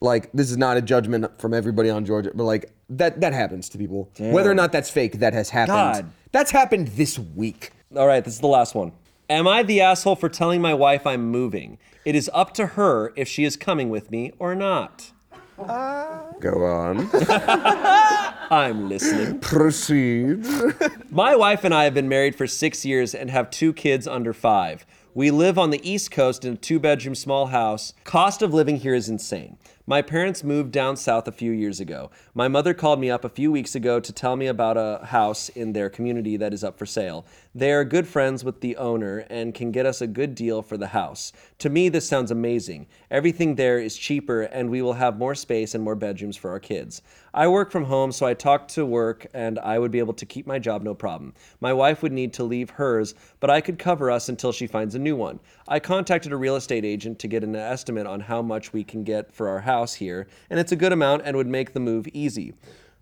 Like 0.00 0.30
this 0.32 0.50
is 0.50 0.56
not 0.56 0.76
a 0.76 0.82
judgment 0.82 1.40
from 1.40 1.52
everybody 1.54 1.90
on 1.90 2.04
Georgia, 2.04 2.30
but 2.34 2.44
like 2.44 2.72
that 2.90 3.20
that 3.20 3.32
happens 3.32 3.68
to 3.70 3.78
people. 3.78 4.10
Whether 4.18 4.50
or 4.50 4.54
not 4.54 4.72
that's 4.72 4.90
fake, 4.90 5.18
that 5.20 5.32
has 5.32 5.50
happened. 5.50 5.76
God. 6.04 6.10
That's 6.32 6.50
happened 6.50 6.88
this 6.88 7.18
week. 7.18 7.72
all 7.96 8.06
right. 8.06 8.24
This 8.24 8.34
is 8.34 8.40
the 8.40 8.46
last 8.48 8.74
one. 8.74 8.92
Am 9.30 9.46
I 9.46 9.62
the 9.62 9.80
asshole 9.80 10.16
for 10.16 10.28
telling 10.28 10.62
my 10.62 10.72
wife 10.72 11.06
I'm 11.06 11.30
moving? 11.30 11.78
It 12.04 12.14
is 12.14 12.30
up 12.32 12.54
to 12.54 12.66
her 12.68 13.12
if 13.16 13.28
she 13.28 13.44
is 13.44 13.56
coming 13.56 13.90
with 13.90 14.10
me 14.10 14.32
or 14.38 14.54
not. 14.54 15.12
Uh. 15.58 16.20
Go 16.40 16.64
on. 16.64 17.10
I'm 18.50 18.88
listening. 18.88 19.40
Proceed. 19.40 20.46
My 21.10 21.34
wife 21.34 21.64
and 21.64 21.74
I 21.74 21.84
have 21.84 21.94
been 21.94 22.08
married 22.08 22.36
for 22.36 22.46
six 22.46 22.84
years 22.86 23.14
and 23.14 23.28
have 23.30 23.50
two 23.50 23.72
kids 23.72 24.06
under 24.06 24.32
five. 24.32 24.86
We 25.14 25.30
live 25.32 25.58
on 25.58 25.70
the 25.70 25.86
East 25.88 26.10
Coast 26.12 26.44
in 26.44 26.52
a 26.54 26.56
two 26.56 26.78
bedroom 26.78 27.14
small 27.16 27.46
house. 27.46 27.92
Cost 28.04 28.40
of 28.40 28.54
living 28.54 28.76
here 28.76 28.94
is 28.94 29.08
insane. 29.08 29.58
My 29.88 30.02
parents 30.02 30.44
moved 30.44 30.70
down 30.70 30.98
south 30.98 31.26
a 31.28 31.32
few 31.32 31.50
years 31.50 31.80
ago. 31.80 32.10
My 32.34 32.46
mother 32.46 32.74
called 32.74 33.00
me 33.00 33.10
up 33.10 33.24
a 33.24 33.30
few 33.30 33.50
weeks 33.50 33.74
ago 33.74 34.00
to 34.00 34.12
tell 34.12 34.36
me 34.36 34.46
about 34.46 34.76
a 34.76 35.06
house 35.06 35.48
in 35.48 35.72
their 35.72 35.88
community 35.88 36.36
that 36.36 36.52
is 36.52 36.62
up 36.62 36.78
for 36.78 36.84
sale. 36.84 37.24
They 37.54 37.72
are 37.72 37.82
good 37.82 38.06
friends 38.06 38.44
with 38.44 38.60
the 38.60 38.76
owner 38.76 39.24
and 39.30 39.54
can 39.54 39.72
get 39.72 39.86
us 39.86 40.02
a 40.02 40.06
good 40.06 40.34
deal 40.34 40.60
for 40.60 40.76
the 40.76 40.88
house. 40.88 41.32
To 41.58 41.70
me, 41.70 41.88
this 41.88 42.06
sounds 42.06 42.30
amazing. 42.30 42.86
Everything 43.10 43.54
there 43.54 43.78
is 43.78 43.96
cheaper, 43.96 44.42
and 44.42 44.68
we 44.68 44.82
will 44.82 44.92
have 44.92 45.18
more 45.18 45.34
space 45.34 45.74
and 45.74 45.82
more 45.82 45.94
bedrooms 45.94 46.36
for 46.36 46.50
our 46.50 46.60
kids. 46.60 47.00
I 47.32 47.48
work 47.48 47.70
from 47.70 47.84
home, 47.84 48.12
so 48.12 48.26
I 48.26 48.34
talk 48.34 48.68
to 48.68 48.84
work, 48.84 49.26
and 49.32 49.58
I 49.60 49.78
would 49.78 49.90
be 49.90 49.98
able 49.98 50.12
to 50.14 50.26
keep 50.26 50.46
my 50.46 50.58
job 50.58 50.82
no 50.82 50.94
problem. 50.94 51.32
My 51.60 51.72
wife 51.72 52.02
would 52.02 52.12
need 52.12 52.34
to 52.34 52.44
leave 52.44 52.70
hers, 52.70 53.14
but 53.40 53.48
I 53.48 53.62
could 53.62 53.78
cover 53.78 54.10
us 54.10 54.28
until 54.28 54.52
she 54.52 54.66
finds 54.66 54.94
a 54.94 54.98
new 54.98 55.16
one. 55.16 55.40
I 55.66 55.80
contacted 55.80 56.32
a 56.32 56.36
real 56.36 56.56
estate 56.56 56.84
agent 56.84 57.18
to 57.20 57.28
get 57.28 57.44
an 57.44 57.56
estimate 57.56 58.06
on 58.06 58.20
how 58.20 58.42
much 58.42 58.74
we 58.74 58.84
can 58.84 59.04
get 59.04 59.32
for 59.32 59.48
our 59.48 59.60
house 59.60 59.94
here, 59.94 60.26
and 60.50 60.60
it's 60.60 60.72
a 60.72 60.76
good 60.76 60.92
amount 60.92 61.22
and 61.24 61.34
would 61.36 61.46
make 61.46 61.72
the 61.72 61.80
move 61.80 62.08
easy. 62.12 62.52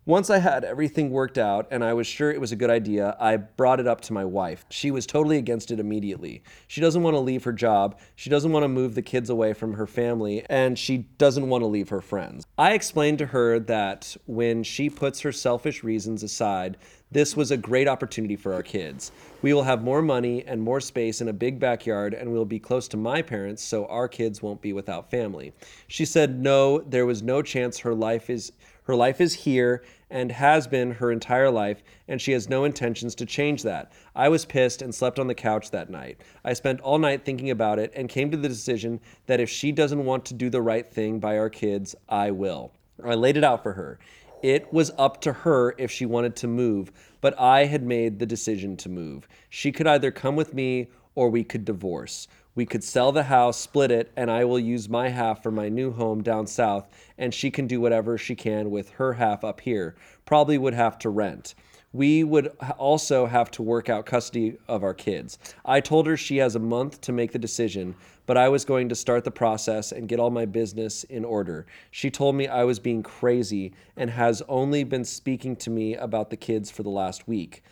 Once 0.09 0.30
I 0.30 0.38
had 0.38 0.62
everything 0.62 1.11
worked 1.11 1.36
out 1.36 1.66
and 1.72 1.82
I 1.82 1.92
was 1.92 2.07
sure 2.07 2.30
it 2.30 2.40
was 2.40 2.52
a 2.52 2.57
good 2.57 2.70
idea, 2.70 3.16
I 3.18 3.38
brought 3.38 3.80
it 3.80 3.88
up 3.88 4.02
to 4.02 4.12
my 4.12 4.24
wife. 4.24 4.64
She 4.70 4.92
was 4.92 5.04
totally 5.04 5.36
against 5.36 5.72
it 5.72 5.80
immediately. 5.80 6.44
She 6.68 6.80
doesn't 6.80 7.02
want 7.02 7.14
to 7.14 7.20
leave 7.20 7.42
her 7.42 7.52
job, 7.52 7.98
she 8.14 8.30
doesn't 8.30 8.52
want 8.52 8.62
to 8.62 8.68
move 8.68 8.94
the 8.94 9.02
kids 9.02 9.30
away 9.30 9.52
from 9.52 9.74
her 9.74 9.86
family, 9.88 10.46
and 10.48 10.78
she 10.78 10.98
doesn't 11.18 11.48
want 11.48 11.62
to 11.62 11.66
leave 11.66 11.88
her 11.88 12.00
friends. 12.00 12.46
I 12.57 12.74
explained 12.74 13.18
to 13.18 13.26
her 13.26 13.59
that 13.59 14.16
when 14.26 14.62
she 14.62 14.88
puts 14.88 15.18
her 15.22 15.32
selfish 15.32 15.82
reasons 15.82 16.22
aside, 16.22 16.76
this 17.11 17.36
was 17.36 17.50
a 17.50 17.57
great 17.57 17.88
opportunity 17.88 18.36
for 18.36 18.54
our 18.54 18.62
kids. 18.62 19.11
We 19.42 19.54
will 19.54 19.64
have 19.64 19.82
more 19.82 20.02
money 20.02 20.44
and 20.46 20.62
more 20.62 20.80
space 20.80 21.20
in 21.20 21.26
a 21.26 21.32
big 21.32 21.59
backyard, 21.59 22.14
and 22.14 22.32
we'll 22.32 22.44
be 22.44 22.61
close 22.61 22.86
to 22.88 22.96
my 22.96 23.22
parents, 23.22 23.61
so 23.61 23.86
our 23.86 24.07
kids 24.07 24.40
won't 24.40 24.62
be 24.62 24.72
without 24.72 25.11
family. 25.11 25.52
She 25.88 26.04
said 26.04 26.38
no, 26.38 26.78
there 26.78 27.07
was 27.07 27.24
no 27.24 27.42
chance 27.42 27.80
her 27.80 27.94
life 27.94 28.30
is 28.30 28.52
her 28.84 28.94
life 28.94 29.20
is 29.20 29.34
here 29.34 29.82
and 30.11 30.30
has 30.32 30.66
been 30.66 30.92
her 30.92 31.11
entire 31.11 31.50
life, 31.50 31.82
and 32.09 32.20
she 32.20 32.32
has 32.32 32.48
no 32.48 32.64
intentions 32.64 33.14
to 33.16 33.26
change 33.26 33.62
that. 33.62 33.92
I 34.14 34.28
was 34.28 34.44
pissed 34.44 34.82
and 34.82 34.94
slept 34.94 35.18
on 35.18 35.26
the 35.26 35.34
couch 35.34 35.70
that 35.70 35.90
night. 35.90 36.20
I 36.44 36.52
spent 36.52 36.80
all 36.80 36.98
night 36.98 37.24
thinking 37.24 37.50
about 37.50 37.78
it 37.78 37.92
and 37.94 38.09
came 38.09 38.30
to 38.30 38.36
the 38.36 38.48
decision 38.48 39.00
that 39.26 39.40
if 39.40 39.50
she 39.50 39.72
doesn't 39.72 40.04
want 40.04 40.24
to 40.26 40.34
do 40.34 40.48
the 40.50 40.62
right 40.62 40.86
thing 40.86 41.18
by 41.18 41.38
our 41.38 41.50
kids, 41.50 41.94
I 42.09 42.30
will. 42.30 42.72
I 43.04 43.14
laid 43.14 43.36
it 43.36 43.44
out 43.44 43.62
for 43.62 43.72
her. 43.72 43.98
It 44.42 44.72
was 44.72 44.92
up 44.98 45.20
to 45.22 45.32
her 45.32 45.74
if 45.78 45.90
she 45.90 46.07
wanted 46.07 46.36
to 46.36 46.46
move, 46.46 46.92
but 47.20 47.38
I 47.40 47.64
had 47.64 47.82
made 47.82 48.18
the 48.18 48.26
decision 48.26 48.76
to 48.78 48.88
move. 48.88 49.26
She 49.48 49.72
could 49.72 49.86
either 49.86 50.11
come 50.11 50.36
with 50.36 50.54
me 50.54 50.88
or 51.16 51.28
we 51.28 51.42
could 51.42 51.64
divorce. 51.64 52.28
We 52.54 52.64
could 52.64 52.84
sell 52.84 53.12
the 53.12 53.24
house, 53.24 53.58
split 53.58 53.90
it, 53.90 54.12
and 54.16 54.30
I 54.30 54.44
will 54.44 54.58
use 54.58 54.88
my 54.88 55.08
half 55.08 55.42
for 55.42 55.50
my 55.50 55.68
new 55.68 55.90
home 55.90 56.22
down 56.22 56.46
south, 56.46 56.88
and 57.18 57.34
she 57.34 57.50
can 57.50 57.66
do 57.66 57.80
whatever 57.80 58.16
she 58.16 58.34
can 58.34 58.70
with 58.70 58.90
her 58.92 59.14
half 59.14 59.42
up 59.44 59.60
here. 59.60 59.96
Probably 60.24 60.56
would 60.56 60.72
have 60.72 60.98
to 61.00 61.10
rent. 61.10 61.54
We 61.92 62.24
would 62.24 62.48
also 62.78 63.26
have 63.26 63.50
to 63.52 63.62
work 63.62 63.88
out 63.88 64.06
custody 64.06 64.56
of 64.68 64.82
our 64.82 64.94
kids. 64.94 65.38
I 65.64 65.80
told 65.80 66.06
her 66.06 66.16
she 66.16 66.38
has 66.38 66.54
a 66.54 66.58
month 66.58 67.00
to 67.02 67.12
make 67.12 67.32
the 67.32 67.38
decision, 67.38 67.94
but 68.26 68.36
I 68.36 68.48
was 68.48 68.64
going 68.64 68.88
to 68.88 68.94
start 68.94 69.24
the 69.24 69.30
process 69.30 69.92
and 69.92 70.08
get 70.08 70.18
all 70.18 70.30
my 70.30 70.46
business 70.46 71.04
in 71.04 71.24
order. 71.24 71.66
She 71.90 72.10
told 72.10 72.36
me 72.36 72.48
I 72.48 72.64
was 72.64 72.78
being 72.78 73.02
crazy 73.02 73.72
and 73.96 74.10
has 74.10 74.42
only 74.48 74.82
been 74.82 75.04
speaking 75.04 75.56
to 75.56 75.70
me 75.70 75.94
about 75.94 76.30
the 76.30 76.36
kids 76.36 76.70
for 76.70 76.82
the 76.82 76.90
last 76.90 77.28
week. 77.28 77.62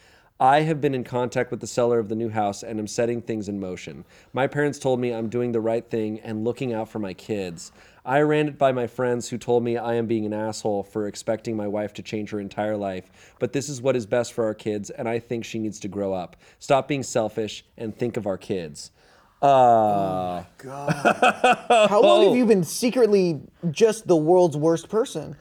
I 0.41 0.63
have 0.63 0.81
been 0.81 0.97
in 0.97 1.05
contact 1.05 1.53
with 1.53 1.61
the 1.61 1.67
seller 1.69 2.01
of 2.01 2.09
the 2.09 2.17
new 2.17 2.29
house 2.29 2.65
and 2.65 2.81
am 2.81 2.89
setting 2.89 3.23
things 3.23 3.49
in 3.49 3.61
motion. 3.61 4.05
My 4.33 4.49
parents 4.49 4.81
told 4.81 4.99
me 4.99 5.15
I'm 5.15 5.29
doing 5.29 5.53
the 5.53 5.61
right 5.61 5.89
thing 5.89 6.19
and 6.21 6.43
looking 6.43 6.73
out 6.73 6.89
for 6.89 6.99
my 6.99 7.15
kids. 7.15 7.71
I 8.05 8.21
ran 8.21 8.49
it 8.49 8.59
by 8.59 8.73
my 8.73 8.89
friends 8.89 9.29
who 9.29 9.39
told 9.39 9.63
me 9.63 9.77
I 9.77 9.95
am 9.95 10.07
being 10.07 10.27
an 10.27 10.33
asshole 10.33 10.83
for 10.83 11.07
expecting 11.07 11.57
my 11.57 11.69
wife 11.69 11.95
to 11.95 12.03
change 12.03 12.31
her 12.31 12.41
entire 12.41 12.77
life, 12.77 13.37
but 13.39 13.53
this 13.53 13.69
is 13.69 13.81
what 13.81 13.95
is 13.95 14.07
best 14.07 14.33
for 14.33 14.45
our 14.45 14.55
kids, 14.55 14.91
and 14.91 15.09
I 15.09 15.21
think 15.21 15.45
she 15.45 15.61
needs 15.61 15.79
to 15.81 15.89
grow 15.89 16.13
up. 16.13 16.35
Stop 16.59 16.89
being 16.89 17.05
selfish 17.05 17.65
and 17.79 17.97
think 17.97 18.17
of 18.17 18.27
our 18.27 18.37
kids. 18.37 18.91
Uh, 19.41 19.47
oh 19.47 20.41
my 20.41 20.65
God. 20.65 21.89
How 21.91 22.03
long 22.03 22.27
have 22.27 22.37
you 22.37 22.45
been 22.45 22.65
secretly 22.65 23.41
just 23.71 24.09
the 24.09 24.17
world's 24.17 24.57
worst 24.57 24.89
person? 24.89 25.37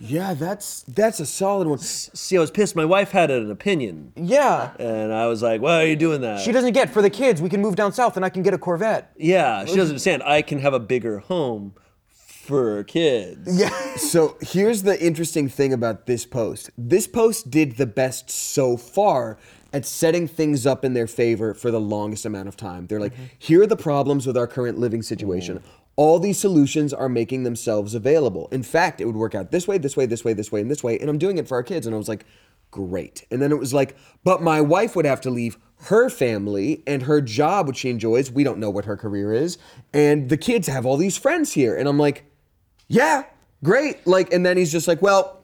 Yeah, 0.00 0.34
that's 0.34 0.82
that's 0.88 1.20
a 1.20 1.26
solid 1.26 1.68
one. 1.68 1.78
see, 1.78 2.36
I 2.36 2.40
was 2.40 2.50
pissed. 2.50 2.74
My 2.74 2.86
wife 2.86 3.10
had 3.10 3.30
an 3.30 3.50
opinion, 3.50 4.12
Yeah. 4.16 4.70
and 4.78 5.12
I 5.12 5.26
was 5.26 5.42
like, 5.42 5.60
why 5.60 5.82
are 5.82 5.86
you 5.86 5.96
doing 5.96 6.22
that? 6.22 6.40
She 6.40 6.52
doesn't 6.52 6.72
get 6.72 6.90
for 6.90 7.02
the 7.02 7.10
kids. 7.10 7.42
We 7.42 7.50
can 7.50 7.60
move 7.60 7.76
down 7.76 7.92
south 7.92 8.16
and 8.16 8.24
I 8.24 8.30
can 8.30 8.42
get 8.42 8.54
a 8.54 8.58
Corvette. 8.58 9.12
yeah, 9.16 9.64
she 9.66 9.76
doesn't 9.76 9.90
understand. 9.90 10.22
I 10.22 10.42
can 10.42 10.58
have 10.60 10.72
a 10.72 10.80
bigger 10.80 11.18
home 11.18 11.74
for 12.50 12.82
kids. 12.84 13.60
Yeah. 13.60 13.70
So 14.00 14.36
here's 14.40 14.82
the 14.82 15.00
interesting 15.00 15.48
thing 15.48 15.72
about 15.72 16.06
this 16.06 16.24
post. 16.24 16.70
This 16.78 17.06
post 17.06 17.50
did 17.50 17.76
the 17.76 17.86
best 17.86 18.30
so 18.30 18.76
far 18.78 19.38
at 19.72 19.84
setting 19.84 20.26
things 20.26 20.66
up 20.66 20.84
in 20.84 20.94
their 20.94 21.06
favor 21.06 21.54
for 21.54 21.70
the 21.70 21.80
longest 21.80 22.24
amount 22.24 22.48
of 22.48 22.56
time. 22.56 22.86
They're 22.86 22.98
like, 22.98 23.12
mm-hmm. 23.12 23.24
here 23.38 23.62
are 23.62 23.66
the 23.66 23.76
problems 23.76 24.26
with 24.26 24.36
our 24.36 24.46
current 24.46 24.78
living 24.78 25.02
situation. 25.02 25.58
Mm. 25.58 25.62
All 26.00 26.18
these 26.18 26.38
solutions 26.38 26.94
are 26.94 27.10
making 27.10 27.42
themselves 27.42 27.94
available. 27.94 28.48
In 28.50 28.62
fact, 28.62 29.02
it 29.02 29.04
would 29.04 29.16
work 29.16 29.34
out 29.34 29.50
this 29.50 29.68
way, 29.68 29.76
this 29.76 29.98
way, 29.98 30.06
this 30.06 30.24
way, 30.24 30.32
this 30.32 30.50
way, 30.50 30.62
and 30.62 30.70
this 30.70 30.82
way. 30.82 30.98
And 30.98 31.10
I'm 31.10 31.18
doing 31.18 31.36
it 31.36 31.46
for 31.46 31.56
our 31.56 31.62
kids. 31.62 31.84
And 31.84 31.94
I 31.94 31.98
was 31.98 32.08
like, 32.08 32.24
great. 32.70 33.26
And 33.30 33.42
then 33.42 33.52
it 33.52 33.58
was 33.58 33.74
like, 33.74 33.94
but 34.24 34.40
my 34.40 34.62
wife 34.62 34.96
would 34.96 35.04
have 35.04 35.20
to 35.20 35.30
leave 35.30 35.58
her 35.82 36.08
family 36.08 36.82
and 36.86 37.02
her 37.02 37.20
job, 37.20 37.68
which 37.68 37.76
she 37.76 37.90
enjoys. 37.90 38.30
We 38.30 38.44
don't 38.44 38.56
know 38.56 38.70
what 38.70 38.86
her 38.86 38.96
career 38.96 39.34
is. 39.34 39.58
And 39.92 40.30
the 40.30 40.38
kids 40.38 40.68
have 40.68 40.86
all 40.86 40.96
these 40.96 41.18
friends 41.18 41.52
here. 41.52 41.76
And 41.76 41.86
I'm 41.86 41.98
like, 41.98 42.24
yeah, 42.88 43.24
great. 43.62 44.06
Like, 44.06 44.32
and 44.32 44.46
then 44.46 44.56
he's 44.56 44.72
just 44.72 44.88
like, 44.88 45.02
well, 45.02 45.39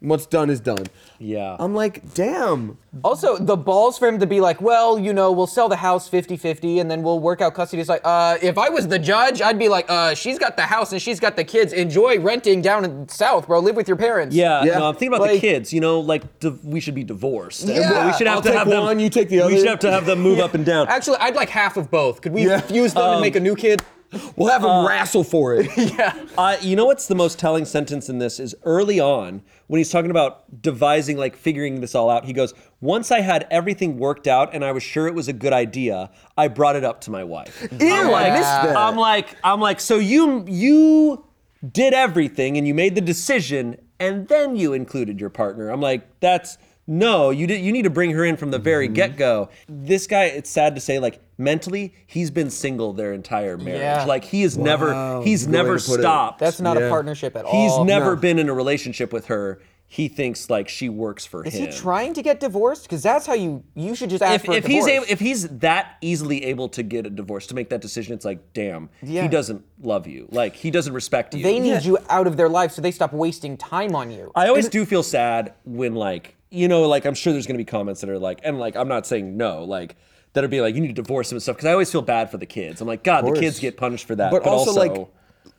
What's 0.00 0.26
done 0.26 0.48
is 0.48 0.60
done. 0.60 0.86
Yeah. 1.18 1.56
I'm 1.58 1.74
like, 1.74 2.14
damn. 2.14 2.78
Also, 3.02 3.36
the 3.36 3.56
balls 3.56 3.98
for 3.98 4.06
him 4.06 4.20
to 4.20 4.26
be 4.28 4.40
like, 4.40 4.60
well, 4.60 4.96
you 4.96 5.12
know, 5.12 5.32
we'll 5.32 5.48
sell 5.48 5.68
the 5.68 5.74
house 5.74 6.08
50-50 6.08 6.80
and 6.80 6.88
then 6.88 7.02
we'll 7.02 7.18
work 7.18 7.40
out 7.40 7.54
custody. 7.54 7.80
It's 7.80 7.88
like, 7.88 8.02
uh, 8.04 8.38
if 8.40 8.58
I 8.58 8.68
was 8.68 8.86
the 8.86 8.98
judge, 9.00 9.42
I'd 9.42 9.58
be 9.58 9.68
like, 9.68 9.86
uh, 9.90 10.14
she's 10.14 10.38
got 10.38 10.56
the 10.56 10.62
house 10.62 10.92
and 10.92 11.02
she's 11.02 11.18
got 11.18 11.34
the 11.34 11.42
kids. 11.42 11.72
Enjoy 11.72 12.20
renting 12.20 12.62
down 12.62 12.84
in 12.84 13.08
South, 13.08 13.48
bro. 13.48 13.58
Live 13.58 13.74
with 13.74 13.88
your 13.88 13.96
parents. 13.96 14.36
Yeah, 14.36 14.62
Yeah. 14.62 14.78
no, 14.78 14.86
I'm 14.90 14.94
thinking 14.94 15.08
about 15.16 15.26
the 15.26 15.32
Like- 15.32 15.40
kids. 15.40 15.72
You 15.72 15.80
know, 15.80 15.98
like 15.98 16.38
div- 16.38 16.64
we 16.64 16.78
should 16.78 16.94
be 16.94 17.02
divorced. 17.02 17.64
Yeah. 17.64 18.06
we 18.06 18.12
should 18.16 18.28
have 18.28 18.36
I'll 18.36 18.42
to 18.42 18.48
take 18.50 18.58
have 18.58 18.68
them. 18.68 18.84
one, 18.84 19.00
you 19.00 19.10
take 19.10 19.28
the 19.28 19.38
We 19.38 19.42
other. 19.42 19.56
should 19.56 19.66
have 19.68 19.80
to 19.80 19.90
have 19.90 20.06
them 20.06 20.20
move 20.20 20.38
up 20.46 20.54
and 20.54 20.64
down. 20.64 20.86
Actually, 20.86 21.16
I'd 21.18 21.34
like 21.34 21.48
half 21.48 21.76
of 21.76 21.90
both. 21.90 22.20
Could 22.20 22.32
we 22.32 22.46
Yeah. 22.46 22.60
fuse 22.60 22.94
them 22.94 23.02
and 23.14 23.20
make 23.20 23.34
a 23.34 23.40
new 23.40 23.56
kid? 23.56 23.82
We'll 24.36 24.50
have 24.50 24.64
him 24.64 24.86
wrestle 24.86 25.24
for 25.24 25.56
it. 25.56 25.68
Uh, 26.38 26.56
you 26.60 26.76
know 26.76 26.84
what's 26.86 27.08
the 27.08 27.16
most 27.16 27.36
telling 27.36 27.64
sentence 27.64 28.08
in 28.08 28.18
this 28.18 28.38
is 28.38 28.54
early 28.62 29.00
on 29.00 29.42
when 29.66 29.78
he's 29.78 29.90
talking 29.90 30.10
about 30.12 30.62
devising, 30.62 31.16
like 31.16 31.34
figuring 31.34 31.80
this 31.80 31.96
all 31.96 32.08
out. 32.10 32.24
He 32.24 32.32
goes, 32.32 32.54
"Once 32.80 33.10
I 33.10 33.20
had 33.20 33.44
everything 33.50 33.98
worked 33.98 34.28
out 34.28 34.54
and 34.54 34.64
I 34.64 34.70
was 34.70 34.84
sure 34.84 35.08
it 35.08 35.14
was 35.14 35.26
a 35.26 35.32
good 35.32 35.52
idea, 35.52 36.10
I 36.36 36.46
brought 36.46 36.76
it 36.76 36.84
up 36.84 37.00
to 37.02 37.10
my 37.10 37.24
wife." 37.24 37.66
Ew, 37.72 37.92
I'm 37.92 38.06
I 38.06 38.10
like, 38.10 38.32
missed 38.34 38.42
that. 38.44 38.76
I'm 38.76 38.96
like, 38.96 39.36
I'm 39.42 39.60
like, 39.60 39.80
so 39.80 39.96
you 39.96 40.44
you 40.46 41.24
did 41.72 41.92
everything 41.92 42.56
and 42.56 42.68
you 42.68 42.74
made 42.74 42.94
the 42.94 43.00
decision 43.00 43.76
and 43.98 44.28
then 44.28 44.54
you 44.54 44.74
included 44.74 45.20
your 45.20 45.30
partner. 45.30 45.70
I'm 45.70 45.80
like, 45.80 46.20
that's 46.20 46.56
no, 46.88 47.30
you 47.30 47.46
did. 47.46 47.60
You 47.60 47.70
need 47.70 47.82
to 47.82 47.90
bring 47.90 48.10
her 48.12 48.24
in 48.24 48.36
from 48.36 48.50
the 48.50 48.58
very 48.58 48.86
Mm-hmm. 48.86 48.94
get 48.94 49.16
go. 49.16 49.50
This 49.68 50.06
guy, 50.06 50.24
it's 50.24 50.48
sad 50.50 50.74
to 50.74 50.80
say, 50.80 50.98
like 50.98 51.20
mentally, 51.36 51.94
he's 52.06 52.30
been 52.30 52.50
single 52.50 52.92
their 52.94 53.12
entire 53.12 53.56
marriage. 53.58 53.80
Yeah. 53.80 54.04
Like 54.04 54.24
he 54.24 54.42
has 54.42 54.56
never, 54.58 55.20
he's 55.22 55.44
good 55.44 55.52
never 55.52 55.78
to 55.78 55.94
it. 55.94 56.00
stopped. 56.00 56.38
That's 56.40 56.60
not 56.60 56.76
Yeah. 56.78 56.86
a 56.86 56.90
partnership 56.90 57.36
at 57.36 57.44
all. 57.44 57.52
He's 57.52 57.86
never 57.86 58.14
No. 58.14 58.20
been 58.20 58.38
in 58.38 58.48
a 58.48 58.54
relationship 58.54 59.12
with 59.12 59.26
her. 59.26 59.60
He 59.90 60.08
thinks 60.08 60.50
like 60.50 60.68
she 60.68 60.90
works 60.90 61.24
for 61.24 61.46
Is 61.46 61.54
him. 61.54 61.68
Is 61.68 61.74
he 61.76 61.80
trying 61.80 62.12
to 62.12 62.20
get 62.22 62.40
divorced? 62.40 62.82
Because 62.82 63.02
that's 63.02 63.24
how 63.26 63.32
you 63.32 63.64
you 63.74 63.94
should 63.94 64.10
just 64.10 64.22
ask 64.22 64.34
if, 64.36 64.44
for 64.44 64.52
a 64.52 64.56
if 64.56 64.66
he's 64.66 64.86
able, 64.86 65.06
if 65.08 65.18
he's 65.18 65.48
that 65.48 65.96
easily 66.02 66.44
able 66.44 66.68
to 66.70 66.82
get 66.82 67.06
a 67.06 67.10
divorce 67.10 67.46
to 67.46 67.54
make 67.54 67.70
that 67.70 67.80
decision, 67.80 68.12
it's 68.12 68.24
like, 68.24 68.52
damn, 68.52 68.90
Yeah. 69.02 69.22
he 69.22 69.28
doesn't 69.28 69.64
love 69.82 70.06
you. 70.06 70.28
Like 70.30 70.54
he 70.56 70.70
doesn't 70.70 70.92
respect 70.92 71.34
you. 71.34 71.42
they 71.42 71.58
need 71.58 71.84
you 71.84 71.96
out 72.10 72.26
of 72.26 72.36
their 72.36 72.50
life 72.50 72.72
so 72.72 72.82
they 72.82 72.90
stop 72.90 73.14
wasting 73.14 73.56
time 73.56 73.94
on 73.96 74.10
you. 74.10 74.30
I 74.34 74.48
always 74.48 74.68
do 74.68 74.84
feel 74.84 75.02
sad 75.02 75.54
when 75.64 75.94
like 75.94 76.34
you 76.50 76.68
know 76.68 76.88
like 76.88 77.04
I'm 77.04 77.14
sure 77.14 77.32
there's 77.32 77.46
gonna 77.46 77.58
be 77.58 77.64
comments 77.64 78.00
that 78.00 78.10
are 78.10 78.18
like 78.18 78.40
and 78.42 78.58
like 78.58 78.76
I'm 78.76 78.88
not 78.88 79.06
saying 79.06 79.36
no 79.36 79.64
like 79.64 79.96
that'll 80.32 80.50
be 80.50 80.60
like 80.60 80.74
you 80.74 80.80
need 80.80 80.88
to 80.88 81.02
divorce 81.02 81.30
him 81.30 81.36
and 81.36 81.42
stuff 81.42 81.56
because 81.56 81.66
I 81.66 81.72
always 81.72 81.90
feel 81.90 82.02
bad 82.02 82.30
for 82.30 82.38
the 82.38 82.46
kids. 82.46 82.80
I'm 82.80 82.86
like 82.86 83.04
God, 83.04 83.24
the 83.26 83.38
kids 83.38 83.58
get 83.58 83.76
punished 83.76 84.06
for 84.06 84.14
that, 84.16 84.30
But, 84.30 84.44
but, 84.44 84.50
also, 84.50 84.70
also, 84.70 84.80
like, 84.80 85.08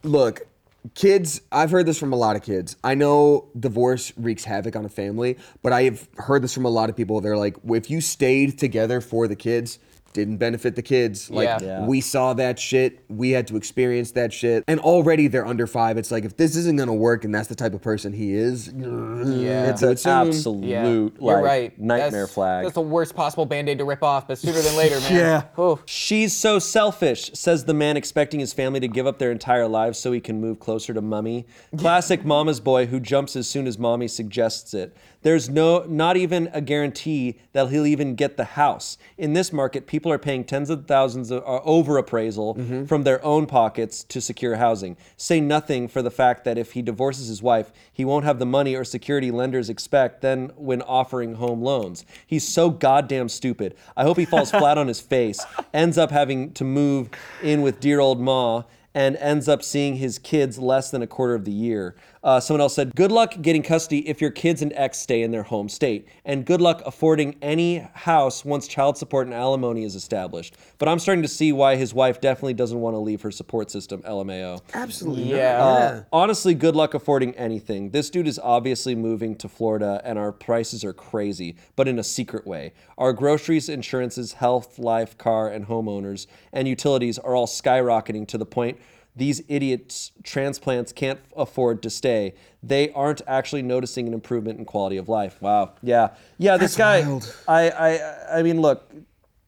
look, 0.03 0.47
kids. 0.95 1.41
I've 1.51 1.71
heard 1.71 1.85
this 1.85 1.99
from 1.99 2.13
a 2.13 2.15
lot 2.15 2.35
of 2.35 2.43
kids. 2.43 2.75
I 2.83 2.95
know 2.95 3.49
divorce 3.59 4.13
wreaks 4.17 4.45
havoc 4.45 4.75
on 4.75 4.85
a 4.85 4.89
family, 4.89 5.37
but 5.61 5.73
I 5.73 5.83
have 5.83 6.07
heard 6.15 6.41
this 6.41 6.53
from 6.53 6.65
a 6.65 6.69
lot 6.69 6.89
of 6.89 6.95
people. 6.95 7.21
They're 7.21 7.37
like, 7.37 7.57
if 7.67 7.89
you 7.89 8.01
stayed 8.01 8.57
together 8.57 9.01
for 9.01 9.27
the 9.27 9.35
kids. 9.35 9.79
Didn't 10.13 10.37
benefit 10.37 10.75
the 10.75 10.81
kids. 10.81 11.29
Like 11.29 11.45
Yeah. 11.47 11.57
Yeah. 11.61 11.85
we 11.85 12.01
saw 12.01 12.33
that 12.33 12.57
shit. 12.59 12.99
We 13.09 13.31
had 13.31 13.47
to 13.47 13.55
experience 13.57 14.11
that 14.11 14.33
shit. 14.33 14.63
And 14.67 14.79
already 14.79 15.27
they're 15.27 15.45
under 15.45 15.67
five. 15.67 15.97
It's 15.97 16.11
like 16.11 16.25
if 16.25 16.35
this 16.37 16.55
isn't 16.55 16.77
gonna 16.77 16.93
work 16.93 17.25
and 17.25 17.33
that's 17.33 17.47
the 17.47 17.55
type 17.55 17.73
of 17.73 17.81
person 17.81 18.11
he 18.13 18.33
is, 18.33 18.67
Yeah. 18.75 19.69
it's 19.69 19.81
an 19.83 19.91
It's, 19.91 20.05
absolute 20.05 20.65
yeah, 20.65 20.83
like, 20.87 21.13
you're 21.21 21.41
right. 21.41 21.79
nightmare 21.79 22.11
That's- 22.11 22.33
flag. 22.33 22.63
That's 22.63 22.75
the 22.75 22.81
worst 22.81 23.15
possible 23.15 23.45
band-aid 23.45 23.77
to 23.77 23.85
rip 23.85 24.03
off, 24.03 24.27
but 24.27 24.37
sooner 24.37 24.59
than 24.61 24.75
later, 24.75 24.99
man. 25.01 25.13
Yeah. 25.13 25.43
Ooh. 25.63 25.79
She's 25.85 26.33
so 26.33 26.59
selfish, 26.59 27.31
says 27.33 27.65
the 27.65 27.73
man 27.73 27.95
expecting 27.97 28.39
his 28.39 28.51
family 28.53 28.79
to 28.79 28.87
give 28.87 29.05
up 29.07 29.19
their 29.19 29.31
entire 29.31 29.67
lives 29.67 29.99
so 29.99 30.11
he 30.11 30.19
can 30.19 30.41
move 30.41 30.59
closer 30.59 30.93
to 30.93 31.01
mummy. 31.01 31.45
Classic 31.77 32.25
mama's 32.25 32.59
boy 32.59 32.85
who 32.87 32.99
jumps 32.99 33.35
as 33.35 33.47
soon 33.47 33.67
as 33.67 33.77
mommy 33.77 34.07
suggests 34.07 34.73
it. 34.73 34.95
There's 35.21 35.49
no 35.49 35.83
not 35.87 36.15
even 36.15 36.49
a 36.53 36.61
guarantee 36.61 37.39
that 37.51 37.69
he'll 37.69 37.85
even 37.85 38.15
get 38.15 38.37
the 38.37 38.45
house. 38.45 38.97
In 39.17 39.33
this 39.33 39.51
market, 39.51 39.85
people 39.85 40.11
are 40.11 40.17
paying 40.17 40.45
tens 40.45 40.69
of 40.69 40.87
thousands 40.87 41.29
of 41.29 41.43
uh, 41.43 41.59
over 41.63 41.97
appraisal 41.97 42.55
from 42.87 43.03
their 43.03 43.23
own 43.23 43.45
pockets 43.45 44.03
to 44.05 44.21
secure 44.21 44.55
housing. 44.55 44.95
Say 45.17 45.41
nothing 45.41 45.87
for 45.87 46.01
the 46.01 46.11
fact 46.11 46.45
that 46.45 46.57
if 46.57 46.71
he 46.71 46.81
divorces 46.81 47.27
his 47.27 47.43
wife, 47.43 47.71
he 47.91 48.05
won't 48.05 48.25
have 48.25 48.39
the 48.39 48.45
money 48.45 48.75
or 48.75 48.83
security 48.83 49.29
lenders 49.31 49.69
expect 49.69 50.21
then 50.21 50.51
when 50.55 50.81
offering 50.83 51.35
home 51.35 51.61
loans. 51.61 52.05
He's 52.25 52.47
so 52.47 52.69
goddamn 52.69 53.29
stupid. 53.29 53.75
I 53.97 54.03
hope 54.03 54.17
he 54.17 54.25
falls 54.25 54.51
flat 54.51 54.77
on 54.77 54.87
his 54.87 55.01
face, 55.01 55.45
ends 55.73 55.97
up 55.97 56.11
having 56.11 56.53
to 56.53 56.63
move 56.63 57.09
in 57.43 57.61
with 57.61 57.79
dear 57.79 57.99
old 57.99 58.19
Ma, 58.21 58.63
and 58.93 59.15
ends 59.17 59.47
up 59.47 59.63
seeing 59.63 59.95
his 59.95 60.17
kids 60.17 60.57
less 60.57 60.91
than 60.91 61.01
a 61.01 61.07
quarter 61.07 61.35
of 61.35 61.45
the 61.45 61.51
year. 61.51 61.95
Uh, 62.21 62.39
someone 62.39 62.59
else 62.61 62.75
said, 62.75 62.95
Good 62.95 63.11
luck 63.11 63.35
getting 63.41 63.63
custody 63.63 64.07
if 64.07 64.19
your 64.19 64.31
kids 64.31 64.61
and 64.61 64.73
ex 64.75 64.97
stay 64.97 65.21
in 65.21 65.31
their 65.31 65.43
home 65.43 65.69
state, 65.69 66.07
and 66.25 66.45
good 66.45 66.59
luck 66.59 66.81
affording 66.85 67.35
any 67.41 67.77
house 67.93 68.43
once 68.43 68.67
child 68.67 68.97
support 68.97 69.27
and 69.27 69.33
alimony 69.33 69.83
is 69.83 69.95
established. 69.95 70.55
But 70.77 70.89
I'm 70.89 70.99
starting 70.99 71.21
to 71.21 71.29
see 71.29 71.53
why 71.53 71.77
his 71.77 71.93
wife 71.93 72.19
definitely 72.19 72.55
doesn't 72.55 72.79
want 72.79 72.95
to 72.95 72.99
leave 72.99 73.21
her 73.21 73.31
support 73.31 73.71
system, 73.71 74.01
LMAO. 74.01 74.61
absolutely. 74.73 75.29
Yeah. 75.29 75.57
not. 75.57 75.81
Uh, 75.81 76.03
honestly, 76.11 76.53
good 76.53 76.75
luck 76.75 76.93
affording 76.93 77.33
anything. 77.35 77.91
This 77.91 78.09
dude 78.09 78.27
is 78.27 78.39
obviously 78.39 78.95
moving 78.95 79.35
to 79.37 79.47
Florida, 79.47 80.01
and 80.03 80.19
our 80.19 80.33
prices 80.33 80.83
are 80.83 80.93
crazy, 80.93 81.55
but 81.77 81.87
in 81.87 81.99
a 81.99 82.03
secret 82.03 82.45
way. 82.45 82.73
Our 82.97 83.13
groceries, 83.13 83.69
insurances, 83.69 84.33
health, 84.33 84.77
life, 84.77 85.17
car, 85.17 85.49
and 85.49 85.67
homeowners 85.67 86.27
and 86.51 86.67
utilities 86.67 87.17
are 87.17 87.35
all 87.35 87.47
skyrocketing 87.47 88.27
to 88.27 88.37
the 88.37 88.45
point 88.45 88.77
these 89.15 89.41
idiots 89.47 90.11
transplants 90.23 90.91
can't 90.91 91.19
afford 91.35 91.83
to 91.83 91.89
stay. 91.89 92.33
They 92.63 92.91
aren't 92.91 93.21
actually 93.27 93.61
noticing 93.61 94.07
an 94.07 94.13
improvement 94.13 94.59
in 94.59 94.65
quality 94.65 94.97
of 94.97 95.09
life. 95.09 95.41
Wow. 95.41 95.73
Yeah. 95.81 96.09
Yeah. 96.37 96.57
This 96.57 96.75
guy. 96.75 97.01
wild. 97.01 97.35
I. 97.47 97.69
I. 97.69 98.39
I 98.39 98.43
mean, 98.43 98.61
look. 98.61 98.91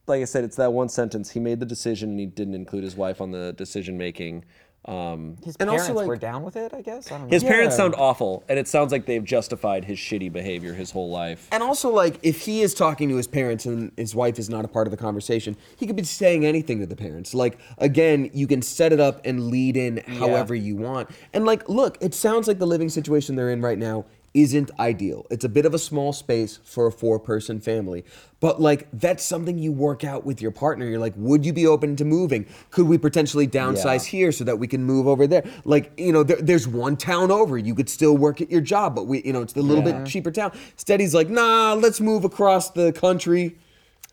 Like 0.08 0.20
I 0.20 0.24
said, 0.24 0.42
it's 0.42 0.56
that 0.56 0.72
one 0.72 0.88
sentence. 0.88 1.30
He 1.30 1.38
made 1.38 1.60
the 1.60 1.66
decision, 1.66 2.10
and 2.10 2.20
he 2.20 2.26
didn't 2.26 2.54
include 2.54 2.82
his 2.82 2.96
wife 2.96 3.20
on 3.20 3.30
the 3.30 3.52
decision 3.52 3.96
making. 3.96 4.44
Um, 4.84 5.36
His 5.44 5.54
And 5.60 5.70
also, 5.70 5.82
parents 5.84 5.96
like- 5.98 6.06
were 6.08 6.16
down 6.16 6.42
with 6.42 6.56
it, 6.56 6.72
I 6.74 6.80
guess. 6.80 7.12
I 7.12 7.18
don't 7.18 7.28
know. 7.28 7.32
his 7.32 7.44
parents 7.44 7.76
sound 7.76 7.94
awful, 7.96 8.42
and 8.48 8.58
it 8.58 8.66
sounds 8.66 8.90
like 8.90 9.06
they've 9.06 9.24
justified 9.24 9.84
his 9.84 9.96
shitty 9.98 10.32
behavior 10.32 10.74
his 10.74 10.90
whole 10.90 11.08
life. 11.10 11.46
And 11.52 11.62
also, 11.62 11.88
like, 11.90 12.18
if 12.22 12.40
he 12.40 12.62
is 12.62 12.74
talking 12.74 13.08
to 13.08 13.16
his 13.16 13.28
parents 13.28 13.64
and 13.64 13.92
his 13.96 14.14
wife 14.14 14.40
is 14.40 14.50
not 14.50 14.64
a 14.64 14.68
part 14.68 14.88
of 14.88 14.90
the 14.90 14.96
conversation, 14.96 15.56
he 15.76 15.86
could 15.86 15.94
be 15.94 16.02
saying 16.02 16.44
anything 16.44 16.80
to 16.80 16.86
the 16.86 16.96
parents. 16.96 17.32
Like, 17.32 17.58
again, 17.78 18.28
you 18.34 18.48
can 18.48 18.60
set 18.60 18.92
it 18.92 18.98
up 18.98 19.20
and 19.24 19.48
lead 19.50 19.76
in 19.76 19.98
however 19.98 20.54
you 20.54 20.74
want. 20.74 21.10
And, 21.32 21.44
like, 21.44 21.68
look, 21.68 21.96
it 22.00 22.12
sounds 22.12 22.48
like 22.48 22.58
the 22.58 22.66
living 22.66 22.88
situation 22.88 23.36
they're 23.36 23.50
in 23.50 23.60
right 23.62 23.78
now 23.78 24.04
isn't 24.34 24.70
ideal. 24.80 25.26
It's 25.30 25.44
a 25.44 25.48
bit 25.48 25.66
of 25.66 25.74
a 25.74 25.78
small 25.78 26.12
space 26.12 26.58
for 26.64 26.86
a 26.86 26.92
four 26.92 27.18
person 27.18 27.60
family. 27.60 28.04
But, 28.40 28.60
like, 28.60 28.88
that's 28.92 29.22
something 29.22 29.58
you 29.58 29.70
work 29.72 30.04
out 30.04 30.24
with 30.24 30.40
your 30.40 30.50
partner. 30.50 30.86
You're 30.86 30.98
like, 30.98 31.12
would 31.16 31.44
you 31.44 31.52
be 31.52 31.66
open 31.66 31.96
to 31.96 32.04
moving? 32.04 32.46
Could 32.70 32.86
we 32.88 32.96
potentially 32.98 33.46
downsize 33.46 34.04
Yeah. 34.06 34.10
here 34.18 34.32
so 34.32 34.44
that 34.44 34.58
we 34.58 34.66
can 34.66 34.82
move 34.84 35.06
over 35.06 35.26
there? 35.26 35.44
Like, 35.64 35.92
you 35.98 36.12
know, 36.12 36.22
there, 36.22 36.38
there's 36.40 36.66
one 36.66 36.96
town 36.96 37.30
over. 37.30 37.58
You 37.58 37.74
could 37.74 37.88
still 37.90 38.16
work 38.16 38.40
at 38.40 38.50
your 38.50 38.62
job, 38.62 38.94
but 38.94 39.06
we, 39.06 39.22
you 39.22 39.32
know, 39.32 39.42
it's 39.42 39.54
a 39.54 39.60
little 39.60 39.82
bit 39.84 40.06
cheaper 40.06 40.30
town. 40.30 40.52
Steady's 40.76 41.14
like, 41.14 41.28
nah, 41.28 41.74
let's 41.74 42.00
move 42.00 42.24
across 42.24 42.70
the 42.70 42.90
country. 42.92 43.58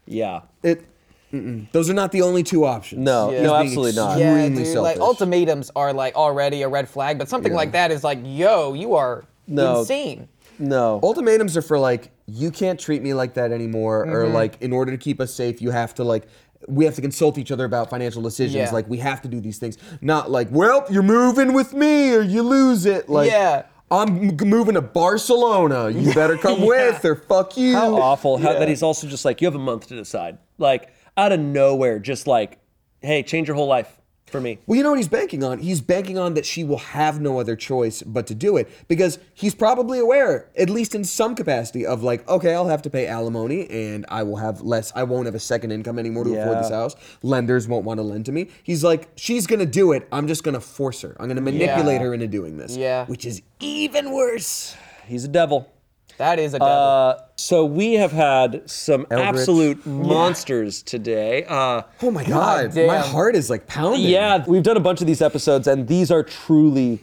Yeah. 0.06 0.42
It, 0.64 0.86
mm-mm. 1.32 1.72
those 1.72 1.90
are 1.90 1.94
not 1.94 2.12
the 2.12 2.22
only 2.24 2.44
two 2.44 2.66
options. 2.66 3.02
No, 3.04 3.32
He's 3.32 3.42
no, 3.42 3.56
absolutely 3.56 3.94
not. 3.94 4.20
yeah, 4.20 4.36
extremely 4.36 4.64
dude, 4.66 4.78
like 4.80 5.00
ultimatums 5.00 5.72
are 5.76 5.94
like 5.94 6.16
already 6.16 6.62
a 6.64 6.68
red 6.68 6.90
flag, 6.90 7.18
but 7.18 7.30
something 7.30 7.52
Yeah. 7.54 7.58
like 7.58 7.72
that 7.72 7.90
is 7.92 8.04
like, 8.04 8.20
yo, 8.24 8.74
you 8.74 8.96
are 8.96 9.24
No. 9.50 9.80
insane. 9.80 10.30
No. 10.58 11.00
Ultimatums 11.04 11.56
are 11.58 11.62
for 11.62 11.80
like, 11.80 12.12
you 12.26 12.52
can't 12.52 12.80
treat 12.80 13.02
me 13.02 13.14
like 13.14 13.34
that 13.36 13.52
anymore, 13.52 14.04
or 14.06 14.26
Mm-hmm. 14.26 14.34
like, 14.34 14.62
in 14.62 14.72
order 14.74 14.92
to 14.92 14.98
keep 14.98 15.20
us 15.22 15.34
safe, 15.34 15.62
you 15.62 15.72
have 15.72 15.94
to 15.96 16.04
like. 16.04 16.28
We 16.68 16.84
have 16.84 16.96
to 16.96 17.02
consult 17.02 17.38
each 17.38 17.52
other 17.54 17.64
about 17.64 17.90
financial 17.90 18.22
decisions. 18.22 18.54
Yeah. 18.56 18.70
Like 18.72 18.88
we 18.90 18.98
have 18.98 19.22
to 19.22 19.30
do 19.30 19.40
these 19.40 19.58
things. 19.60 19.78
Not 20.02 20.30
like, 20.30 20.50
well, 20.52 20.86
you're 20.92 21.02
moving 21.02 21.54
with 21.54 21.74
me 21.74 22.14
or 22.14 22.22
you 22.22 22.44
lose 22.44 22.86
it. 22.86 23.08
Like, 23.08 23.32
Yeah. 23.32 23.64
I'm 23.90 24.30
m- 24.42 24.50
moving 24.50 24.76
to 24.76 24.82
Barcelona. 24.82 25.90
You 25.90 26.14
better 26.22 26.38
come 26.38 26.62
with 26.66 27.04
or 27.06 27.16
fuck 27.16 27.56
you. 27.58 27.76
How 27.76 27.96
awful 27.96 28.38
how, 28.38 28.52
that 28.54 28.68
he's 28.68 28.84
also 28.84 29.08
just 29.08 29.24
like, 29.24 29.40
you 29.42 29.48
have 29.48 29.56
a 29.56 29.60
month 29.60 29.88
to 29.88 29.96
decide. 29.96 30.38
Like, 30.58 30.90
out 31.16 31.32
of 31.32 31.40
nowhere, 31.40 31.98
just 31.98 32.28
like, 32.28 32.60
hey, 33.02 33.24
change 33.24 33.48
your 33.48 33.56
whole 33.56 33.68
life 33.68 33.99
for 34.30 34.40
me. 34.40 34.60
Well, 34.66 34.78
you 34.78 34.84
know 34.84 34.92
what 34.92 35.00
he's 35.00 35.08
banking 35.08 35.44
on? 35.44 35.60
He's 35.60 35.82
banking 35.82 36.18
on 36.18 36.34
that 36.36 36.46
she 36.46 36.64
will 36.64 36.78
have 36.78 37.20
no 37.20 37.40
other 37.40 37.56
choice 37.56 38.02
but 38.04 38.28
to 38.28 38.36
do 38.36 38.56
it 38.58 38.70
because 38.88 39.20
he's 39.34 39.54
probably 39.56 40.00
aware, 40.00 40.50
at 40.58 40.70
least 40.70 40.96
in 40.96 41.04
some 41.04 41.36
capacity, 41.36 41.86
of 41.86 42.04
like, 42.04 42.28
okay, 42.30 42.54
I'll 42.54 42.68
have 42.70 42.82
to 42.84 42.90
pay 42.90 43.08
alimony 43.08 43.70
and 43.70 44.06
I 44.10 44.24
will 44.24 44.38
have 44.38 44.62
less, 44.62 44.92
I 44.96 45.04
won't 45.04 45.26
have 45.26 45.36
a 45.36 45.40
second 45.40 45.72
income 45.72 46.00
anymore 46.00 46.24
to 46.24 46.40
afford 46.40 46.60
this 46.64 46.70
house. 46.70 46.96
Lenders 47.24 47.68
won't 47.68 47.86
want 47.86 47.98
to 48.00 48.04
lend 48.04 48.26
to 48.28 48.32
me. 48.32 48.50
He's 48.64 48.84
like, 48.84 49.10
she's 49.16 49.48
going 49.48 49.60
to 49.60 49.66
do 49.66 49.92
it. 49.92 50.08
I'm 50.12 50.28
just 50.28 50.44
going 50.44 50.54
to 50.56 50.62
force 50.62 51.02
her. 51.02 51.16
I'm 51.20 51.26
going 51.28 51.36
to 51.36 51.42
manipulate 51.42 52.00
Yeah. 52.02 52.08
her 52.08 52.14
into 52.14 52.28
doing 52.28 52.58
this. 52.58 52.78
Yeah. 52.78 53.06
Which 53.08 53.26
is 53.26 53.42
even 53.60 54.12
worse. 54.14 54.76
He's 55.08 55.24
a 55.26 55.28
devil. 55.28 55.72
That 56.20 56.38
is 56.38 56.54
a 56.54 56.60
devil. 56.60 56.68
Uh, 56.74 57.16
so 57.38 57.64
we 57.66 57.94
have 57.94 58.12
had 58.12 58.70
some 58.70 59.08
Eldritch. 59.10 59.28
absolute 59.40 59.86
monsters 59.86 60.84
today. 60.84 61.46
Uh, 61.46 61.82
Oh 62.02 62.12
my 62.12 62.24
God. 62.26 62.74
damn. 62.74 62.88
My 62.88 63.00
heart 63.00 63.36
is 63.38 63.50
like 63.50 63.68
pounding. 63.68 64.02
yeah, 64.02 64.44
we've 64.46 64.62
done 64.64 64.76
a 64.78 64.82
bunch 64.82 65.00
of 65.02 65.08
these 65.08 65.22
episodes, 65.22 65.66
and 65.66 65.88
these 65.88 66.12
are 66.12 66.22
truly 66.24 67.00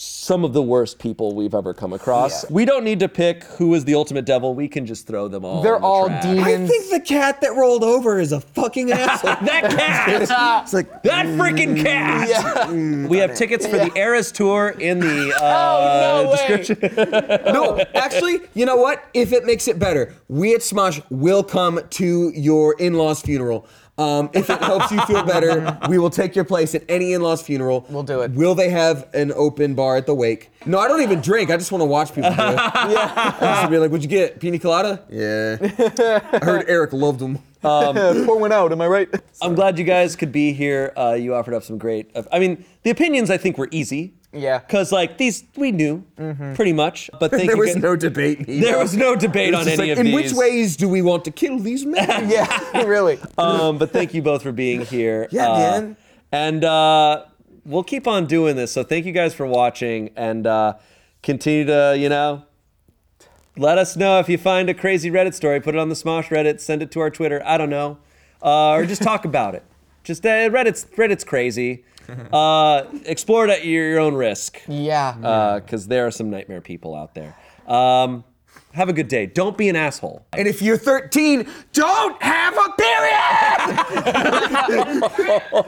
some 0.00 0.44
of 0.44 0.52
the 0.52 0.62
worst 0.62 1.00
people 1.00 1.34
we've 1.34 1.56
ever 1.56 1.74
come 1.74 1.92
across. 1.92 2.44
Yeah. 2.44 2.50
We 2.52 2.64
don't 2.64 2.84
need 2.84 3.00
to 3.00 3.08
pick 3.08 3.42
who 3.42 3.74
is 3.74 3.84
the 3.84 3.96
ultimate 3.96 4.24
devil. 4.26 4.54
We 4.54 4.68
can 4.68 4.86
just 4.86 5.08
throw 5.08 5.26
them 5.26 5.44
all. 5.44 5.60
They're 5.60 5.74
in 5.74 5.80
the 5.82 5.86
all 5.88 6.06
trash. 6.06 6.22
demons. 6.22 6.70
I 6.70 6.72
think 6.72 6.90
the 6.90 7.00
cat 7.00 7.40
that 7.40 7.56
rolled 7.56 7.82
over 7.82 8.20
is 8.20 8.30
a 8.30 8.40
fucking 8.40 8.92
asshole. 8.92 9.34
That 9.48 9.70
cat. 9.76 10.62
it's 10.62 10.72
like 10.72 11.02
that 11.02 11.26
freaking 11.26 11.82
cat. 11.82 12.28
Yeah. 12.28 13.06
We 13.08 13.18
have 13.18 13.34
tickets 13.34 13.66
for 13.66 13.76
the 13.76 13.90
Eras 13.96 14.30
tour 14.30 14.68
in 14.78 15.00
the 15.00 15.34
uh, 15.40 15.40
Oh, 15.42 16.22
no 16.24 16.30
description. 16.30 16.78
no, 17.52 17.80
actually, 17.94 18.40
you 18.54 18.66
know 18.66 18.76
what? 18.76 19.02
If 19.14 19.32
it 19.32 19.44
makes 19.46 19.66
it 19.66 19.80
better, 19.80 20.14
we 20.28 20.54
at 20.54 20.60
Smosh 20.60 21.02
will 21.10 21.42
come 21.42 21.80
to 21.90 22.30
your 22.36 22.74
in-laws 22.78 23.20
funeral. 23.22 23.66
Um, 23.98 24.30
if 24.32 24.48
it 24.48 24.62
helps 24.62 24.92
you 24.92 25.00
feel 25.02 25.24
better, 25.24 25.76
we 25.88 25.98
will 25.98 26.10
take 26.10 26.36
your 26.36 26.44
place 26.44 26.74
at 26.74 26.84
any 26.88 27.12
in-laws 27.12 27.42
funeral. 27.42 27.84
We'll 27.90 28.04
do 28.04 28.20
it. 28.20 28.30
Will 28.30 28.54
they 28.54 28.70
have 28.70 29.08
an 29.12 29.32
open 29.32 29.74
bar 29.74 29.96
at 29.96 30.06
the 30.06 30.14
wake? 30.14 30.50
No, 30.66 30.78
I 30.78 30.86
don't 30.86 31.02
even 31.02 31.20
drink. 31.20 31.50
I 31.50 31.56
just 31.56 31.72
want 31.72 31.82
to 31.82 31.86
watch 31.86 32.14
people 32.14 32.30
do 32.30 32.36
it. 32.36 32.38
yeah. 32.40 33.36
I 33.40 33.60
just 33.60 33.70
be 33.70 33.78
like, 33.78 33.90
"What'd 33.90 34.04
you 34.04 34.08
get? 34.08 34.38
Pina 34.38 34.58
colada?" 34.58 35.02
Yeah. 35.10 35.56
I 36.32 36.44
heard 36.44 36.64
Eric 36.68 36.92
loved 36.92 37.18
them. 37.18 37.38
Pour 37.62 38.38
one 38.38 38.52
out. 38.52 38.70
Am 38.70 38.80
I 38.80 38.86
right? 38.86 39.08
I'm 39.42 39.56
glad 39.56 39.78
you 39.78 39.84
guys 39.84 40.14
could 40.14 40.30
be 40.30 40.52
here. 40.52 40.92
Uh, 40.96 41.14
you 41.14 41.34
offered 41.34 41.54
up 41.54 41.64
some 41.64 41.76
great. 41.76 42.08
I 42.30 42.38
mean, 42.38 42.64
the 42.84 42.90
opinions 42.90 43.30
I 43.30 43.36
think 43.36 43.58
were 43.58 43.68
easy. 43.72 44.14
Yeah. 44.32 44.58
Because 44.58 44.92
like 44.92 45.16
these, 45.16 45.44
we 45.56 45.72
knew 45.72 46.04
pretty 46.54 46.72
much. 46.72 47.10
But 47.18 47.30
thank 47.32 47.46
there 47.46 47.56
was 47.56 47.76
no 47.76 47.96
debate. 47.96 48.44
There 48.46 48.78
was 48.78 48.94
no 48.96 49.16
debate 49.16 49.54
on 49.54 49.64
just 49.64 49.78
any 49.78 49.88
like, 49.90 49.98
of 49.98 50.06
in 50.06 50.06
these. 50.06 50.14
which 50.14 50.32
ways 50.34 50.76
do 50.76 50.88
we 50.88 51.00
want 51.02 51.24
to 51.24 51.30
kill 51.30 51.58
these 51.58 51.86
men? 51.86 52.28
Yeah, 52.30 52.82
really. 52.84 53.18
Um, 53.38 53.78
but 53.78 53.90
thank 53.90 54.12
you 54.14 54.20
both 54.22 54.42
for 54.42 54.52
being 54.52 54.82
here. 54.82 55.28
Yeah, 55.30 55.48
Uh, 55.50 55.58
man. 55.58 55.96
And 56.30 56.62
uh, 56.64 57.24
we'll 57.64 57.84
keep 57.84 58.06
on 58.06 58.26
doing 58.26 58.56
this. 58.56 58.70
So 58.72 58.82
thank 58.84 59.06
you 59.06 59.12
guys 59.12 59.34
for 59.34 59.46
watching 59.46 60.10
and 60.14 60.46
uh, 60.46 60.74
continue 61.22 61.64
to, 61.64 61.96
you 61.98 62.10
know, 62.10 62.44
let 63.56 63.78
us 63.78 63.96
know 63.96 64.18
if 64.18 64.28
you 64.28 64.36
find 64.38 64.68
a 64.68 64.74
crazy 64.74 65.10
Reddit 65.10 65.32
story. 65.34 65.58
Put 65.60 65.74
it 65.74 65.78
on 65.78 65.88
the 65.88 65.94
Smosh 65.94 66.28
Reddit. 66.28 66.60
Send 66.60 66.82
it 66.82 66.90
to 66.92 67.00
our 67.00 67.10
Twitter. 67.10 67.42
I 67.46 67.56
don't 67.58 67.70
know, 67.70 67.98
uh, 68.42 68.72
or 68.72 68.84
just 68.84 69.02
talk 69.02 69.24
about 69.24 69.54
it. 69.54 69.64
Just 70.04 70.24
uh, 70.24 70.28
Reddit's 70.50 70.84
Reddit's 70.96 71.24
crazy. 71.24 71.82
Uh, 72.32 72.84
explore 73.04 73.44
it 73.44 73.50
at 73.50 73.64
your, 73.64 73.88
your 73.90 74.00
own 74.00 74.14
risk. 74.14 74.60
Yeah. 74.66 75.60
because 75.62 75.86
there 75.88 76.06
are 76.06 76.10
some 76.10 76.30
nightmare 76.30 76.60
people 76.60 76.94
out 76.94 77.14
there. 77.14 77.36
Um, 77.66 78.24
have 78.72 78.88
a 78.88 78.92
good 78.92 79.08
day. 79.08 79.26
Don't 79.26 79.56
be 79.56 79.68
an 79.68 79.76
asshole. 79.76 80.24
And 80.32 80.46
if 80.46 80.62
you're 80.62 80.76
13, 80.76 81.46
don't 81.72 82.22
have 82.22 82.54
a 82.56 82.72
period! 82.78 83.78